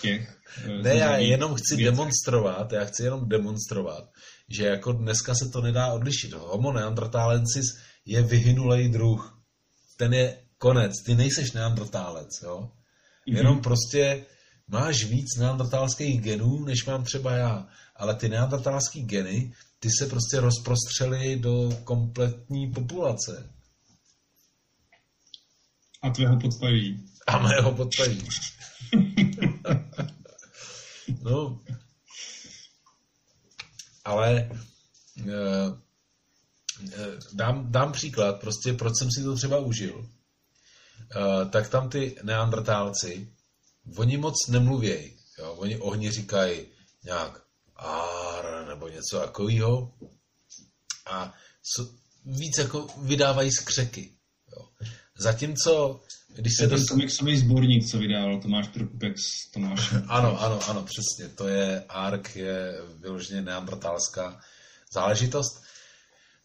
těch... 0.00 0.38
Eh, 0.64 0.82
ne, 0.82 0.94
já 0.94 1.16
jenom 1.16 1.54
chci 1.54 1.76
věcech. 1.76 1.94
demonstrovat, 1.94 2.72
já 2.72 2.84
chci 2.84 3.02
jenom 3.02 3.28
demonstrovat, 3.28 4.10
že 4.48 4.66
jako 4.66 4.92
dneska 4.92 5.34
se 5.34 5.48
to 5.48 5.60
nedá 5.60 5.92
odlišit. 5.92 6.32
Homo 6.32 6.72
neanderthalensis 6.72 7.66
je 8.06 8.22
vyhynulej 8.22 8.88
druh. 8.88 9.42
Ten 9.96 10.14
je 10.14 10.38
konec. 10.58 10.92
Ty 11.06 11.14
nejseš 11.14 11.52
neandertálec, 11.52 12.42
jo? 12.42 12.60
Mm-hmm. 12.60 13.36
Jenom 13.36 13.60
prostě 13.60 14.26
máš 14.68 15.04
víc 15.04 15.38
neandertálských 15.38 16.20
genů, 16.20 16.64
než 16.64 16.84
mám 16.84 17.04
třeba 17.04 17.32
já. 17.32 17.68
Ale 17.96 18.14
ty 18.14 18.28
neandertálské 18.28 19.00
geny, 19.00 19.52
ty 19.78 19.88
se 19.98 20.06
prostě 20.06 20.40
rozprostřely 20.40 21.36
do 21.36 21.70
kompletní 21.84 22.72
populace. 22.72 23.50
A 26.02 26.10
tvého 26.10 26.36
podpaví. 26.40 27.04
A 27.26 27.38
mého 27.38 27.72
podpaví. 27.72 28.22
no, 31.22 31.60
ale 34.04 34.50
uh, 35.24 35.78
dám, 37.32 37.72
dám 37.72 37.92
příklad, 37.92 38.40
prostě 38.40 38.72
proč 38.72 38.92
jsem 38.98 39.08
si 39.10 39.22
to 39.22 39.36
třeba 39.36 39.58
užil. 39.58 39.98
Uh, 39.98 41.50
tak 41.50 41.68
tam 41.68 41.88
ty 41.88 42.16
neandertálci 42.22 43.32
oni 43.96 44.16
moc 44.16 44.46
nemluvějí. 44.48 45.18
Jo? 45.38 45.52
Oni 45.52 45.78
ohni 45.78 46.10
říkají 46.10 46.66
nějak 47.04 47.42
ar 47.76 48.66
nebo 48.66 48.88
něco 48.88 49.20
takového 49.20 49.94
a 51.06 51.34
so, 51.62 51.92
víc 52.24 52.58
jako 52.58 52.86
vydávají 52.98 53.52
skřeky. 53.52 54.12
Jo? 54.56 54.68
Zatímco, 55.18 56.00
když 56.34 56.52
se... 56.56 56.68
To 56.68 56.74
je 56.74 56.78
ten 56.78 56.86
komiksový 56.86 57.38
sborník, 57.38 57.90
co 57.90 57.98
vydával 57.98 58.40
Tomáš 58.40 58.68
Prokupek 58.68 59.18
s 59.18 59.50
Tomášem. 59.50 60.04
ano, 60.08 60.40
ano, 60.40 60.70
ano, 60.70 60.82
přesně. 60.82 61.34
To 61.34 61.48
je 61.48 61.84
ARK, 61.88 62.36
je 62.36 62.74
vyloženě 62.98 63.42
neandertalská 63.42 64.40
záležitost. 64.94 65.62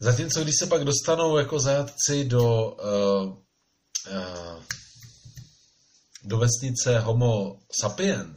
Zatímco, 0.00 0.42
když 0.42 0.54
se 0.58 0.66
pak 0.66 0.84
dostanou 0.84 1.36
jako 1.36 1.58
zajatci 1.58 2.24
do, 2.24 2.76
uh, 3.24 3.36
uh, 4.12 4.62
do 6.24 6.38
vesnice 6.38 6.98
Homo 6.98 7.60
sapiens, 7.80 8.36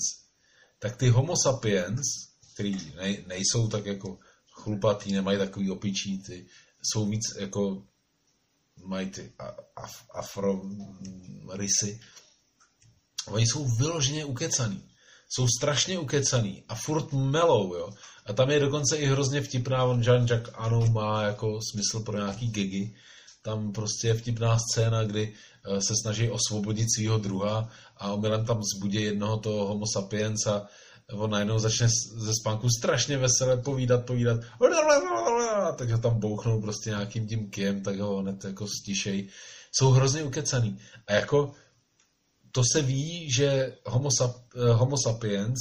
tak 0.80 0.98
ty 0.98 1.10
Homo 1.10 1.34
sapiens, 1.44 2.02
který 2.53 2.78
nej, 2.95 3.26
nejsou 3.28 3.68
tak 3.68 3.86
jako 3.86 4.18
chlupatý, 4.52 5.11
nemají 5.11 5.38
takový 5.38 5.72
opičí, 5.72 6.23
ty 6.23 6.48
jsou 6.82 7.06
víc 7.06 7.23
jako 7.40 7.84
mají 8.86 9.10
ty 9.10 9.32
af, 9.76 10.03
afro 10.14 10.62
rysy. 11.53 11.99
Oni 13.28 13.48
jsou 13.48 13.68
vyloženě 13.68 14.26
ukecaný. 14.26 14.84
Jsou 15.30 15.48
strašně 15.58 15.99
ukecaný 15.99 16.64
a 16.70 16.76
furt 16.76 17.14
melou, 17.14 17.76
jo. 17.76 17.90
A 18.26 18.34
tam 18.34 18.49
je 18.49 18.60
dokonce 18.60 18.98
i 18.98 19.06
hrozně 19.06 19.41
vtipná, 19.41 19.84
on 19.84 20.02
Jean-Jacques 20.02 20.52
Ano 20.53 20.86
má 20.86 21.24
jako 21.24 21.60
smysl 21.72 21.99
pro 21.99 22.18
nějaký 22.18 22.48
gigy. 22.48 22.95
Tam 23.41 23.72
prostě 23.72 24.08
je 24.08 24.14
vtipná 24.14 24.58
scéna, 24.60 25.03
kdy 25.03 25.34
eh, 25.34 25.82
se 25.82 25.94
snaží 26.03 26.30
osvobodit 26.30 26.88
svého 26.95 27.18
druha 27.18 27.70
a 27.98 28.14
omylem 28.14 28.45
tam 28.45 28.62
zbudí 28.76 29.02
jednoho 29.02 29.38
toho 29.38 29.68
homo 29.68 29.86
sapiens 29.94 30.48
a 30.48 30.68
on 31.14 31.32
najednou 31.32 31.60
začne 31.60 31.88
ze 32.16 32.34
spánku 32.42 32.68
strašně 32.70 33.18
veselé 33.18 33.58
povídat, 33.58 34.06
povídat, 34.06 34.40
tak 35.78 35.90
ho 35.90 35.98
tam 35.98 36.20
bouchnou 36.20 36.62
prostě 36.62 36.90
nějakým 36.90 37.28
tím 37.28 37.50
kiem, 37.50 37.84
tak 37.84 38.00
ho 38.00 38.18
hned 38.18 38.46
jako 38.46 38.68
stišej. 38.68 39.30
Jsou 39.72 39.90
hrozně 39.90 40.24
ukecaný. 40.24 40.80
A 41.08 41.14
jako 41.14 41.54
to 42.52 42.62
se 42.74 42.82
ví, 42.82 43.32
že 43.32 43.78
homo, 43.86 44.10
sap, 44.18 44.36
eh, 44.56 44.74
homo 44.74 44.96
sapiens, 45.06 45.60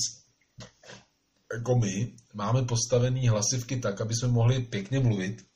jako 1.53 1.79
my, 1.79 2.13
máme 2.35 2.63
postavený 2.63 3.29
hlasivky 3.29 3.77
tak, 3.77 4.01
aby 4.01 4.15
jsme 4.15 4.29
mohli 4.29 4.61
pěkně 4.61 5.01
mluvit, 5.01 5.47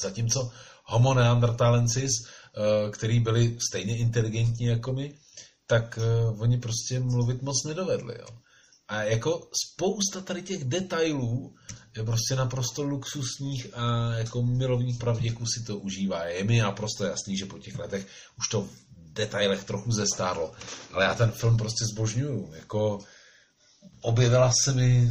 zatímco 0.00 0.52
homo 0.84 1.14
neandertalensis, 1.14 2.10
eh, 2.22 2.90
který 2.90 3.20
byli 3.20 3.58
stejně 3.68 3.96
inteligentní 3.96 4.66
jako 4.66 4.92
my, 4.92 5.14
tak 5.66 5.98
eh, 5.98 6.26
oni 6.38 6.58
prostě 6.58 7.00
mluvit 7.00 7.42
moc 7.42 7.64
nedovedli. 7.64 8.14
Jo. 8.18 8.41
A 8.92 9.02
jako 9.02 9.48
spousta 9.64 10.20
tady 10.20 10.42
těch 10.42 10.64
detailů 10.64 11.54
je 11.96 12.04
prostě 12.04 12.36
naprosto 12.36 12.82
luxusních 12.82 13.66
a 13.74 14.12
jako 14.14 14.42
milovník 14.42 15.00
pravděků 15.00 15.46
si 15.46 15.62
to 15.62 15.78
užívá. 15.78 16.24
Je 16.24 16.44
mi 16.44 16.60
naprosto 16.60 17.04
jasný, 17.04 17.36
že 17.36 17.46
po 17.46 17.58
těch 17.58 17.78
letech 17.78 18.06
už 18.38 18.48
to 18.48 18.62
v 18.62 18.70
detailech 19.12 19.64
trochu 19.64 19.92
zestárlo. 19.92 20.52
Ale 20.92 21.04
já 21.04 21.14
ten 21.14 21.30
film 21.30 21.56
prostě 21.56 21.84
zbožňuju. 21.92 22.52
Jako 22.54 22.98
objevila 24.00 24.52
se 24.64 24.72
mi, 24.72 25.10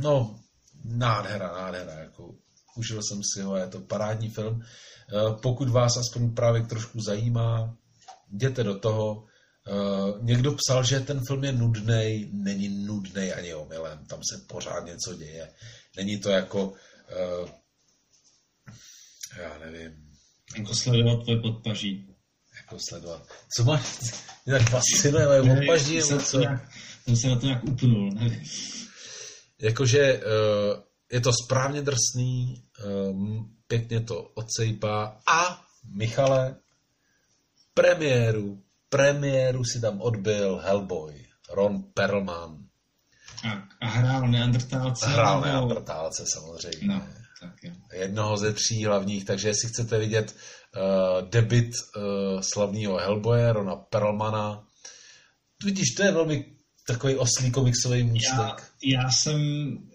no, 0.00 0.40
nádhera, 0.84 1.52
nádhera. 1.52 1.92
Jako, 1.92 2.34
užil 2.76 3.00
jsem 3.02 3.20
si 3.34 3.42
ho, 3.42 3.56
je 3.56 3.66
to 3.66 3.80
parádní 3.80 4.30
film. 4.30 4.62
Eh, 4.62 5.34
pokud 5.42 5.68
vás 5.68 5.96
aspoň 5.96 6.34
právě 6.34 6.62
trošku 6.62 7.00
zajímá, 7.00 7.76
jděte 8.30 8.64
do 8.64 8.78
toho, 8.78 9.24
Uh, 9.70 10.24
někdo 10.24 10.52
psal, 10.52 10.84
že 10.84 11.00
ten 11.00 11.20
film 11.26 11.44
je 11.44 11.52
nudný, 11.52 12.30
není 12.32 12.68
nudný 12.68 13.32
ani 13.32 13.54
omylem, 13.54 14.06
tam 14.06 14.20
se 14.32 14.44
pořád 14.46 14.86
něco 14.86 15.14
děje. 15.14 15.52
Není 15.96 16.20
to 16.20 16.30
jako, 16.30 16.66
uh, 16.66 17.48
já 19.38 19.58
nevím. 19.58 20.10
Jako 20.56 20.74
sledovat 20.74 21.24
tvoje 21.24 21.40
podpaží. 21.40 22.16
Jako 22.56 22.78
sledovat. 22.88 23.28
Co 23.56 23.64
máš? 23.64 24.00
Mě 24.46 24.58
tak 24.58 24.70
fascinuje 24.70 25.26
moje 25.26 25.42
podpaží. 25.42 26.02
Jsem, 26.02 26.20
se 26.20 26.38
jsem 27.04 27.16
se 27.16 27.28
na 27.28 27.36
to 27.36 27.46
nějak 27.46 27.64
upnul, 27.64 28.10
nevím. 28.10 28.44
Jakože 29.60 30.18
uh, 30.18 30.82
je 31.12 31.20
to 31.20 31.30
správně 31.44 31.82
drsný, 31.82 32.64
um, 33.10 33.56
pěkně 33.66 34.00
to 34.00 34.22
odsejpá 34.22 35.20
a 35.26 35.64
Michale, 35.84 36.56
premiéru 37.74 38.62
premiéru 38.90 39.64
si 39.64 39.80
tam 39.80 40.00
odbil 40.00 40.60
Hellboy, 40.64 41.26
Ron 41.52 41.82
Perlman. 41.94 42.58
A, 43.44 43.68
a 43.80 43.86
hrál 43.86 44.28
Neandertálce? 44.28 45.06
Hrál 45.06 45.40
nebo... 45.40 45.46
Neandertálce 45.46 46.24
samozřejmě. 46.34 46.86
No, 46.94 47.06
tak 47.40 47.54
jo. 47.62 47.72
Jednoho 47.92 48.36
ze 48.36 48.52
tří 48.52 48.84
hlavních, 48.84 49.24
takže 49.24 49.48
jestli 49.48 49.68
chcete 49.68 49.98
vidět 49.98 50.36
uh, 50.36 51.28
debit 51.28 51.70
uh, 51.70 52.40
slavného 52.40 52.96
Hellboye, 52.96 53.52
Rona 53.52 53.76
Perlmana, 53.76 54.66
vidíš, 55.64 55.94
to 55.96 56.02
je 56.02 56.12
velmi 56.12 56.44
takový 56.86 57.14
oslý 57.16 57.50
komiksový 57.50 58.02
můstek. 58.02 58.72
Já, 58.84 59.02
já 59.02 59.10
jsem 59.10 59.40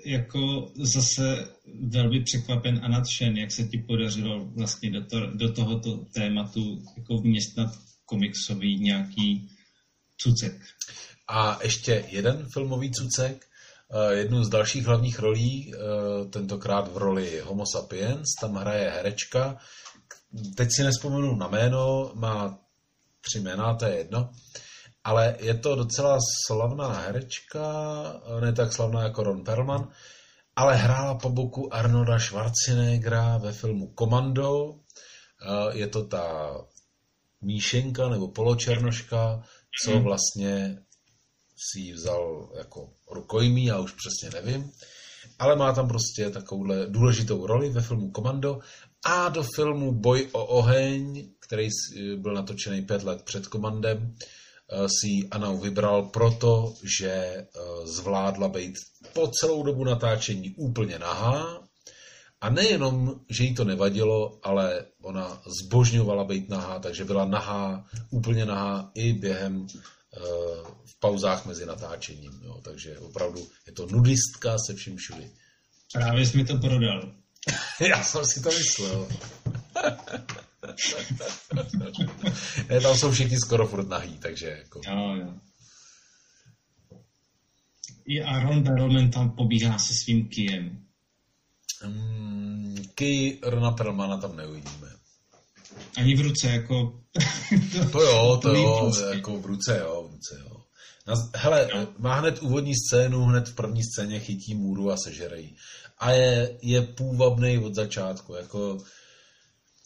jako 0.06 0.72
zase 0.76 1.48
velmi 1.82 2.24
překvapen 2.24 2.80
a 2.84 2.88
nadšen, 2.88 3.38
jak 3.38 3.52
se 3.52 3.64
ti 3.64 3.78
podařilo 3.78 4.46
vlastně 4.46 4.92
do, 4.92 5.06
to, 5.06 5.26
do 5.26 5.54
tohoto 5.54 5.98
tématu 5.98 6.84
jako 6.98 7.18
vměstnat 7.18 7.72
komiksový 8.06 8.80
nějaký 8.80 9.50
cucek. 10.18 10.62
A 11.28 11.60
ještě 11.64 12.06
jeden 12.08 12.46
filmový 12.54 12.92
cucek, 12.92 13.46
eh, 13.46 14.14
jednu 14.14 14.44
z 14.44 14.50
dalších 14.50 14.86
hlavních 14.86 15.20
rolí, 15.20 15.74
eh, 15.74 16.26
tentokrát 16.26 16.94
v 16.94 16.98
roli 16.98 17.40
Homo 17.40 17.64
sapiens, 17.66 18.28
tam 18.42 18.56
hraje 18.56 18.90
herečka, 18.90 19.58
teď 20.56 20.70
si 20.72 20.84
nespomenu 20.84 21.36
na 21.36 21.48
jméno, 21.48 22.12
má 22.16 22.60
tři 23.22 23.40
jména, 23.40 23.74
to 23.74 23.86
je 23.86 23.98
jedno, 23.98 24.30
ale 25.04 25.36
je 25.40 25.54
to 25.54 25.76
docela 25.76 26.18
slavná 26.46 26.94
herečka, 26.94 27.64
ne 28.42 28.54
tak 28.54 28.74
slavná 28.74 29.04
jako 29.04 29.24
Ron 29.24 29.44
Perlman, 29.44 29.90
ale 30.56 30.76
hrála 30.76 31.16
po 31.16 31.30
boku 31.30 31.74
Arnolda 31.74 32.20
Schwarzeneggera 32.20 33.38
ve 33.38 33.52
filmu 33.52 33.94
Commando. 34.00 34.76
Eh, 34.76 35.78
je 35.78 35.88
to 35.88 36.08
ta 36.08 36.56
míšenka 37.46 38.10
nebo 38.10 38.28
poločernoška, 38.28 39.44
co 39.84 39.92
hmm. 39.92 40.04
vlastně 40.04 40.78
si 41.72 41.80
ji 41.80 41.94
vzal 41.94 42.52
jako 42.58 42.90
rukojmí, 43.12 43.66
já 43.66 43.80
už 43.80 43.92
přesně 43.92 44.42
nevím, 44.42 44.72
ale 45.40 45.56
má 45.56 45.74
tam 45.74 45.88
prostě 45.88 46.30
takovouhle 46.30 46.88
důležitou 46.88 47.46
roli 47.46 47.70
ve 47.70 47.82
filmu 47.82 48.12
Komando 48.12 48.60
a 49.06 49.30
do 49.30 49.44
filmu 49.56 49.92
Boj 49.92 50.30
o 50.32 50.46
oheň, 50.46 51.30
který 51.40 51.68
byl 52.16 52.34
natočený 52.34 52.82
pět 52.82 53.04
let 53.04 53.22
před 53.24 53.48
Komandem, 53.48 54.16
eh, 54.16 54.88
si 54.90 55.30
Anou 55.32 55.58
vybral 55.58 56.04
proto, 56.04 56.74
že 56.98 57.12
eh, 57.12 57.48
zvládla 57.84 58.48
být 58.48 58.74
po 59.14 59.28
celou 59.28 59.64
dobu 59.64 59.84
natáčení 59.84 60.56
úplně 60.58 61.00
nahá 61.00 61.65
a 62.46 62.50
nejenom, 62.50 63.22
že 63.30 63.44
jí 63.44 63.56
to 63.56 63.66
nevadilo, 63.66 64.40
ale 64.44 64.86
ona 65.02 65.42
zbožňovala 65.62 66.24
být 66.24 66.50
nahá, 66.50 66.80
takže 66.80 67.06
byla 67.06 67.26
nahá, 67.26 67.86
úplně 68.10 68.46
nahá 68.46 68.92
i 68.94 69.14
během 69.14 69.62
uh, 69.62 69.68
v 70.86 71.00
pauzách 71.00 71.46
mezi 71.46 71.66
natáčením. 71.66 72.32
Jo. 72.44 72.62
Takže 72.64 73.00
opravdu 73.00 73.48
je 73.68 73.74
to 73.74 73.88
nudistka 73.92 74.58
se 74.58 74.74
vším 74.74 74.98
všudy. 74.98 75.32
Právě 75.94 76.26
jsi 76.26 76.38
mi 76.38 76.46
to 76.46 76.58
prodal. 76.58 77.12
Já 77.90 78.04
jsem 78.04 78.26
si 78.26 78.42
to 78.42 78.50
myslel. 78.50 79.08
ne, 82.70 82.82
tam 82.82 82.98
jsou 82.98 83.12
všichni 83.12 83.38
skoro 83.38 83.68
furt 83.68 83.90
nahý, 83.90 84.18
takže 84.18 84.48
jako... 84.48 84.82
Jo, 84.88 85.16
jo. 85.16 85.34
I 88.06 88.22
Aaron 88.22 88.64
Barrowman 88.64 89.12
tam 89.12 89.32
pobíhá 89.32 89.80
se 89.80 89.94
svým 89.94 90.28
kijem. 90.28 90.85
Um, 91.86 92.76
Key 92.96 93.40
Rona 93.44 93.72
Perlmana 93.72 94.18
tam 94.18 94.36
neuvidíme. 94.36 94.88
Ani 95.98 96.16
v 96.16 96.22
ruce, 96.22 96.48
jako... 96.48 97.02
to 97.92 98.02
jo, 98.02 98.40
to 98.42 98.56
jo, 98.56 98.80
prostě. 98.80 99.04
jako 99.04 99.40
v 99.40 99.46
ruce, 99.46 99.80
jo, 99.80 100.08
v 100.10 100.12
ruce, 100.12 100.40
jo. 100.40 100.56
Hele, 101.36 101.70
no. 101.76 101.88
má 101.98 102.16
hned 102.16 102.42
úvodní 102.42 102.74
scénu, 102.76 103.24
hned 103.26 103.50
v 103.50 103.56
první 103.56 103.82
scéně 103.84 104.20
chytí 104.20 104.56
můru 104.56 104.92
a 104.92 104.98
sežerej. 104.98 105.56
A 105.98 106.12
je, 106.12 106.58
je 106.62 106.82
půvabný 106.82 107.58
od 107.58 107.76
začátku, 107.76 108.34
jako 108.34 108.78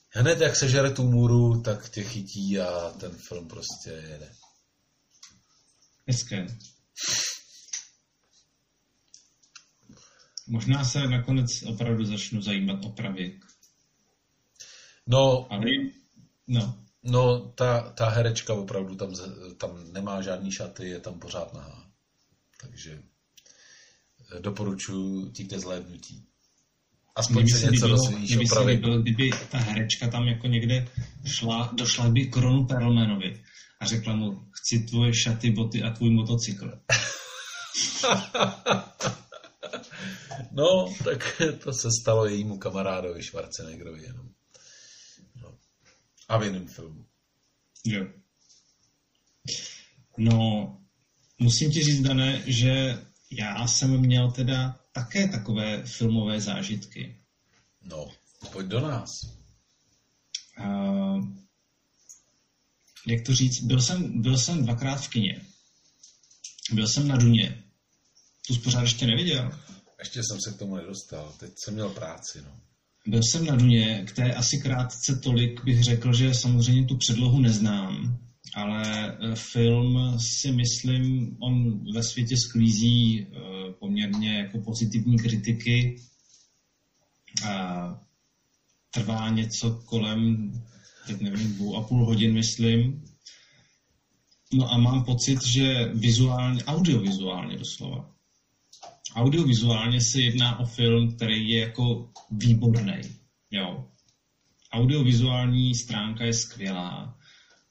hned 0.09 0.41
jak 0.41 0.55
sežere 0.55 0.91
tu 0.91 1.03
můru, 1.03 1.61
tak 1.61 1.89
tě 1.89 2.03
chytí 2.03 2.59
a 2.59 2.89
ten 2.89 3.11
film 3.11 3.47
prostě 3.47 3.89
jede. 3.89 4.31
Hezké. 6.07 6.47
Možná 10.49 10.85
se 10.85 11.07
nakonec 11.07 11.63
opravdu 11.65 12.05
začnu 12.05 12.41
zajímat 12.41 12.85
o 12.85 12.89
pravěk. 12.89 13.45
No, 15.07 15.53
Ale, 15.53 15.65
no. 16.47 16.75
No, 17.03 17.53
ta, 17.55 17.89
ta 17.89 18.09
herečka 18.09 18.53
opravdu 18.53 18.95
tam, 18.95 19.13
tam 19.57 19.93
nemá 19.93 20.21
žádný 20.21 20.51
šaty, 20.51 20.89
je 20.89 20.99
tam 20.99 21.19
pořád 21.19 21.53
nahá. 21.53 21.89
Takže 22.61 23.03
eh, 24.35 24.39
doporučuji 24.39 25.31
ti 25.31 25.45
ke 25.45 25.59
zhlédnutí. 25.59 26.25
Aspoň 27.15 27.47
se 27.47 27.71
něco 27.71 27.87
dozvíš 27.87 28.37
opravit. 28.37 28.75
Líbilo, 28.75 29.01
kdyby 29.01 29.29
ta 29.51 29.57
herečka 29.57 30.07
tam 30.07 30.27
jako 30.27 30.47
někde 30.47 30.87
šla, 31.25 31.71
došla 31.73 32.09
by 32.09 32.25
k 32.25 32.37
Ronu 32.37 32.65
Perlmanovi 32.65 33.43
a 33.79 33.85
řekla 33.85 34.15
mu, 34.15 34.47
chci 34.51 34.79
tvoje 34.79 35.13
šaty, 35.13 35.51
boty 35.51 35.83
a 35.83 35.89
tvůj 35.89 36.09
motocykl. 36.09 36.79
no, 40.51 40.95
tak 41.03 41.41
to 41.63 41.73
se 41.73 41.87
stalo 42.01 42.25
jejímu 42.25 42.57
kamarádovi 42.57 43.23
Schwarzeneggerovi 43.23 44.03
jenom. 44.03 44.29
No. 45.41 45.57
A 46.27 46.37
v 46.37 46.43
jiném 46.43 46.67
filmu. 46.67 47.05
Jo. 47.85 48.07
No, 50.17 50.77
musím 51.39 51.71
ti 51.71 51.83
říct, 51.83 52.01
Dané, 52.01 52.43
že 52.45 53.03
já 53.31 53.67
jsem 53.67 53.97
měl 53.97 54.31
teda 54.31 54.79
také 54.91 55.27
takové 55.27 55.83
filmové 55.85 56.41
zážitky. 56.41 57.21
No, 57.81 58.07
pojď 58.51 58.67
do 58.67 58.79
nás. 58.79 59.09
Uh, 60.59 61.25
jak 63.07 63.25
to 63.25 63.35
říct, 63.35 63.63
byl 63.63 63.81
jsem, 63.81 64.21
byl 64.21 64.37
jsem 64.37 64.63
dvakrát 64.63 64.95
v 64.95 65.09
kině. 65.09 65.41
Byl 66.71 66.87
jsem 66.87 67.07
na 67.07 67.17
Duně. 67.17 67.63
Tu 68.47 68.53
jsi 68.53 68.59
pořád 68.59 68.81
ještě 68.81 69.07
neviděl? 69.07 69.59
Ještě 69.99 70.21
jsem 70.23 70.41
se 70.41 70.51
k 70.51 70.57
tomu 70.57 70.75
nedostal. 70.75 71.33
Teď 71.39 71.51
jsem 71.57 71.73
měl 71.73 71.89
práci, 71.89 72.41
no. 72.41 72.51
Byl 73.07 73.19
jsem 73.23 73.45
na 73.45 73.55
Duně, 73.55 74.05
k 74.07 74.11
té 74.11 74.33
asi 74.33 74.57
krátce 74.57 75.15
tolik 75.15 75.63
bych 75.63 75.83
řekl, 75.83 76.13
že 76.13 76.33
samozřejmě 76.33 76.85
tu 76.85 76.97
předlohu 76.97 77.39
neznám, 77.39 78.19
ale 78.55 78.83
e, 79.11 79.35
film 79.35 80.19
si 80.19 80.51
myslím, 80.51 81.37
on 81.41 81.83
ve 81.93 82.03
světě 82.03 82.37
sklízí 82.37 83.19
e, 83.19 83.25
poměrně 83.79 84.37
jako 84.37 84.59
pozitivní 84.59 85.17
kritiky. 85.17 85.95
A 87.47 88.05
trvá 88.91 89.29
něco 89.29 89.71
kolem, 89.85 90.51
teď 91.07 91.21
nevím, 91.21 91.53
dvou 91.53 91.75
a 91.75 91.83
půl 91.83 92.05
hodin, 92.05 92.33
myslím. 92.33 93.05
No 94.53 94.71
a 94.71 94.77
mám 94.77 95.03
pocit, 95.03 95.45
že 95.45 95.85
vizuálně, 95.93 96.63
audiovizuálně 96.63 97.57
doslova, 97.57 98.15
audiovizuálně 99.15 100.01
se 100.01 100.21
jedná 100.21 100.59
o 100.59 100.65
film, 100.65 101.15
který 101.15 101.49
je 101.49 101.59
jako 101.59 102.09
výborný. 102.31 103.01
Jo. 103.51 103.85
Audiovizuální 104.71 105.75
stránka 105.75 106.25
je 106.25 106.33
skvělá. 106.33 107.17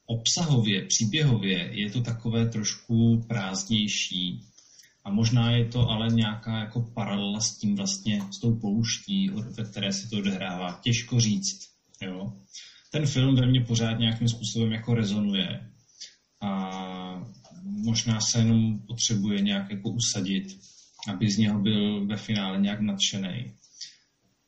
Obsahově, 0.05 0.85
příběhově 0.85 1.69
je 1.71 1.89
to 1.89 2.01
takové 2.01 2.49
trošku 2.49 3.25
prázdnější. 3.27 4.41
A 5.03 5.11
možná 5.11 5.51
je 5.51 5.65
to 5.65 5.89
ale 5.89 6.07
nějaká 6.07 6.59
jako 6.59 6.81
paralela 6.81 7.39
s 7.39 7.57
tím 7.57 7.75
vlastně, 7.75 8.21
s 8.31 8.39
tou 8.39 8.55
pouští, 8.55 9.29
ve 9.29 9.63
které 9.63 9.93
se 9.93 10.09
to 10.09 10.17
odehrává. 10.17 10.79
Těžko 10.83 11.19
říct. 11.19 11.69
Jo. 12.01 12.33
Ten 12.91 13.05
film 13.05 13.35
ve 13.35 13.47
mně 13.47 13.61
pořád 13.61 13.99
nějakým 13.99 14.27
způsobem 14.27 14.71
jako 14.71 14.93
rezonuje. 14.93 15.71
A 16.41 16.69
možná 17.63 18.19
se 18.21 18.39
jenom 18.39 18.79
potřebuje 18.79 19.41
nějak 19.41 19.71
jako 19.71 19.89
usadit 19.89 20.59
aby 21.07 21.31
z 21.31 21.37
něho 21.37 21.59
byl 21.59 22.05
ve 22.05 22.17
finále 22.17 22.61
nějak 22.61 22.79
nadšený. 22.79 23.53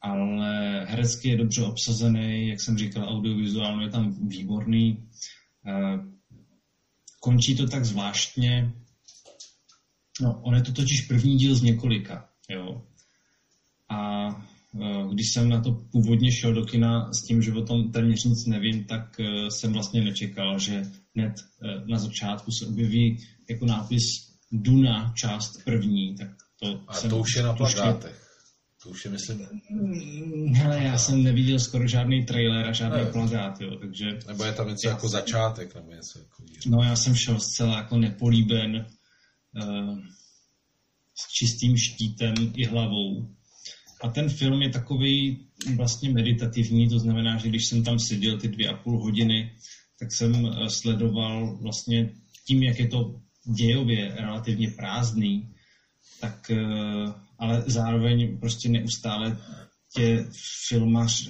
Ale 0.02 0.86
herecky 0.86 1.30
je 1.30 1.38
dobře 1.38 1.64
obsazený, 1.64 2.48
jak 2.48 2.62
jsem 2.62 2.78
říkal, 2.78 3.10
audiovizuálně 3.10 3.86
je 3.86 3.90
tam 3.90 4.28
výborný. 4.28 5.10
Eh, 5.68 6.00
končí 7.20 7.56
to 7.56 7.68
tak 7.68 7.86
zvláštně. 7.86 8.74
No, 10.22 10.42
on 10.42 10.56
je 10.56 10.62
to 10.62 10.72
totiž 10.72 11.02
první 11.02 11.38
díl 11.38 11.56
z 11.56 11.62
několika. 11.62 12.30
Jo. 12.50 12.82
A 13.90 14.30
eh, 14.82 15.14
když 15.14 15.34
jsem 15.34 15.50
na 15.50 15.62
to 15.62 15.72
původně 15.72 16.32
šel 16.32 16.54
do 16.54 16.66
kina 16.66 17.14
s 17.14 17.24
tím, 17.28 17.42
že 17.42 17.54
o 17.54 17.66
tom 17.66 17.92
téměř 17.92 18.24
nic 18.24 18.46
nevím, 18.46 18.84
tak 18.84 19.20
eh, 19.20 19.52
jsem 19.52 19.74
vlastně 19.74 20.02
nečekal, 20.02 20.60
že 20.60 20.84
hned 21.16 21.34
na 21.86 22.00
začátku 22.00 22.52
se 22.52 22.66
objeví 22.66 23.18
jako 23.50 23.66
nápis 23.66 24.31
Duna, 24.52 25.14
část 25.16 25.64
první, 25.66 26.16
tak 26.16 26.30
to 26.60 26.84
A 26.88 27.10
to 27.10 27.18
už 27.18 27.36
je 27.36 27.44
na 27.44 27.54
plagátech. 27.54 28.28
To 28.84 28.90
už 28.90 29.06
je, 29.06 29.12
myslím... 29.12 29.48
Mm, 29.70 30.54
hele, 30.54 30.84
já 30.84 30.98
jsem 30.98 31.24
neviděl 31.24 31.60
skoro 31.60 31.88
žádný 31.88 32.26
trailer 32.26 32.68
a 32.68 32.74
žádný 32.74 33.04
ne. 33.04 33.12
plagát, 33.12 33.62
jo, 33.62 33.76
takže... 33.76 34.06
Nebo 34.28 34.44
je 34.44 34.54
tam 34.54 34.68
něco 34.68 34.88
jako 34.88 35.10
začátek, 35.10 35.76
nebo 35.76 35.92
něco 35.92 36.20
jako... 36.20 36.44
No, 36.66 36.84
já 36.84 36.96
jsem 36.96 37.16
šel 37.16 37.40
zcela 37.40 37.78
jako 37.78 37.98
nepolíben 37.98 38.86
uh, 39.64 40.00
s 41.16 41.32
čistým 41.32 41.78
štítem 41.78 42.34
i 42.56 42.66
hlavou. 42.66 43.28
A 44.04 44.10
ten 44.10 44.30
film 44.30 44.62
je 44.62 44.70
takový 44.70 45.48
vlastně 45.76 46.10
meditativní, 46.10 46.90
to 46.90 47.00
znamená, 47.00 47.38
že 47.38 47.50
když 47.50 47.66
jsem 47.66 47.84
tam 47.84 48.00
seděl 48.00 48.38
ty 48.38 48.48
dvě 48.48 48.70
a 48.70 48.78
půl 48.78 49.04
hodiny, 49.04 49.56
tak 50.00 50.12
jsem 50.12 50.46
eh, 50.46 50.70
sledoval 50.70 51.58
vlastně 51.62 52.14
tím, 52.48 52.64
jak 52.64 52.80
je 52.80 52.88
to 52.88 53.22
dějově 53.46 54.16
relativně 54.16 54.68
prázdný, 54.72 55.50
tak 56.20 56.52
eh, 56.52 57.14
ale 57.40 57.64
zároveň 57.68 58.38
prostě 58.40 58.70
neustále 58.70 59.38
tě 59.96 60.26
filmař, 60.68 61.30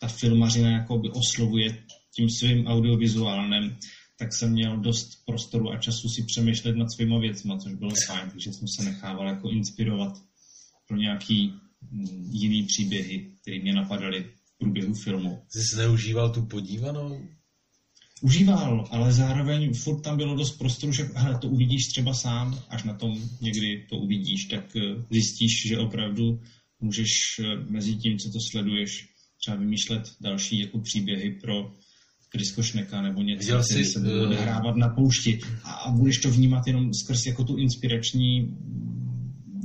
ta 0.00 0.08
filmařina 0.08 0.70
jako 0.70 0.98
by 0.98 1.10
oslovuje 1.10 1.84
tím 2.16 2.30
svým 2.30 2.66
audiovizuálním, 2.66 3.76
tak 4.18 4.34
jsem 4.34 4.50
měl 4.52 4.76
dost 4.76 5.24
prostoru 5.26 5.72
a 5.72 5.78
času 5.78 6.08
si 6.08 6.24
přemýšlet 6.26 6.76
nad 6.76 6.86
svýma 6.96 7.18
věcma, 7.18 7.58
což 7.58 7.74
bylo 7.74 7.90
fajn, 8.06 8.30
takže 8.30 8.52
jsem 8.52 8.68
se 8.68 8.84
nechával 8.84 9.28
jako 9.28 9.50
inspirovat 9.50 10.12
pro 10.88 10.96
nějaký 10.96 11.54
mm, 11.90 12.30
jiný 12.30 12.62
příběhy, 12.62 13.30
které 13.40 13.58
mě 13.58 13.72
napadaly 13.72 14.24
v 14.44 14.58
průběhu 14.58 14.94
filmu. 14.94 15.42
Jsi 15.48 15.76
neužíval 15.76 16.30
tu 16.30 16.46
podívanou? 16.46 17.28
Užíval, 18.22 18.88
ale 18.90 19.12
zároveň 19.12 19.74
furt 19.74 20.00
tam 20.00 20.16
bylo 20.16 20.36
dost 20.36 20.58
prostoru, 20.58 20.92
že 20.92 21.10
hele, 21.14 21.38
to 21.38 21.48
uvidíš 21.48 21.86
třeba 21.86 22.14
sám, 22.14 22.62
až 22.68 22.82
na 22.84 22.94
tom 22.94 23.22
někdy 23.40 23.86
to 23.90 23.96
uvidíš, 23.96 24.44
tak 24.44 24.76
eh, 24.76 25.04
zjistíš, 25.10 25.68
že 25.68 25.78
opravdu 25.78 26.40
můžeš 26.80 27.10
eh, 27.38 27.44
mezi 27.70 27.96
tím, 27.96 28.18
co 28.18 28.30
to 28.30 28.38
sleduješ, 28.50 29.08
třeba 29.40 29.56
vymýšlet 29.56 30.02
další 30.20 30.60
jako 30.60 30.78
příběhy 30.78 31.30
pro 31.30 31.72
Krisko 32.28 32.62
Šneka 32.62 33.02
nebo 33.02 33.22
něco, 33.22 33.58
co 33.58 33.84
se 33.84 34.00
bude 34.00 34.12
eh, 34.12 34.20
odehrávat 34.20 34.76
na 34.76 34.88
poušti 34.88 35.40
a, 35.64 35.72
a 35.72 35.90
budeš 35.90 36.18
to 36.18 36.30
vnímat 36.30 36.66
jenom 36.66 36.94
skrz 36.94 37.26
jako 37.26 37.44
tu 37.44 37.56
inspirační 37.56 38.56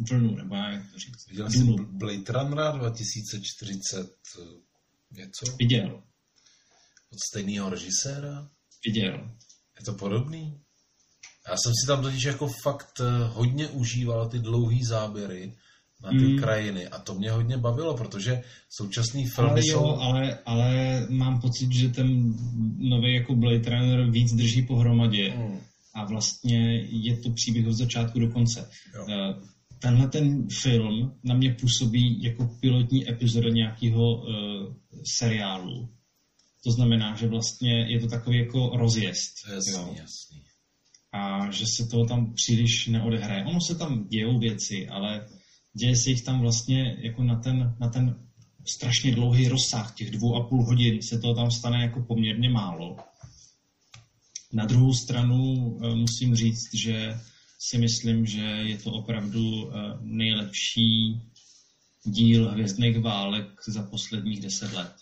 vlnu, 0.09 0.35
nebo 0.35 0.55
jak 0.55 0.91
to 0.91 0.99
říct. 0.99 1.27
Viděl 1.29 1.49
jsi 1.49 1.63
Blade 1.91 2.33
Runner 2.33 2.79
2040 2.79 4.13
něco? 5.11 5.55
Viděl. 5.59 6.03
Od 7.13 7.19
stejného 7.29 7.69
režiséra? 7.69 8.49
Viděl. 8.85 9.31
Je 9.79 9.85
to 9.85 9.93
podobný? 9.93 10.61
Já 11.47 11.55
jsem 11.57 11.73
si 11.81 11.87
tam 11.87 12.01
totiž 12.01 12.23
jako 12.23 12.47
fakt 12.63 12.99
eh, 12.99 13.27
hodně 13.27 13.67
užíval 13.67 14.29
ty 14.29 14.39
dlouhé 14.39 14.77
záběry 14.87 15.53
na 16.03 16.09
ty 16.09 16.27
mm. 16.27 16.39
krajiny 16.39 16.87
a 16.87 16.99
to 16.99 17.15
mě 17.15 17.31
hodně 17.31 17.57
bavilo, 17.57 17.97
protože 17.97 18.43
současný 18.69 19.25
filmy 19.25 19.51
ale 19.51 19.61
jo, 19.67 19.79
jsou... 19.79 19.85
Ale, 19.85 20.39
ale 20.45 21.05
mám 21.09 21.41
pocit, 21.41 21.71
že 21.71 21.89
ten 21.89 22.33
nový 22.77 23.13
jako 23.13 23.35
Blade 23.35 23.69
Runner 23.69 24.09
víc 24.09 24.33
drží 24.33 24.61
pohromadě 24.61 25.33
mm. 25.37 25.59
a 25.93 26.05
vlastně 26.05 26.81
je 26.81 27.17
to 27.17 27.29
příběh 27.29 27.67
od 27.67 27.73
začátku 27.73 28.19
do 28.19 28.31
konce. 28.31 28.69
Jo. 28.95 29.05
Eh, 29.09 29.57
tenhle 29.79 30.07
ten 30.07 30.47
film 30.61 31.13
na 31.23 31.35
mě 31.35 31.53
působí 31.53 32.23
jako 32.23 32.45
pilotní 32.59 33.09
epizoda 33.09 33.49
nějakého 33.49 34.15
uh, 34.15 34.25
seriálu 35.19 35.89
to 36.63 36.71
znamená, 36.71 37.15
že 37.15 37.27
vlastně 37.27 37.85
je 37.89 37.99
to 37.99 38.07
takový 38.07 38.37
jako 38.37 38.69
rozjezd. 38.77 39.33
Jasný, 39.53 39.73
jo? 39.73 39.95
jasný. 39.99 40.43
A 41.13 41.51
že 41.51 41.65
se 41.67 41.87
to 41.87 42.05
tam 42.05 42.33
příliš 42.33 42.87
neodehraje. 42.87 43.45
Ono 43.45 43.61
se 43.61 43.75
tam 43.75 44.07
dějou 44.07 44.39
věci, 44.39 44.87
ale 44.87 45.27
děje 45.73 45.95
se 45.95 46.09
jich 46.09 46.21
tam 46.21 46.41
vlastně 46.41 46.97
jako 46.99 47.23
na 47.23 47.39
ten, 47.39 47.75
na 47.79 47.89
ten 47.89 48.27
strašně 48.67 49.15
dlouhý 49.15 49.47
rozsah, 49.47 49.95
těch 49.95 50.11
dvou 50.11 50.35
a 50.35 50.49
půl 50.49 50.65
hodin, 50.65 51.01
se 51.01 51.19
to 51.19 51.33
tam 51.33 51.51
stane 51.51 51.81
jako 51.81 52.01
poměrně 52.01 52.49
málo. 52.49 52.97
Na 54.53 54.65
druhou 54.65 54.93
stranu 54.93 55.37
eh, 55.83 55.95
musím 55.95 56.35
říct, 56.35 56.73
že 56.73 57.19
si 57.59 57.77
myslím, 57.77 58.25
že 58.25 58.41
je 58.41 58.77
to 58.77 58.91
opravdu 58.91 59.71
eh, 59.71 59.97
nejlepší 60.01 61.21
díl 62.03 62.49
Hvězdných 62.49 62.99
válek 62.99 63.47
za 63.67 63.83
posledních 63.83 64.41
deset 64.41 64.73
let. 64.73 64.93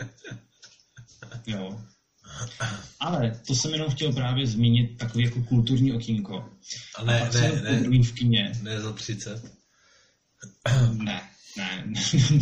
Jo. 1.46 1.80
Ale 3.00 3.40
to 3.46 3.54
jsem 3.54 3.72
jenom 3.72 3.90
chtěl 3.90 4.12
právě 4.12 4.46
zmínit 4.46 4.98
takový 4.98 5.24
jako 5.24 5.42
kulturní 5.42 5.92
okýnko. 5.92 6.48
A 6.96 7.04
ne, 7.04 7.20
a 7.20 7.32
ne, 7.32 7.80
ne, 7.80 8.02
v 8.02 8.12
kině. 8.12 8.52
ne 8.62 8.80
za 8.80 8.92
30? 8.92 9.44
Ne, 10.92 11.22
ne, 11.56 11.84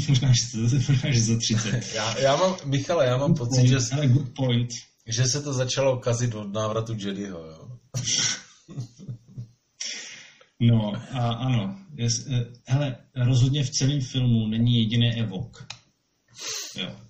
možná, 0.09 0.33
že, 0.33 0.59
možná, 0.89 1.11
že 1.11 1.21
za 1.21 1.39
30. 1.39 1.87
já, 1.95 2.19
já 2.19 2.37
mám, 2.37 2.57
Michale, 2.65 3.07
já 3.07 3.17
mám 3.17 3.35
pocit, 3.35 3.69
že... 3.69 3.77
Ale 3.93 4.07
good 4.07 4.35
point. 4.35 4.71
Že 5.07 5.25
se 5.25 5.43
to 5.43 5.53
začalo 5.53 5.99
kazit 5.99 6.35
od 6.35 6.53
návratu 6.53 6.93
Jediho, 6.99 7.47
jo? 7.47 7.79
No, 10.61 10.93
a 11.13 11.33
ano. 11.33 11.79
Je, 11.95 12.09
hele, 12.67 12.97
rozhodně 13.17 13.65
v 13.65 13.71
celém 13.71 14.01
filmu 14.01 14.47
není 14.47 14.79
jediný 14.79 15.21
evok. 15.21 15.67
Jo. 16.77 17.08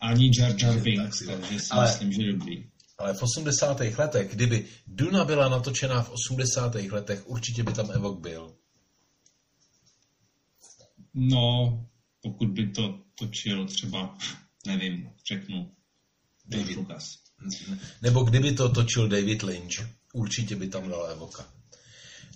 Ani 0.00 0.30
Jar 0.38 0.54
Jar 0.62 0.80
Binks, 0.80 1.18
takže 1.26 1.60
si 1.60 1.70
ale, 1.70 1.86
myslím, 1.86 2.12
že 2.12 2.32
dobrý. 2.32 2.70
Ale 2.98 3.14
v 3.14 3.22
80. 3.22 3.80
letech, 3.98 4.30
kdyby 4.34 4.66
Duna 4.86 5.24
byla 5.24 5.48
natočená 5.48 6.02
v 6.02 6.10
80. 6.10 6.74
letech, 6.74 7.28
určitě 7.28 7.62
by 7.62 7.72
tam 7.72 7.90
evok 7.90 8.20
byl. 8.20 8.54
No, 11.14 11.86
pokud 12.22 12.48
by 12.48 12.66
to 12.66 13.00
točil 13.14 13.66
třeba, 13.66 14.18
nevím, 14.66 15.10
řeknu, 15.32 15.70
David 16.46 16.76
Lucas. 16.76 17.04
Nebo 18.02 18.22
kdyby 18.22 18.52
to 18.52 18.68
točil 18.68 19.08
David 19.08 19.42
Lynch, 19.42 19.88
určitě 20.14 20.56
by 20.56 20.68
tam 20.68 20.88
dal 20.88 21.06
evoka. 21.06 21.52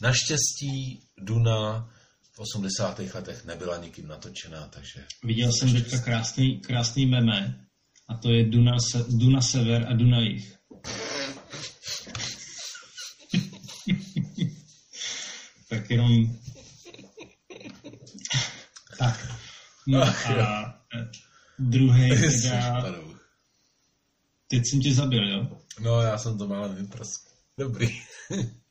Naštěstí 0.01 1.02
Duna 1.18 1.90
v 2.33 2.39
80. 2.39 2.99
letech 3.15 3.45
nebyla 3.45 3.77
nikým 3.77 4.09
natočená, 4.09 4.69
takže... 4.69 5.07
Viděl 5.25 5.53
jsem 5.53 5.73
teďka 5.73 5.99
krásný, 5.99 6.61
krásný 6.61 7.07
meme 7.07 7.67
a 8.09 8.17
to 8.17 8.31
je 8.31 8.45
Duna, 8.45 8.79
se, 8.79 9.05
Duna 9.09 9.41
sever 9.41 9.87
a 9.89 9.93
Duna 9.93 10.21
jich. 10.21 10.57
tak 15.69 15.91
jenom... 15.91 16.39
tak. 18.99 19.29
No 19.87 20.03
a 20.03 20.79
druhý 21.59 22.09
teda... 22.43 22.95
Teď 24.47 24.67
jsem 24.67 24.81
tě 24.81 24.95
zabil, 24.95 25.29
jo? 25.29 25.47
No, 25.81 26.01
já 26.01 26.19
jsem 26.19 26.39
to 26.39 26.49
málem 26.49 26.75
vyprsk. 26.75 27.21
Dobrý. 27.59 28.01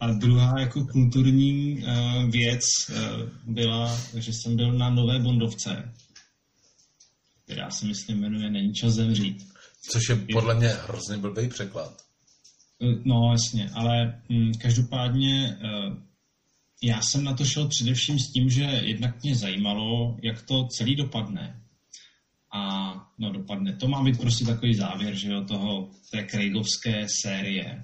A 0.00 0.12
druhá 0.12 0.60
jako 0.60 0.84
kulturní 0.84 1.82
uh, 1.82 2.30
věc 2.30 2.60
uh, 2.90 2.96
byla, 3.54 4.00
že 4.14 4.32
jsem 4.32 4.56
byl 4.56 4.72
na 4.72 4.90
Nové 4.90 5.18
Bondovce, 5.18 5.92
která 7.44 7.70
se 7.70 7.86
myslím 7.86 8.20
jmenuje 8.20 8.50
Není 8.50 8.74
čas 8.74 8.92
zemřít. 8.92 9.46
Což 9.90 10.08
je 10.08 10.16
podle 10.32 10.54
mě 10.54 10.68
hrozně 10.68 11.16
blbý 11.16 11.48
překlad. 11.48 12.02
Eh, 12.82 13.00
no, 13.04 13.32
jasně, 13.32 13.70
ale 13.74 14.22
hm, 14.30 14.52
každopádně 14.60 15.58
uh, 15.62 15.96
já 16.82 17.00
jsem 17.02 17.24
na 17.24 17.34
to 17.34 17.44
šel 17.44 17.68
především 17.68 18.18
s 18.18 18.32
tím, 18.32 18.50
že 18.50 18.62
jednak 18.62 19.22
mě 19.22 19.36
zajímalo, 19.36 20.16
jak 20.22 20.42
to 20.42 20.66
celý 20.66 20.96
dopadne. 20.96 21.62
A 22.52 22.92
no 23.18 23.32
dopadne. 23.32 23.76
To 23.76 23.88
má 23.88 24.02
být 24.02 24.20
prostě 24.20 24.44
takový 24.44 24.74
závěr, 24.74 25.14
že 25.14 25.28
jo, 25.28 25.44
toho, 25.44 25.90
té 26.10 26.26
Craigovské 26.26 27.06
série. 27.22 27.82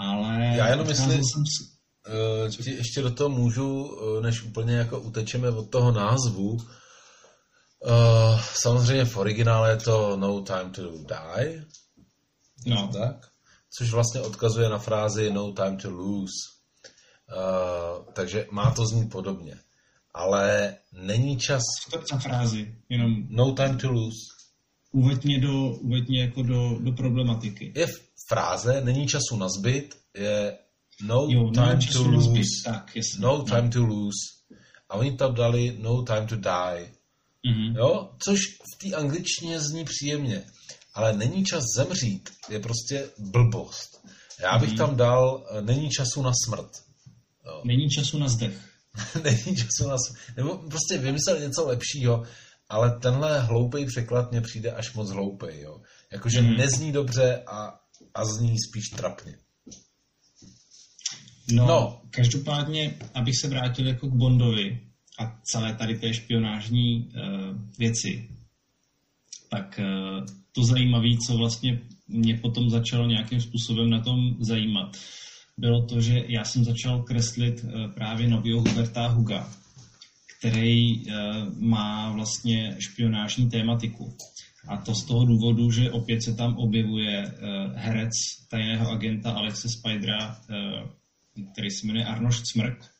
Ale... 0.00 0.52
Já 0.56 0.68
jenom 0.68 0.86
myslím, 0.86 1.24
jsem... 1.24 1.42
Uh, 2.08 2.66
ještě 2.66 3.02
do 3.02 3.10
toho 3.10 3.30
můžu, 3.30 3.84
uh, 3.84 4.22
než 4.22 4.42
úplně 4.42 4.74
jako 4.74 5.00
utečeme 5.00 5.48
od 5.48 5.70
toho 5.70 5.92
názvu. 5.92 6.50
Uh, 6.50 6.60
samozřejmě 8.54 9.04
v 9.04 9.16
originále 9.16 9.70
je 9.70 9.76
to 9.76 10.16
No 10.16 10.42
Time 10.42 10.70
to 10.70 10.82
Die. 10.82 11.64
No. 12.66 12.90
Tak? 12.92 13.30
Což 13.70 13.90
vlastně 13.90 14.20
odkazuje 14.20 14.68
na 14.68 14.78
frázi 14.78 15.30
No 15.32 15.52
Time 15.52 15.76
to 15.76 15.90
Lose. 15.90 16.34
Uh, 17.36 18.12
takže 18.12 18.46
má 18.50 18.70
to 18.70 18.86
znít 18.86 19.10
podobně. 19.10 19.56
Ale 20.14 20.76
není 20.92 21.36
čas... 21.38 21.62
To 21.90 22.02
za 22.12 22.18
frázi, 22.18 22.74
jenom... 22.88 23.26
No 23.28 23.52
time 23.52 23.78
to 23.78 23.92
lose. 23.92 24.18
Uveď 24.92 25.24
mě, 25.24 25.40
do, 25.40 25.70
uveď 25.70 26.08
mě 26.08 26.20
jako 26.20 26.42
do, 26.42 26.78
do 26.78 26.92
problematiky. 26.92 27.72
Je 27.76 27.86
fráze, 28.32 28.80
není 28.84 29.06
času 29.06 29.36
na 29.36 29.48
zbyt, 29.48 29.94
je 30.14 30.58
no 31.02 31.26
jo, 31.28 31.50
time 31.50 31.78
to 31.92 32.02
lose. 32.02 32.62
Tak, 32.64 32.96
jasný, 32.96 33.20
no, 33.20 33.38
no 33.38 33.44
time 33.44 33.70
to 33.70 33.84
lose. 33.84 34.18
A 34.88 34.94
oni 34.94 35.16
tam 35.16 35.34
dali 35.34 35.76
no 35.80 36.02
time 36.02 36.26
to 36.26 36.36
die. 36.36 36.90
Mm-hmm. 37.46 37.76
Jo? 37.76 38.10
Což 38.24 38.38
v 38.74 38.78
té 38.78 38.96
angličtině 38.96 39.60
zní 39.60 39.84
příjemně. 39.84 40.42
Ale 40.94 41.12
není 41.12 41.44
čas 41.44 41.64
zemřít, 41.76 42.30
je 42.48 42.60
prostě 42.60 43.10
blbost. 43.18 44.06
Já 44.42 44.58
bych 44.58 44.70
mm-hmm. 44.70 44.76
tam 44.76 44.96
dal 44.96 45.46
není 45.60 45.88
času 45.88 46.22
na 46.22 46.32
smrt. 46.44 46.70
Jo. 47.46 47.62
Není 47.64 47.88
času 47.88 48.18
na 48.18 48.28
zdech. 48.28 48.58
není 49.24 49.56
času 49.56 49.88
na 49.88 49.96
smrt. 49.98 50.36
Nebo 50.36 50.58
prostě 50.58 50.98
vymyslel 50.98 51.40
něco 51.40 51.66
lepšího, 51.66 52.22
ale 52.68 52.98
tenhle 52.98 53.40
hloupý 53.40 53.86
překlad 53.86 54.30
mně 54.30 54.40
přijde 54.40 54.72
až 54.72 54.94
moc 54.94 55.10
hloupý. 55.10 55.46
Jo? 55.60 55.80
Jakože 56.12 56.40
mm-hmm. 56.40 56.56
nezní 56.56 56.92
dobře 56.92 57.42
a, 57.46 57.79
a 58.14 58.24
zní 58.24 58.56
spíš 58.58 58.88
trapně. 58.88 59.34
No, 61.52 61.66
no, 61.66 62.00
každopádně, 62.10 62.98
abych 63.14 63.38
se 63.40 63.48
vrátil 63.48 63.86
jako 63.86 64.08
k 64.08 64.14
Bondovi 64.14 64.80
a 65.18 65.40
celé 65.44 65.74
tady 65.74 65.98
té 65.98 66.14
špionážní 66.14 66.98
uh, 66.98 67.56
věci, 67.78 68.28
tak 69.50 69.80
uh, 69.80 70.26
to 70.52 70.64
zajímavé, 70.64 71.08
co 71.26 71.36
vlastně 71.36 71.80
mě 72.08 72.36
potom 72.36 72.70
začalo 72.70 73.06
nějakým 73.06 73.40
způsobem 73.40 73.90
na 73.90 74.00
tom 74.00 74.36
zajímat, 74.40 74.96
bylo 75.58 75.86
to, 75.86 76.00
že 76.00 76.24
já 76.28 76.44
jsem 76.44 76.64
začal 76.64 77.02
kreslit 77.02 77.64
uh, 77.64 77.90
právě 77.94 78.28
nového 78.28 78.60
Huberta 78.60 79.08
Huga, 79.08 79.52
který 80.38 81.06
uh, 81.06 81.12
má 81.58 82.12
vlastně 82.12 82.76
špionážní 82.78 83.50
tématiku. 83.50 84.16
A 84.68 84.76
to 84.76 84.94
z 84.94 85.04
toho 85.04 85.24
důvodu, 85.24 85.70
že 85.70 85.90
opět 85.90 86.22
se 86.22 86.34
tam 86.34 86.56
objevuje 86.56 87.26
uh, 87.26 87.72
herec 87.74 88.12
tajného 88.50 88.90
agenta 88.90 89.32
Alexe 89.32 89.68
Spidera, 89.68 90.28
uh, 90.28 90.88
který 91.52 91.70
se 91.70 91.86
jmenuje 91.86 92.04
Arnošt 92.04 92.46
Smrk 92.46 92.90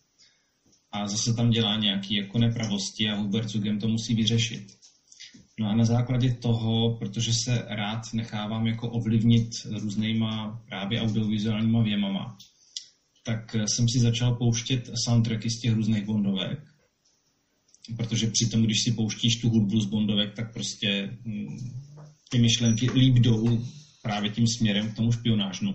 a 0.92 1.06
zase 1.06 1.34
tam 1.34 1.50
dělá 1.50 1.76
nějaké 1.76 2.14
jako 2.14 2.38
nepravosti 2.38 3.08
a 3.08 3.14
Hubert 3.14 3.48
Zugem 3.48 3.78
to 3.78 3.88
musí 3.88 4.14
vyřešit. 4.14 4.80
No 5.60 5.68
a 5.70 5.76
na 5.76 5.84
základě 5.84 6.34
toho, 6.34 6.96
protože 6.96 7.32
se 7.44 7.64
rád 7.68 8.02
nechávám 8.12 8.66
jako 8.66 8.90
ovlivnit 8.90 9.50
různýma 9.80 10.62
právě 10.68 11.00
audiovizuálníma 11.00 11.82
věmama, 11.82 12.36
tak 13.24 13.56
jsem 13.66 13.88
si 13.88 14.00
začal 14.00 14.34
pouštět 14.34 14.90
soundtracky 15.04 15.50
z 15.50 15.60
těch 15.60 15.72
různých 15.72 16.04
bondovek. 16.04 16.69
Protože 17.96 18.26
přitom, 18.26 18.62
když 18.62 18.82
si 18.82 18.92
pouštíš 18.92 19.36
tu 19.36 19.48
hudbu 19.48 19.80
z 19.80 19.86
bondovek, 19.86 20.34
tak 20.34 20.52
prostě 20.52 21.18
hm, 21.24 21.58
ty 22.28 22.38
myšlenky 22.38 22.90
líp 22.90 23.14
jdou 23.14 23.64
právě 24.02 24.30
tím 24.30 24.46
směrem 24.46 24.90
k 24.90 24.96
tomu 24.96 25.12
špionážnu. 25.12 25.74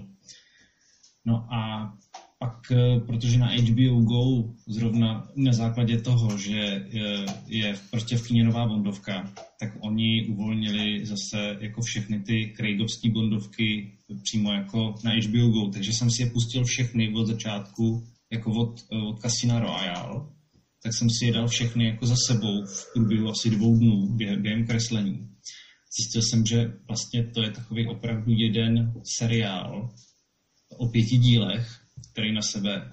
No 1.25 1.53
a 1.53 1.93
pak, 2.39 2.71
eh, 2.71 2.99
protože 2.99 3.37
na 3.37 3.47
HBO 3.47 4.01
Go 4.01 4.53
zrovna 4.67 5.27
na 5.35 5.53
základě 5.53 6.01
toho, 6.01 6.37
že 6.37 6.85
je, 6.89 7.25
je 7.47 7.75
prostě 7.91 8.17
v 8.17 8.27
kyně 8.27 8.43
nová 8.43 8.67
bondovka, 8.67 9.33
tak 9.59 9.69
oni 9.79 10.27
uvolnili 10.27 11.05
zase 11.05 11.57
jako 11.59 11.81
všechny 11.81 12.19
ty 12.19 12.53
Craigovské 12.55 13.09
bondovky 13.09 13.91
přímo 14.23 14.53
jako 14.53 14.95
na 15.03 15.11
HBO 15.11 15.47
Go, 15.47 15.69
takže 15.69 15.93
jsem 15.93 16.11
si 16.11 16.21
je 16.21 16.29
pustil 16.29 16.63
všechny 16.63 17.13
od 17.13 17.25
začátku, 17.25 18.03
jako 18.31 18.51
od, 18.51 18.85
eh, 18.91 18.97
od 18.97 19.19
Casina 19.19 19.59
Royale, 19.59 20.34
tak 20.85 20.93
jsem 20.93 21.09
si 21.09 21.25
je 21.25 21.33
dal 21.33 21.47
všechny 21.47 21.85
jako 21.85 22.05
za 22.05 22.15
sebou 22.27 22.65
v 22.65 22.93
průběhu 22.93 23.29
asi 23.29 23.49
dvou 23.49 23.77
dnů 23.77 24.07
během, 24.15 24.41
během 24.41 24.67
kreslení. 24.67 25.29
Zjistil 25.97 26.21
jsem, 26.21 26.45
že 26.45 26.73
vlastně 26.87 27.31
to 27.33 27.41
je 27.41 27.51
takový 27.51 27.87
opravdu 27.87 28.31
jeden 28.31 28.93
seriál 29.17 29.89
o 30.77 30.87
pěti 30.87 31.17
dílech, 31.17 31.67
který 32.11 32.33
na 32.33 32.41
sebe 32.41 32.91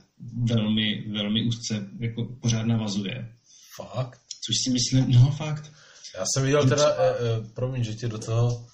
velmi, 0.48 1.10
velmi 1.12 1.44
úzce 1.44 1.89
jako 2.01 2.24
pořád 2.43 2.66
navazuje. 2.66 3.32
Fakt? 3.77 4.20
Což 4.44 4.56
si 4.64 4.70
myslím, 4.70 5.10
no 5.10 5.31
fakt. 5.31 5.73
Já 6.19 6.24
jsem 6.35 6.44
viděl 6.44 6.69
teda, 6.69 6.89
e, 6.89 7.10
e, 7.10 7.48
promiň, 7.55 7.85
že 7.85 7.94
tě 7.94 8.09
do 8.09 8.19
toho 8.19 8.66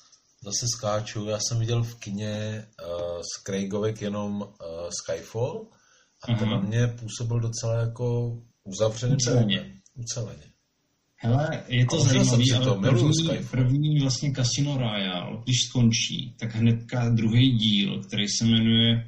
zase 0.44 0.66
skáču, 0.76 1.28
já 1.28 1.38
jsem 1.40 1.58
viděl 1.58 1.82
v 1.82 1.94
kině 1.94 2.28
e, 2.28 2.66
z 3.22 3.42
Craigovek 3.42 4.02
jenom 4.02 4.42
e, 4.42 4.64
Skyfall 4.90 5.66
a 6.22 6.32
Aha. 6.32 6.38
ten 6.38 6.48
na 6.50 6.60
mě 6.60 6.86
působil 6.86 7.40
docela 7.40 7.74
jako 7.80 8.38
uzavřený. 8.68 9.14
Uceleně. 9.14 9.72
Uceleně. 9.94 10.42
Hele, 11.20 11.64
je 11.68 11.86
to 11.86 12.00
zajímavé, 12.00 12.44
ale 12.56 12.64
to, 12.64 12.74
první, 12.74 13.12
první 13.50 14.00
vlastně 14.00 14.32
Casino 14.32 14.78
Royale, 14.78 15.42
když 15.44 15.56
skončí, 15.68 16.34
tak 16.38 16.54
hnedka 16.54 17.08
druhý 17.08 17.50
díl, 17.50 18.02
který 18.02 18.28
se 18.28 18.44
jmenuje 18.44 19.04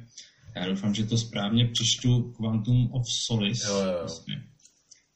já 0.55 0.65
doufám, 0.65 0.93
že 0.93 1.05
to 1.05 1.17
správně 1.17 1.67
přečtu 1.67 2.21
Quantum 2.21 2.89
of 2.91 3.03
Solace. 3.27 3.67
Jo, 3.67 3.77
jo. 3.77 3.97
Vlastně. 3.99 4.43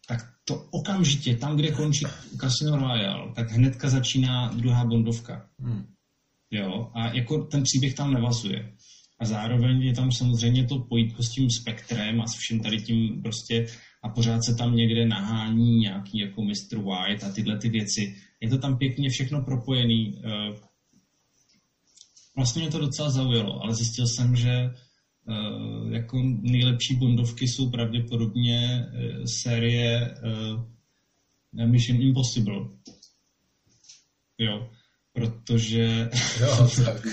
Tak 0.07 0.19
to 0.45 0.67
okamžitě, 0.71 1.35
tam, 1.35 1.55
kde 1.55 1.71
končí 1.71 2.05
Casino 2.41 2.77
Royale, 2.77 3.31
tak 3.35 3.51
hnedka 3.51 3.89
začíná 3.89 4.51
druhá 4.53 4.85
Bondovka. 4.85 5.49
Hmm. 5.59 5.85
Jo, 6.51 6.91
a 6.93 7.07
jako 7.13 7.43
ten 7.43 7.63
příběh 7.63 7.95
tam 7.95 8.13
nevazuje. 8.13 8.73
A 9.19 9.25
zároveň 9.25 9.81
je 9.81 9.93
tam 9.93 10.11
samozřejmě 10.11 10.65
to 10.67 10.79
pojítko 10.79 11.23
s 11.23 11.29
tím 11.29 11.49
spektrem 11.61 12.21
a 12.21 12.27
s 12.27 12.35
vším 12.37 12.59
tady 12.59 12.77
tím 12.77 13.21
prostě 13.21 13.67
a 14.05 14.09
pořád 14.09 14.43
se 14.43 14.55
tam 14.55 14.75
někde 14.75 15.05
nahání 15.05 15.77
nějaký 15.77 16.19
jako 16.19 16.41
Mr. 16.41 16.77
White 16.77 17.23
a 17.23 17.31
tyhle 17.31 17.57
ty 17.57 17.69
věci. 17.69 18.15
Je 18.41 18.49
to 18.49 18.57
tam 18.57 18.77
pěkně 18.77 19.09
všechno 19.09 19.41
propojený. 19.41 20.21
Eh, 20.23 20.53
vlastně 22.35 22.61
mě 22.61 22.71
to 22.71 22.79
docela 22.79 23.09
zaujalo, 23.09 23.63
ale 23.63 23.75
zjistil 23.75 24.07
jsem, 24.07 24.35
že 24.35 24.69
uh, 25.27 25.91
jako 25.91 26.21
nejlepší 26.41 26.95
bondovky 26.95 27.47
jsou 27.47 27.69
pravděpodobně 27.69 28.85
uh, 28.87 29.23
série 29.25 30.15
Mission 31.65 32.01
Impossible. 32.01 32.69
Jo, 34.37 34.69
protože... 35.13 36.09
Jo, 36.39 36.69
tak. 36.85 37.07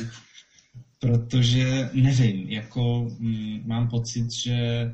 protože 0.99 1.91
nevím, 1.93 2.51
jako 2.51 3.09
mm, 3.19 3.63
mám 3.67 3.89
pocit, 3.89 4.27
že 4.45 4.87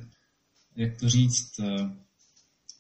jak 0.79 1.01
to 1.01 1.09
říct, 1.09 1.59
uh, 1.59 1.91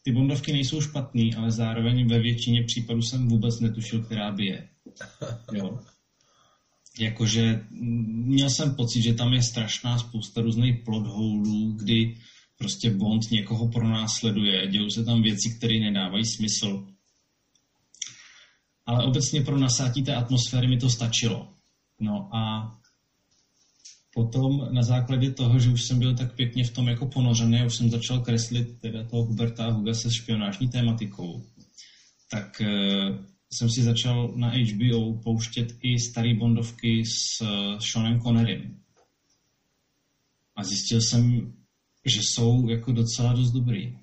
ty 0.02 0.12
bondovky 0.12 0.52
nejsou 0.52 0.80
špatný, 0.80 1.34
ale 1.34 1.50
zároveň 1.50 2.08
ve 2.08 2.18
většině 2.18 2.62
případů 2.62 3.02
jsem 3.02 3.28
vůbec 3.28 3.60
netušil, 3.60 4.02
která 4.02 4.32
by 4.32 4.46
je. 4.46 4.68
Jo. 5.52 5.78
Jakože 7.00 7.66
měl 7.70 8.50
jsem 8.50 8.74
pocit, 8.74 9.02
že 9.02 9.14
tam 9.14 9.32
je 9.32 9.42
strašná 9.42 9.98
spousta 9.98 10.40
různých 10.40 10.84
plot 10.84 11.06
holů, 11.06 11.72
kdy 11.72 12.16
prostě 12.58 12.90
Bond 12.90 13.30
někoho 13.30 13.68
pronásleduje, 13.68 14.66
dějou 14.66 14.90
se 14.90 15.04
tam 15.04 15.22
věci, 15.22 15.54
které 15.56 15.80
nedávají 15.80 16.24
smysl. 16.24 16.86
Ale 18.86 19.04
obecně 19.04 19.40
pro 19.40 19.58
nasátí 19.58 20.02
té 20.02 20.14
atmosféry 20.14 20.68
mi 20.68 20.78
to 20.78 20.90
stačilo. 20.90 21.54
No 22.00 22.36
a 22.36 22.72
potom 24.14 24.68
na 24.70 24.82
základě 24.82 25.30
toho, 25.30 25.58
že 25.58 25.70
už 25.70 25.84
jsem 25.84 25.98
byl 25.98 26.16
tak 26.16 26.34
pěkně 26.34 26.64
v 26.64 26.70
tom 26.70 26.88
jako 26.88 27.06
ponořený, 27.06 27.66
už 27.66 27.76
jsem 27.76 27.90
začal 27.90 28.20
kreslit 28.20 28.80
teda 28.80 29.04
toho 29.04 29.24
Huberta 29.24 29.70
Huga 29.70 29.94
se 29.94 30.14
špionážní 30.14 30.68
tématikou, 30.68 31.42
tak 32.30 32.60
e, 32.60 32.68
jsem 33.52 33.70
si 33.70 33.82
začal 33.82 34.32
na 34.36 34.48
HBO 34.48 35.14
pouštět 35.22 35.76
i 35.82 35.98
staré 35.98 36.34
bondovky 36.34 37.04
s 37.06 37.40
uh, 37.40 37.48
Seanem 37.78 38.20
Connerym. 38.20 38.80
A 40.56 40.64
zjistil 40.64 41.00
jsem, 41.00 41.52
že 42.04 42.20
jsou 42.22 42.68
jako 42.68 42.92
docela 42.92 43.32
dost 43.32 43.50
dobrý. 43.50 43.98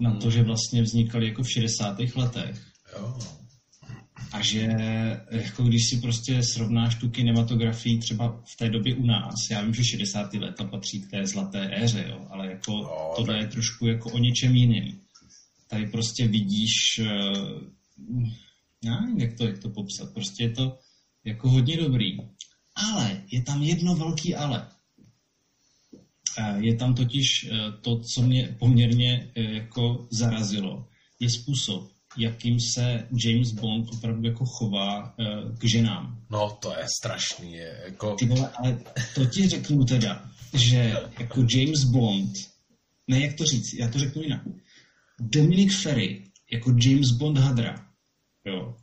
Na 0.00 0.16
to, 0.16 0.30
že 0.30 0.42
vlastně 0.42 0.82
vznikaly 0.82 1.26
jako 1.26 1.42
v 1.42 1.50
60. 1.50 1.98
letech. 2.16 2.66
Jo 2.96 3.41
a 4.32 4.42
že 4.42 4.68
jako 5.30 5.62
když 5.62 5.88
si 5.88 5.96
prostě 5.96 6.42
srovnáš 6.42 6.94
tu 6.94 7.10
kinematografii 7.10 7.98
třeba 7.98 8.42
v 8.44 8.56
té 8.56 8.68
době 8.68 8.94
u 8.94 9.06
nás, 9.06 9.34
já 9.50 9.62
vím, 9.62 9.74
že 9.74 9.84
60. 9.84 10.34
leta 10.34 10.64
patří 10.64 11.00
k 11.00 11.10
té 11.10 11.26
zlaté 11.26 11.70
éře, 11.84 12.06
jo, 12.08 12.26
ale 12.30 12.50
jako 12.50 12.72
no, 12.72 13.12
tohle 13.16 13.38
je 13.38 13.46
trošku 13.46 13.86
jako 13.86 14.10
o 14.10 14.18
něčem 14.18 14.56
jiným. 14.56 15.00
Tady 15.68 15.86
prostě 15.86 16.28
vidíš, 16.28 17.00
uh, 17.00 17.62
já 18.84 19.00
nevím, 19.00 19.18
jak 19.18 19.32
to, 19.32 19.46
jak 19.46 19.58
to 19.58 19.68
popsat, 19.68 20.12
prostě 20.14 20.42
je 20.42 20.50
to 20.50 20.78
jako 21.24 21.50
hodně 21.50 21.76
dobrý. 21.76 22.18
Ale 22.74 23.22
je 23.32 23.42
tam 23.42 23.62
jedno 23.62 23.94
velký 23.94 24.34
ale. 24.34 24.68
Eh, 26.38 26.56
je 26.58 26.74
tam 26.76 26.94
totiž 26.94 27.44
eh, 27.44 27.72
to, 27.80 28.00
co 28.00 28.22
mě 28.22 28.56
poměrně 28.58 29.30
jako 29.34 30.06
zarazilo, 30.10 30.88
je 31.20 31.30
způsob, 31.30 31.92
jakým 32.16 32.60
se 32.60 33.08
James 33.24 33.52
Bond 33.52 33.88
opravdu 33.92 34.28
jako 34.28 34.44
chová 34.44 35.14
uh, 35.18 35.56
k 35.58 35.64
ženám. 35.64 36.18
No, 36.30 36.58
to 36.62 36.70
je 36.78 36.84
strašný. 36.98 37.52
Je 37.52 37.80
jako... 37.84 38.14
Ty 38.14 38.26
vole, 38.26 38.50
ale 38.54 38.78
to 39.14 39.26
ti 39.26 39.48
řeknu 39.48 39.84
teda, 39.84 40.30
že 40.54 40.94
jako 41.18 41.40
James 41.54 41.84
Bond, 41.84 42.32
ne 43.08 43.20
jak 43.20 43.34
to 43.34 43.44
říct, 43.44 43.74
já 43.74 43.88
to 43.88 43.98
řeknu 43.98 44.22
jinak. 44.22 44.42
Dominic 45.20 45.82
Ferry 45.82 46.24
jako 46.52 46.74
James 46.82 47.10
Bond 47.10 47.38
hadra, 47.38 47.86
jo. 48.44 48.76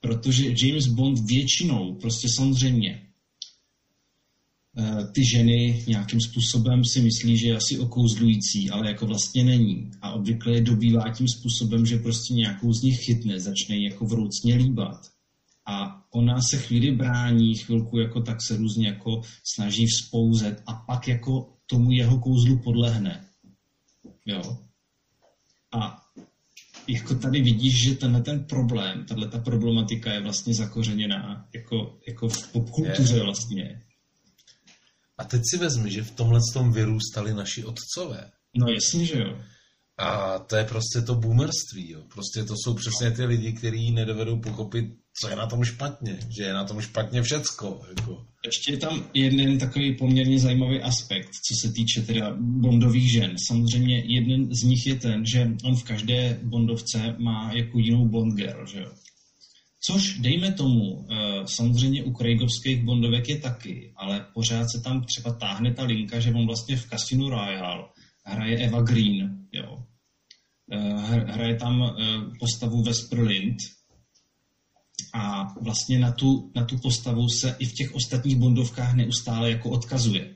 Protože 0.00 0.54
James 0.66 0.86
Bond 0.86 1.18
většinou, 1.30 1.94
prostě 1.94 2.28
samozřejmě, 2.36 3.04
Eh, 3.04 3.13
ty 5.12 5.24
ženy 5.24 5.84
nějakým 5.86 6.20
způsobem 6.20 6.84
si 6.84 7.00
myslí, 7.00 7.36
že 7.36 7.46
je 7.46 7.56
asi 7.56 7.78
okouzlující, 7.78 8.70
ale 8.70 8.88
jako 8.88 9.06
vlastně 9.06 9.44
není. 9.44 9.90
A 10.02 10.12
obvykle 10.12 10.54
je 10.54 10.60
dobývá 10.60 11.12
tím 11.12 11.28
způsobem, 11.28 11.86
že 11.86 11.98
prostě 11.98 12.34
nějakou 12.34 12.72
z 12.72 12.82
nich 12.82 13.00
chytne, 13.04 13.40
začne 13.40 13.76
jako 13.76 14.04
vroucně 14.04 14.54
líbat. 14.54 15.00
A 15.66 16.04
ona 16.10 16.40
se 16.42 16.58
chvíli 16.58 16.90
brání, 16.90 17.54
chvilku 17.54 17.98
jako 17.98 18.20
tak 18.20 18.42
se 18.42 18.56
různě 18.56 18.88
jako 18.88 19.20
snaží 19.54 19.86
vzpouzet 19.86 20.62
a 20.66 20.72
pak 20.72 21.08
jako 21.08 21.52
tomu 21.66 21.92
jeho 21.92 22.18
kouzlu 22.18 22.58
podlehne. 22.58 23.24
Jo. 24.26 24.58
A 25.72 26.02
jako 26.88 27.14
tady 27.14 27.42
vidíš, 27.42 27.82
že 27.82 27.94
tenhle 27.94 28.22
ten 28.22 28.44
problém, 28.44 29.04
tahle 29.08 29.28
ta 29.28 29.38
problematika 29.38 30.12
je 30.12 30.22
vlastně 30.22 30.54
zakořeněná 30.54 31.48
jako, 31.54 31.98
jako 32.08 32.28
v 32.28 32.52
popkultuře 32.52 33.20
vlastně. 33.20 33.80
A 35.18 35.24
teď 35.24 35.42
si 35.50 35.58
vezmi, 35.58 35.90
že 35.90 36.02
v 36.02 36.10
tomhle 36.10 36.40
tom 36.52 36.72
vyrůstali 36.72 37.34
naši 37.34 37.64
otcové. 37.64 38.30
No 38.56 38.66
jasně, 38.68 39.06
že 39.06 39.18
jo. 39.18 39.38
A 39.98 40.38
to 40.38 40.56
je 40.56 40.64
prostě 40.64 41.00
to 41.00 41.14
boomerství. 41.14 41.90
Jo. 41.90 42.02
Prostě 42.14 42.44
to 42.44 42.54
jsou 42.56 42.74
přesně 42.74 43.10
ty 43.10 43.24
lidi, 43.24 43.52
kteří 43.52 43.90
nedovedou 43.90 44.40
pochopit, 44.40 44.84
co 45.20 45.28
je 45.28 45.36
na 45.36 45.46
tom 45.46 45.64
špatně. 45.64 46.18
Že 46.36 46.42
je 46.42 46.54
na 46.54 46.64
tom 46.64 46.80
špatně 46.80 47.22
všecko. 47.22 47.80
Jako. 47.88 48.26
Ještě 48.44 48.72
je 48.72 48.78
tam 48.78 49.10
jeden 49.14 49.58
takový 49.58 49.96
poměrně 49.96 50.38
zajímavý 50.38 50.82
aspekt, 50.82 51.30
co 51.48 51.54
se 51.60 51.72
týče 51.72 52.02
teda 52.02 52.36
bondových 52.40 53.12
žen. 53.12 53.36
Samozřejmě 53.46 54.04
jeden 54.06 54.54
z 54.54 54.62
nich 54.62 54.86
je 54.86 54.94
ten, 54.94 55.26
že 55.26 55.50
on 55.64 55.76
v 55.76 55.84
každé 55.84 56.38
bondovce 56.42 57.16
má 57.18 57.52
jako 57.52 57.78
jinou 57.78 58.08
bond 58.08 58.34
girl, 58.34 58.66
že 58.66 58.80
jo. 58.80 58.92
Což, 59.86 60.18
dejme 60.18 60.52
tomu, 60.52 61.06
eh, 61.10 61.46
samozřejmě 61.46 62.04
u 62.04 62.12
Craigovských 62.12 62.84
bondovek 62.84 63.28
je 63.28 63.38
taky, 63.38 63.92
ale 63.96 64.26
pořád 64.34 64.70
se 64.70 64.80
tam 64.80 65.04
třeba 65.04 65.32
táhne 65.32 65.74
ta 65.74 65.84
linka, 65.84 66.20
že 66.20 66.30
on 66.30 66.46
vlastně 66.46 66.76
v 66.76 66.86
Casino 66.88 67.30
Royale 67.30 67.84
hraje 68.24 68.58
Eva 68.58 68.82
Green, 68.82 69.46
jo. 69.52 69.84
Eh, 70.72 71.24
hraje 71.32 71.56
tam 71.56 71.82
eh, 71.82 72.38
postavu 72.40 72.82
Vesper 72.82 73.20
Lind 73.20 73.56
a 75.14 75.54
vlastně 75.60 75.98
na 75.98 76.12
tu, 76.12 76.52
na 76.56 76.64
tu 76.64 76.78
postavu 76.78 77.28
se 77.28 77.56
i 77.58 77.66
v 77.66 77.72
těch 77.72 77.94
ostatních 77.94 78.36
bondovkách 78.36 78.94
neustále 78.94 79.50
jako 79.50 79.70
odkazuje. 79.70 80.34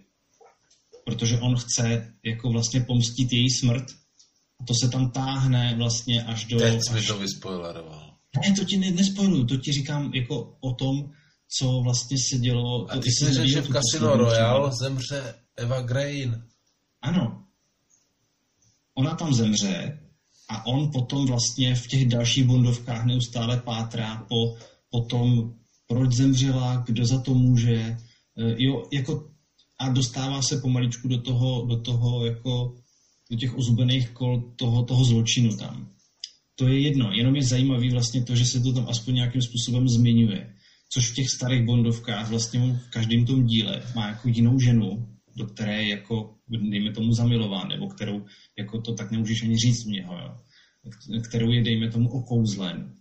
Protože 1.04 1.38
on 1.38 1.56
chce 1.56 2.14
jako 2.24 2.50
vlastně 2.50 2.80
pomstit 2.80 3.32
její 3.32 3.50
smrt 3.50 3.84
a 4.60 4.64
to 4.64 4.74
se 4.82 4.88
tam 4.88 5.10
táhne 5.10 5.74
vlastně 5.78 6.24
až 6.24 6.44
do... 6.44 6.58
Teď 6.58 6.80
mi 6.92 7.02
to 7.02 7.18
vyspoileroval. 7.18 8.07
Ne, 8.36 8.54
to 8.56 8.64
ti 8.64 8.76
ne, 8.76 8.90
nespojuju, 8.90 9.44
to 9.44 9.56
ti 9.56 9.72
říkám 9.72 10.14
jako 10.14 10.56
o 10.60 10.74
tom, 10.74 11.10
co 11.58 11.80
vlastně 11.80 12.16
se 12.18 12.38
dělo. 12.38 12.92
A 12.92 12.98
ty 12.98 13.10
jsi 13.10 13.32
řekl, 13.32 13.48
že 13.48 13.62
v 13.62 13.68
Casino 13.68 14.16
Royale 14.16 14.70
zemře 14.80 15.34
Eva 15.56 15.80
Green. 15.80 16.44
Ano. 17.02 17.44
Ona 18.94 19.14
tam 19.14 19.34
zemře 19.34 20.00
a 20.48 20.66
on 20.66 20.90
potom 20.92 21.26
vlastně 21.26 21.74
v 21.74 21.86
těch 21.86 22.08
dalších 22.08 22.44
bondovkách 22.44 23.04
neustále 23.04 23.60
pátrá 23.60 24.26
po, 24.28 24.56
po 24.90 25.00
tom, 25.00 25.54
proč 25.86 26.12
zemřela, 26.12 26.76
kdo 26.86 27.06
za 27.06 27.20
to 27.20 27.34
může. 27.34 27.74
E, 27.74 27.96
jo, 28.36 28.88
jako 28.92 29.30
a 29.78 29.88
dostává 29.88 30.42
se 30.42 30.56
pomaličku 30.56 31.08
do 31.08 31.22
toho, 31.22 31.66
do 31.66 31.80
toho 31.80 32.26
jako 32.26 32.74
do 33.30 33.36
těch 33.36 33.58
ozubených 33.58 34.10
kol 34.10 34.52
toho, 34.56 34.84
toho 34.84 35.04
zločinu 35.04 35.56
tam 35.56 35.97
to 36.58 36.68
je 36.68 36.80
jedno, 36.80 37.12
jenom 37.12 37.36
je 37.36 37.42
zajímavý 37.42 37.90
vlastně 37.90 38.22
to, 38.22 38.36
že 38.36 38.44
se 38.44 38.60
to 38.60 38.72
tam 38.72 38.86
aspoň 38.88 39.14
nějakým 39.14 39.42
způsobem 39.42 39.88
zmiňuje. 39.88 40.54
Což 40.92 41.10
v 41.10 41.14
těch 41.14 41.30
starých 41.30 41.66
bondovkách 41.66 42.30
vlastně 42.30 42.60
v 42.60 42.90
každém 42.90 43.26
tom 43.26 43.46
díle 43.46 43.82
má 43.94 44.08
jako 44.08 44.28
jinou 44.28 44.60
ženu, 44.60 45.08
do 45.36 45.46
které 45.46 45.82
je 45.82 45.88
jako, 45.88 46.34
dejme 46.70 46.92
tomu, 46.92 47.12
zamilován, 47.12 47.68
nebo 47.68 47.88
kterou, 47.88 48.24
jako 48.58 48.80
to 48.80 48.94
tak 48.94 49.10
nemůžeš 49.10 49.42
ani 49.42 49.56
říct 49.56 49.84
něho, 49.84 50.18
jo. 50.18 50.34
kterou 51.28 51.50
je, 51.50 51.62
dejme 51.62 51.90
tomu, 51.90 52.08
okouzlen. 52.08 52.94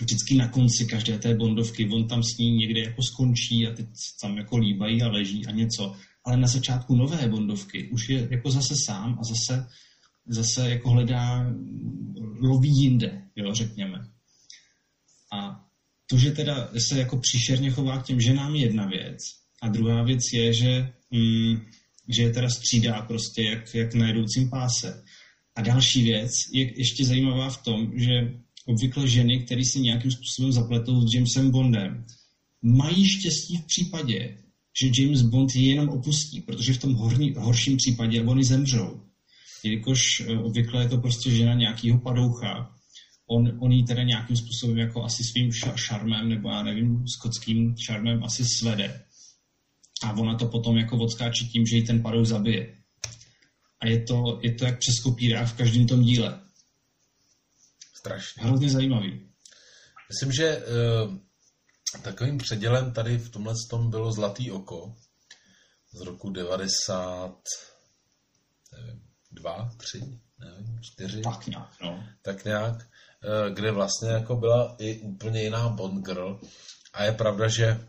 Vždycky 0.00 0.34
na 0.34 0.48
konci 0.48 0.86
každé 0.86 1.18
té 1.18 1.34
bondovky, 1.34 1.88
on 1.88 2.08
tam 2.08 2.22
s 2.22 2.38
ní 2.38 2.50
někde 2.50 2.80
jako 2.80 3.02
skončí 3.02 3.66
a 3.66 3.74
teď 3.74 3.86
tam 4.20 4.36
jako 4.36 4.56
líbají 4.56 5.02
a 5.02 5.08
leží 5.08 5.46
a 5.46 5.50
něco. 5.50 5.94
Ale 6.24 6.36
na 6.36 6.46
začátku 6.46 6.96
nové 6.96 7.28
bondovky 7.28 7.88
už 7.92 8.08
je 8.08 8.28
jako 8.30 8.50
zase 8.50 8.74
sám 8.84 9.18
a 9.20 9.24
zase 9.24 9.66
zase 10.26 10.70
jako 10.70 10.90
hledá, 10.90 11.54
loví 12.40 12.70
jinde, 12.82 13.22
jo, 13.36 13.54
řekněme. 13.54 14.08
A 15.32 15.64
to, 16.06 16.18
že 16.18 16.30
teda 16.30 16.70
se 16.88 16.98
jako 16.98 17.16
příšerně 17.16 17.70
chová 17.70 17.98
k 17.98 18.06
těm 18.06 18.20
ženám 18.20 18.54
je 18.54 18.62
jedna 18.62 18.86
věc. 18.86 19.18
A 19.62 19.68
druhá 19.68 20.02
věc 20.02 20.20
je, 20.32 20.52
že, 20.52 20.92
mm, 21.10 21.60
že 22.08 22.22
je 22.22 22.30
teda 22.30 22.48
střídá 22.48 23.02
prostě 23.02 23.42
jak, 23.42 23.74
jak 23.74 23.94
na 23.94 24.08
jedoucím 24.08 24.50
páse. 24.50 25.04
A 25.56 25.62
další 25.62 26.02
věc 26.02 26.30
je 26.52 26.78
ještě 26.78 27.04
zajímavá 27.04 27.50
v 27.50 27.62
tom, 27.62 27.92
že 27.98 28.34
obvykle 28.66 29.08
ženy, 29.08 29.38
které 29.44 29.62
se 29.64 29.78
nějakým 29.78 30.10
způsobem 30.10 30.52
zapletou 30.52 31.08
s 31.08 31.14
Jamesem 31.14 31.50
Bondem, 31.50 32.04
mají 32.62 33.08
štěstí 33.08 33.56
v 33.56 33.66
případě, 33.66 34.38
že 34.80 35.02
James 35.02 35.22
Bond 35.22 35.54
je 35.54 35.62
jenom 35.62 35.88
opustí, 35.88 36.40
protože 36.40 36.72
v 36.72 36.78
tom 36.78 36.94
horní, 36.94 37.34
horším 37.36 37.76
případě 37.76 38.22
oni 38.22 38.44
zemřou 38.44 39.03
jelikož 39.64 40.00
eh, 40.20 40.38
obvykle 40.38 40.82
je 40.82 40.88
to 40.88 40.98
prostě 40.98 41.30
žena 41.30 41.54
nějakého 41.54 41.98
padoucha, 41.98 42.74
on, 43.26 43.58
on 43.60 43.72
jí 43.72 43.84
teda 43.84 44.02
nějakým 44.02 44.36
způsobem 44.36 44.78
jako 44.78 45.04
asi 45.04 45.24
svým 45.24 45.52
šarmem, 45.76 46.28
nebo 46.28 46.48
já 46.48 46.62
nevím, 46.62 47.04
skotským 47.08 47.74
šarmem 47.86 48.24
asi 48.24 48.44
svede. 48.44 49.04
A 50.02 50.12
ona 50.12 50.34
to 50.34 50.46
potom 50.46 50.76
jako 50.76 50.98
odskáče 50.98 51.44
tím, 51.44 51.66
že 51.66 51.76
ji 51.76 51.82
ten 51.82 52.02
padou 52.02 52.24
zabije. 52.24 52.76
A 53.80 53.86
je 53.86 54.02
to, 54.02 54.40
je 54.42 54.54
to 54.54 54.64
jak 54.64 54.78
přes 54.78 55.00
kopírák 55.02 55.48
v 55.48 55.56
každém 55.56 55.86
tom 55.86 56.02
díle. 56.02 56.40
Strašně. 57.94 58.42
Hrozně 58.42 58.70
zajímavý. 58.70 59.30
Myslím, 60.08 60.32
že 60.32 60.56
uh, 60.56 61.16
takovým 62.02 62.38
předělem 62.38 62.92
tady 62.92 63.18
v 63.18 63.30
tomhle 63.30 63.54
tom 63.70 63.90
bylo 63.90 64.12
Zlatý 64.12 64.50
oko 64.50 64.94
z 65.94 66.00
roku 66.00 66.30
90, 66.30 67.38
nevím, 68.72 69.03
dva, 69.34 69.70
tři, 69.76 70.20
nevím, 70.38 70.78
čtyři. 70.82 71.22
Tak 71.22 71.46
nějak, 71.46 71.80
no. 71.82 72.04
Tak 72.22 72.44
nějak, 72.44 72.74
uh, 72.74 73.54
kde 73.54 73.72
vlastně 73.72 74.10
jako 74.10 74.36
byla 74.36 74.74
i 74.78 74.98
úplně 74.98 75.42
jiná 75.42 75.68
Bond 75.68 76.06
girl. 76.06 76.40
A 76.92 77.04
je 77.04 77.12
pravda, 77.12 77.48
že 77.48 77.80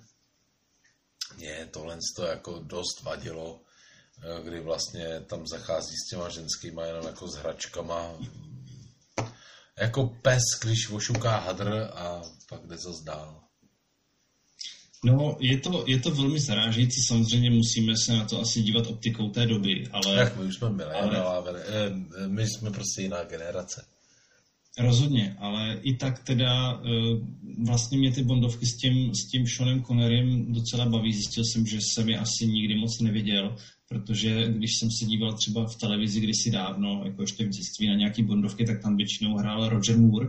mě 1.38 1.67
tohle 1.72 1.97
to 2.15 2.26
jako 2.26 2.59
dost 2.59 3.03
vadilo, 3.03 3.61
eh, 4.23 4.43
kdy 4.43 4.59
vlastně 4.59 5.22
tam 5.22 5.47
zachází 5.47 5.95
s 5.95 6.09
těma 6.09 6.30
ženskýma 6.30 6.85
jenom 6.85 7.07
jako 7.07 7.27
s 7.27 7.35
hračkama. 7.35 8.11
Jako 9.80 10.07
pes, 10.07 10.43
když 10.61 10.89
ošuká 10.91 11.38
hadr 11.38 11.91
a 11.93 12.22
pak 12.49 12.67
jde 12.67 12.77
zase 12.77 13.03
dál. 13.03 13.44
No, 15.06 15.38
je 15.40 15.57
to, 15.57 15.84
je 15.88 15.99
to 15.99 16.11
velmi 16.11 16.40
zarážející, 16.40 17.02
samozřejmě 17.07 17.49
musíme 17.49 17.94
se 18.06 18.14
na 18.14 18.26
to 18.26 18.41
asi 18.41 18.61
dívat 18.61 18.88
optikou 18.88 19.30
té 19.30 19.45
doby, 19.45 19.88
ale... 19.91 20.15
Jak 20.15 20.38
my 20.38 20.45
už 20.45 20.56
jsme 20.56 20.69
milé, 20.69 20.95
ale... 20.95 21.64
Eh, 21.68 22.27
my 22.27 22.48
jsme 22.48 22.72
prostě 22.72 23.02
jiná 23.02 23.23
generace. 23.23 23.86
Rozhodně, 24.80 25.36
ale 25.40 25.80
i 25.82 25.94
tak 25.94 26.23
teda 26.23 26.82
eh, 26.86 26.90
vlastně 27.65 27.98
mě 27.98 28.11
ty 28.11 28.23
bondovky 28.23 28.65
s 28.65 28.77
tím, 28.77 29.15
s 29.15 29.27
tím 29.32 29.48
Seanem 29.48 29.84
Connerym 29.84 30.53
docela 30.53 30.86
baví. 30.86 31.14
Zjistil 31.14 31.44
jsem, 31.44 31.65
že 31.65 31.77
jsem 31.82 32.10
je 32.10 32.19
asi 32.19 32.48
nikdy 32.48 32.76
moc 32.76 32.99
neviděl, 32.99 33.56
protože 33.90 34.48
když 34.48 34.72
jsem 34.80 34.90
se 34.91 35.06
díval 35.06 35.34
třeba 35.34 35.65
v 35.65 35.76
televizi 35.76 36.22
kdysi 36.22 36.52
dávno, 36.52 37.02
jako 37.06 37.22
ještě 37.22 37.45
v 37.45 37.49
dětství 37.49 37.88
na 37.88 37.95
nějaký 37.95 38.23
bondovky, 38.23 38.65
tak 38.65 38.82
tam 38.82 38.98
většinou 38.98 39.38
hrál 39.38 39.69
Roger 39.69 39.98
Moore, 39.98 40.27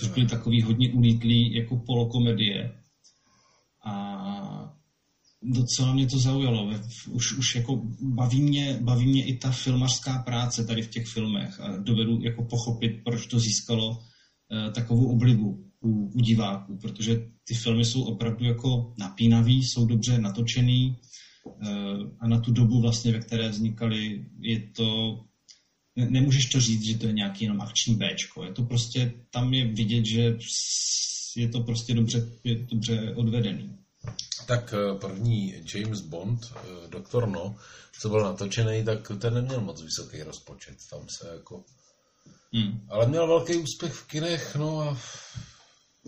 což 0.00 0.08
byly 0.08 0.26
takový 0.26 0.62
hodně 0.62 0.92
ulítlý 0.92 1.54
jako 1.54 1.76
polokomedie. 1.86 2.72
Docela 5.48 5.92
mě 5.92 6.06
to 6.06 6.18
zaujalo. 6.18 6.74
Už, 7.10 7.38
už 7.38 7.54
jako 7.54 7.82
baví 8.00 8.42
mě, 8.42 8.78
baví 8.82 9.06
mě 9.06 9.24
i 9.24 9.36
ta 9.36 9.50
filmařská 9.50 10.18
práce 10.18 10.64
tady 10.64 10.82
v 10.82 10.90
těch 10.90 11.06
filmech 11.06 11.60
a 11.60 11.76
dovedu 11.76 12.20
jako 12.22 12.44
pochopit, 12.44 13.04
proč 13.04 13.26
to 13.26 13.38
získalo 13.38 13.90
uh, 13.90 14.72
takovou 14.72 15.12
oblibu 15.12 15.70
u, 15.80 16.10
u 16.14 16.20
diváků, 16.20 16.78
protože 16.78 17.26
ty 17.44 17.54
filmy 17.54 17.84
jsou 17.84 18.02
opravdu 18.02 18.44
jako 18.44 18.94
napínavý, 18.98 19.62
jsou 19.62 19.86
dobře 19.86 20.18
natočený 20.18 20.96
uh, 21.44 21.62
a 22.20 22.28
na 22.28 22.40
tu 22.40 22.52
dobu 22.52 22.80
vlastně, 22.80 23.12
ve 23.12 23.20
které 23.20 23.48
vznikaly, 23.48 24.26
je 24.40 24.60
to 24.76 25.20
ne, 25.96 26.10
nemůžeš 26.10 26.46
to 26.46 26.60
říct, 26.60 26.84
že 26.84 26.98
to 26.98 27.06
je 27.06 27.12
nějaký 27.12 27.44
jenom 27.44 27.60
akční 27.60 27.94
Bčko. 27.94 28.44
Je 28.44 28.52
to 28.52 28.62
prostě, 28.62 29.12
tam 29.30 29.54
je 29.54 29.64
vidět, 29.64 30.06
že 30.06 30.36
je 31.36 31.48
to 31.48 31.60
prostě 31.60 31.94
dobře, 31.94 32.32
je 32.44 32.54
dobře 32.54 33.14
odvedený. 33.14 33.70
Tak 34.46 34.74
eh, 34.74 34.98
první 34.98 35.54
James 35.74 36.00
Bond, 36.00 36.40
eh, 36.56 36.88
Doktor 36.88 37.28
No, 37.28 37.56
co 38.00 38.08
byl 38.08 38.20
natočený, 38.20 38.84
tak 38.84 39.12
ten 39.20 39.34
neměl 39.34 39.60
moc 39.60 39.82
vysoký 39.82 40.22
rozpočet. 40.22 40.76
Tam 40.90 41.08
se 41.08 41.28
jako... 41.28 41.64
Hmm. 42.52 42.86
Ale 42.90 43.06
měl 43.06 43.26
velký 43.26 43.56
úspěch 43.56 43.92
v 43.92 44.06
kinech, 44.06 44.56
no 44.56 44.80
a... 44.80 44.98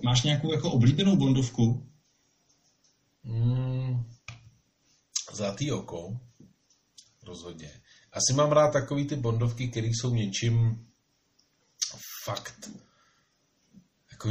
Máš 0.05 0.23
nějakou 0.23 0.53
jako 0.53 0.73
oblíbenou 0.73 1.17
Bondovku? 1.17 1.91
Hmm. 3.25 4.05
Zlatý 5.33 5.73
oko. 5.73 6.21
Rozhodně. 7.27 7.81
Asi 8.13 8.33
mám 8.35 8.53
rád 8.53 8.71
takový 8.71 9.07
ty 9.07 9.17
Bondovky, 9.17 9.69
které 9.69 9.87
jsou 9.87 10.15
něčím 10.15 10.87
fakt 12.25 12.71
jako 14.13 14.29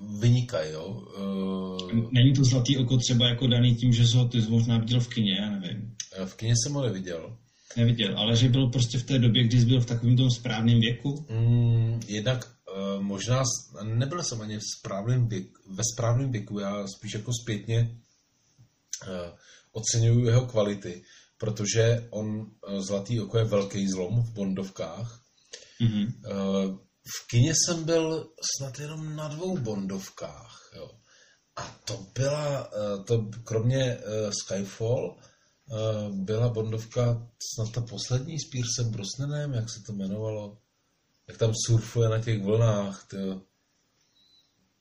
vynikají, 0.00 0.72
jo. 0.72 0.86
Uh, 0.86 2.10
Není 2.12 2.32
to 2.32 2.44
zlatý 2.44 2.78
oko 2.78 2.96
třeba 2.96 3.28
jako 3.28 3.46
daný 3.46 3.74
tím, 3.74 3.92
že 3.92 4.16
ho 4.18 4.28
ty 4.28 4.40
možná 4.40 4.78
viděl 4.78 5.00
v 5.00 5.08
kině, 5.08 5.36
já 5.40 5.50
nevím. 5.50 5.94
Eh, 6.16 6.26
v 6.26 6.34
kině 6.34 6.54
jsem 6.56 6.72
ho 6.72 6.82
neviděl. 6.82 7.36
Neviděl, 7.76 8.18
ale 8.18 8.36
že 8.36 8.48
byl 8.48 8.66
prostě 8.66 8.98
v 8.98 9.02
té 9.02 9.18
době, 9.18 9.44
kdy 9.44 9.60
jsi 9.60 9.66
byl 9.66 9.80
v 9.80 9.86
takovém 9.86 10.16
tom 10.16 10.30
správném 10.30 10.80
věku? 10.80 11.26
Mm, 11.30 12.00
jednak 12.06 12.48
uh, 12.96 13.02
možná, 13.02 13.42
nebyl 13.82 14.22
jsem 14.22 14.40
ani 14.40 14.58
v 14.58 14.62
správném 14.78 15.28
věku, 15.28 15.52
ve 15.70 15.82
správném 15.94 16.32
věku, 16.32 16.58
já 16.58 16.86
spíš 16.86 17.14
jako 17.14 17.32
zpětně 17.42 17.98
uh, 19.08 19.38
oceňuju 19.72 20.26
jeho 20.26 20.46
kvality, 20.46 21.02
protože 21.38 22.06
on, 22.10 22.26
uh, 22.28 22.80
Zlatý 22.80 23.20
oko 23.20 23.38
je 23.38 23.44
velký 23.44 23.88
zlom 23.88 24.22
v 24.22 24.32
Bondovkách. 24.32 25.22
Mm-hmm. 25.80 26.12
V 27.16 27.26
kině 27.26 27.52
jsem 27.54 27.84
byl 27.84 28.30
snad 28.56 28.78
jenom 28.78 29.16
na 29.16 29.28
dvou 29.28 29.58
bondovkách, 29.58 30.70
jo. 30.76 30.90
A 31.56 31.80
to 31.84 32.06
byla, 32.14 32.70
eh, 32.72 33.04
to 33.04 33.30
kromě 33.44 33.82
eh, 33.82 34.00
Skyfall, 34.42 35.16
eh, 35.18 36.10
byla 36.12 36.48
bondovka 36.48 37.28
snad 37.54 37.72
ta 37.72 37.80
poslední 37.80 38.40
s 38.40 38.48
Piercem 38.48 38.90
Brosnanem, 38.90 39.52
jak 39.52 39.70
se 39.70 39.80
to 39.86 39.92
jmenovalo, 39.92 40.58
jak 41.28 41.38
tam 41.38 41.52
surfuje 41.66 42.08
na 42.08 42.22
těch 42.22 42.42
vlnách, 42.42 43.06
tyjo. 43.10 43.42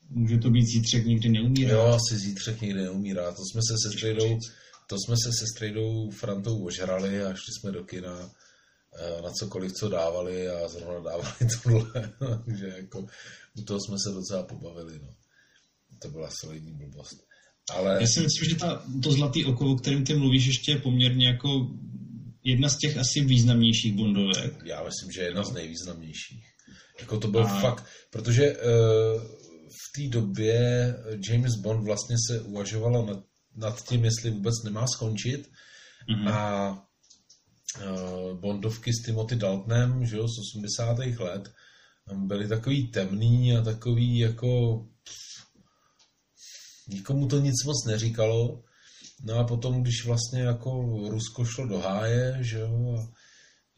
Může 0.09 0.37
to 0.37 0.49
být 0.49 0.65
zítřek 0.65 1.05
nikdy 1.05 1.29
neumírá. 1.29 1.73
Jo, 1.73 1.81
asi 1.81 2.17
zítřek 2.17 2.61
nikdy 2.61 2.81
neumírá. 2.81 3.31
To 3.31 3.41
jsme 3.51 3.61
se 3.67 3.75
se 3.83 3.97
strejdou, 3.97 4.39
to 4.87 4.95
jsme 5.05 5.15
se 5.23 5.29
se 5.39 5.45
strejdou 5.55 6.09
Frantou 6.11 6.65
ožrali 6.65 7.23
a 7.23 7.33
šli 7.33 7.53
jsme 7.59 7.71
do 7.71 7.83
kina 7.83 8.31
na 9.23 9.31
cokoliv, 9.31 9.73
co 9.73 9.89
dávali 9.89 10.49
a 10.49 10.67
zrovna 10.67 10.99
dávali 10.99 11.33
tohle, 11.63 12.13
takže 12.45 12.73
jako 12.77 13.05
u 13.57 13.61
toho 13.61 13.79
jsme 13.79 13.95
se 14.03 14.13
docela 14.13 14.43
pobavili, 14.43 14.99
no. 14.99 15.15
To 16.01 16.09
byla 16.09 16.29
solidní 16.41 16.73
blbost. 16.73 17.17
Ale... 17.73 17.97
Já 18.01 18.07
si 18.07 18.19
myslím, 18.19 18.49
že 18.49 18.55
ta, 18.55 18.85
to 19.03 19.11
zlatý 19.11 19.45
oko, 19.45 19.71
o 19.71 19.75
kterém 19.75 20.03
ty 20.03 20.15
mluvíš, 20.15 20.45
ještě 20.45 20.71
je 20.71 20.79
poměrně 20.79 21.27
jako 21.27 21.67
jedna 22.43 22.69
z 22.69 22.77
těch 22.77 22.97
asi 22.97 23.21
významnějších 23.21 23.95
Bondovek. 23.95 24.53
Já 24.63 24.83
myslím, 24.83 25.11
že 25.11 25.21
jedna 25.21 25.43
z 25.43 25.51
nejvýznamnějších. 25.51 26.45
Jako 26.99 27.19
to 27.19 27.27
byl 27.27 27.43
a... 27.43 27.59
fakt, 27.59 27.85
protože 28.09 28.57
uh, 28.57 29.21
v 29.67 29.91
té 29.95 30.09
době 30.09 30.95
James 31.29 31.55
Bond 31.55 31.83
vlastně 31.83 32.15
se 32.27 32.41
uvažovalo 32.41 33.05
nad, 33.05 33.23
nad 33.55 33.87
tím, 33.87 34.05
jestli 34.05 34.31
vůbec 34.31 34.53
nemá 34.63 34.87
skončit 34.87 35.49
mm-hmm. 36.09 36.33
a 36.33 36.86
Eh, 36.86 36.86
Bondovky 38.33 38.93
s 38.93 39.05
Timothy 39.05 39.35
Daltonem, 39.35 40.05
že 40.05 40.17
jo, 40.17 40.27
z 40.27 40.39
80. 40.39 40.97
let, 41.19 41.51
byly 42.13 42.47
takový 42.47 42.87
temný 42.87 43.57
a 43.57 43.61
takový 43.61 44.19
jako 44.19 44.81
nikomu 46.87 47.27
to 47.27 47.39
nic 47.39 47.63
moc 47.65 47.85
neříkalo. 47.85 48.63
No 49.23 49.35
a 49.35 49.43
potom, 49.43 49.81
když 49.81 50.05
vlastně 50.05 50.41
jako 50.41 50.99
Rusko 51.09 51.45
šlo 51.45 51.67
do 51.67 51.79
háje, 51.79 52.37
že 52.41 52.59
jo, 52.59 52.95
a 52.97 53.07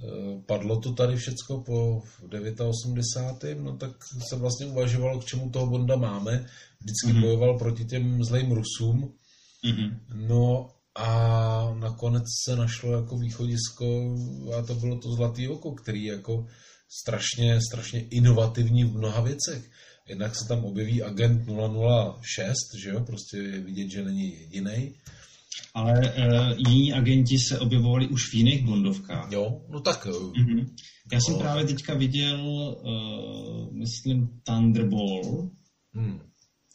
eh, 0.04 0.42
padlo 0.46 0.80
to 0.80 0.94
tady 0.94 1.16
všecko 1.16 1.62
po 1.62 2.02
89. 2.70 3.64
no 3.64 3.78
tak 3.78 3.92
se 4.30 4.36
vlastně 4.36 4.66
uvažovalo, 4.66 5.20
k 5.20 5.26
čemu 5.26 5.50
toho 5.50 5.68
Bonda 5.68 5.96
máme. 5.96 6.46
Vždycky 6.80 7.08
mm-hmm. 7.08 7.22
bojoval 7.22 7.58
proti 7.58 7.86
těm 7.86 8.24
zlým 8.24 8.52
Rusům. 8.52 9.14
Mm-hmm. 9.66 10.00
No 10.14 10.70
a 10.96 11.74
nakonec 11.80 12.24
se 12.46 12.56
našlo 12.56 12.94
jako 12.94 13.18
východisko 13.18 14.16
a 14.58 14.62
to 14.62 14.76
bylo 14.76 15.00
to 15.00 15.12
zlatý 15.12 15.48
oko, 15.48 15.72
který 15.72 16.06
jako 16.06 16.46
strašně, 17.02 17.60
strašně 17.72 18.02
inovativní 18.02 18.84
v 18.84 18.98
mnoha 18.98 19.22
věcech. 19.22 19.72
Jednak 20.08 20.36
se 20.36 20.48
tam 20.48 20.66
objeví 20.66 21.04
agent 21.04 21.48
006, 22.22 22.56
že 22.84 22.90
jo, 22.90 23.04
prostě 23.06 23.38
je 23.38 23.60
vidět, 23.60 23.90
že 23.90 24.06
není 24.06 24.34
jediný. 24.34 24.96
Ale 25.74 26.00
uh, 26.00 26.58
jiní 26.58 26.94
agenti 26.94 27.40
se 27.40 27.60
objevovali 27.60 28.08
už 28.08 28.30
v 28.32 28.34
jiných 28.34 28.66
Bondovkách. 28.66 29.32
Jo, 29.32 29.62
no 29.70 29.82
tak... 29.82 30.06
Mm-hmm. 30.06 30.70
Já 31.12 31.20
jsem 31.22 31.34
no. 31.34 31.40
právě 31.40 31.66
teďka 31.66 31.94
viděl, 31.94 32.40
uh, 32.40 33.74
myslím, 33.74 34.30
Thunderball. 34.44 35.50
Hmm 35.94 36.30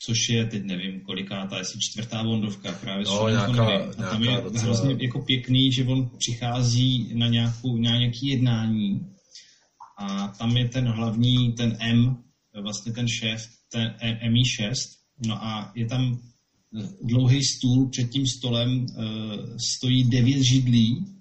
což 0.06 0.28
je, 0.28 0.44
teď 0.46 0.64
nevím, 0.64 1.00
ta 1.50 1.58
jestli 1.58 1.80
čtvrtá 1.80 2.22
Bondovka 2.24 2.72
právě 2.72 3.04
no, 3.06 3.28
nějaká, 3.28 3.76
A 3.98 4.10
tam 4.10 4.22
je 4.22 4.40
docela... 4.42 4.62
hrozně 4.62 4.96
jako 5.00 5.18
pěkný, 5.20 5.72
že 5.72 5.84
on 5.84 6.10
přichází 6.18 7.10
na, 7.14 7.28
nějakou, 7.28 7.76
na 7.76 7.98
nějaký 7.98 8.26
jednání. 8.26 9.06
A 9.98 10.28
tam 10.28 10.56
je 10.56 10.68
ten 10.68 10.88
hlavní, 10.88 11.52
ten 11.52 11.76
M, 11.80 12.16
vlastně 12.62 12.92
ten 12.92 13.08
šéf, 13.08 13.48
ten 13.72 13.94
MI6, 14.32 14.74
no 15.26 15.44
a 15.44 15.72
je 15.74 15.86
tam 15.86 16.20
dlouhý 17.02 17.44
stůl, 17.44 17.88
před 17.88 18.10
tím 18.10 18.26
stolem 18.26 18.70
uh, 18.80 18.86
stojí 19.56 20.04
devět 20.04 20.42
židlí 20.42 21.14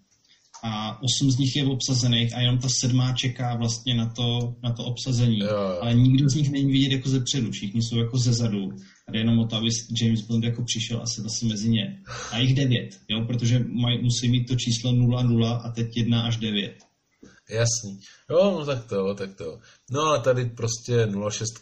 a 0.64 1.02
osm 1.02 1.32
z 1.32 1.38
nich 1.38 1.56
je 1.56 1.66
obsazených 1.66 2.36
a 2.36 2.40
jenom 2.40 2.58
ta 2.58 2.68
sedmá 2.82 3.14
čeká 3.14 3.56
vlastně 3.56 3.96
na 3.96 4.10
to, 4.10 4.56
na 4.64 4.74
to 4.74 4.84
obsazení. 4.84 5.40
Jo, 5.40 5.48
jo. 5.48 5.78
Ale 5.82 5.94
nikdo 5.94 6.30
z 6.30 6.36
nich 6.36 6.52
není 6.52 6.72
vidět 6.72 6.92
jako 6.92 7.10
ze 7.10 7.20
předu, 7.20 7.52
všichni 7.52 7.82
jsou 7.82 7.98
jako 7.98 8.18
ze 8.18 8.34
zadu. 8.34 8.72
A 9.08 9.12
jde 9.12 9.20
jenom 9.20 9.40
o 9.40 9.48
to, 9.48 9.56
aby 9.56 9.68
James 10.02 10.22
Bond 10.22 10.44
jako 10.44 10.64
přišel 10.64 11.02
a 11.02 11.06
sedl 11.06 11.30
si 11.30 11.46
mezi 11.46 11.70
ně. 11.70 12.02
A 12.32 12.40
jich 12.40 12.56
devět, 12.56 12.90
jo, 13.10 13.26
protože 13.28 13.60
maj, 13.60 14.02
musí 14.02 14.30
mít 14.30 14.46
to 14.46 14.56
číslo 14.56 14.92
0-0 14.92 15.62
a 15.64 15.70
teď 15.70 15.98
1 15.98 16.22
až 16.22 16.38
9. 16.38 16.78
Jasný. 17.50 18.00
Jo, 18.30 18.56
no 18.60 18.66
tak 18.66 18.86
to, 18.86 19.16
tak 19.16 19.36
to. 19.36 19.60
No 19.92 20.02
ale 20.02 20.20
tady 20.20 20.46
prostě 20.46 21.08
06, 21.30 21.54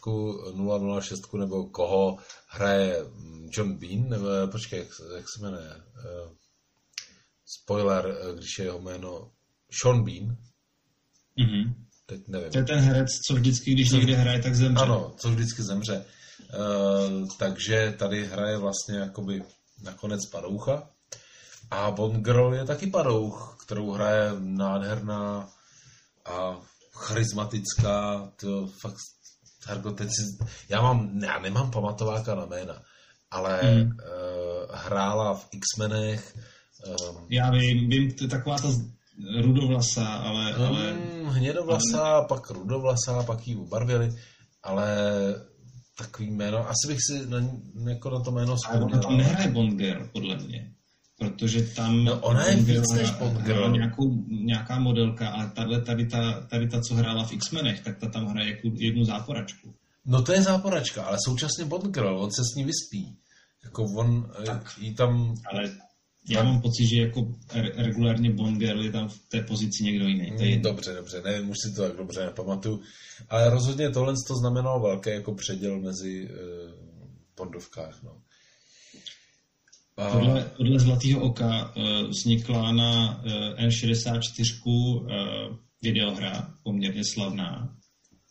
006 1.02 1.34
nebo 1.40 1.66
koho 1.66 2.18
hraje 2.48 2.98
mm, 3.04 3.50
John 3.52 3.74
Bean, 3.78 4.10
nebo 4.10 4.26
počkej, 4.52 4.80
jak, 4.80 4.88
jak 5.16 5.26
se 5.36 5.42
jmenuje? 5.42 5.70
Spoiler, 7.60 8.06
eh, 8.08 8.36
když 8.36 8.60
je 8.60 8.66
jeho 8.66 8.80
jméno 8.80 9.32
Sean 9.82 10.04
Bean, 10.04 10.38
Mhm. 11.38 11.74
teď 12.06 12.28
nevím. 12.28 12.52
To 12.52 12.58
je 12.58 12.64
ten 12.64 12.80
herec, 12.80 13.08
co 13.28 13.34
vždycky, 13.34 13.72
když 13.74 13.90
někde 13.92 14.16
hraje, 14.16 14.42
tak 14.42 14.56
zemře. 14.56 14.84
Ano, 14.84 15.16
co 15.22 15.30
vždycky 15.30 15.64
zemře. 15.64 16.06
Uh, 16.54 17.28
takže 17.40 17.96
tady 18.00 18.26
hraje 18.26 18.58
vlastně 18.58 18.98
jakoby 18.98 19.44
nakonec 19.84 20.20
padoucha. 20.32 20.90
A 21.72 21.92
Bond 21.92 22.24
Girl 22.26 22.54
je 22.56 22.66
taky 22.66 22.88
padouch, 22.88 23.58
kterou 23.66 23.92
hraje 23.92 24.32
nádherná 24.40 25.50
a 26.26 26.62
charismatická, 26.94 28.32
to 28.36 28.68
fakt, 28.82 28.96
Hergo, 29.68 29.92
teď 29.92 30.10
si, 30.10 30.46
já 30.70 30.82
mám, 30.82 31.20
já 31.24 31.40
nemám 31.40 31.72
pamatováka 31.72 32.36
na 32.36 32.46
jména, 32.46 32.82
ale 33.32 33.60
Hmm. 33.62 33.82
uh, 33.82 33.92
hrála 34.76 35.34
v 35.34 35.48
X-menech, 35.52 36.36
um, 36.88 37.26
Já 37.30 37.52
vím, 37.52 37.90
vím, 37.90 38.12
to 38.14 38.24
je 38.24 38.28
taková 38.28 38.58
ta 38.58 38.68
rudovlasa, 39.42 40.06
ale, 40.06 40.54
ale 40.54 40.94
Mm, 40.94 41.28
hnědovlasá, 41.28 42.22
pak 42.22 42.50
rudovlasá, 42.50 43.24
pak 43.24 43.48
ji 43.48 43.56
obarvili, 43.56 44.10
ale 44.64 44.88
takový 45.98 46.32
jméno, 46.32 46.70
asi 46.70 46.88
bych 46.88 46.98
si 47.08 47.30
na, 47.30 47.38
jako 47.90 48.10
na 48.10 48.20
to 48.20 48.32
jméno 48.32 48.56
Ale 48.66 48.78
ona 48.78 48.86
vzpomněl. 48.88 49.02
tam 49.02 49.18
nehraje 49.18 49.48
Bond 49.52 49.74
Girl, 49.78 50.08
podle 50.14 50.38
mě. 50.38 50.72
Protože 51.20 51.62
tam... 51.62 52.04
No, 52.06 52.20
ona 52.20 52.46
je 52.46 52.56
víc 52.56 52.92
než 52.96 53.12
Bond 53.12 53.42
Girl. 53.42 53.72
Nějakou, 53.72 54.26
nějaká 54.28 54.80
modelka, 54.80 55.30
ale 55.30 55.50
tady, 55.52 55.82
tady, 55.82 56.06
ta, 56.06 56.42
tady 56.50 56.68
ta, 56.70 56.82
co 56.82 56.96
hrála 56.96 57.24
v 57.26 57.34
X-menech, 57.34 57.80
tak 57.80 57.98
ta 58.00 58.08
tam 58.08 58.26
hraje 58.26 58.50
jako 58.50 58.68
jednu 58.76 59.04
záporačku. 59.06 59.74
No 60.06 60.22
to 60.22 60.34
je 60.34 60.42
záporačka, 60.42 61.04
ale 61.04 61.18
současně 61.26 61.66
Bond 61.66 61.86
Girl, 61.94 62.20
on 62.20 62.30
se 62.32 62.42
s 62.54 62.56
ní 62.56 62.64
vyspí. 62.64 63.18
Jako 63.64 63.84
on 63.98 64.32
tak. 64.46 64.72
jí 64.80 64.96
tam... 64.96 65.36
Ale 65.52 65.72
já 66.30 66.44
mám 66.44 66.62
pocit, 66.62 66.86
že 66.88 67.02
jako 67.02 67.36
re- 67.54 67.72
regulárně 67.76 68.32
Bond 68.32 68.58
Girl 68.60 68.82
je 68.84 68.92
tam 68.92 69.10
v 69.10 69.20
té 69.30 69.42
pozici 69.42 69.84
někdo 69.84 70.08
jiný. 70.08 70.28
To 70.28 70.34
je 70.44 70.48
Mm, 70.48 70.54
jedno. 70.54 70.70
Dobře, 70.72 70.94
dobře, 70.94 71.22
nevím, 71.26 71.50
už 71.50 71.58
si 71.66 71.76
to 71.76 71.82
tak 71.82 71.98
dobře 71.98 72.26
nepamatuju. 72.26 72.82
Ale 73.30 73.50
rozhodně 73.50 73.90
tohle 73.90 74.14
to 74.28 74.36
znamenalo 74.36 74.80
velké 74.80 75.14
jako 75.14 75.34
předěl 75.36 75.80
mezi 75.80 76.30
uh, 76.30 76.72
Bondovkách. 77.38 78.04
No. 78.04 78.18
A, 79.98 80.10
Podle, 80.10 80.52
podle 80.58 80.80
Zlatého 80.80 81.22
oka 81.22 81.76
uh, 81.76 82.10
vznikla 82.10 82.72
na 82.72 83.22
uh, 83.26 83.32
N64 83.68 84.66
uh, 84.66 85.08
videohra 85.82 86.54
poměrně 86.64 87.02
slavná, 87.14 87.76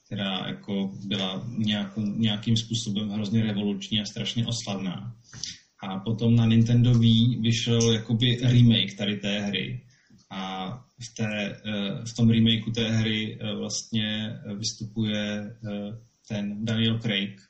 která 0.07 0.49
jako 0.49 0.93
byla 1.07 1.45
nějakou, 1.59 2.01
nějakým 2.01 2.57
způsobem 2.57 3.09
hrozně 3.11 3.43
revoluční 3.43 4.01
a 4.01 4.05
strašně 4.05 4.47
oslavná. 4.47 5.17
A 5.83 5.99
potom 5.99 6.37
na 6.37 6.47
Nintendo 6.47 6.95
Wii 6.95 7.41
vyšel 7.41 7.93
jakoby 7.93 8.37
remake 8.43 8.95
tady 8.97 9.17
té 9.17 9.41
hry. 9.41 9.87
A 10.31 10.71
v, 11.01 11.15
té, 11.15 11.61
eh, 11.65 12.05
v 12.05 12.17
tom 12.17 12.31
remakeu 12.31 12.71
té 12.71 12.89
hry 12.89 13.39
eh, 13.41 13.55
vlastně 13.55 14.41
eh, 14.47 14.55
vystupuje 14.55 15.57
ten 16.29 16.65
Daniel 16.65 16.99
Craig, 16.99 17.41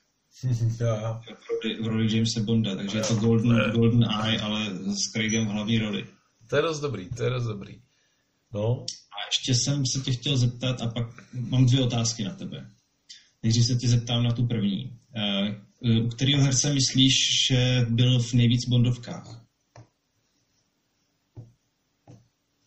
já, 0.79 1.13
v 1.13 1.49
roli, 1.49 1.83
v 1.83 1.87
roli 1.87 2.15
Jamesa 2.15 2.41
Bonda, 2.43 2.75
takže 2.75 2.97
je 2.97 3.03
to 3.03 3.15
Golden, 3.15 3.71
Golden 3.71 4.03
Eye, 4.03 4.39
ale 4.39 4.65
s 4.75 5.11
Craigem 5.11 5.45
v 5.45 5.49
hlavní 5.49 5.79
roli. 5.79 6.05
to 6.49 6.55
je 6.55 6.61
dost 6.61 6.79
dobrý, 6.79 7.09
to 7.09 7.23
je 7.23 7.29
dost 7.29 7.47
dobrý. 7.47 7.81
No, 8.53 8.85
A 8.89 9.17
ještě 9.29 9.55
jsem 9.55 9.85
se 9.85 9.99
tě 9.99 10.11
chtěl 10.11 10.37
zeptat, 10.37 10.81
a 10.81 10.87
pak 10.87 11.07
mám 11.33 11.65
dvě 11.65 11.81
otázky 11.81 12.23
na 12.23 12.33
tebe. 12.33 12.69
Nejdřív 13.43 13.65
se 13.65 13.75
tě 13.75 13.87
zeptám 13.87 14.23
na 14.23 14.31
tu 14.31 14.47
první. 14.47 14.99
Eh, 15.15 15.61
U 16.03 16.07
kterého 16.07 16.43
herce 16.43 16.73
myslíš, 16.73 17.13
že 17.49 17.85
byl 17.89 18.19
v 18.19 18.33
nejvíc 18.33 18.65
Bondovkách? 18.69 19.45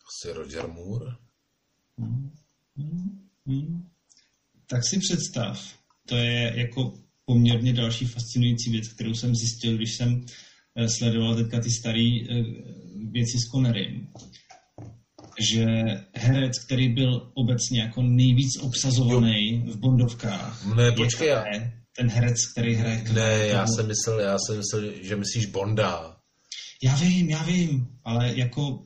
asi 0.09 0.33
Roger 0.33 0.69
Moore. 0.69 1.11
Hmm. 2.77 3.89
Tak 4.67 4.87
si 4.89 4.99
představ, 4.99 5.75
to 6.09 6.17
je 6.17 6.53
jako 6.59 6.95
poměrně 7.25 7.73
další 7.73 8.05
fascinující 8.07 8.71
věc, 8.71 8.89
kterou 8.89 9.15
jsem 9.15 9.35
zjistil, 9.35 9.77
když 9.77 9.97
jsem 9.97 10.25
eh, 10.77 10.89
sledoval 10.89 11.35
teďka 11.37 11.61
ty 11.61 11.71
staré 11.71 12.11
věci 13.11 13.39
s 13.39 13.51
Connerym, 13.51 14.09
že 15.53 15.65
herec, 16.15 16.65
který 16.65 16.89
byl 16.89 17.31
obecně 17.35 17.81
jako 17.81 18.03
nejvíc 18.03 18.57
obsazovaný 18.61 19.65
v 19.67 19.77
Bondovkách, 19.77 20.75
Ne, 20.77 20.83
je 20.85 20.93
počkej, 20.93 21.29
já- 21.29 21.43
Kvé, 21.43 21.84
ten 21.97 22.09
herec, 22.09 22.47
který 22.53 22.75
hraje 22.75 23.01
Kvé 23.01 23.15
Ne, 23.15 23.47
já 23.47 23.67
jsem 23.67 23.87
myslel, 23.87 24.21
já 24.21 24.37
jsem 24.39 24.57
myslel, 24.57 24.83
že 25.03 25.17
myslíš 25.17 25.47
Bonda. 25.47 26.17
Já 26.83 26.97
vím, 26.97 27.31
já 27.31 27.43
vím, 27.43 27.89
ale 28.05 28.33
jako 28.35 28.83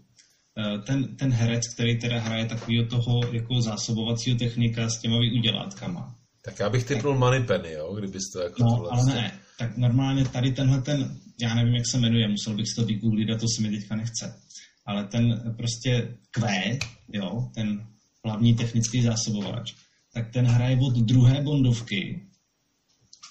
eh, 0.58 0.78
ten, 0.78 1.16
ten 1.16 1.32
herec, 1.32 1.74
který 1.74 1.98
teda 1.98 2.20
hraje 2.20 2.46
takového 2.46 2.86
toho 2.86 3.20
jako 3.32 3.62
zásobovacího 3.62 4.38
technika 4.38 4.88
s 4.88 5.00
těma 5.00 5.16
udělátkama. 5.38 6.14
Tak 6.44 6.58
já 6.58 6.70
bych 6.70 6.84
typnul 6.84 7.18
Moneypenny, 7.18 7.72
jo, 7.72 7.94
kdybys 7.94 8.22
to 8.32 8.40
jako 8.40 8.62
No, 8.62 8.70
tohle 8.70 8.90
ale 8.90 9.04
ne. 9.04 9.40
Tak 9.58 9.76
normálně 9.76 10.24
tady 10.24 10.52
tenhle 10.52 10.82
ten, 10.82 11.18
já 11.40 11.54
nevím, 11.54 11.74
jak 11.74 11.86
se 11.90 11.98
jmenuje, 11.98 12.28
musel 12.28 12.54
bych 12.54 12.66
si 12.68 12.74
to 12.76 12.84
vygooglit 12.84 13.30
a 13.30 13.38
to 13.38 13.46
se 13.56 13.62
mi 13.62 13.70
teďka 13.70 13.96
nechce. 13.96 14.40
Ale 14.86 15.04
ten 15.04 15.54
prostě 15.56 16.16
Q, 16.30 16.78
jo, 17.12 17.48
ten 17.54 17.86
hlavní 18.24 18.54
technický 18.54 19.02
zásobovač, 19.02 19.74
tak 20.14 20.32
ten 20.32 20.46
hraje 20.46 20.78
od 20.80 20.96
druhé 20.96 21.40
bondovky 21.42 22.27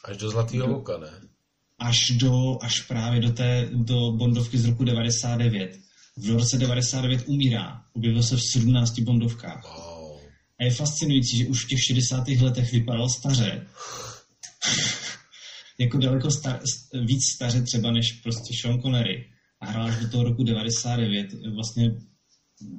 Až 0.07 0.17
do 0.17 0.29
Zlatého 0.29 0.77
oka, 0.77 0.97
ne? 0.97 1.27
až 1.79 2.11
do, 2.11 2.57
až 2.61 2.81
právě 2.81 3.21
do 3.21 3.31
té, 3.31 3.69
do 3.73 4.11
bondovky 4.11 4.57
z 4.57 4.65
roku 4.65 4.83
99. 4.83 5.79
V 6.17 6.29
roce 6.29 6.57
99 6.57 7.23
umírá. 7.25 7.81
Objevil 7.93 8.23
se 8.23 8.35
v 8.35 8.43
17 8.43 8.99
bondovkách. 8.99 9.63
Wow. 9.77 10.19
A 10.59 10.63
je 10.63 10.71
fascinující, 10.71 11.37
že 11.37 11.47
už 11.47 11.65
v 11.65 11.67
těch 11.67 11.83
60. 11.83 12.27
letech 12.27 12.71
vypadal 12.71 13.09
staře. 13.09 13.67
jako 15.79 15.97
daleko 15.97 16.31
star, 16.31 16.59
víc 17.05 17.19
staře 17.35 17.61
třeba 17.61 17.91
než 17.91 18.11
prostě 18.11 18.53
Sean 18.61 18.81
Connery. 18.81 19.25
A 19.61 19.65
hrál 19.65 19.87
až 19.87 19.99
do 19.99 20.09
toho 20.09 20.23
roku 20.23 20.43
99. 20.43 21.27
Vlastně 21.55 21.91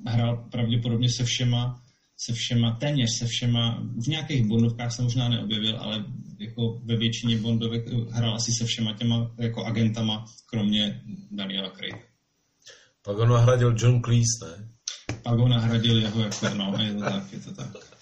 hrál 0.06 0.48
pravděpodobně 0.50 1.10
se 1.10 1.24
všema, 1.24 1.82
se 2.20 2.32
všema, 2.32 2.76
téměř 2.80 3.10
se 3.18 3.26
všema, 3.26 3.82
v 4.04 4.06
nějakých 4.06 4.46
bondovkách 4.46 4.92
se 4.92 5.02
možná 5.02 5.28
neobjevil, 5.28 5.76
ale 5.80 6.04
jako 6.38 6.80
ve 6.84 6.96
většině 6.96 7.36
bondovek 7.36 7.88
hrál 8.10 8.34
asi 8.34 8.52
se 8.52 8.64
všema 8.64 8.92
těma 8.92 9.30
jako 9.38 9.64
agentama, 9.64 10.24
kromě 10.46 11.02
Daniela 11.30 11.70
Craig. 11.70 11.96
Pak 13.02 13.16
ho 13.16 13.26
nahradil 13.26 13.74
John 13.78 14.02
Cleese, 14.02 14.58
ne? 14.58 14.68
Pak 15.22 15.38
ho 15.38 15.48
nahradil 15.48 15.98
jeho 15.98 16.20
jako, 16.20 16.48
no, 16.54 16.76
je 16.78 16.94
to 16.94 17.00
tak, 17.00 17.32
je 17.32 17.40
to 17.40 17.54
tak. 17.54 17.97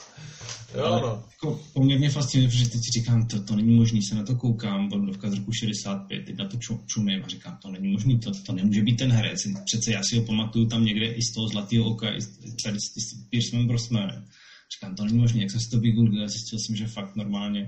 Jo, 0.77 1.01
no. 1.03 1.25
Jako 1.33 1.61
poměrně 1.73 2.11
fascinující, 2.11 2.59
protože 2.59 2.71
teď 2.71 2.81
si 2.81 3.01
říkám, 3.01 3.27
to, 3.27 3.43
to 3.43 3.57
není 3.57 3.77
možný, 3.77 4.03
se 4.03 4.15
na 4.15 4.23
to 4.23 4.37
koukám, 4.37 4.89
Bondovka 4.89 5.31
z 5.31 5.35
roku 5.35 5.53
65, 5.53 6.25
teď 6.25 6.37
na 6.37 6.49
to 6.49 6.57
ču, 6.57 6.81
čumím 6.87 7.25
a 7.25 7.29
říkám, 7.29 7.59
to 7.63 7.71
není 7.71 7.89
možný, 7.89 8.19
to, 8.19 8.31
to 8.47 8.53
nemůže 8.53 8.83
být 8.83 8.97
ten 8.97 9.13
herec. 9.13 9.41
Přece 9.65 9.93
já 9.93 10.01
si 10.03 10.19
ho 10.19 10.25
pamatuju 10.25 10.67
tam 10.67 10.85
někde 10.85 11.07
i 11.07 11.23
z 11.23 11.35
toho 11.35 11.49
zlatého 11.49 11.85
oka, 11.85 12.09
i 12.11 12.19
tady 12.65 12.79
s, 12.81 12.85
s 12.85 13.29
Piercem 13.31 13.67
Brosnanem. 13.67 14.25
Říkám, 14.75 14.95
to 14.95 15.05
není 15.05 15.19
možný, 15.19 15.41
jak 15.41 15.51
jsem 15.51 15.61
si 15.61 15.71
to 15.71 15.81
vygooglil, 15.81 16.25
a 16.25 16.29
zjistil 16.29 16.59
jsem, 16.59 16.77
že 16.77 16.87
fakt 16.87 17.17
normálně 17.17 17.67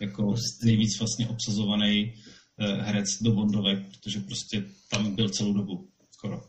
jako 0.00 0.34
nejvíc 0.64 0.98
vlastně 0.98 1.28
obsazovaný 1.28 2.14
eh, 2.58 2.82
herec 2.82 3.06
do 3.22 3.32
Bondovek, 3.32 3.78
protože 3.88 4.20
prostě 4.20 4.64
tam 4.90 5.14
byl 5.14 5.28
celou 5.28 5.52
dobu 5.52 5.88
skoro. 6.10 6.42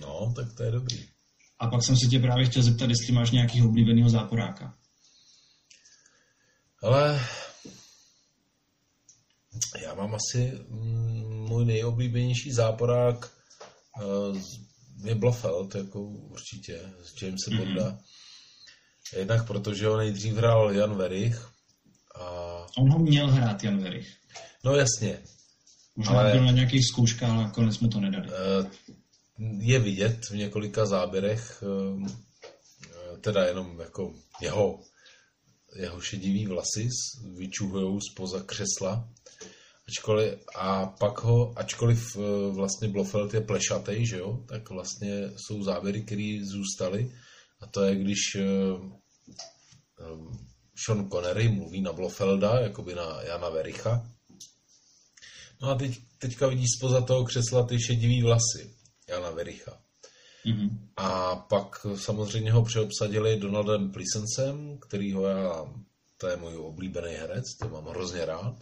No, 0.00 0.32
tak 0.36 0.52
to 0.52 0.62
je 0.62 0.70
dobrý. 0.70 0.98
A 1.58 1.66
pak 1.66 1.82
jsem 1.84 1.96
se 1.96 2.06
tě 2.06 2.18
právě 2.18 2.44
chtěl 2.44 2.62
zeptat, 2.62 2.90
jestli 2.90 3.12
máš 3.12 3.30
nějakého 3.30 3.68
oblíbeného 3.68 4.10
záporáka. 4.10 4.74
Ale 6.84 7.20
já 9.82 9.94
mám 9.94 10.14
asi 10.14 10.52
mm, 10.68 11.46
můj 11.48 11.64
nejoblíbenější 11.64 12.52
záporák 12.52 13.30
uh, 14.02 14.38
je 15.04 15.14
Blofeld, 15.14 15.74
jako 15.74 16.00
určitě, 16.02 16.80
z 17.02 17.22
Jamesa 17.22 17.50
Mhm. 17.50 17.58
Bonda. 17.58 17.98
Jednak 19.16 19.46
protože 19.46 19.86
ho 19.86 19.96
nejdřív 19.96 20.34
hrál 20.34 20.72
Jan 20.72 20.96
Verich 20.96 21.48
a 22.14 22.30
On 22.78 22.92
ho 22.92 22.98
měl 22.98 23.30
hrát 23.30 23.64
Jan 23.64 23.82
Verich. 23.82 24.16
no 24.64 24.76
jasně, 24.76 25.18
Možná 25.96 26.20
Ale- 26.20 26.32
byl 26.32 26.44
na 26.44 26.50
nějakých 26.52 26.86
zkouškách, 26.86 27.30
ale 27.30 27.42
nakonec 27.42 27.78
mu 27.78 27.88
to 27.88 28.00
nedali. 28.00 28.28
Eh, 28.32 28.70
je 29.58 29.78
vidět 29.78 30.24
v 30.30 30.34
několika 30.36 30.86
záběrech, 30.86 31.62
eh, 31.62 33.16
teda 33.20 33.44
jenom 33.46 33.80
jako 33.80 34.14
jeho, 34.40 34.80
jeho 35.76 36.00
šedivý 36.00 36.46
vlasy 36.46 36.88
vyčuhujou 37.36 38.00
spoza 38.00 38.42
křesla. 38.42 39.08
Ačkoliv, 39.88 40.34
a 40.54 40.86
pak 40.86 41.22
ho, 41.22 41.58
ačkoliv 41.58 42.16
eh, 42.16 42.20
vlastně 42.54 42.88
Blofeld 42.88 43.34
je 43.34 43.40
plešatej, 43.40 44.06
že 44.06 44.18
jo, 44.18 44.44
tak 44.48 44.70
vlastně 44.70 45.30
jsou 45.36 45.62
záběry, 45.62 46.02
které 46.02 46.38
zůstaly. 46.42 47.12
A 47.60 47.66
to 47.66 47.82
je, 47.82 47.96
když 47.96 48.18
Sean 50.76 51.10
Connery 51.10 51.48
mluví 51.48 51.80
na 51.80 51.92
Blofelda, 51.92 52.60
jakoby 52.60 52.94
na 52.94 53.22
Jana 53.22 53.48
Vericha. 53.48 54.10
No 55.62 55.70
a 55.70 55.74
teď, 55.74 56.00
teďka 56.18 56.48
vidíš 56.48 56.68
spoza 56.78 57.00
toho 57.00 57.24
křesla 57.24 57.66
ty 57.66 57.80
šedivý 57.80 58.22
vlasy 58.22 58.74
Jana 59.08 59.30
Vericha. 59.30 59.83
Mm-hmm. 60.46 60.78
A 60.96 61.36
pak 61.36 61.86
samozřejmě 61.96 62.52
ho 62.52 62.64
přeobsadili 62.64 63.36
Donaldem 63.36 63.92
Pleasancem, 63.92 64.78
kterýho 64.78 65.26
já, 65.26 65.74
to 66.16 66.28
je 66.28 66.36
můj 66.36 66.56
oblíbený 66.56 67.12
herec, 67.12 67.44
to 67.60 67.68
mám 67.68 67.86
hrozně 67.86 68.24
rád. 68.24 68.56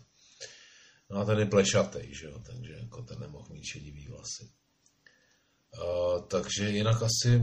No 1.10 1.18
a 1.18 1.24
ten 1.24 1.38
je 1.38 1.46
plešatej, 1.46 2.14
že 2.14 2.26
jo, 2.26 2.38
takže 2.46 2.72
jako 2.72 3.02
ten 3.02 3.20
nemohl 3.20 3.48
mít 3.50 3.64
šedivý 3.64 4.08
vlasy. 4.08 4.50
Uh, 5.74 6.22
takže 6.28 6.70
jinak 6.70 7.02
asi 7.02 7.42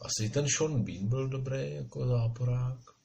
asi 0.00 0.30
ten 0.30 0.46
Sean 0.48 0.84
Bean 0.84 1.08
byl 1.08 1.28
dobrý 1.28 1.74
jako 1.74 2.06
záporák. 2.06 2.95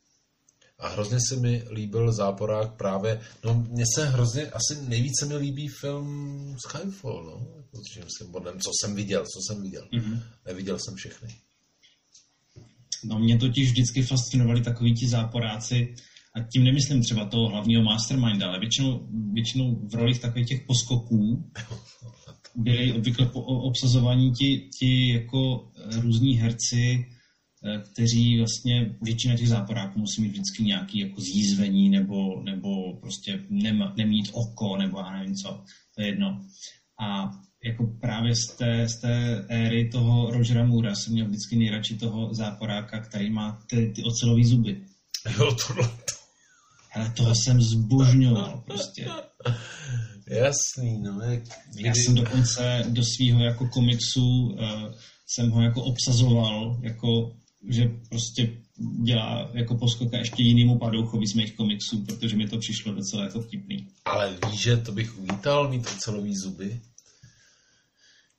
A 0.81 0.87
hrozně 0.87 1.17
se 1.29 1.35
mi 1.35 1.63
líbil 1.71 2.13
záporák 2.13 2.73
právě, 2.77 3.21
no 3.45 3.65
mně 3.69 3.83
se 3.95 4.09
hrozně, 4.09 4.45
asi 4.45 4.81
nejvíce 4.87 5.25
mi 5.25 5.35
líbí 5.35 5.67
film 5.67 6.55
Skyfall, 6.67 7.23
no, 7.25 7.63
s 7.73 7.97
Jamesem 7.97 8.31
Bondem, 8.31 8.59
co 8.59 8.71
jsem 8.81 8.95
viděl, 8.95 9.25
co 9.33 9.39
jsem 9.47 9.61
viděl. 9.61 9.87
Mm-hmm. 9.93 10.19
Neviděl 10.47 10.79
jsem 10.79 10.95
všechny. 10.95 11.35
No 13.03 13.19
mě 13.19 13.37
totiž 13.37 13.71
vždycky 13.71 14.03
fascinovali 14.03 14.61
takoví 14.61 14.93
ti 14.93 15.07
záporáci, 15.07 15.95
a 16.35 16.39
tím 16.41 16.63
nemyslím 16.63 17.01
třeba 17.01 17.25
toho 17.25 17.49
hlavního 17.49 17.83
masterminda, 17.83 18.47
ale 18.47 18.59
většinou, 18.59 19.07
většinou 19.33 19.75
v 19.91 19.95
rolích 19.95 20.19
takových 20.19 20.47
těch 20.47 20.61
poskoků 20.67 21.51
byli 22.55 22.93
obvykle 22.93 23.25
po 23.25 23.41
obsazování 23.41 24.31
ti, 24.31 24.69
ti 24.79 25.13
jako 25.13 25.71
různí 26.01 26.37
herci, 26.37 27.05
kteří 27.91 28.37
vlastně, 28.37 28.95
většina 29.01 29.37
těch 29.37 29.49
záporáků 29.49 29.99
musí 29.99 30.21
mít 30.21 30.31
vždycky 30.31 30.63
nějaký 30.63 30.99
jako 30.99 31.21
zjízvení 31.21 31.89
nebo, 31.89 32.41
nebo 32.43 32.93
prostě 32.93 33.39
nema, 33.49 33.93
nemít 33.97 34.29
oko 34.33 34.77
nebo 34.77 34.99
já 34.99 35.11
nevím 35.17 35.35
co, 35.35 35.63
to 35.95 36.01
je 36.01 36.07
jedno. 36.07 36.45
A 37.01 37.31
jako 37.65 37.87
právě 38.01 38.35
z 38.35 38.57
té, 38.57 38.89
z 38.89 39.01
té 39.01 39.45
éry 39.49 39.89
toho 39.89 40.31
Rogera 40.31 40.65
Moora 40.65 40.95
jsem 40.95 41.13
měl 41.13 41.27
vždycky 41.27 41.55
nejradši 41.55 41.97
toho 41.97 42.33
záporáka, 42.33 42.99
který 42.99 43.29
má 43.29 43.63
ty, 43.69 43.91
ty 43.95 44.03
ocelový 44.03 44.45
zuby. 44.45 44.85
Jo, 45.37 45.55
tohle. 45.67 45.89
Ale 46.93 47.09
toho 47.09 47.33
jsem 47.35 47.61
zbožňoval 47.61 48.63
prostě. 48.65 49.07
Jasný, 50.27 51.01
no. 51.01 51.21
Jak, 51.21 51.43
kdy... 51.73 51.87
Já 51.87 51.93
jsem 51.93 52.15
dokonce 52.15 52.83
do 52.89 53.01
svého 53.03 53.43
jako 53.43 53.67
komiksu 53.67 54.21
uh, 54.21 54.59
jsem 55.27 55.49
ho 55.49 55.61
jako 55.61 55.83
obsazoval, 55.83 56.79
jako 56.83 57.35
že 57.69 57.91
prostě 58.09 58.57
dělá 59.03 59.51
jako 59.53 59.77
poskoka 59.77 60.17
ještě 60.17 60.43
jinýmu 60.43 60.79
padouchovi 60.79 61.27
z 61.27 61.33
mých 61.33 61.55
komiksů, 61.55 62.05
protože 62.05 62.37
mi 62.37 62.47
to 62.47 62.57
přišlo 62.57 62.93
docela 62.93 63.23
jako 63.23 63.41
vtipný. 63.41 63.87
Ale 64.05 64.37
víš, 64.47 64.61
že 64.61 64.77
to 64.77 64.91
bych 64.91 65.17
uvítal 65.17 65.69
mít 65.69 65.87
ocelový 65.87 66.35
zuby? 66.35 66.81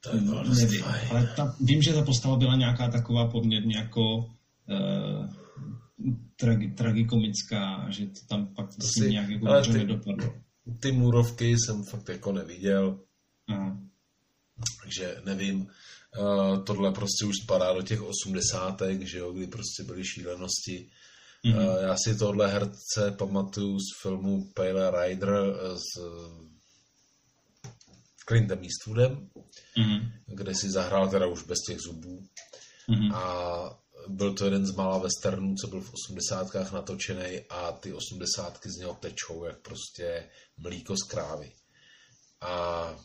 To 0.00 0.16
je 0.16 0.22
no, 0.22 0.44
nevím, 0.44 0.82
fajn. 0.82 1.08
ale 1.10 1.32
ta, 1.36 1.56
vím, 1.60 1.82
že 1.82 1.92
ta 1.92 2.04
postava 2.04 2.36
byla 2.36 2.56
nějaká 2.56 2.88
taková 2.88 3.28
poměrně 3.28 3.76
jako 3.76 4.16
uh, 4.16 5.26
tragi, 6.36 6.70
tragikomická, 6.70 7.86
že 7.90 8.06
to 8.06 8.20
tam 8.28 8.46
pak 8.54 8.66
to 8.74 8.86
si, 8.98 9.10
nějak 9.10 9.28
jako 9.28 9.62
ty, 9.62 9.72
nedopadlo 9.72 10.32
ty 10.80 10.92
murovky 10.92 11.56
jsem 11.56 11.84
fakt 11.84 12.08
jako 12.08 12.32
neviděl. 12.32 13.00
Mm. 13.50 13.88
Takže 14.82 15.16
nevím. 15.24 15.66
Uh, 16.18 16.64
tohle 16.64 16.92
prostě 16.92 17.24
už 17.24 17.34
spadá 17.42 17.72
do 17.72 17.82
těch 17.82 18.02
osmdesátek, 18.02 19.02
že 19.02 19.18
jo, 19.18 19.32
kdy 19.32 19.46
prostě 19.46 19.82
byly 19.82 20.04
šílenosti. 20.04 20.90
Mm. 21.46 21.54
Uh, 21.54 21.76
já 21.82 21.96
si 21.96 22.16
tohle 22.16 22.48
herce 22.48 23.10
pamatuju 23.18 23.78
z 23.78 24.02
filmu 24.02 24.52
Pale 24.54 24.90
Rider 24.90 25.28
s 25.76 26.00
Clintem 28.28 28.62
Eastwoodem, 28.62 29.30
mm. 29.78 30.12
kde 30.26 30.54
si 30.54 30.70
zahrál 30.70 31.08
teda 31.08 31.26
už 31.26 31.42
bez 31.42 31.58
těch 31.66 31.80
zubů. 31.80 32.22
Mm. 32.88 33.12
A 33.12 33.82
byl 34.08 34.34
to 34.34 34.44
jeden 34.44 34.66
z 34.66 34.74
mála 34.74 34.98
westernů, 34.98 35.54
co 35.54 35.66
byl 35.66 35.80
v 35.80 35.92
osmdesátkách 35.94 36.72
natočený 36.72 37.40
a 37.50 37.72
ty 37.72 37.92
osmdesátky 37.92 38.70
z 38.70 38.76
něho 38.76 38.94
tečou 38.94 39.44
jak 39.44 39.58
prostě 39.58 40.30
mlíko 40.56 40.96
z 40.96 41.02
krávy. 41.02 41.52
A 42.40 42.96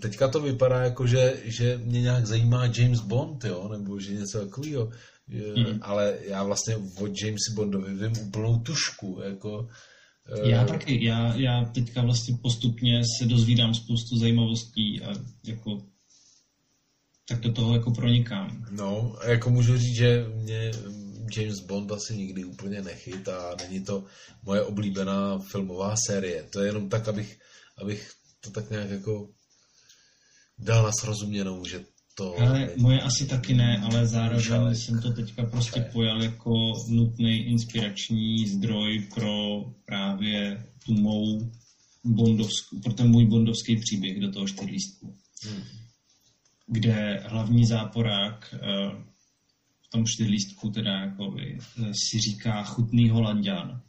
teďka 0.00 0.28
to 0.28 0.40
vypadá 0.40 0.82
jako, 0.82 1.06
že, 1.06 1.42
že 1.44 1.80
mě 1.84 2.00
nějak 2.02 2.26
zajímá 2.26 2.66
James 2.66 3.00
Bond, 3.00 3.44
jo, 3.44 3.68
nebo 3.68 4.00
že 4.00 4.14
něco 4.14 4.40
takového. 4.40 4.90
Mm. 5.56 5.78
Ale 5.82 6.18
já 6.28 6.44
vlastně 6.44 6.76
od 6.76 7.22
Jamesi 7.22 7.54
Bondovi 7.54 7.94
vím 7.94 8.26
úplnou 8.26 8.58
tušku, 8.58 9.20
jako... 9.24 9.68
Já 10.42 10.62
uh, 10.62 10.68
taky, 10.68 11.04
já, 11.04 11.34
já 11.36 11.64
teďka 11.64 12.02
vlastně 12.02 12.36
postupně 12.42 13.02
se 13.18 13.26
dozvídám 13.26 13.74
spoustu 13.74 14.18
zajímavostí 14.18 15.02
a 15.02 15.12
jako 15.44 15.82
tak 17.28 17.40
do 17.40 17.52
toho 17.52 17.74
jako 17.74 17.90
pronikám. 17.90 18.66
No, 18.70 19.14
a 19.20 19.28
jako 19.28 19.50
můžu 19.50 19.78
říct, 19.78 19.96
že 19.96 20.26
mě 20.34 20.70
James 21.36 21.60
Bond 21.60 21.92
asi 21.92 22.16
nikdy 22.16 22.44
úplně 22.44 22.82
nechyt 22.82 23.28
a 23.28 23.56
není 23.62 23.84
to 23.84 24.04
moje 24.42 24.62
oblíbená 24.62 25.38
filmová 25.38 25.94
série. 26.06 26.42
To 26.42 26.60
je 26.60 26.66
jenom 26.66 26.88
tak, 26.88 27.08
abych, 27.08 27.38
abych 27.78 28.10
to 28.40 28.50
tak 28.50 28.70
nějak 28.70 28.90
jako 28.90 29.28
dal 30.60 30.84
na 30.84 30.92
srozuměnou, 30.92 31.64
že 31.64 31.84
to... 32.14 32.40
Ale 32.40 32.70
moje 32.76 33.00
asi 33.00 33.26
taky 33.26 33.54
ne, 33.54 33.78
ale 33.78 34.06
zároveň 34.06 34.42
Šalek. 34.44 34.76
jsem 34.76 35.02
to 35.02 35.12
teďka 35.12 35.44
prostě 35.44 35.80
pojal 35.92 36.22
jako 36.22 36.72
nutný 36.88 37.36
inspirační 37.36 38.48
zdroj 38.48 39.08
pro 39.14 39.64
právě 39.84 40.64
tu 40.86 40.92
mou 40.92 41.50
bondovskou, 42.04 42.80
pro 42.80 42.92
ten 42.92 43.10
můj 43.10 43.26
bondovský 43.26 43.76
příběh 43.76 44.20
do 44.20 44.32
toho 44.32 44.48
čtyřlístku. 44.48 45.16
Hmm. 45.44 45.62
Kde 46.66 47.22
hlavní 47.26 47.66
záporák 47.66 48.54
eh, 48.54 49.10
tom 49.90 50.06
čtyřlístku 50.06 50.70
teda 50.70 50.92
jako 50.92 51.36
si 51.92 52.18
říká 52.18 52.64
chutný 52.64 53.10
holanděn. 53.10 53.80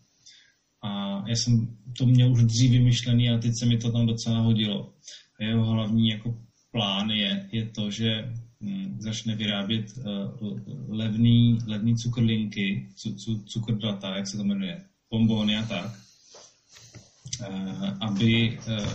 A 0.84 1.24
já 1.30 1.36
jsem 1.36 1.78
to 1.98 2.06
měl 2.06 2.32
už 2.32 2.44
dřív 2.44 2.72
vymyšlený 2.72 3.30
a 3.30 3.38
teď 3.38 3.52
se 3.60 3.66
mi 3.66 3.78
to 3.78 3.92
tam 3.92 4.06
docela 4.06 4.40
hodilo. 4.40 4.94
A 5.40 5.44
jeho 5.44 5.66
hlavní 5.66 6.10
jako 6.10 6.38
plán 6.72 7.10
je, 7.10 7.50
je 7.52 7.66
to, 7.66 7.92
že 7.92 8.34
hm, 8.62 8.98
začne 9.00 9.36
vyrábět 9.36 9.86
uh, 9.98 10.06
levný, 10.90 11.60
levný 11.68 11.96
cukrlinky, 11.96 12.90
cu, 12.96 13.16
cu, 13.16 13.44
cukrdlata, 13.44 14.16
jak 14.16 14.28
se 14.28 14.38
to 14.38 14.44
jmenuje, 14.44 14.86
bombóny 15.10 15.58
a 15.58 15.66
tak, 15.66 16.00
uh, 17.40 17.98
aby 18.00 18.60
uh, 18.68 18.90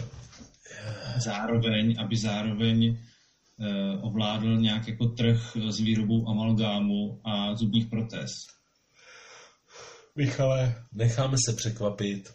zároveň, 1.19 1.95
aby 1.99 2.17
zároveň 2.17 2.97
Eh, 3.61 3.99
ovládl 4.03 4.57
nějak 4.57 4.89
jako 4.89 5.07
trh 5.07 5.57
s 5.71 5.81
výrobou 5.81 6.29
amalgámu 6.29 7.21
a 7.25 7.55
zubních 7.55 7.87
protéz. 7.87 8.31
Michale, 10.17 10.85
necháme 10.93 11.37
se 11.47 11.53
překvapit, 11.57 12.35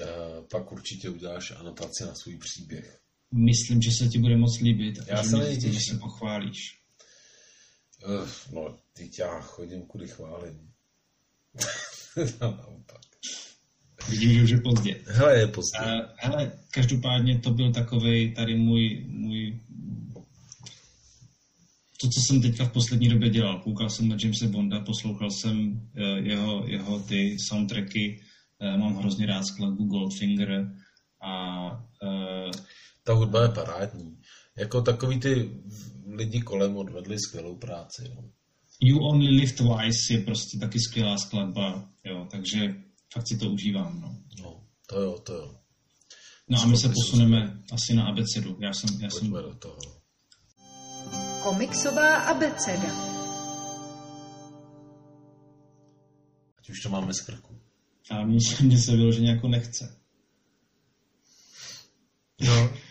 eh, 0.00 0.06
pak 0.50 0.72
určitě 0.72 1.10
uděláš 1.10 1.50
anotaci 1.50 2.04
na 2.04 2.14
svůj 2.14 2.38
příběh. 2.38 3.00
Myslím, 3.32 3.82
že 3.82 3.90
se 3.90 4.08
ti 4.08 4.18
bude 4.18 4.36
moc 4.36 4.60
líbit. 4.60 4.98
Já 5.06 5.22
se 5.22 5.36
nejtěžím. 5.36 5.72
Že 5.72 5.80
se 5.80 5.98
pochválíš. 5.98 6.78
Uh, 8.06 8.28
no, 8.52 8.78
teď 8.92 9.18
já 9.18 9.40
chodím, 9.40 9.82
kudy 9.82 10.08
chválím. 10.08 10.70
Naopak. 12.40 13.00
Vidím, 14.08 14.32
že 14.32 14.42
už 14.42 14.50
je 14.50 14.60
pozdě. 14.60 15.00
Hele, 15.06 15.38
je 15.38 15.46
pozdě. 15.46 15.78
Uh, 15.78 16.00
hele, 16.16 16.52
každopádně 16.70 17.38
to 17.38 17.50
byl 17.50 17.72
takový 17.72 18.34
tady 18.34 18.56
můj, 18.56 19.04
můj 19.08 19.60
to, 22.00 22.08
co 22.08 22.20
jsem 22.20 22.42
teďka 22.42 22.64
v 22.64 22.72
poslední 22.72 23.08
době 23.08 23.30
dělal. 23.30 23.60
Koukal 23.60 23.90
jsem 23.90 24.08
na 24.08 24.16
Jamesa 24.22 24.46
Bonda, 24.46 24.80
poslouchal 24.80 25.30
jsem 25.30 25.88
eh, 25.96 26.20
jeho, 26.20 26.66
jeho 26.66 27.00
ty 27.00 27.36
soundtracky, 27.38 28.20
eh, 28.60 28.78
mám 28.78 28.96
hrozně 28.96 29.26
rád 29.26 29.42
skladbu 29.42 29.84
Goldfinger 29.84 30.72
a... 31.22 31.84
Ta 33.08 33.14
hudba 33.14 33.42
je 33.42 33.48
parádní. 33.48 34.18
Jako 34.56 34.82
takový 34.82 35.20
ty 35.20 35.50
lidi 36.06 36.40
kolem 36.40 36.76
odvedli 36.76 37.18
skvělou 37.18 37.56
práci. 37.56 38.12
No. 38.14 38.30
You 38.80 38.98
Only 38.98 39.28
Live 39.28 39.52
Twice 39.52 40.12
je 40.12 40.18
prostě 40.18 40.58
taky 40.58 40.80
skvělá 40.80 41.18
skladba, 41.18 41.88
jo, 42.04 42.26
takže 42.30 42.58
fakt 43.12 43.28
si 43.28 43.36
to 43.36 43.50
užívám. 43.50 44.00
No, 44.00 44.16
no 44.42 44.62
to 44.86 45.00
jo, 45.00 45.18
to 45.18 45.34
jo. 45.34 45.54
No 46.48 46.62
a 46.62 46.66
my 46.66 46.78
se 46.78 46.88
posuneme 46.88 47.62
asi 47.72 47.94
na 47.94 48.06
abecedu. 48.06 48.56
Já 48.60 48.72
jsem, 48.72 49.00
já 49.00 49.10
jsem... 49.10 49.30
Pojďme 49.30 49.42
do 49.42 49.54
toho. 49.54 49.78
Komiksová 51.42 52.16
abeceda. 52.16 52.92
Ať 56.58 56.70
už 56.70 56.80
to 56.82 56.88
máme 56.88 57.14
z 57.14 57.20
krku. 57.20 57.60
A 58.10 58.24
mně 58.60 58.78
se 58.78 58.96
vyloženě 58.96 59.30
jako 59.30 59.48
nechce. 59.48 59.96
No. 62.40 62.70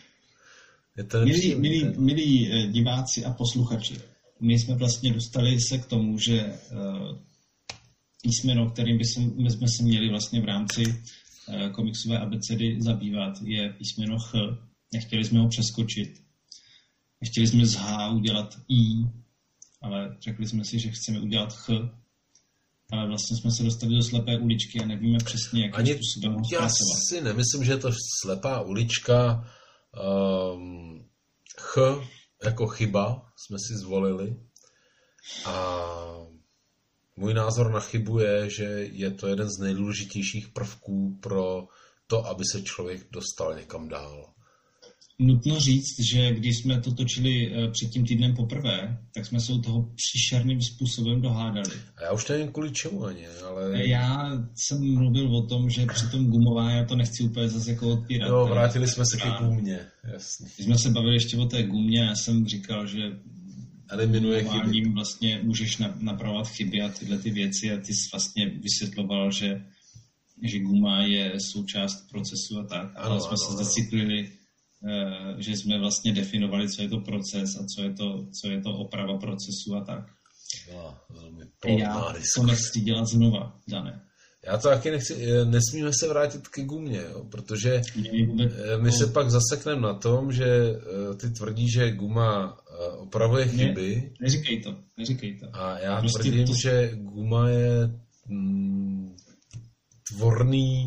Je 0.97 1.03
to 1.03 1.25
Milí, 1.25 1.55
milí, 1.55 1.93
milí 1.97 2.51
eh, 2.51 2.67
diváci 2.67 3.25
a 3.25 3.33
posluchači, 3.33 3.95
my 4.39 4.59
jsme 4.59 4.75
vlastně 4.75 5.13
dostali 5.13 5.61
se 5.61 5.77
k 5.77 5.85
tomu, 5.85 6.19
že 6.19 6.39
eh, 6.39 6.57
písmeno, 8.21 8.69
kterým 8.69 8.97
by 8.97 9.05
se, 9.05 9.19
my 9.19 9.51
jsme 9.51 9.67
se 9.77 9.83
měli 9.83 10.09
vlastně 10.09 10.41
v 10.41 10.45
rámci 10.45 10.83
eh, 11.49 11.69
komiksové 11.69 12.19
abecedy 12.19 12.77
zabývat, 12.81 13.33
je 13.41 13.73
písmeno 13.73 14.19
Ch. 14.19 14.33
Nechtěli 14.93 15.23
jsme 15.23 15.39
ho 15.39 15.47
přeskočit. 15.47 16.21
Nechtěli 17.21 17.47
jsme 17.47 17.65
z 17.65 17.75
H 17.75 18.09
udělat 18.09 18.57
I, 18.69 19.07
ale 19.81 20.17
řekli 20.21 20.47
jsme 20.47 20.65
si, 20.65 20.79
že 20.79 20.91
chceme 20.91 21.19
udělat 21.19 21.53
Ch. 21.53 21.69
Ale 22.91 23.07
vlastně 23.07 23.37
jsme 23.37 23.51
se 23.51 23.63
dostali 23.63 23.95
do 23.95 24.03
slepé 24.03 24.37
uličky 24.37 24.79
a 24.79 24.85
nevíme 24.85 25.17
přesně, 25.17 25.61
jakým 25.61 25.75
Ani 25.75 25.93
způsobem 25.93 26.33
ho 26.33 26.41
já 26.51 26.69
si 27.09 27.21
nemyslím, 27.21 27.63
že 27.63 27.71
je 27.71 27.77
to 27.77 27.91
slepá 28.21 28.61
ulička. 28.61 29.45
Um, 29.93 31.09
ch 31.59 31.77
jako 32.43 32.67
chyba 32.67 33.31
jsme 33.35 33.57
si 33.59 33.73
zvolili. 33.77 34.35
A 35.45 35.85
můj 37.15 37.33
názor 37.33 37.71
na 37.71 37.79
chybu 37.79 38.19
je, 38.19 38.49
že 38.49 38.63
je 38.91 39.11
to 39.11 39.27
jeden 39.27 39.49
z 39.49 39.59
nejdůležitějších 39.59 40.47
prvků 40.47 41.19
pro 41.21 41.67
to, 42.07 42.25
aby 42.25 42.43
se 42.51 42.61
člověk 42.61 43.11
dostal 43.11 43.55
někam 43.55 43.87
dál. 43.87 44.33
Nutno 45.19 45.59
říct, 45.59 45.99
že 45.99 46.33
když 46.33 46.57
jsme 46.57 46.81
to 46.81 46.91
točili 46.91 47.51
eh, 47.53 47.71
před 47.71 47.89
tím 47.89 48.05
týdnem 48.05 48.35
poprvé, 48.35 48.97
tak 49.13 49.25
jsme 49.25 49.39
se 49.39 49.53
u 49.53 49.61
toho 49.61 49.89
příšerným 49.95 50.61
způsobem 50.61 51.21
dohádali. 51.21 51.71
A 51.97 52.03
já 52.03 52.11
už 52.13 52.27
nevím 52.27 52.51
kvůli 52.51 52.71
čemu 52.71 53.05
ani, 53.05 53.27
ale 53.27 53.87
Já 53.87 54.31
jsem 54.55 54.93
mluvil 54.93 55.35
o 55.35 55.47
tom, 55.47 55.69
že 55.69 55.85
při 55.85 56.09
tom 56.11 56.25
gumová, 56.27 56.71
já 56.71 56.85
to 56.85 56.95
nechci 56.95 57.23
úplně 57.23 57.49
zase 57.49 57.71
jako 57.71 57.89
odpírat. 57.93 58.29
jo, 58.29 58.47
vrátili 58.51 58.87
jsme 58.87 59.03
se 59.11 59.17
ke 59.17 59.45
gumě, 59.45 59.79
jasně. 60.13 60.47
Když 60.55 60.65
jsme 60.65 60.77
se 60.77 60.89
bavili 60.89 61.15
ještě 61.15 61.37
o 61.37 61.45
té 61.45 61.63
gumě, 61.63 61.99
já 61.99 62.15
jsem 62.15 62.45
říkal, 62.47 62.87
že 62.87 62.99
Eliminuje 63.89 64.43
chyby. 64.43 64.89
vlastně 64.93 65.39
můžeš 65.43 65.77
na- 65.77 65.97
napravovat 65.99 66.47
chyby 66.47 66.81
a 66.81 66.89
tyhle 66.89 67.17
ty 67.17 67.31
věci 67.31 67.71
a 67.71 67.77
ty 67.77 67.93
jsi 67.93 68.09
vlastně 68.13 68.49
vysvětloval, 68.63 69.31
že, 69.31 69.61
že 70.43 70.59
guma 70.59 71.01
je 71.03 71.33
součást 71.51 72.09
procesu 72.11 72.59
a 72.59 72.63
tak. 72.63 72.91
Ano, 72.95 73.05
Ale 73.11 73.19
jsme 73.19 73.27
ano, 73.29 73.37
se 73.37 73.63
zaciklili, 73.63 74.29
že 75.37 75.51
jsme 75.51 75.79
vlastně 75.79 76.13
definovali, 76.13 76.69
co 76.69 76.81
je 76.81 76.89
to 76.89 76.99
proces 76.99 77.55
a 77.59 77.65
co 77.75 77.81
je 77.83 77.93
to, 77.93 78.27
co 78.41 78.49
je 78.49 78.61
to 78.61 78.69
oprava 78.71 79.17
procesu 79.17 79.75
a 79.75 79.83
tak. 79.85 80.03
Byla 80.69 81.03
velmi 81.09 81.45
Já 81.79 82.13
to 82.35 82.43
nechci 82.43 82.79
dělat 82.81 83.05
znova, 83.07 83.59
Dané. 83.67 84.01
Já 84.47 84.57
to 84.57 84.67
taky 84.69 84.91
nechci, 84.91 85.13
eh, 85.25 85.45
nesmíme 85.45 85.91
se 85.99 86.07
vrátit 86.07 86.47
ke 86.47 86.63
gumě, 86.63 87.01
jo, 87.11 87.23
protože 87.31 87.81
eh, 87.95 88.77
my 88.77 88.91
se 88.91 89.07
pak 89.07 89.29
zasekneme 89.31 89.81
na 89.81 89.93
tom, 89.93 90.31
že 90.31 90.45
eh, 90.45 91.15
ty 91.15 91.29
tvrdí, 91.29 91.69
že 91.71 91.91
guma 91.91 92.57
eh, 92.71 92.87
opravuje 92.97 93.45
Ne. 93.45 93.51
chyby 93.51 94.11
Neříkej 94.21 94.61
to, 94.61 94.75
neříkej 94.97 95.39
to. 95.39 95.45
a 95.53 95.79
já 95.79 95.99
Prostě 95.99 96.19
tvrdím, 96.23 96.45
to- 96.47 96.53
že 96.63 96.91
guma 96.95 97.49
je 97.49 97.99
mm, 98.27 99.15
tvorný 100.13 100.85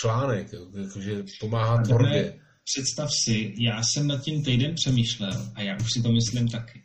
článek, 0.00 0.54
jakože 0.82 1.24
pomáhá 1.40 1.82
tvorbě. 1.82 2.24
Tebe, 2.24 2.38
představ 2.72 3.08
si, 3.24 3.54
já 3.58 3.82
jsem 3.82 4.06
nad 4.06 4.22
tím 4.22 4.44
týden 4.44 4.74
přemýšlel 4.74 5.52
a 5.54 5.62
já 5.62 5.76
už 5.76 5.92
si 5.92 6.02
to 6.02 6.12
myslím 6.12 6.48
taky. 6.48 6.84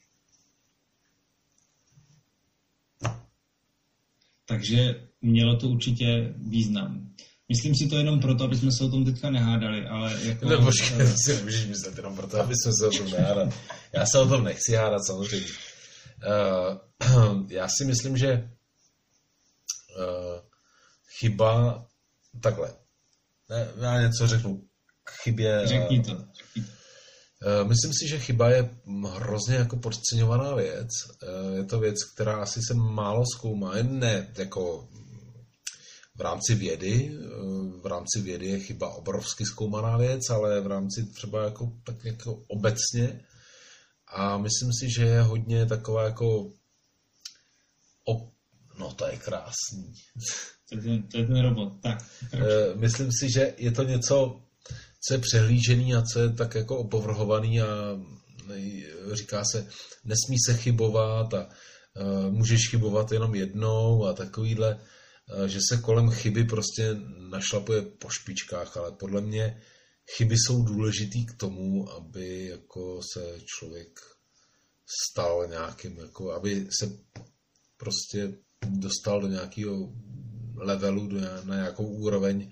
Takže 4.45 5.07
mělo 5.21 5.57
to 5.57 5.67
určitě 5.67 6.33
význam. 6.37 7.13
Myslím 7.49 7.75
si 7.75 7.87
to 7.87 7.97
jenom 7.97 8.19
proto, 8.19 8.43
aby 8.43 8.57
jsme 8.57 8.71
se 8.71 8.83
o 8.83 8.89
tom 8.89 9.05
teďka 9.05 9.29
nehádali, 9.29 9.85
ale 9.85 10.19
jako... 10.23 10.49
No 10.49 10.65
počkej, 10.65 10.97
to 10.97 11.13
si 11.25 11.35
nemůžeš 11.35 11.65
myslet 11.65 11.97
jenom 11.97 12.15
proto, 12.15 12.39
aby 12.39 12.53
jsme 12.55 12.71
se 12.79 12.87
o 12.87 12.91
tom 12.91 13.11
nehádat. 13.11 13.53
Já 13.93 14.05
se 14.05 14.19
o 14.19 14.27
tom 14.27 14.43
nechci 14.43 14.75
hádat 14.75 15.05
samozřejmě. 15.07 15.47
Uh, 17.07 17.47
já 17.49 17.67
si 17.77 17.85
myslím, 17.85 18.17
že 18.17 18.49
uh, 19.97 20.39
chyba, 21.19 21.85
takhle, 22.41 22.73
ne, 23.49 23.67
já 23.81 24.01
něco 24.01 24.27
řeknu 24.27 24.63
k 25.03 25.11
chybě. 25.11 25.61
eh, 25.63 25.67
Řekni 25.67 25.99
to. 26.03 26.09
řekni 26.37 26.63
to. 26.63 26.71
Eh, 27.45 27.63
Myslím 27.63 27.91
si, 27.93 28.07
že 28.07 28.19
chyba 28.19 28.49
je 28.49 28.75
hrozně 29.09 29.55
jako 29.55 29.77
podceňovaná 29.77 30.55
věc. 30.55 30.89
Eh, 31.23 31.55
Je 31.57 31.63
to 31.63 31.79
věc, 31.79 32.03
která 32.13 32.35
asi 32.41 32.59
se 32.67 32.73
málo 32.73 33.23
zkoumá. 33.35 33.73
Ne 33.81 34.33
jako 34.37 34.87
v 36.15 36.21
rámci 36.21 36.55
vědy. 36.55 37.11
eh, 37.23 37.81
V 37.81 37.85
rámci 37.85 38.21
vědy 38.21 38.45
je 38.47 38.59
chyba 38.59 38.89
obrovsky 38.95 39.45
zkoumaná 39.45 39.97
věc, 39.97 40.29
ale 40.29 40.61
v 40.61 40.67
rámci 40.67 41.05
třeba 41.05 41.43
jako, 41.43 41.71
tak 41.85 42.05
jako 42.05 42.43
obecně. 42.47 43.25
A 44.07 44.37
myslím 44.37 44.69
si, 44.79 44.89
že 44.95 45.03
je 45.05 45.21
hodně 45.21 45.65
taková 45.65 46.03
jako 46.03 46.51
op... 48.05 48.33
No 48.79 48.93
to 48.93 49.05
je 49.07 49.17
krásný. 49.17 49.93
To 50.69 50.75
je 50.75 50.81
ten, 50.81 51.03
to 51.03 51.17
je 51.17 51.25
ten 51.27 51.41
robot. 51.41 51.73
Tak. 51.83 52.05
Eh, 52.33 52.75
Myslím 52.75 53.09
si, 53.11 53.27
že 53.35 53.53
je 53.57 53.71
to 53.71 53.83
něco, 53.83 54.41
co 55.07 55.13
je 55.13 55.19
přehlížený 55.19 55.95
a 55.95 56.01
co 56.01 56.19
je 56.19 56.29
tak 56.29 56.55
jako 56.55 56.77
opovrhovaný 56.77 57.61
a 57.61 57.67
nej- 58.47 58.85
říká 59.11 59.43
se, 59.51 59.67
nesmí 60.03 60.37
se 60.45 60.53
chybovat 60.57 61.33
a 61.33 61.49
eh, 61.49 62.29
můžeš 62.29 62.69
chybovat 62.69 63.11
jenom 63.11 63.35
jednou 63.35 64.05
a 64.05 64.13
takovýhle, 64.13 64.79
eh, 64.79 65.49
že 65.49 65.59
se 65.69 65.77
kolem 65.77 66.09
chyby 66.09 66.43
prostě 66.43 66.95
našlapuje 67.29 67.81
po 67.81 68.09
špičkách, 68.09 68.77
ale 68.77 68.91
podle 68.91 69.21
mě 69.21 69.61
chyby 70.17 70.35
jsou 70.37 70.63
důležitý 70.63 71.25
k 71.25 71.37
tomu, 71.37 71.91
aby 71.91 72.45
jako 72.45 72.99
se 73.13 73.39
člověk 73.45 73.99
stal 75.09 75.47
nějakým, 75.47 75.97
jako 75.97 76.31
aby 76.31 76.67
se 76.79 76.97
prostě 77.77 78.33
dostal 78.69 79.21
do 79.21 79.27
nějakého 79.27 79.93
levelu, 80.55 81.07
do, 81.07 81.19
na 81.43 81.55
nějakou 81.55 81.87
úroveň 81.87 82.51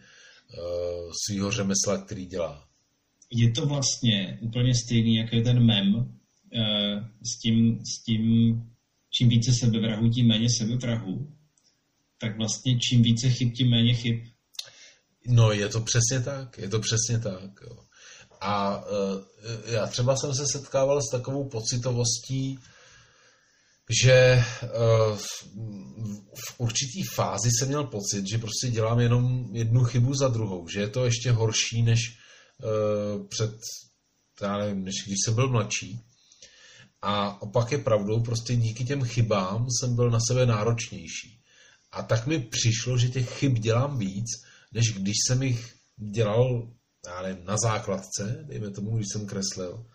svého 1.25 1.51
řemesla, 1.51 1.97
který 2.05 2.25
dělá. 2.25 2.67
je 3.31 3.51
to 3.51 3.65
vlastně 3.65 4.39
úplně 4.41 4.75
stejný, 4.75 5.15
jako 5.15 5.35
je 5.35 5.41
ten 5.41 5.65
mem 5.65 6.17
eh, 6.55 7.09
s 7.23 7.39
tím, 7.39 7.79
s 7.85 8.03
tím, 8.03 8.53
čím 9.09 9.29
více 9.29 9.51
sebevrahu, 9.53 10.09
tím 10.09 10.27
méně 10.27 10.47
sebevrahu, 10.57 11.27
tak 12.21 12.37
vlastně 12.37 12.79
čím 12.79 13.03
více 13.03 13.29
chyb, 13.29 13.51
tím 13.53 13.69
méně 13.69 13.93
chyb. 13.93 14.19
No, 15.27 15.51
je 15.51 15.69
to 15.69 15.81
přesně 15.81 16.19
tak, 16.25 16.57
je 16.57 16.69
to 16.69 16.79
přesně 16.79 17.19
tak. 17.19 17.51
Jo. 17.61 17.77
A 18.41 18.77
uh, 18.77 19.21
já 19.65 19.87
třeba 19.87 20.15
jsem 20.15 20.33
se 20.33 20.45
setkával 20.51 21.01
s 21.01 21.11
takovou 21.11 21.49
pocitovostí, 21.49 22.59
že 24.03 24.43
uh, 24.63 25.17
v 26.35 26.55
určitý 26.57 27.03
fázi 27.15 27.49
jsem 27.51 27.67
měl 27.67 27.83
pocit, 27.83 28.25
že 28.31 28.37
prostě 28.37 28.67
dělám 28.67 28.99
jenom 28.99 29.55
jednu 29.55 29.83
chybu 29.83 30.15
za 30.15 30.27
druhou, 30.27 30.67
že 30.67 30.79
je 30.79 30.89
to 30.89 31.05
ještě 31.05 31.31
horší 31.31 31.81
než 31.81 31.99
uh, 32.63 33.27
před, 33.27 33.51
já 34.41 34.57
nevím, 34.57 34.83
než 34.83 34.95
když 35.05 35.17
jsem 35.25 35.35
byl 35.35 35.49
mladší. 35.49 35.99
A 37.01 37.41
opak 37.41 37.71
je 37.71 37.77
pravdou, 37.77 38.23
prostě 38.23 38.55
díky 38.55 38.85
těm 38.85 39.03
chybám 39.03 39.67
jsem 39.69 39.95
byl 39.95 40.09
na 40.09 40.19
sebe 40.27 40.45
náročnější. 40.45 41.41
A 41.91 42.03
tak 42.03 42.27
mi 42.27 42.39
přišlo, 42.39 42.97
že 42.97 43.09
těch 43.09 43.29
chyb 43.29 43.53
dělám 43.53 43.97
víc, 43.97 44.25
než 44.71 44.93
když 44.93 45.15
jsem 45.27 45.43
jich 45.43 45.73
dělal, 45.97 46.71
já 47.05 47.21
nevím, 47.21 47.45
na 47.45 47.55
základce, 47.63 48.45
dejme 48.47 48.71
tomu, 48.71 48.97
když 48.97 49.07
jsem 49.13 49.25
kreslil. 49.25 49.85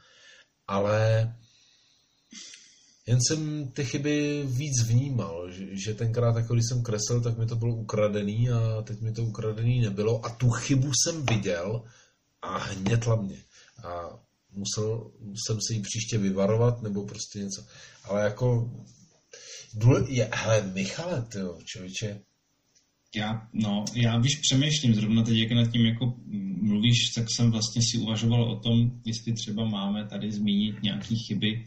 Ale 0.66 1.34
jen 3.06 3.18
jsem 3.20 3.68
ty 3.68 3.84
chyby 3.84 4.42
víc 4.46 4.82
vnímal, 4.82 5.50
že, 5.72 5.94
tenkrát, 5.94 6.36
jako 6.36 6.54
když 6.54 6.64
jsem 6.68 6.82
kreslil, 6.82 7.20
tak 7.20 7.38
mi 7.38 7.46
to 7.46 7.56
bylo 7.56 7.76
ukradený 7.76 8.50
a 8.50 8.82
teď 8.82 9.00
mi 9.00 9.12
to 9.12 9.24
ukradený 9.24 9.80
nebylo 9.80 10.26
a 10.26 10.28
tu 10.28 10.50
chybu 10.50 10.90
jsem 10.94 11.26
viděl 11.26 11.82
a 12.42 12.58
hnětla 12.58 13.16
mě. 13.16 13.36
A 13.84 14.18
musel 14.52 15.10
jsem 15.46 15.58
se 15.66 15.74
jí 15.74 15.82
příště 15.82 16.18
vyvarovat 16.18 16.82
nebo 16.82 17.06
prostě 17.06 17.38
něco. 17.38 17.64
Ale 18.04 18.24
jako 18.24 18.70
důle, 19.74 20.04
je, 20.08 20.30
hele, 20.32 20.70
Michale, 20.74 21.22
tyjo, 21.22 21.58
člověče, 21.64 22.20
Já, 23.14 23.48
no, 23.52 23.84
já 23.94 24.18
víš, 24.18 24.38
přemýšlím 24.42 24.94
zrovna 24.94 25.22
teď, 25.22 25.36
jak 25.36 25.52
nad 25.52 25.72
tím 25.72 25.86
jako 25.86 26.14
mluvíš, 26.60 27.10
tak 27.14 27.26
jsem 27.30 27.50
vlastně 27.50 27.82
si 27.82 27.98
uvažoval 27.98 28.50
o 28.50 28.60
tom, 28.60 29.00
jestli 29.04 29.32
třeba 29.32 29.64
máme 29.64 30.08
tady 30.08 30.32
zmínit 30.32 30.82
nějaké 30.82 31.14
chyby, 31.14 31.64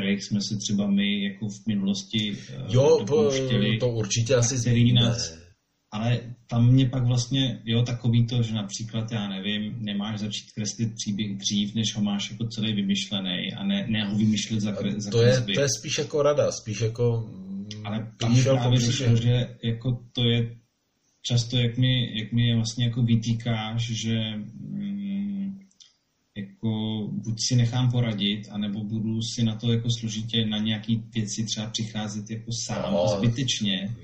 kterých 0.00 0.24
jsme 0.24 0.40
se 0.40 0.56
třeba 0.56 0.86
my 0.86 1.24
jako 1.24 1.48
v 1.48 1.66
minulosti 1.66 2.36
eh, 2.50 2.62
jo, 2.68 2.96
po, 2.98 3.04
dopouštěli. 3.04 3.78
to 3.78 3.88
určitě 3.88 4.34
asi 4.34 4.58
zmíníme. 4.58 5.00
nás- 5.00 5.38
Ale 5.92 6.20
tam 6.46 6.72
mě 6.72 6.88
pak 6.88 7.06
vlastně, 7.06 7.62
jo, 7.64 7.82
takový 7.82 8.26
to, 8.26 8.42
že 8.42 8.54
například, 8.54 9.12
já 9.12 9.28
nevím, 9.28 9.76
nemáš 9.78 10.20
začít 10.20 10.52
kreslit 10.54 10.94
příběh 10.94 11.36
dřív, 11.36 11.74
než 11.74 11.96
ho 11.96 12.02
máš 12.02 12.30
jako 12.30 12.46
celý 12.46 12.72
vymyšlený 12.72 13.52
a 13.56 13.64
ne, 13.64 13.86
ne 13.88 14.08
ho 14.08 14.16
vymýšlet 14.16 14.60
za, 14.60 14.72
kre, 14.72 14.92
za 14.96 15.10
to 15.10 15.22
je, 15.22 15.40
to 15.54 15.60
je 15.60 15.68
spíš 15.78 15.98
jako 15.98 16.22
rada, 16.22 16.52
spíš 16.52 16.80
jako... 16.80 17.30
Ale 17.84 18.12
tam 18.20 18.42
právě 18.42 18.80
došlo, 18.80 19.16
že 19.16 19.56
jako 19.62 19.98
to 20.12 20.24
je 20.24 20.56
často, 21.22 21.56
jak 21.56 21.76
mi, 21.76 22.18
jak 22.18 22.32
mi 22.32 22.54
vlastně 22.54 22.84
jako 22.84 23.02
vytýkáš, 23.02 23.90
že 23.90 24.14
mm, 24.36 24.95
jako 26.36 26.68
buď 27.12 27.34
si 27.48 27.56
nechám 27.56 27.90
poradit, 27.90 28.48
anebo 28.50 28.84
budu 28.84 29.22
si 29.22 29.44
na 29.44 29.56
to 29.56 29.72
jako 29.72 29.88
složitě 29.90 30.46
na 30.46 30.58
nějaký 30.58 31.02
věci 31.14 31.44
třeba 31.44 31.70
přicházet 31.70 32.30
jako 32.30 32.50
sám 32.66 32.92
no, 32.92 33.06
zbytečně, 33.18 33.96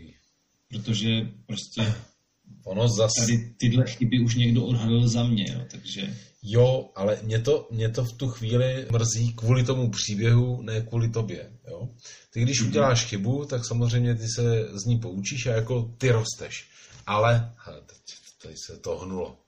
protože 0.69 1.09
prostě 1.47 1.95
ono 2.65 2.89
zas... 2.89 3.13
tady 3.19 3.55
tyhle 3.57 3.87
chyby 3.87 4.21
už 4.21 4.35
někdo 4.35 4.65
odhalil 4.65 5.09
za 5.09 5.25
mě, 5.25 5.47
jo, 5.53 5.61
takže... 5.71 6.17
Jo, 6.45 6.91
ale 6.95 7.19
mě 7.23 7.39
to, 7.39 7.69
mě 7.71 7.89
to 7.89 8.05
v 8.05 8.13
tu 8.13 8.29
chvíli 8.29 8.87
mrzí 8.93 9.33
kvůli 9.33 9.65
tomu 9.65 9.91
příběhu, 9.91 10.63
ne 10.63 10.81
kvůli 10.81 11.09
tobě. 11.09 11.51
Jo? 11.69 11.89
Ty 12.31 12.43
když 12.43 12.63
mm-hmm. 12.63 12.67
uděláš 12.67 13.05
chybu, 13.05 13.45
tak 13.45 13.67
samozřejmě 13.69 14.15
ty 14.15 14.27
se 14.37 14.69
z 14.83 14.85
ní 14.85 14.99
poučíš 14.99 15.47
a 15.47 15.51
jako 15.51 15.95
ty 15.99 16.11
rosteš. 16.11 16.69
Ale, 17.07 17.53
hele, 17.57 17.81
teď, 17.87 17.99
tady 18.43 18.55
se 18.67 18.77
to 18.77 18.99
hnulo. 18.99 19.39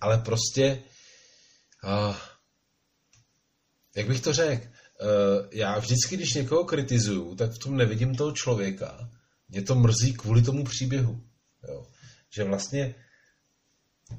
Ale 0.00 0.18
prostě, 0.18 0.82
jak 3.96 4.06
bych 4.08 4.20
to 4.20 4.32
řekl, 4.32 4.64
uh, 4.64 5.46
já 5.52 5.78
vždycky, 5.78 6.16
když 6.16 6.34
někoho 6.34 6.64
kritizuju, 6.64 7.34
tak 7.34 7.52
v 7.52 7.58
tom 7.58 7.76
nevidím 7.76 8.14
toho 8.14 8.32
člověka. 8.32 9.10
Mě 9.48 9.62
to 9.62 9.74
mrzí 9.74 10.12
kvůli 10.12 10.42
tomu 10.42 10.64
příběhu. 10.64 11.20
Jo. 11.68 11.86
Že 12.30 12.44
vlastně 12.44 12.94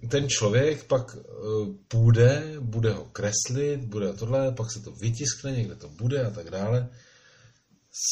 ten 0.10 0.30
člověk 0.30 0.84
pak 0.84 1.16
uh, 1.16 1.76
půjde, 1.88 2.56
bude 2.60 2.92
ho 2.92 3.06
kreslit, 3.06 3.80
bude 3.80 4.14
tohle, 4.14 4.52
pak 4.52 4.72
se 4.72 4.80
to 4.80 4.92
vytiskne, 4.92 5.52
někde 5.52 5.76
to 5.76 5.90
bude 5.90 6.26
a 6.26 6.30
tak 6.30 6.50
dále. 6.50 6.90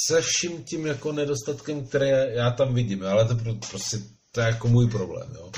Se 0.08 0.22
vším 0.22 0.64
tím 0.64 0.86
jako 0.86 1.12
nedostatkem, 1.12 1.88
které 1.88 2.34
já 2.34 2.52
tam 2.52 2.74
vidím, 2.74 3.06
ale 3.06 3.26
to 3.26 3.36
prostě 3.70 3.98
to 4.32 4.42
je 4.42 4.48
jako 4.48 4.68
můj 4.68 4.90
problém, 4.90 5.32
jo. 5.36 5.52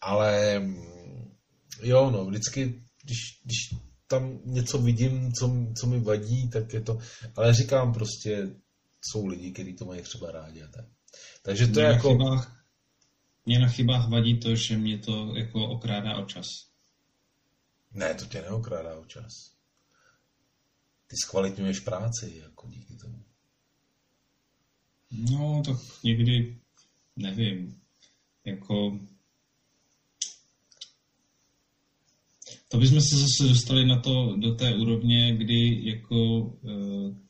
Ale 0.00 0.58
mm, 0.58 1.34
jo, 1.82 2.10
no, 2.10 2.24
vždycky, 2.24 2.82
když, 3.06 3.40
když 3.44 3.74
tam 4.06 4.40
něco 4.44 4.78
vidím, 4.78 5.32
co, 5.32 5.50
co 5.80 5.86
mi 5.86 6.00
vadí, 6.00 6.50
tak 6.50 6.72
je 6.72 6.80
to, 6.80 6.98
ale 7.36 7.54
říkám 7.54 7.92
prostě, 7.92 8.48
jsou 9.00 9.26
lidi, 9.26 9.52
kteří 9.52 9.76
to 9.76 9.84
mají 9.84 10.02
třeba 10.02 10.30
rádi 10.32 10.62
a 10.62 10.68
tak. 10.68 10.84
Takže 11.42 11.66
to 11.66 11.72
mě 11.72 11.82
je 11.82 11.86
jako... 11.86 12.08
Chybách, 12.08 12.66
mě 13.46 13.58
na 13.58 13.68
chybách 13.68 14.08
vadí 14.08 14.40
to, 14.40 14.54
že 14.54 14.78
mě 14.78 14.98
to 14.98 15.36
jako 15.36 15.68
okrádá 15.68 16.16
o 16.16 16.24
čas. 16.24 16.46
Ne, 17.92 18.14
to 18.14 18.26
tě 18.26 18.42
neokrádá 18.42 18.98
o 18.98 19.04
čas. 19.04 19.32
Ty 21.06 21.16
zkvalitňuješ 21.24 21.80
práci, 21.80 22.36
jako 22.42 22.68
díky 22.68 22.96
tomu. 22.96 23.24
No, 25.10 25.62
tak 25.66 25.76
někdy, 26.04 26.60
nevím, 27.16 27.80
jako 28.44 29.00
to 32.68 32.78
bychom 32.78 33.00
se 33.00 33.16
zase 33.16 33.48
dostali 33.48 33.86
na 33.86 34.00
to, 34.00 34.36
do 34.36 34.54
té 34.54 34.74
úrovně, 34.74 35.36
kdy 35.36 35.80
jako 35.84 36.50
e, 36.64 37.26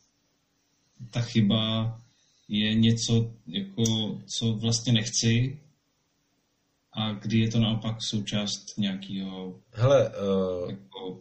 ta 1.10 1.20
chyba 1.20 2.00
je 2.48 2.74
něco, 2.74 3.30
jako, 3.46 3.82
co 4.26 4.52
vlastně 4.52 4.92
nechci 4.92 5.60
a 6.92 7.12
kdy 7.12 7.38
je 7.38 7.50
to 7.50 7.60
naopak 7.60 7.96
součást 8.02 8.78
nějakého 8.78 9.60
Hele, 9.72 10.10
uh, 10.10 10.70
jako 10.70 11.20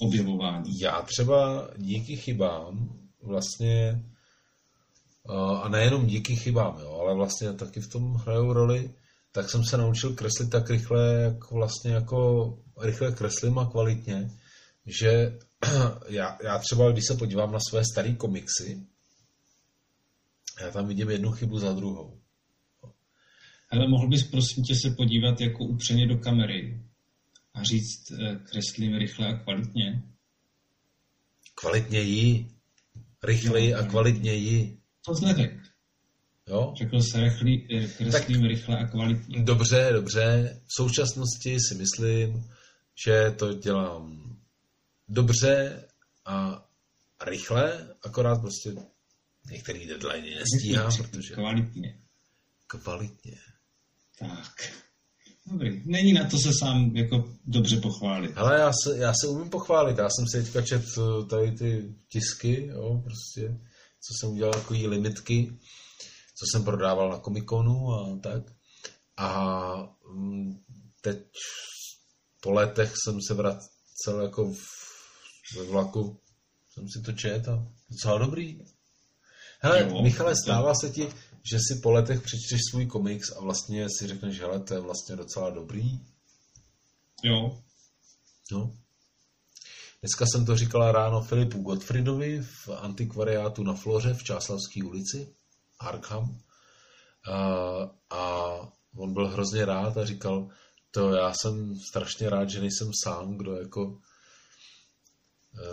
objevování. 0.00 0.80
Já 0.80 1.02
třeba 1.02 1.70
díky 1.76 2.16
chybám 2.16 2.98
vlastně 3.22 4.04
uh, 5.28 5.64
a 5.64 5.68
nejenom 5.68 6.06
díky 6.06 6.36
chybám, 6.36 6.78
jo, 6.80 6.98
ale 7.00 7.14
vlastně 7.14 7.52
taky 7.52 7.80
v 7.80 7.88
tom 7.88 8.14
hrajou 8.14 8.52
roli 8.52 8.90
tak 9.32 9.50
jsem 9.50 9.64
se 9.64 9.76
naučil 9.76 10.14
kreslit 10.14 10.50
tak 10.50 10.70
rychle, 10.70 11.20
jak 11.22 11.50
vlastně 11.50 11.90
jako 11.90 12.58
rychle 12.80 13.12
kreslím 13.12 13.58
a 13.58 13.70
kvalitně, 13.70 14.30
že 14.86 15.38
já, 16.08 16.38
já 16.44 16.58
třeba, 16.58 16.92
když 16.92 17.04
se 17.06 17.14
podívám 17.14 17.52
na 17.52 17.58
své 17.70 17.82
staré 17.92 18.14
komiksy, 18.14 18.86
já 20.60 20.70
tam 20.70 20.86
vidím 20.86 21.10
jednu 21.10 21.30
chybu 21.32 21.58
za 21.58 21.72
druhou. 21.72 22.20
Ale 23.70 23.88
mohl 23.88 24.08
bys 24.08 24.30
prosím 24.30 24.64
tě 24.64 24.74
se 24.74 24.90
podívat 24.90 25.40
jako 25.40 25.64
upřeně 25.64 26.06
do 26.06 26.18
kamery 26.18 26.82
a 27.54 27.62
říct, 27.62 28.10
eh, 28.10 28.36
kreslím 28.50 28.96
rychle 28.96 29.26
a 29.26 29.38
kvalitně? 29.38 30.02
Kvalitněji, 31.54 32.50
rychleji 33.22 33.74
a 33.74 33.86
kvalitněji. 33.86 34.78
To 35.06 35.14
zneřek. 35.14 35.60
Jo? 36.48 36.74
Řekl 36.78 37.00
se 37.00 37.20
rychlý, 37.20 37.68
eh, 37.76 37.88
kreslím 37.88 38.40
tak, 38.40 38.48
rychle 38.48 38.78
a 38.78 38.86
kvalitně. 38.86 39.42
Dobře, 39.42 39.90
dobře. 39.92 40.56
V 40.66 40.74
současnosti 40.76 41.56
si 41.60 41.74
myslím, 41.74 42.44
že 43.04 43.34
to 43.38 43.52
dělám 43.52 44.36
dobře 45.08 45.84
a 46.24 46.66
rychle, 47.24 47.94
akorát 48.02 48.40
prostě 48.40 48.74
některý 49.50 49.86
deadline 49.86 50.36
nestíhám, 50.36 50.92
protože... 50.96 51.34
Kvalitně. 51.34 51.98
Kvalitně. 52.66 53.36
Tak. 54.18 54.72
Dobrý. 55.46 55.82
Není 55.84 56.12
na 56.12 56.24
to 56.24 56.38
se 56.38 56.50
sám 56.58 56.96
jako 56.96 57.34
dobře 57.44 57.80
pochválit. 57.80 58.32
Ale 58.36 58.60
já 58.60 58.70
se, 58.84 58.98
já 58.98 59.12
se 59.20 59.26
umím 59.26 59.50
pochválit. 59.50 59.98
Já 59.98 60.08
jsem 60.10 60.26
si 60.28 60.42
teďka 60.42 60.62
čet 60.62 60.82
eh, 60.98 61.24
tady 61.26 61.52
ty 61.52 61.94
tisky, 62.08 62.66
jo, 62.66 63.02
prostě, 63.04 63.60
co 64.00 64.14
jsem 64.20 64.30
udělal, 64.30 64.54
jako 64.56 64.74
limitky 64.74 65.58
co 66.40 66.46
jsem 66.46 66.64
prodával 66.64 67.10
na 67.10 67.18
komikonu 67.18 67.92
a 67.92 68.18
tak. 68.22 68.42
A 69.16 69.96
mm, 70.14 70.60
teď 71.00 71.18
po 72.40 72.50
letech 72.50 72.92
jsem 73.04 73.22
se 73.22 73.34
vracel 73.34 74.22
jako 74.22 74.52
v, 74.52 74.60
ve 75.56 75.64
vlaku, 75.64 76.20
jsem 76.70 76.88
si 76.88 77.02
to 77.02 77.12
čet 77.12 77.48
a 77.48 77.66
docela 77.90 78.18
dobrý. 78.18 78.60
Hele, 79.60 79.82
jo, 79.82 80.02
Michale, 80.02 80.34
stává 80.36 80.74
se 80.74 80.90
ti, 80.90 81.08
že 81.50 81.58
si 81.58 81.80
po 81.82 81.90
letech 81.90 82.20
přečteš 82.22 82.60
svůj 82.70 82.86
komiks 82.86 83.32
a 83.36 83.40
vlastně 83.40 83.86
si 83.98 84.06
řekneš, 84.06 84.40
hele, 84.40 84.60
to 84.60 84.74
je 84.74 84.80
vlastně 84.80 85.16
docela 85.16 85.50
dobrý? 85.50 86.00
Jo. 87.24 87.62
No. 88.52 88.76
Dneska 90.00 90.26
jsem 90.26 90.46
to 90.46 90.56
říkala 90.56 90.92
ráno 90.92 91.22
Filipu 91.22 91.62
Gottfriedovi 91.62 92.42
v 92.42 92.68
antikvariátu 92.68 93.62
na 93.62 93.74
Floře 93.74 94.14
v 94.14 94.22
Čáslavské 94.22 94.84
ulici. 94.84 95.34
Arkham. 95.78 96.40
A, 97.32 97.36
a 98.10 98.54
on 98.96 99.12
byl 99.12 99.28
hrozně 99.28 99.64
rád 99.64 99.96
a 99.96 100.06
říkal, 100.06 100.48
to 100.90 101.14
já 101.14 101.32
jsem 101.34 101.76
strašně 101.88 102.30
rád, 102.30 102.50
že 102.50 102.60
nejsem 102.60 102.90
sám, 103.04 103.36
kdo 103.36 103.56
jako 103.56 103.98
e, 105.54 105.66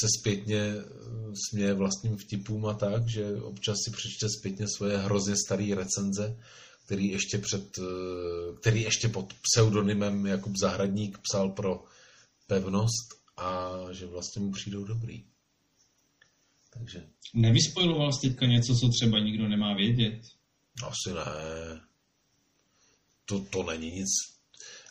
se 0.00 0.06
zpětně 0.20 0.60
e, 0.60 0.84
směje 1.50 1.74
vlastním 1.74 2.16
vtipům 2.16 2.66
a 2.66 2.74
tak, 2.74 3.08
že 3.08 3.34
občas 3.42 3.76
si 3.84 3.90
přečte 3.90 4.28
zpětně 4.28 4.66
svoje 4.76 4.98
hrozně 4.98 5.34
staré 5.46 5.74
recenze, 5.74 6.40
který 6.86 7.08
ještě, 7.08 7.38
před, 7.38 7.78
e, 7.78 7.82
který 8.60 8.82
ještě 8.82 9.08
pod 9.08 9.34
pseudonymem 9.42 10.26
Jakub 10.26 10.56
Zahradník 10.56 11.18
psal 11.18 11.50
pro 11.50 11.84
pevnost 12.46 13.14
a 13.36 13.72
že 13.92 14.06
vlastně 14.06 14.42
mu 14.42 14.52
přijdou 14.52 14.84
dobrý. 14.84 15.24
Takže... 16.70 17.08
Nevyspojiloval 17.34 18.12
jsi 18.12 18.28
teďka 18.28 18.46
něco, 18.46 18.74
co 18.74 18.88
třeba 18.88 19.18
nikdo 19.18 19.48
nemá 19.48 19.74
vědět? 19.74 20.20
Asi 20.84 21.12
ne. 21.14 21.87
To, 23.28 23.40
to 23.40 23.62
není 23.62 23.90
nic. 23.90 24.08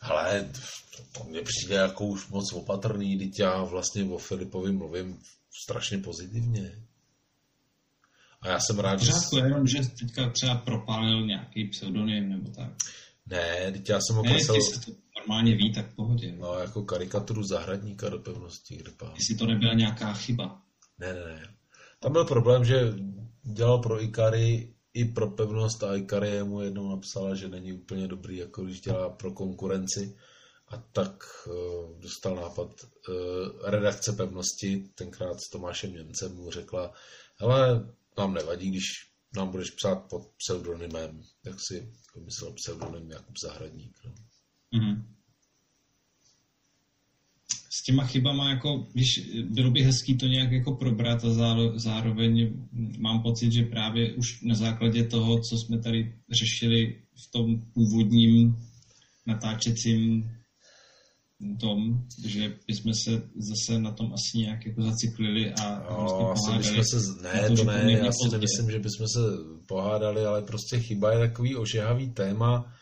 Ale 0.02 0.52
to, 0.96 1.20
to 1.20 1.30
mně 1.30 1.42
přijde 1.42 1.76
jako 1.76 2.06
už 2.06 2.28
moc 2.28 2.54
opatrný, 2.54 3.18
teď 3.18 3.40
já 3.40 3.64
vlastně 3.64 4.04
o 4.04 4.18
Filipovi 4.18 4.72
mluvím 4.72 5.20
strašně 5.64 5.98
pozitivně. 5.98 6.72
A 8.42 8.48
já 8.48 8.60
jsem 8.60 8.80
rád, 8.80 9.00
že... 9.00 9.12
Pořádku, 9.12 9.38
jenom, 9.38 9.68
že 9.68 9.80
teďka 10.00 10.30
třeba 10.30 10.56
propálil 10.56 11.26
nějaký 11.26 11.68
pseudonym 11.68 12.30
nebo 12.30 12.52
tak. 12.52 12.72
Ne, 13.26 13.72
teď 13.72 13.90
já 13.90 14.00
jsem 14.02 14.18
okresel... 14.18 14.56
Ne, 14.56 14.62
se 14.62 14.80
to 14.80 14.92
normálně 15.18 15.56
ví, 15.56 15.74
tak 15.74 15.92
v 15.92 15.96
pohodě. 15.96 16.36
No, 16.40 16.54
jako 16.54 16.84
karikaturu 16.84 17.44
zahradníka 17.44 18.10
do 18.10 18.20
pevnosti, 18.20 18.78
kde 18.78 18.92
pán. 18.92 19.14
Jestli 19.16 19.36
to 19.36 19.46
nebyla 19.46 19.74
nějaká 19.74 20.14
chyba. 20.14 20.62
Ne, 21.00 21.14
ne, 21.14 21.26
ne. 21.26 21.54
Tam 22.00 22.12
byl 22.12 22.26
problém, 22.26 22.66
že 22.66 22.94
dělal 23.44 23.80
pro 23.80 24.04
Ikary 24.04 24.74
i 24.98 25.06
pro 25.06 25.30
pevnost 25.30 25.84
a 25.84 25.95
Ikary 25.95 26.44
mu 26.44 26.61
jednou 26.61 26.90
napsala, 26.90 27.36
že 27.36 27.48
není 27.48 27.74
úplně 27.74 28.07
dobrý, 28.07 28.38
jako 28.38 28.64
když 28.64 28.82
dělá 28.82 29.10
pro 29.10 29.32
konkurenci. 29.32 30.18
A 30.68 30.78
tak 30.78 31.24
uh, 31.48 31.99
dostal 31.99 32.36
nápad 32.36 32.68
uh, 32.74 33.15
redakce 33.69 34.14
pevnosti, 34.14 34.90
tenkrát 34.95 35.41
s 35.41 35.49
Tomášem 35.49 35.94
Němcem 35.94 36.36
mu 36.36 36.52
řekla, 36.52 36.94
ale 37.40 37.94
nám 38.18 38.34
nevadí, 38.34 38.69
když 38.69 38.84
nám 39.36 39.52
budeš 39.52 39.72
psát 39.72 39.95
pod 39.95 40.22
pseudonymem, 40.38 41.22
jak 41.45 41.56
si 41.60 41.94
myslel 42.26 42.53
pseudonym 42.53 43.11
Jakub 43.11 43.36
Zahradník. 43.44 43.98
No. 44.06 44.14
Mm-hmm. 44.80 45.16
S 47.80 47.84
těma 47.84 48.04
chybama, 48.04 48.49
jako, 48.49 48.88
když 48.94 49.30
bylo 49.49 49.72
by 49.72 49.82
hezký 49.84 50.18
to 50.18 50.26
nějak 50.26 50.52
jako 50.52 50.76
probrat 50.76 51.26
a 51.26 51.30
zároveň 51.76 52.54
mám 52.99 53.22
pocit, 53.22 53.52
že 53.52 53.64
právě 53.64 54.14
už 54.14 54.41
na 54.41 54.56
základě 54.56 55.04
toho, 55.04 55.40
co 55.40 55.58
jsme 55.58 55.78
tady 55.80 56.14
řešili 56.40 57.02
v 57.28 57.32
tom 57.32 57.62
původním 57.74 58.56
natáčecím 59.26 60.30
tom, 61.60 62.04
že 62.26 62.54
bychom 62.68 62.94
se 62.94 63.12
zase 63.36 63.80
na 63.80 63.91
tom 63.91 64.14
asi 64.14 64.38
nějak 64.38 64.66
jako 64.66 64.82
zaciklili 64.82 65.54
a 65.54 65.86
no, 65.90 66.32
asi 66.32 66.58
bychom 66.58 66.84
se, 66.84 66.98
ne, 67.24 67.48
to, 67.48 67.56
to 67.56 67.64
ne, 67.64 67.91
já 67.91 68.12
si 68.12 68.32
nemyslím, 68.32 68.72
že 68.72 68.80
bychom 68.80 69.08
se 69.08 69.20
pohádali, 69.68 70.26
ale 70.26 70.41
prostě 70.41 70.80
chyba 70.80 71.12
je 71.12 71.20
takový 71.20 71.56
ožehavý 71.56 72.10
téma. 72.10 72.74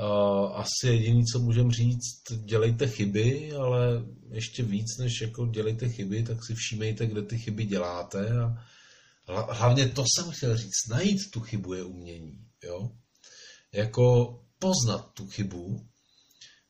Uh, 0.00 0.56
asi 0.56 0.86
jediný, 0.86 1.24
co 1.24 1.38
můžeme 1.38 1.72
říct, 1.72 2.32
dělejte 2.44 2.88
chyby, 2.88 3.52
ale 3.52 4.04
ještě 4.30 4.62
víc, 4.62 4.98
než 4.98 5.20
jako 5.20 5.46
dělejte 5.46 5.88
chyby, 5.88 6.22
tak 6.22 6.44
si 6.44 6.54
všímejte, 6.54 7.06
kde 7.06 7.22
ty 7.22 7.38
chyby 7.38 7.64
děláte 7.64 8.40
a 8.40 8.64
hlavně 9.52 9.88
to 9.88 10.04
jsem 10.04 10.30
chtěl 10.30 10.56
říct, 10.56 10.88
najít 10.90 11.30
tu 11.30 11.40
chybu 11.40 11.74
je 11.74 11.82
umění, 11.82 12.38
jo? 12.64 12.90
Jako 13.72 14.34
poznat 14.58 15.12
tu 15.14 15.26
chybu 15.26 15.86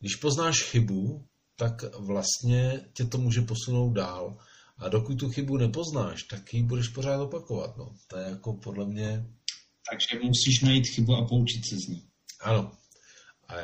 když 0.05 0.17
poznáš 0.17 0.63
chybu, 0.63 1.27
tak 1.57 1.97
vlastně 1.99 2.81
tě 2.93 3.05
to 3.05 3.19
může 3.19 3.41
posunout 3.41 3.93
dál. 3.93 4.39
A 4.79 4.89
dokud 4.89 5.15
tu 5.15 5.29
chybu 5.31 5.57
nepoznáš, 5.57 6.23
tak 6.23 6.55
ji 6.55 6.63
budeš 6.63 6.89
pořád 6.89 7.21
opakovat. 7.21 7.77
No. 7.77 7.95
To 8.07 8.19
je 8.19 8.31
jako 8.31 8.53
podle 8.53 8.87
mě... 8.87 9.27
Takže 9.91 10.25
musíš 10.25 10.61
najít 10.61 10.87
chybu 10.87 11.15
a 11.15 11.29
poučit 11.29 11.69
se 11.69 11.77
z 11.77 11.89
ní. 11.89 12.03
Ano. 12.41 12.73
A 13.49 13.55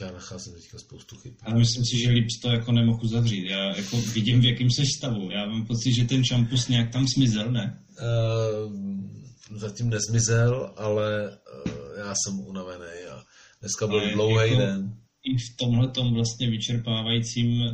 já 0.00 0.12
nacházím 0.12 0.54
teďka 0.54 0.78
spoustu 0.78 1.16
chyb. 1.16 1.34
Ale 1.42 1.58
myslím 1.58 1.84
si, 1.84 2.02
že 2.02 2.10
líp 2.10 2.26
to 2.42 2.50
jako 2.50 2.72
nemohu 2.72 3.00
uzavřít. 3.02 3.46
Já 3.46 3.76
jako 3.76 3.96
vidím, 3.96 4.40
v 4.40 4.44
jakém 4.44 4.70
seš 4.70 4.88
stavu. 4.98 5.30
Já 5.30 5.46
mám 5.46 5.66
pocit, 5.66 5.92
že 5.92 6.04
ten 6.04 6.24
šampus 6.24 6.68
nějak 6.68 6.92
tam 6.92 7.06
zmizel, 7.16 7.52
ne? 7.52 7.84
Uh, 7.90 9.58
zatím 9.58 9.90
nezmizel, 9.90 10.74
ale 10.76 11.38
uh, 11.66 11.72
já 11.98 12.14
jsem 12.14 12.40
unavený 12.40 13.04
a 13.10 13.24
Dneska 13.64 13.86
byl 13.86 14.10
dlouhý 14.12 14.34
jako 14.34 14.56
den. 14.56 14.96
I 15.24 15.36
v 15.38 15.56
tomhle 15.56 15.90
vlastně 16.14 16.50
vyčerpávajícím, 16.50 17.62
eh, 17.62 17.72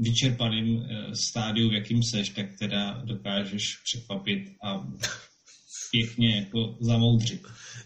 vyčerpaným 0.00 0.82
eh, 0.82 1.16
stádiu, 1.30 1.70
v 1.70 1.72
jakým 1.72 2.02
seš, 2.02 2.28
tak 2.28 2.46
teda 2.58 3.02
dokážeš 3.04 3.62
překvapit 3.84 4.40
a 4.62 4.86
pěkně 5.90 6.36
jako 6.36 6.76
zamoudřit. 6.80 7.42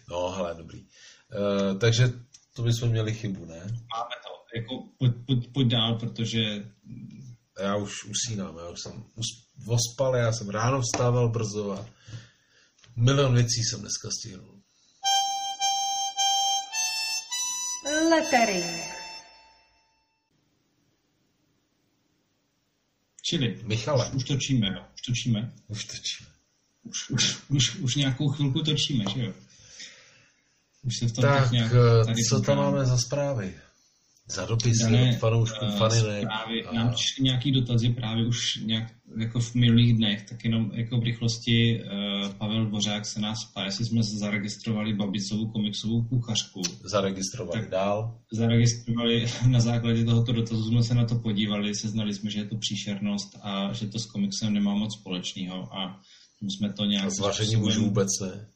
No, 0.09 0.29
hele, 0.29 0.55
dobrý. 0.57 0.83
Uh, 1.29 1.79
takže 1.79 2.13
to 2.55 2.63
bychom 2.63 2.89
měli 2.89 3.13
chybu, 3.13 3.45
ne? 3.45 3.59
Máme 3.59 4.15
to. 4.23 4.29
Jako, 4.55 4.83
pojď, 4.97 5.13
pojď, 5.25 5.53
pojď 5.53 5.67
dál, 5.67 5.95
protože... 5.99 6.39
Já 7.63 7.75
už 7.75 8.05
usínám, 8.05 8.57
já 8.57 8.69
už 8.69 8.81
jsem 8.81 9.03
vospal, 9.65 10.15
já 10.15 10.31
jsem 10.31 10.49
ráno 10.49 10.81
vstával 10.81 11.29
brzo 11.29 11.71
a 11.71 11.85
milion 12.95 13.33
věcí 13.33 13.63
jsem 13.63 13.79
dneska 13.79 14.09
stihl. 14.11 14.59
Lettering. 18.09 18.99
Čili, 23.21 23.61
Michale. 23.63 24.09
Už, 24.09 24.13
už 24.15 24.23
točíme, 24.23 24.67
jo? 24.67 24.85
Už 24.93 25.01
točíme. 25.01 25.53
Už 25.67 25.85
točíme. 25.85 26.29
Už, 26.83 27.09
už, 27.09 27.37
už, 27.49 27.75
už 27.75 27.95
nějakou 27.95 28.29
chvilku 28.29 28.61
točíme, 28.61 29.05
že 29.13 29.25
jo? 29.25 29.33
Už 30.83 30.93
se 30.99 31.07
v 31.07 31.11
tom 31.11 31.21
tak, 31.21 31.51
nějak 31.51 31.71
eh, 31.73 32.05
tady 32.05 32.21
co 32.23 32.41
tam 32.41 32.57
máme 32.57 32.85
za 32.85 32.97
zprávy? 32.97 33.53
Za 34.31 34.45
dopisy 34.45 34.83
Dané, 34.83 35.09
od 35.09 35.19
fanoušků, 35.19 35.65
uh, 35.65 35.77
faninek. 35.77 36.21
Zprávy, 36.21 36.65
a... 36.65 36.73
Nám 36.73 36.93
přišly 36.93 37.23
nějaký 37.23 37.51
dotazy 37.51 37.89
právě 37.89 38.27
už 38.27 38.55
nějak 38.55 38.91
jako 39.17 39.39
v 39.39 39.55
minulých 39.55 39.97
dnech, 39.97 40.29
tak 40.29 40.45
jenom 40.45 40.71
jako 40.73 40.97
v 40.97 41.03
rychlosti 41.03 41.83
uh, 41.83 42.33
Pavel 42.33 42.65
Dvořák 42.65 43.05
se 43.05 43.19
nás 43.19 43.37
ptá, 43.51 43.63
jestli 43.63 43.85
jsme 43.85 44.01
zaregistrovali 44.03 44.93
Babicovou 44.93 45.51
komiksovou 45.51 46.03
kuchařku. 46.03 46.61
Zaregistrovali 46.91 47.61
tak 47.61 47.69
dál. 47.69 48.19
Zaregistrovali, 48.33 49.27
na 49.47 49.59
základě 49.59 50.05
tohoto 50.05 50.31
dotazu 50.31 50.63
jsme 50.63 50.83
se 50.83 50.93
na 50.95 51.05
to 51.05 51.15
podívali, 51.15 51.75
seznali 51.75 52.13
jsme, 52.13 52.31
že 52.31 52.39
je 52.39 52.45
to 52.45 52.57
příšernost 52.57 53.37
a 53.41 53.73
že 53.73 53.87
to 53.87 53.99
s 53.99 54.05
komiksem 54.05 54.53
nemá 54.53 54.75
moc 54.75 54.93
společného 54.99 55.77
a 55.77 56.01
jsme 56.41 56.73
to 56.73 56.85
nějak... 56.85 57.05
A 57.05 57.09
s 57.09 57.19
vařením 57.19 57.63
už 57.63 57.77
vůbec 57.77 58.09
ne 58.21 58.47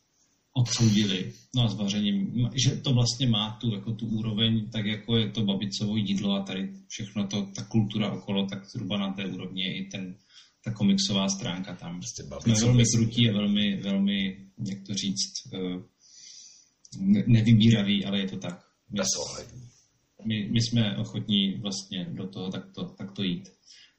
odsoudili, 0.54 1.34
no 1.56 1.64
a 1.64 1.68
s 1.68 1.76
vařením, 1.76 2.50
že 2.64 2.76
to 2.76 2.94
vlastně 2.94 3.28
má 3.28 3.58
tu, 3.62 3.74
jako 3.74 3.94
tu 3.94 4.08
úroveň, 4.08 4.70
tak 4.70 4.86
jako 4.86 5.18
je 5.18 5.30
to 5.30 5.42
babicovo 5.44 5.96
jídlo 5.96 6.36
a 6.36 6.44
tady 6.44 6.74
všechno 6.88 7.28
to, 7.28 7.48
ta 7.56 7.64
kultura 7.64 8.12
okolo, 8.12 8.46
tak 8.46 8.66
zhruba 8.66 8.98
na 8.98 9.14
té 9.14 9.26
úrovni 9.26 9.64
je 9.64 9.78
i 9.78 9.86
ten, 9.86 10.16
ta 10.64 10.72
komiksová 10.74 11.30
stránka 11.30 11.76
tam. 11.76 12.00
Prostě 12.00 12.24
Jsme 12.24 12.56
velmi 12.56 12.84
krutí 12.96 13.30
a 13.30 13.34
velmi, 13.34 13.82
velmi, 13.82 14.38
jak 14.68 14.78
to 14.88 14.94
říct, 14.94 15.34
eh, 15.54 15.84
nevybíravý, 17.28 18.06
ale 18.06 18.20
je 18.20 18.28
to 18.28 18.38
tak. 18.38 18.66
My, 18.90 19.04
my, 20.26 20.50
my 20.52 20.62
jsme 20.62 20.98
ochotní 20.98 21.54
vlastně 21.54 22.08
do 22.12 22.28
toho 22.28 22.50
takto, 22.52 22.84
takto 22.84 23.24
jít. 23.24 23.50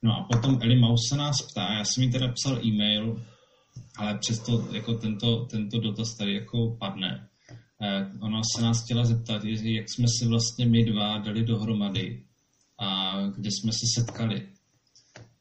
No 0.02 0.12
a 0.12 0.26
potom 0.32 0.58
Eli 0.62 0.80
Maus 0.80 1.00
se 1.08 1.16
nás 1.16 1.36
ptá, 1.50 1.72
já 1.72 1.84
jsem 1.84 2.02
jí 2.02 2.10
teda 2.10 2.32
psal 2.32 2.66
e-mail, 2.66 3.24
ale 3.96 4.18
přesto 4.18 4.68
jako 4.72 4.94
tento, 4.94 5.44
tento 5.44 5.80
dotaz 5.80 6.14
tady 6.14 6.34
jako 6.34 6.76
padne. 6.80 7.28
Eh, 7.82 8.10
ona 8.20 8.40
se 8.56 8.62
nás 8.62 8.84
chtěla 8.84 9.04
zeptat, 9.04 9.44
jak 9.44 9.90
jsme 9.90 10.06
se 10.18 10.28
vlastně 10.28 10.66
my 10.66 10.84
dva 10.84 11.18
dali 11.18 11.44
dohromady 11.44 12.24
a 12.80 13.20
kde 13.36 13.50
jsme 13.50 13.72
se 13.72 13.86
setkali. 13.94 14.48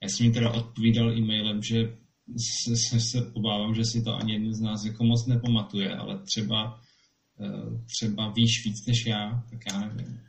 Já 0.02 0.10
jsem 0.10 0.26
jí 0.26 0.32
teda 0.34 0.52
odpovídal 0.52 1.18
e-mailem, 1.18 1.64
že 1.64 1.98
se, 2.38 2.76
se, 2.90 3.00
se 3.00 3.32
obávám, 3.34 3.76
že 3.76 3.86
si 3.86 4.03
to 4.03 4.16
ani 4.16 4.34
jeden 4.34 4.53
z 4.53 4.60
nás 4.60 4.86
jako 4.86 5.03
moc 5.03 5.26
nepamatuje, 5.28 5.95
ale 5.95 6.20
třeba, 6.20 6.82
eh, 7.42 7.84
třeba 7.86 8.30
víš 8.30 8.66
víc 8.66 8.86
než 8.88 9.06
já, 9.06 9.44
tak 9.50 9.60
já 9.72 9.80
nevím. 9.80 10.20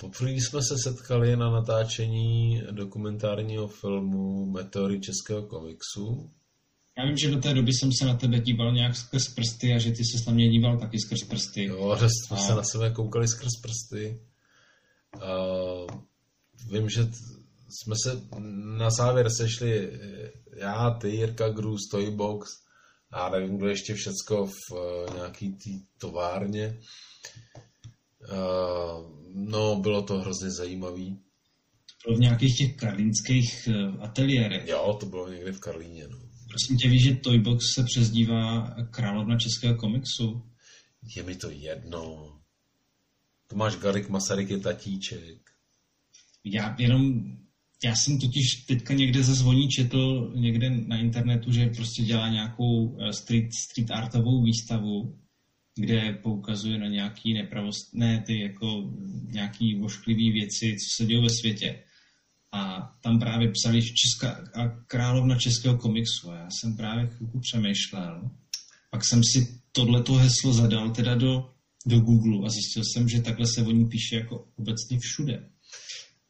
Poprvé 0.00 0.30
jsme 0.30 0.62
se 0.62 0.74
setkali 0.82 1.36
na 1.36 1.50
natáčení 1.50 2.62
dokumentárního 2.70 3.68
filmu 3.68 4.46
Meteory 4.46 5.00
českého 5.00 5.42
komiksu. 5.42 6.30
Já 6.98 7.06
vím, 7.06 7.16
že 7.16 7.30
do 7.30 7.40
té 7.40 7.54
doby 7.54 7.72
jsem 7.72 7.90
se 7.92 8.06
na 8.06 8.16
tebe 8.16 8.38
díval 8.40 8.72
nějak 8.72 8.96
skrz 8.96 9.28
prsty 9.34 9.74
a 9.74 9.78
že 9.78 9.90
ty 9.90 10.04
se 10.04 10.30
na 10.30 10.32
mě 10.32 10.48
díval 10.48 10.78
taky 10.78 10.98
skrz 11.00 11.22
prsty. 11.22 11.64
Jo, 11.64 11.96
že 12.00 12.06
jsme 12.06 12.36
a... 12.36 12.40
se 12.40 12.54
na 12.54 12.62
sebe 12.62 12.90
koukali 12.90 13.28
skrz 13.28 13.52
prsty. 13.62 14.20
Uh, 15.16 15.86
vím, 16.70 16.88
že 16.88 17.08
jsme 17.68 17.94
se 18.02 18.20
na 18.78 18.90
závěr 18.90 19.30
sešli 19.30 20.00
já, 20.56 20.90
ty, 20.90 21.08
Jirka 21.08 21.48
Grus, 21.48 21.88
Toybox 21.90 22.48
a 23.10 23.30
nevím, 23.30 23.56
kdo 23.56 23.68
ještě 23.68 23.94
všecko 23.94 24.46
v 24.46 24.72
uh, 24.72 25.14
nějaký 25.14 25.52
té 25.52 25.70
továrně. 25.98 26.80
Uh, 28.32 29.06
no, 29.34 29.76
bylo 29.76 30.02
to 30.02 30.18
hrozně 30.18 30.50
zajímavý. 30.50 31.18
Bylo 32.06 32.16
v 32.16 32.20
nějakých 32.20 32.56
těch 32.58 32.76
karlínských 32.76 33.68
uh, 33.68 34.04
ateliérech. 34.04 34.68
Jo, 34.68 34.96
to 35.00 35.06
bylo 35.06 35.28
někde 35.28 35.52
v 35.52 35.60
Karlíně. 35.60 36.08
No. 36.08 36.18
Prosím 36.48 36.76
tě, 36.76 36.88
víš, 36.88 37.02
že 37.02 37.14
Toybox 37.14 37.64
se 37.74 37.84
přezdívá 37.84 38.74
královna 38.90 39.38
českého 39.38 39.74
komiksu? 39.74 40.42
Je 41.16 41.22
mi 41.22 41.34
to 41.34 41.50
jedno. 41.50 42.36
Tomáš 43.46 43.76
Garik 43.76 44.08
Masaryk 44.08 44.50
je 44.50 44.58
tatíček. 44.58 45.50
Já 46.44 46.76
jenom, 46.78 47.22
já 47.84 47.94
jsem 47.94 48.18
totiž 48.18 48.64
teďka 48.68 48.94
někde 48.94 49.22
ze 49.22 49.34
zvoní 49.34 49.68
četl 49.68 50.32
někde 50.34 50.70
na 50.70 50.98
internetu, 50.98 51.52
že 51.52 51.66
prostě 51.66 52.02
dělá 52.02 52.28
nějakou 52.28 52.98
eh, 53.00 53.12
street, 53.12 53.54
street 53.54 53.90
artovou 53.90 54.42
výstavu 54.44 55.18
kde 55.76 56.18
poukazuje 56.22 56.78
na 56.78 56.86
nějaký 56.86 57.34
nepravostné, 57.34 58.22
ty 58.26 58.40
jako 58.40 58.90
nějaký 59.30 59.74
vošklivý 59.74 60.32
věci, 60.32 60.76
co 60.76 61.02
se 61.02 61.06
dějí 61.06 61.22
ve 61.22 61.30
světě. 61.40 61.82
A 62.52 62.92
tam 63.02 63.18
právě 63.18 63.52
psali 63.52 63.82
Česká, 63.82 64.44
a 64.54 64.68
královna 64.86 65.36
českého 65.38 65.76
komiksu. 65.76 66.30
A 66.30 66.36
já 66.36 66.48
jsem 66.50 66.76
právě 66.76 67.06
chvilku 67.06 67.40
přemýšlel. 67.40 68.30
Pak 68.90 69.00
jsem 69.04 69.20
si 69.32 69.60
tohleto 69.72 70.14
heslo 70.14 70.52
zadal 70.52 70.90
teda 70.90 71.14
do, 71.14 71.50
do 71.86 72.00
Google 72.00 72.46
a 72.46 72.50
zjistil 72.50 72.82
jsem, 72.84 73.08
že 73.08 73.22
takhle 73.22 73.46
se 73.54 73.62
o 73.62 73.70
ní 73.70 73.84
píše 73.84 74.16
jako 74.16 74.48
obecně 74.56 74.98
všude. 74.98 75.48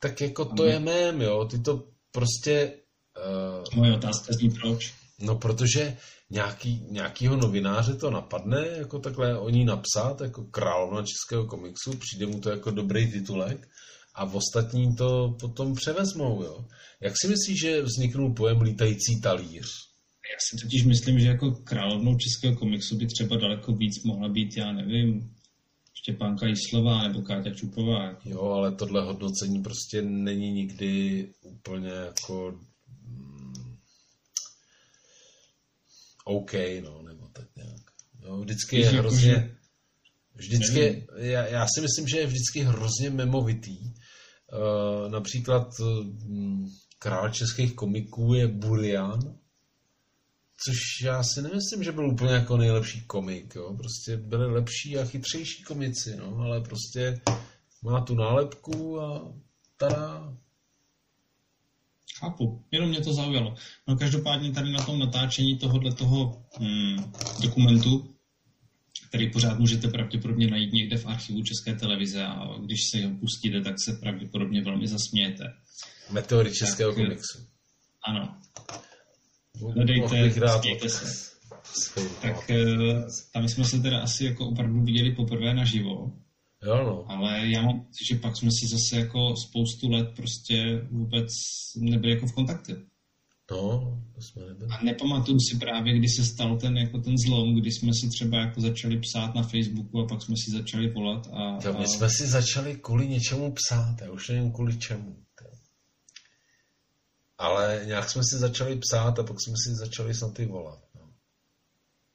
Tak 0.01 0.21
jako 0.21 0.45
to 0.45 0.65
je 0.65 0.81
mém, 0.81 1.21
jo. 1.21 1.45
Ty 1.51 1.59
to 1.59 1.89
prostě... 2.11 2.73
Uh... 3.69 3.75
Moje 3.79 3.95
otázka 3.95 4.33
zní 4.33 4.51
proč. 4.51 4.95
No, 5.21 5.37
protože 5.37 5.97
nějaký, 6.31 6.87
nějakýho 6.91 7.37
novináře 7.37 7.95
to 7.95 8.11
napadne, 8.11 8.67
jako 8.79 8.99
takhle 8.99 9.39
o 9.39 9.49
ní 9.49 9.65
napsat, 9.65 10.21
jako 10.21 10.45
královna 10.45 11.03
českého 11.03 11.47
komiksu, 11.47 11.97
přijde 11.97 12.27
mu 12.27 12.41
to 12.41 12.51
jako 12.51 12.71
dobrý 12.71 13.13
titulek 13.13 13.69
a 14.15 14.25
v 14.25 14.37
ostatní 14.37 14.97
to 14.97 15.37
potom 15.41 15.75
převezmou, 15.75 16.43
jo. 16.43 16.65
Jak 17.01 17.15
si 17.21 17.29
myslíš, 17.29 17.61
že 17.61 17.83
vzniknul 17.83 18.35
pojem 18.35 18.61
lítající 18.61 19.21
talíř? 19.21 19.67
Já 20.33 20.39
si 20.51 20.57
totiž 20.65 20.85
myslím, 20.85 21.21
že 21.21 21.27
jako 21.27 21.51
královnou 21.51 22.17
českého 22.17 22.57
komiksu 22.57 22.97
by 22.97 23.07
třeba 23.07 23.37
daleko 23.37 23.73
víc 23.73 24.05
mohla 24.05 24.29
být, 24.29 24.57
já 24.57 24.73
nevím, 24.73 25.37
Štěpánka 26.07 26.47
Jíslová 26.47 27.09
nebo 27.09 27.23
Káťa 27.23 27.51
Čupová. 27.55 28.19
Jo, 28.25 28.43
ale 28.43 28.73
tohle 28.73 29.05
hodnocení 29.05 29.63
prostě 29.63 30.03
není 30.03 30.53
nikdy 30.53 31.27
úplně 31.43 31.91
jako 31.91 32.59
OK, 36.29 36.53
no, 36.83 37.03
nebo 37.03 37.29
tak 37.33 37.57
nějak. 37.57 37.81
Jo, 38.23 38.41
vždycky 38.41 38.81
je 38.81 38.89
hrozně, 38.89 39.57
vždycky, 40.35 41.07
já, 41.17 41.47
já 41.47 41.67
si 41.75 41.81
myslím, 41.81 42.09
že 42.09 42.19
je 42.19 42.27
vždycky 42.27 42.61
hrozně 42.61 43.11
memovitý. 43.11 43.79
Uh, 43.83 45.11
například 45.11 45.69
uh, 45.81 46.07
král 46.99 47.31
českých 47.31 47.75
komiků 47.75 48.35
je 48.35 48.49
Burian, 48.49 49.21
což 50.65 50.77
já 51.05 51.23
si 51.23 51.43
nemyslím, 51.43 51.85
že 51.85 51.93
byl 51.93 52.09
úplně 52.11 52.33
jako 52.33 52.57
nejlepší 52.57 53.01
komik, 53.07 53.55
jo. 53.55 53.75
Prostě 53.77 54.17
byli 54.17 54.53
lepší 54.53 54.99
a 54.99 55.05
chytřejší 55.05 55.63
komici, 55.63 56.17
no, 56.17 56.37
ale 56.37 56.61
prostě 56.61 57.21
má 57.83 58.01
tu 58.01 58.15
nálepku 58.15 59.01
a 59.01 59.35
tada. 59.77 60.37
Chápu, 62.19 62.65
jenom 62.71 62.91
mě 62.91 63.01
to 63.01 63.13
zaujalo. 63.13 63.55
No 63.89 63.97
každopádně 63.97 64.53
tady 64.53 64.73
na 64.73 64.85
tom 64.85 64.99
natáčení 64.99 65.59
tohohle 65.59 65.93
toho 65.93 66.45
hmm, 66.59 67.13
dokumentu, 67.43 68.15
který 69.09 69.31
pořád 69.31 69.59
můžete 69.59 69.89
pravděpodobně 69.89 70.47
najít 70.47 70.73
někde 70.73 70.97
v 70.97 71.07
archivu 71.07 71.43
České 71.43 71.75
televize 71.75 72.25
a 72.27 72.59
když 72.65 72.81
se 72.91 73.07
ho 73.07 73.11
pustíte, 73.21 73.61
tak 73.61 73.75
se 73.85 73.93
pravděpodobně 73.93 74.63
velmi 74.63 74.87
zasmějete. 74.87 75.45
Meteory 76.11 76.53
českého 76.53 76.93
tak, 76.93 77.05
komiksu. 77.05 77.39
Ano, 78.09 78.41
hledejte, 79.75 80.31
smějte 80.61 80.89
se. 80.89 81.37
Tak 82.23 82.51
eh, 82.51 82.57
tam 83.33 83.49
jsme 83.49 83.65
se 83.65 83.81
teda 83.81 84.01
asi 84.01 84.25
jako 84.25 84.47
opravdu 84.49 84.83
viděli 84.83 85.15
poprvé 85.15 85.55
naživo. 85.55 86.13
Jo, 86.67 86.85
no. 86.85 87.05
Ale 87.11 87.49
já 87.49 87.63
mám 87.63 87.87
že 88.11 88.17
pak 88.17 88.37
jsme 88.37 88.51
si 88.51 88.67
zase 88.67 89.01
jako 89.01 89.35
spoustu 89.37 89.91
let 89.91 90.09
prostě 90.17 90.81
vůbec 90.91 91.29
nebyli 91.77 92.13
jako 92.13 92.27
v 92.27 92.33
kontaktu. 92.33 92.73
No, 93.51 94.03
to 94.15 94.21
jsme 94.21 94.47
nebyli. 94.47 94.71
A 94.71 94.85
nepamatuju 94.85 95.39
si 95.41 95.59
právě, 95.59 95.99
kdy 95.99 96.09
se 96.09 96.25
stal 96.25 96.57
ten, 96.57 96.77
jako 96.77 96.99
ten 96.99 97.15
zlom, 97.27 97.55
kdy 97.61 97.73
jsme 97.73 97.91
si 97.95 98.09
třeba 98.09 98.39
jako 98.39 98.61
začali 98.61 99.01
psát 99.01 99.35
na 99.35 99.43
Facebooku 99.43 100.01
a 100.01 100.07
pak 100.07 100.23
jsme 100.23 100.35
si 100.45 100.51
začali 100.51 100.91
volat. 100.91 101.27
A, 101.33 101.61
to 101.63 101.73
my 101.73 101.85
a... 101.85 101.87
jsme 101.87 102.09
si 102.11 102.27
začali 102.27 102.77
kvůli 102.77 103.09
něčemu 103.09 103.53
psát, 103.53 103.97
já 104.03 104.11
už 104.11 104.29
nevím 104.29 104.53
kvůli 104.53 104.79
čemu. 104.79 105.17
Ale 107.39 107.83
nějak 107.87 108.11
jsme 108.11 108.23
si 108.25 108.39
začali 108.39 108.77
psát 108.77 109.19
a 109.19 109.23
pak 109.23 109.37
jsme 109.41 109.55
si 109.65 109.75
začali 109.75 110.15
snad 110.15 110.35
ty 110.35 110.47
volat. 110.47 110.81
No. 110.95 111.11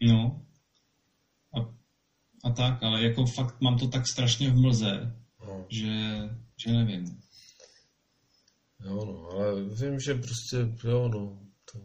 no. 0.02 0.42
A, 2.44 2.50
tak, 2.52 2.84
ale 2.84 3.04
jako 3.04 3.26
fakt 3.26 3.62
mám 3.62 3.78
to 3.78 3.88
tak 3.88 4.08
strašně 4.08 4.50
v 4.50 4.56
mlze, 4.56 5.16
no. 5.48 5.66
že, 5.70 5.94
že 6.58 6.72
nevím. 6.72 7.22
Jo, 8.86 9.06
no, 9.06 9.30
ale 9.32 9.64
vím, 9.64 10.00
že 10.00 10.14
prostě, 10.14 10.58
jo, 10.84 11.08
no, 11.08 11.40
to, 11.72 11.80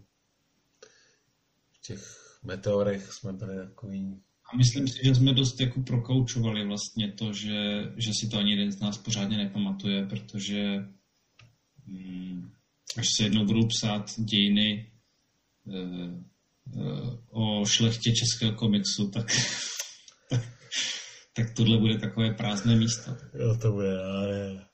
v 1.72 1.80
těch 1.86 2.00
meteorech 2.42 3.12
jsme 3.12 3.32
byli 3.32 3.66
takový... 3.66 4.22
A 4.52 4.56
myslím 4.56 4.88
si, 4.88 4.98
že 5.04 5.14
jsme 5.14 5.32
dost 5.32 5.60
jako 5.60 5.82
prokoučovali 5.82 6.66
vlastně 6.66 7.12
to, 7.12 7.32
že, 7.32 7.82
že 7.96 8.10
si 8.20 8.28
to 8.28 8.38
ani 8.38 8.50
jeden 8.50 8.72
z 8.72 8.80
nás 8.80 8.98
pořádně 8.98 9.36
nepamatuje, 9.36 10.06
protože 10.06 10.74
hmm, 11.86 12.52
až 12.98 13.06
se 13.16 13.24
jednou 13.24 13.44
budou 13.44 13.66
psát 13.66 14.10
dějiny 14.18 14.92
e, 15.68 15.78
e, 15.78 16.20
o 17.30 17.64
šlechtě 17.66 18.12
českého 18.12 18.52
komiksu, 18.52 19.10
tak, 19.10 19.26
tak 21.36 21.54
tohle 21.54 21.78
bude 21.78 21.98
takové 21.98 22.34
prázdné 22.34 22.76
místo. 22.76 23.16
Jo, 23.34 23.58
to 23.62 23.72
bude, 23.72 24.02
ale 24.02 24.66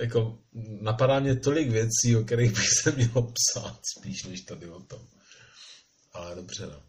jako 0.00 0.38
napadá 0.80 1.20
mě 1.20 1.36
tolik 1.36 1.70
věcí, 1.70 2.16
o 2.16 2.24
kterých 2.24 2.52
bych 2.52 2.68
se 2.82 2.92
měl 2.92 3.32
psát 3.32 3.80
spíš, 3.98 4.24
než 4.24 4.40
tady 4.40 4.68
o 4.68 4.80
tom. 4.80 5.06
Ale 6.12 6.34
dobře, 6.34 6.66
no. 6.66 6.82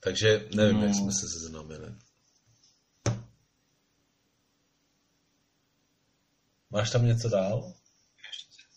Takže 0.00 0.48
nevím, 0.54 0.76
no. 0.76 0.86
jak 0.86 0.94
jsme 0.94 1.12
se 1.12 1.26
seznámili. 1.28 1.94
Máš 6.70 6.90
tam 6.90 7.06
něco 7.06 7.28
dál? 7.28 7.74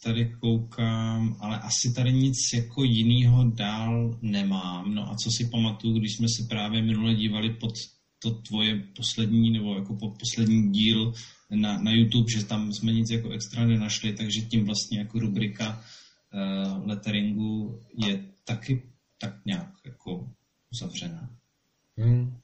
Tady 0.03 0.35
koukám, 0.41 1.37
ale 1.39 1.59
asi 1.59 1.93
tady 1.93 2.13
nic 2.13 2.35
jako 2.53 2.83
jiného 2.83 3.43
dál 3.43 4.17
nemám. 4.21 4.95
No 4.95 5.11
a 5.11 5.15
co 5.15 5.29
si 5.31 5.49
pamatuju, 5.49 5.99
když 5.99 6.15
jsme 6.15 6.27
se 6.27 6.47
právě 6.49 6.81
minule 6.81 7.13
dívali 7.13 7.49
pod 7.49 7.71
to 8.19 8.31
tvoje 8.31 8.83
poslední, 8.95 9.51
nebo 9.51 9.75
jako 9.75 9.95
po 9.95 10.13
poslední 10.19 10.71
díl 10.71 11.13
na, 11.49 11.77
na 11.77 11.91
YouTube, 11.91 12.31
že 12.31 12.45
tam 12.45 12.73
jsme 12.73 12.93
nic 12.93 13.09
jako 13.09 13.29
extra 13.29 13.65
nenašli, 13.65 14.13
takže 14.13 14.41
tím 14.41 14.65
vlastně 14.65 14.99
jako 14.99 15.19
rubrika 15.19 15.83
uh, 16.33 16.87
letteringu 16.87 17.79
je 18.05 18.25
taky 18.43 18.83
tak 19.17 19.45
nějak 19.45 19.69
jako 19.85 20.29
uzavřená. 20.71 21.29
Hmm. 21.97 22.37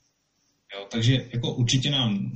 Jo, 0.75 0.87
takže 0.91 1.29
jako 1.33 1.55
určitě 1.55 1.91
nám 1.91 2.31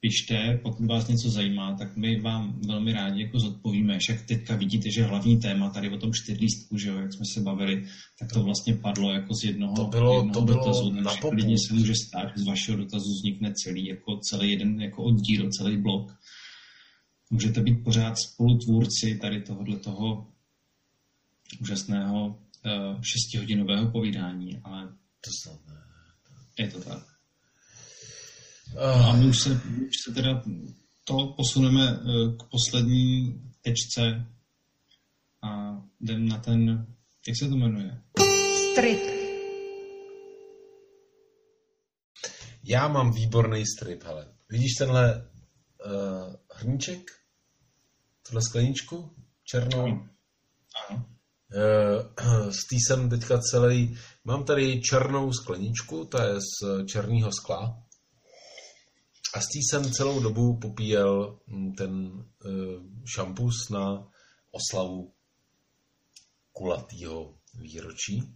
pište, 0.00 0.60
pokud 0.62 0.86
vás 0.86 1.08
něco 1.08 1.30
zajímá, 1.30 1.74
tak 1.74 1.96
my 1.96 2.20
vám 2.20 2.60
velmi 2.66 2.92
rádi 2.92 3.22
jako 3.22 3.38
zodpovíme. 3.38 3.98
Však 3.98 4.22
teďka 4.22 4.56
vidíte, 4.56 4.90
že 4.90 5.04
hlavní 5.04 5.40
téma 5.40 5.70
tady 5.70 5.90
o 5.90 5.96
tom 5.96 6.12
čtyřlístku, 6.12 6.78
že 6.78 6.88
jo, 6.88 6.98
jak 6.98 7.12
jsme 7.12 7.24
se 7.34 7.40
bavili, 7.40 7.86
tak 8.18 8.32
to 8.32 8.42
vlastně 8.42 8.74
padlo 8.74 9.12
jako 9.12 9.34
z 9.34 9.44
jednoho, 9.44 9.76
to 9.76 9.84
bylo, 9.84 10.16
jednoho 10.16 10.34
to 10.34 10.40
bylo 10.40 10.58
dotazu. 10.58 10.90
Na 10.90 11.16
klidně 11.16 11.56
se 11.68 11.74
může 11.74 11.92
stát, 12.06 12.28
že 12.36 12.42
z 12.42 12.46
vašeho 12.46 12.78
dotazu 12.78 13.10
vznikne 13.10 13.52
celý, 13.64 13.86
jako 13.86 14.16
celý 14.16 14.50
jeden 14.50 14.80
jako 14.80 15.02
oddíl, 15.02 15.50
celý 15.50 15.76
blok. 15.76 16.16
Můžete 17.30 17.62
být 17.62 17.84
pořád 17.84 18.14
spolutvůrci 18.18 19.18
tady 19.20 19.42
tohohle 19.42 19.76
toho 19.76 20.26
úžasného 21.60 22.26
uh, 22.26 23.02
šestihodinového 23.02 23.90
povídání, 23.90 24.60
ale 24.64 24.88
to 25.20 25.30
snad 25.42 25.66
ne. 25.68 25.74
Je 26.58 26.68
to 26.70 26.80
tak. 26.80 27.09
No 28.74 29.08
a 29.08 29.12
my 29.12 29.26
už 29.26 29.38
se, 29.42 29.50
už 29.88 29.94
se 30.04 30.14
teda 30.14 30.42
to 31.04 31.34
posuneme 31.36 32.00
eh, 32.00 32.36
k 32.36 32.42
poslední 32.50 33.34
tečce 33.62 34.26
a 35.42 35.82
jdem 36.00 36.28
na 36.28 36.38
ten, 36.38 36.86
jak 37.28 37.36
se 37.42 37.48
to 37.48 37.56
jmenuje? 37.56 38.02
Strip. 38.72 39.20
Já 42.64 42.88
mám 42.88 43.12
výborný 43.12 43.64
strip, 43.76 44.04
hele. 44.04 44.26
Vidíš 44.48 44.74
tenhle 44.78 45.30
uh, 45.86 46.34
hrníček? 46.52 47.10
Tuhle 48.26 48.42
skleničku? 48.42 49.10
Černou? 49.44 49.84
Ano. 49.84 50.08
ano. 50.88 51.06
Uh, 51.54 52.50
z 52.50 52.66
té 52.66 52.76
jsem 52.76 53.10
teďka 53.10 53.38
celý... 53.38 53.98
Mám 54.24 54.44
tady 54.44 54.80
černou 54.80 55.32
skleničku, 55.32 56.04
ta 56.04 56.24
je 56.24 56.34
z 56.34 56.86
černého 56.86 57.30
skla. 57.32 57.82
A 59.34 59.40
s 59.40 59.46
tím 59.46 59.62
jsem 59.62 59.92
celou 59.92 60.20
dobu 60.20 60.58
popíjel 60.58 61.38
mm, 61.46 61.74
ten 61.74 61.92
uh, 61.94 62.24
šampus 63.14 63.68
na 63.68 64.08
oslavu 64.50 65.12
kulatýho 66.52 67.34
výročí. 67.54 68.34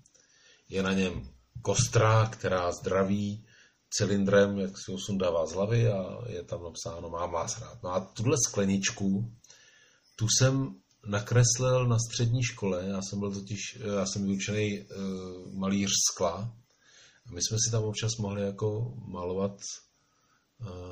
Je 0.69 0.83
na 0.83 0.93
něm 0.93 1.29
kostra, 1.63 2.27
která 2.27 2.73
zdraví 2.73 3.47
cylindrem, 3.91 4.59
jak 4.59 4.79
si 4.79 4.93
ho 4.93 4.99
sundává 4.99 5.47
z 5.47 5.53
hlavy 5.53 5.89
a 5.89 6.29
je 6.29 6.43
tam 6.43 6.63
napsáno 6.63 7.11
mám 7.11 7.31
vás 7.31 7.61
rád. 7.61 7.83
No 7.83 7.91
a 7.91 8.01
tuhle 8.01 8.37
skleničku, 8.49 9.33
tu 10.17 10.27
jsem 10.39 10.75
nakreslil 11.07 11.87
na 11.87 11.97
střední 11.99 12.43
škole, 12.43 12.85
já 12.89 13.03
jsem 13.03 13.19
byl 13.19 13.33
totiž, 13.33 13.79
já 13.97 14.07
jsem 14.07 14.25
vyučený 14.25 14.81
uh, 14.81 15.59
malíř 15.59 15.91
skla 16.13 16.57
a 17.27 17.33
my 17.33 17.41
jsme 17.43 17.57
si 17.67 17.71
tam 17.71 17.85
občas 17.85 18.11
mohli 18.21 18.43
jako 18.43 18.95
malovat 19.09 19.57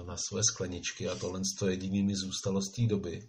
na 0.06 0.16
své 0.28 0.40
skleničky 0.44 1.08
a 1.08 1.14
tohle 1.14 1.40
to 1.58 1.68
jediný 1.68 2.02
mi 2.02 2.16
zůstalo 2.16 2.62
z 2.62 2.72
té 2.76 2.86
doby. 2.86 3.28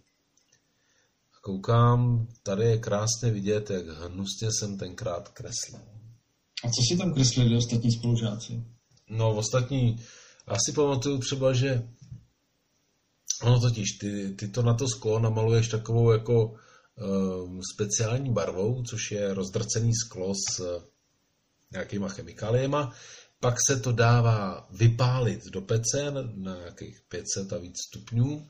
A 1.34 1.40
koukám, 1.40 2.28
tady 2.42 2.64
je 2.64 2.78
krásně 2.78 3.30
vidět, 3.30 3.70
jak 3.70 3.86
hnusně 3.86 4.48
jsem 4.58 4.78
tenkrát 4.78 5.28
kreslil. 5.28 5.80
A 6.64 6.68
co 6.70 6.82
si 6.88 6.96
tam 6.96 7.14
kreslili 7.14 7.56
ostatní 7.56 7.92
spolužáci? 7.92 8.64
No, 9.10 9.36
ostatní, 9.36 9.96
já 10.48 10.56
si 10.66 10.72
pamatuju 10.72 11.18
třeba, 11.18 11.52
že 11.52 11.88
ono 13.42 13.60
totiž, 13.60 13.88
ty, 14.00 14.34
ty 14.38 14.48
to 14.48 14.62
na 14.62 14.74
to 14.74 14.88
sklo 14.88 15.18
namaluješ 15.18 15.68
takovou 15.68 16.12
jako 16.12 16.44
um, 16.44 17.60
speciální 17.74 18.32
barvou, 18.32 18.82
což 18.82 19.10
je 19.10 19.34
rozdrcený 19.34 19.90
sklo 19.94 20.32
s 20.34 20.60
uh, 20.60 20.82
nějakýma 21.72 22.08
chemikáliema, 22.08 22.92
pak 23.40 23.54
se 23.68 23.80
to 23.80 23.92
dává 23.92 24.68
vypálit 24.70 25.44
do 25.44 25.60
pece 25.60 26.10
na 26.10 26.56
nějakých 26.56 27.00
500 27.08 27.52
a 27.52 27.58
víc 27.58 27.76
stupňů, 27.88 28.48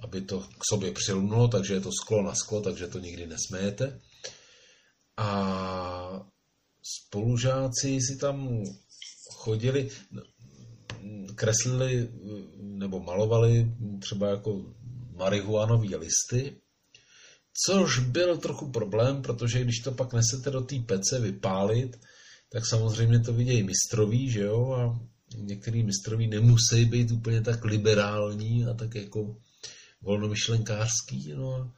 aby 0.00 0.20
to 0.20 0.40
k 0.40 0.64
sobě 0.70 0.92
přilnulo, 0.92 1.48
takže 1.48 1.74
je 1.74 1.80
to 1.80 1.90
sklo 1.92 2.22
na 2.22 2.34
sklo, 2.34 2.60
takže 2.60 2.88
to 2.88 2.98
nikdy 2.98 3.26
nesméjete. 3.26 4.00
A 5.16 6.26
spolužáci 6.82 8.00
si 8.00 8.16
tam 8.16 8.64
chodili, 9.32 9.90
kreslili 11.34 12.08
nebo 12.56 13.00
malovali 13.00 13.72
třeba 14.00 14.28
jako 14.28 14.74
marihuanové 15.16 15.96
listy, 15.96 16.60
což 17.66 17.98
byl 17.98 18.36
trochu 18.36 18.70
problém, 18.70 19.22
protože 19.22 19.64
když 19.64 19.78
to 19.78 19.92
pak 19.92 20.12
nesete 20.12 20.50
do 20.50 20.60
té 20.60 20.76
pece 20.78 21.20
vypálit, 21.20 22.00
tak 22.54 22.66
samozřejmě 22.66 23.20
to 23.20 23.32
vidějí 23.32 23.62
mistroví, 23.62 24.30
že 24.30 24.40
jo, 24.40 24.72
a 24.72 25.00
některý 25.36 25.82
mistroví 25.82 26.26
nemusí 26.26 26.84
být 26.84 27.10
úplně 27.10 27.40
tak 27.40 27.64
liberální 27.64 28.64
a 28.64 28.74
tak 28.74 28.94
jako 28.94 29.36
volnomyšlenkářský, 30.02 31.32
no 31.34 31.54
a 31.54 31.74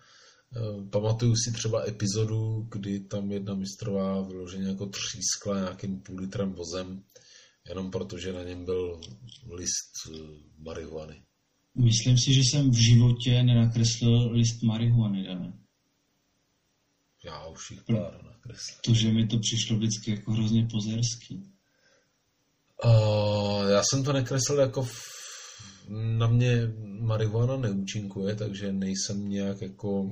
e, 0.56 0.90
pamatuju 0.90 1.34
si 1.36 1.52
třeba 1.52 1.88
epizodu, 1.88 2.68
kdy 2.72 3.00
tam 3.00 3.32
jedna 3.32 3.54
mistrová 3.54 4.22
vyloženě 4.22 4.68
jako 4.68 4.86
třískla 4.86 5.58
nějakým 5.58 6.00
půl 6.00 6.20
litrem 6.20 6.52
vozem, 6.52 7.02
jenom 7.68 7.90
protože 7.90 8.32
na 8.32 8.42
něm 8.42 8.64
byl 8.64 9.00
list 9.52 9.92
e, 10.08 10.18
marihuany. 10.58 11.22
Myslím 11.74 12.18
si, 12.18 12.34
že 12.34 12.40
jsem 12.40 12.70
v 12.70 12.76
životě 12.76 13.42
nenakreslil 13.42 14.30
list 14.30 14.62
marihuany, 14.62 15.24
Dané. 15.24 15.65
Já 17.26 17.46
už 17.46 17.70
jich 17.70 17.82
pár 17.82 18.24
nakreslil. 18.24 18.78
Protože 18.84 19.12
mi 19.12 19.26
to 19.26 19.38
přišlo 19.38 19.76
vždycky 19.76 20.10
jako 20.10 20.32
hrozně 20.32 20.68
pozerský. 20.70 21.52
Uh, 22.84 23.68
já 23.70 23.82
jsem 23.90 24.04
to 24.04 24.12
nekreslil 24.12 24.58
jako 24.58 24.82
v, 24.82 24.94
na 25.88 26.26
mě 26.26 26.72
marihuana 27.00 27.56
neúčinkuje, 27.56 28.34
takže 28.34 28.72
nejsem 28.72 29.28
nějak 29.28 29.60
jako 29.60 30.10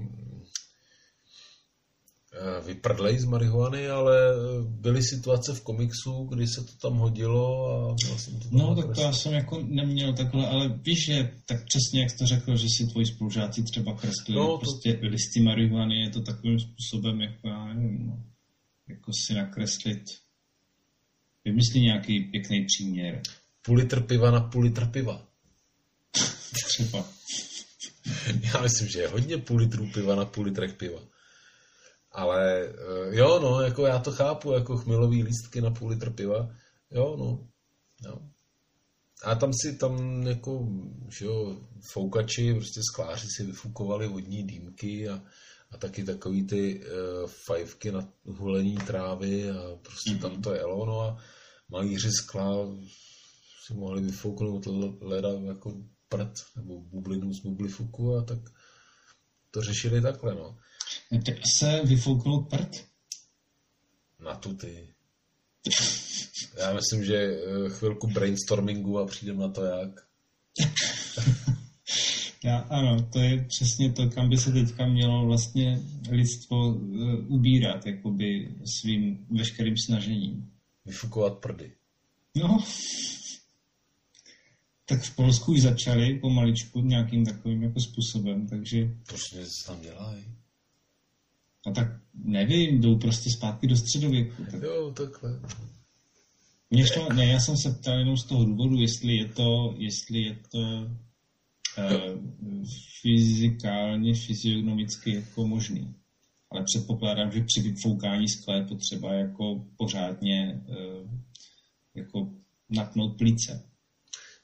vyprdlej 2.67 3.19
z 3.19 3.25
marihuany, 3.25 3.89
ale 3.89 4.17
byly 4.63 5.03
situace 5.03 5.55
v 5.55 5.61
komiksu, 5.61 6.25
kdy 6.25 6.47
se 6.47 6.65
to 6.65 6.89
tam 6.89 6.99
hodilo 6.99 7.67
a 7.71 7.97
vlastně 8.09 8.39
to 8.39 8.49
tam 8.49 8.59
No, 8.59 8.75
tak 8.75 8.95
to 8.95 9.01
já 9.01 9.13
jsem 9.13 9.33
jako 9.33 9.63
neměl 9.69 10.13
takhle, 10.13 10.47
ale 10.49 10.69
víš, 10.69 11.05
že 11.07 11.31
tak 11.47 11.65
přesně 11.65 12.01
jak 12.01 12.11
jsi 12.11 12.17
to 12.17 12.27
řekl, 12.27 12.57
že 12.57 12.67
si 12.77 12.87
tvoji 12.87 13.07
spolužáci 13.07 13.63
třeba 13.63 13.95
kreslili 13.95 14.41
no, 14.41 14.47
to... 14.47 14.59
prostě 14.59 14.99
listy 15.03 15.41
marihuany, 15.41 16.01
je 16.01 16.11
to 16.11 16.21
takovým 16.21 16.59
způsobem, 16.59 17.21
jako 17.21 17.49
já 17.49 17.75
nevím, 17.75 18.07
no, 18.07 18.25
jako 18.89 19.11
si 19.27 19.35
nakreslit, 19.35 20.03
vymyslí 21.45 21.81
nějaký 21.81 22.21
pěkný 22.21 22.65
příměr. 22.65 23.23
Půl 23.63 23.77
litr 23.77 24.01
piva 24.01 24.31
na 24.31 24.41
půl 24.41 24.63
litr 24.63 24.87
piva. 24.87 25.27
třeba. 26.69 27.09
já 28.55 28.61
myslím, 28.63 28.89
že 28.89 29.01
je 29.01 29.09
hodně 29.09 29.39
půl 29.39 29.57
litru 29.57 29.87
piva 29.87 30.15
na 30.15 30.25
půl 30.25 30.45
litrech 30.45 30.75
piva. 30.75 31.01
Ale 32.15 32.69
eh, 32.69 33.17
jo, 33.17 33.41
no, 33.43 33.61
jako 33.61 33.87
já 33.87 33.99
to 33.99 34.13
chápu, 34.13 34.53
jako 34.53 34.77
chmilový 34.77 35.23
lístky 35.23 35.61
na 35.61 35.71
půl 35.71 35.89
litr 35.89 36.11
piva. 36.11 36.51
Jo, 36.91 37.17
no. 37.19 37.49
Jo. 38.09 38.19
A 39.25 39.35
tam 39.35 39.53
si 39.53 39.77
tam 39.77 40.23
jako, 40.23 40.69
že 41.19 41.25
jo, 41.25 41.57
foukači, 41.93 42.55
prostě 42.55 42.81
skláři 42.93 43.27
si 43.37 43.45
vyfukovali 43.45 44.09
vodní 44.09 44.47
dýmky 44.47 45.09
a, 45.09 45.23
a 45.71 45.77
taky 45.77 46.05
takový 46.05 46.47
ty 46.47 46.81
uh, 46.81 47.31
fajfky 47.47 47.93
na 47.93 48.09
hulení 48.25 48.77
trávy 48.77 49.51
a 49.51 49.77
prostě 49.83 50.11
mm-hmm. 50.11 50.21
tam 50.21 50.43
to 50.43 50.55
jelo, 50.55 50.87
no 50.87 51.01
a 51.01 51.19
malíři 51.69 52.13
skla 52.13 52.55
si 53.67 53.75
mohli 53.75 54.03
vyfouknout 54.03 54.67
leda 55.01 55.29
jako 55.29 55.75
prd 56.09 56.45
nebo 56.57 56.81
bublinu 56.81 57.35
z 57.35 57.41
bublifuku 57.41 58.17
a 58.17 58.23
tak 58.23 58.39
to 59.51 59.63
řešili 59.63 60.01
takhle, 60.01 60.35
no. 60.35 60.57
Tak 61.23 61.37
se 61.59 61.81
vyfouknout 61.85 62.49
prd? 62.49 62.85
Na 64.25 64.35
tu 64.35 64.55
ty. 64.55 64.89
Já 66.59 66.73
myslím, 66.73 67.05
že 67.05 67.17
eh, 67.17 67.69
chvilku 67.69 68.07
brainstormingu 68.07 68.99
a 68.99 69.07
přijdem 69.07 69.39
na 69.39 69.49
to 69.49 69.65
jak. 69.65 69.91
Já, 72.45 72.59
ano, 72.59 73.09
to 73.13 73.19
je 73.19 73.45
přesně 73.49 73.93
to, 73.93 74.11
kam 74.11 74.29
by 74.29 74.37
se 74.37 74.53
teďka 74.53 74.87
mělo 74.87 75.27
vlastně 75.27 75.81
lidstvo 76.11 76.69
uh, 76.69 77.33
ubírat, 77.33 77.87
jakoby 77.87 78.55
svým 78.81 79.27
veškerým 79.31 79.75
snažením. 79.87 80.51
Vyfukovat 80.87 81.39
prdy. 81.39 81.73
No, 82.35 82.65
tak 84.87 85.03
v 85.03 85.17
Polsku 85.17 85.53
už 85.53 85.61
začali 85.61 86.19
pomaličku 86.19 86.81
nějakým 86.81 87.25
takovým 87.25 87.63
jako 87.63 87.81
způsobem, 87.81 88.49
takže... 88.49 88.91
Proč 89.07 89.21
se 89.21 89.67
tam 89.67 89.81
dělají? 89.81 90.25
No 91.67 91.73
tak 91.73 91.89
nevím, 92.15 92.81
jdou 92.81 92.99
prostě 92.99 93.31
zpátky 93.31 93.67
do 93.67 93.77
středověku. 93.77 94.45
Tak... 94.45 94.63
Jo, 94.63 94.93
takhle. 94.97 95.41
Mě 96.71 96.87
šlo, 96.87 97.13
ne, 97.13 97.27
já 97.27 97.41
jsem 97.41 97.57
se 97.57 97.71
ptal 97.71 97.99
jenom 97.99 98.17
z 98.17 98.25
toho 98.25 98.45
důvodu, 98.45 98.81
jestli 98.81 99.17
je 99.17 99.29
to, 99.29 99.75
jestli 99.79 100.19
je 100.19 100.39
to 100.51 100.59
uh, 100.59 102.21
fyzikálně, 103.03 104.15
fyziognomicky 104.15 105.15
jako 105.15 105.47
možný. 105.47 105.95
Ale 106.51 106.65
předpokládám, 106.65 107.33
že 107.33 107.45
při 107.45 107.61
vyfoukání 107.61 108.29
skla 108.29 108.55
je 108.55 108.65
potřeba 108.65 109.13
jako 109.13 109.65
pořádně 109.77 110.61
uh, 110.69 111.11
jako 111.95 112.31
natnout 112.71 113.19
plíce. 113.19 113.71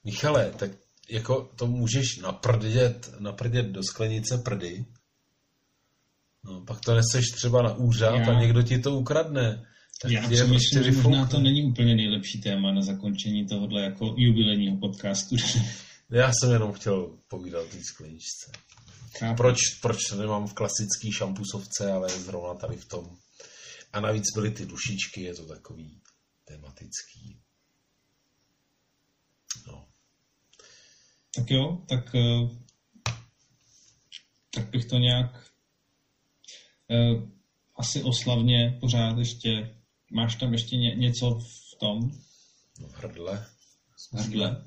Michale, 0.04 0.52
tak 0.58 0.70
jako 1.10 1.50
to 1.56 1.66
můžeš 1.66 2.18
naprdět, 2.18 3.14
naprdět 3.18 3.66
do 3.66 3.82
sklenice 3.82 4.38
prdy, 4.38 4.84
No, 6.44 6.60
pak 6.60 6.80
to 6.80 6.94
neseš 6.94 7.24
třeba 7.36 7.62
na 7.62 7.74
úřad 7.74 8.14
já, 8.14 8.30
a 8.30 8.40
někdo 8.40 8.62
ti 8.62 8.78
to 8.78 8.98
ukradne. 8.98 9.66
Tak 10.02 10.12
já 10.12 10.20
přemýšlím, 10.20 10.50
prostě 10.50 10.82
že 10.82 10.92
možná 10.92 11.26
to 11.26 11.40
není 11.40 11.64
úplně 11.64 11.94
nejlepší 11.94 12.40
téma 12.40 12.72
na 12.72 12.82
zakončení 12.82 13.46
tohohle 13.46 13.82
jako 13.82 14.14
jubilejního 14.18 14.76
podcastu. 14.76 15.36
já 16.10 16.32
jsem 16.32 16.52
jenom 16.52 16.72
chtěl 16.72 17.18
povídat 17.28 17.64
o 17.64 17.66
té 17.66 17.84
skleničce. 17.84 18.52
Proč, 19.36 19.56
proč 19.82 20.04
to 20.04 20.16
nemám 20.16 20.46
v 20.46 20.54
klasický 20.54 21.12
šampusovce, 21.12 21.92
ale 21.92 22.08
zrovna 22.08 22.54
tady 22.54 22.76
v 22.76 22.84
tom. 22.84 23.16
A 23.92 24.00
navíc 24.00 24.24
byly 24.34 24.50
ty 24.50 24.66
dušičky, 24.66 25.22
je 25.22 25.34
to 25.34 25.46
takový 25.46 26.00
tematický. 26.44 27.40
No. 29.66 29.88
Tak 31.34 31.50
jo, 31.50 31.84
tak, 31.88 32.14
eh, 32.14 32.48
tak 34.54 34.70
bych 34.70 34.84
to 34.84 34.96
nějak 34.96 35.49
asi 37.76 38.02
oslavně 38.02 38.78
pořád 38.80 39.18
ještě, 39.18 39.76
máš 40.10 40.36
tam 40.36 40.52
ještě 40.52 40.76
ně, 40.76 40.94
něco 40.94 41.40
v 41.40 41.78
tom? 41.80 42.10
No, 42.80 42.88
v 42.88 42.94
hrdle. 42.94 43.46
V 44.12 44.14
hrdle. 44.14 44.64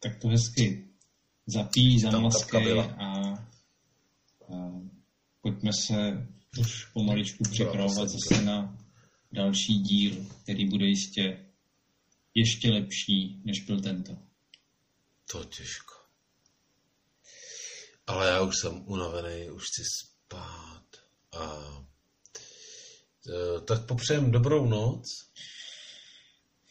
Tak 0.00 0.20
to 0.20 0.28
hezky 0.28 0.88
zapí, 1.46 2.00
zamlaskej 2.00 2.80
a, 2.80 2.84
a 4.48 4.70
pojďme 5.40 5.70
se 5.72 6.28
už 6.58 6.84
pomaličku 6.84 7.44
připravovat 7.50 8.08
zase 8.08 8.42
na 8.42 8.78
další 9.32 9.78
díl, 9.78 10.26
který 10.42 10.68
bude 10.68 10.86
jistě 10.86 11.46
ještě 12.34 12.70
lepší, 12.70 13.42
než 13.44 13.60
byl 13.60 13.80
tento. 13.80 14.18
To 15.32 15.44
těžko. 15.44 15.93
Ale 18.06 18.26
já 18.28 18.42
už 18.42 18.54
jsem 18.60 18.82
unavený, 18.86 19.50
už 19.50 19.62
chci 19.62 19.82
spát. 20.02 20.84
A 21.32 21.58
e, 23.28 23.60
tak 23.60 23.86
popřejem 23.86 24.30
dobrou 24.30 24.66
noc. 24.66 25.04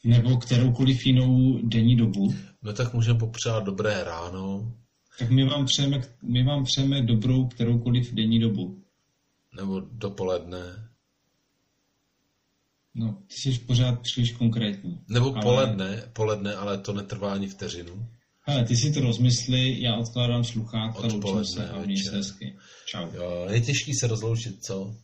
Nebo 0.04 0.38
kteroukoliv 0.38 1.06
jinou 1.06 1.60
denní 1.64 1.96
dobu. 1.96 2.36
No 2.62 2.74
tak 2.74 2.94
můžeme 2.94 3.20
popřát 3.20 3.64
dobré 3.64 4.04
ráno. 4.04 4.74
Tak 5.20 5.30
my 5.30 5.46
vám 5.46 5.66
přejeme, 5.66 6.02
my 6.22 6.44
vám 6.44 6.64
přejeme 6.64 7.02
dobrou 7.02 7.48
kteroukoliv 7.48 8.14
denní 8.14 8.40
dobu. 8.40 8.84
Nebo 9.56 9.80
dopoledne. 9.80 10.90
No, 12.96 13.24
ty 13.28 13.36
jsi 13.36 13.60
pořád 13.60 14.02
příliš 14.02 14.32
konkrétní. 14.32 15.04
Nebo 15.08 15.34
ale... 15.34 15.42
poledne, 15.42 16.10
poledne, 16.14 16.56
ale 16.56 16.78
to 16.78 16.94
netrvá 16.94 17.34
ani 17.34 17.48
vteřinu. 17.48 18.08
Hele, 18.46 18.66
ty 18.66 18.76
si 18.76 18.92
to 18.92 19.00
rozmysli, 19.00 19.82
já 19.82 19.96
odkládám 19.96 20.44
sluchátka, 20.44 21.08
loučím 21.08 21.46
se 21.46 21.70
a 21.70 21.86
měj 21.86 21.98
se 21.98 22.12
hezky. 22.18 22.56
Čau. 22.86 23.08
Jo, 23.14 23.48
je 23.52 23.62
těžký 23.62 23.94
se 23.94 24.08
rozloučit, 24.08 24.64
co? 24.64 24.96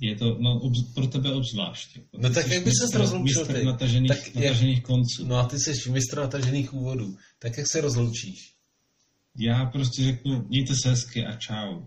Je 0.00 0.16
to, 0.16 0.38
no, 0.40 0.60
obz, 0.60 0.94
pro 0.94 1.06
tebe 1.06 1.32
obzvlášť. 1.32 1.96
Jako. 1.96 2.08
No 2.18 2.30
tak 2.30 2.48
jak 2.48 2.64
by 2.64 2.70
se 2.70 2.98
rozloučil 2.98 3.46
ty? 3.46 3.64
Natažených, 3.64 4.08
tak 4.08 4.34
natažených 4.34 4.76
jak, 4.76 4.86
konců. 4.86 5.26
No 5.26 5.36
a 5.36 5.46
ty 5.46 5.58
jsi 5.58 5.90
mistr 5.90 6.18
natažených 6.18 6.74
úvodů. 6.74 7.16
Tak 7.38 7.58
jak 7.58 7.66
se 7.72 7.80
rozloučíš? 7.80 8.54
Já 9.38 9.64
prostě 9.64 10.02
řeknu, 10.02 10.44
mějte 10.48 10.74
se 10.76 10.90
hezky 10.90 11.26
a 11.26 11.36
čau. 11.36 11.82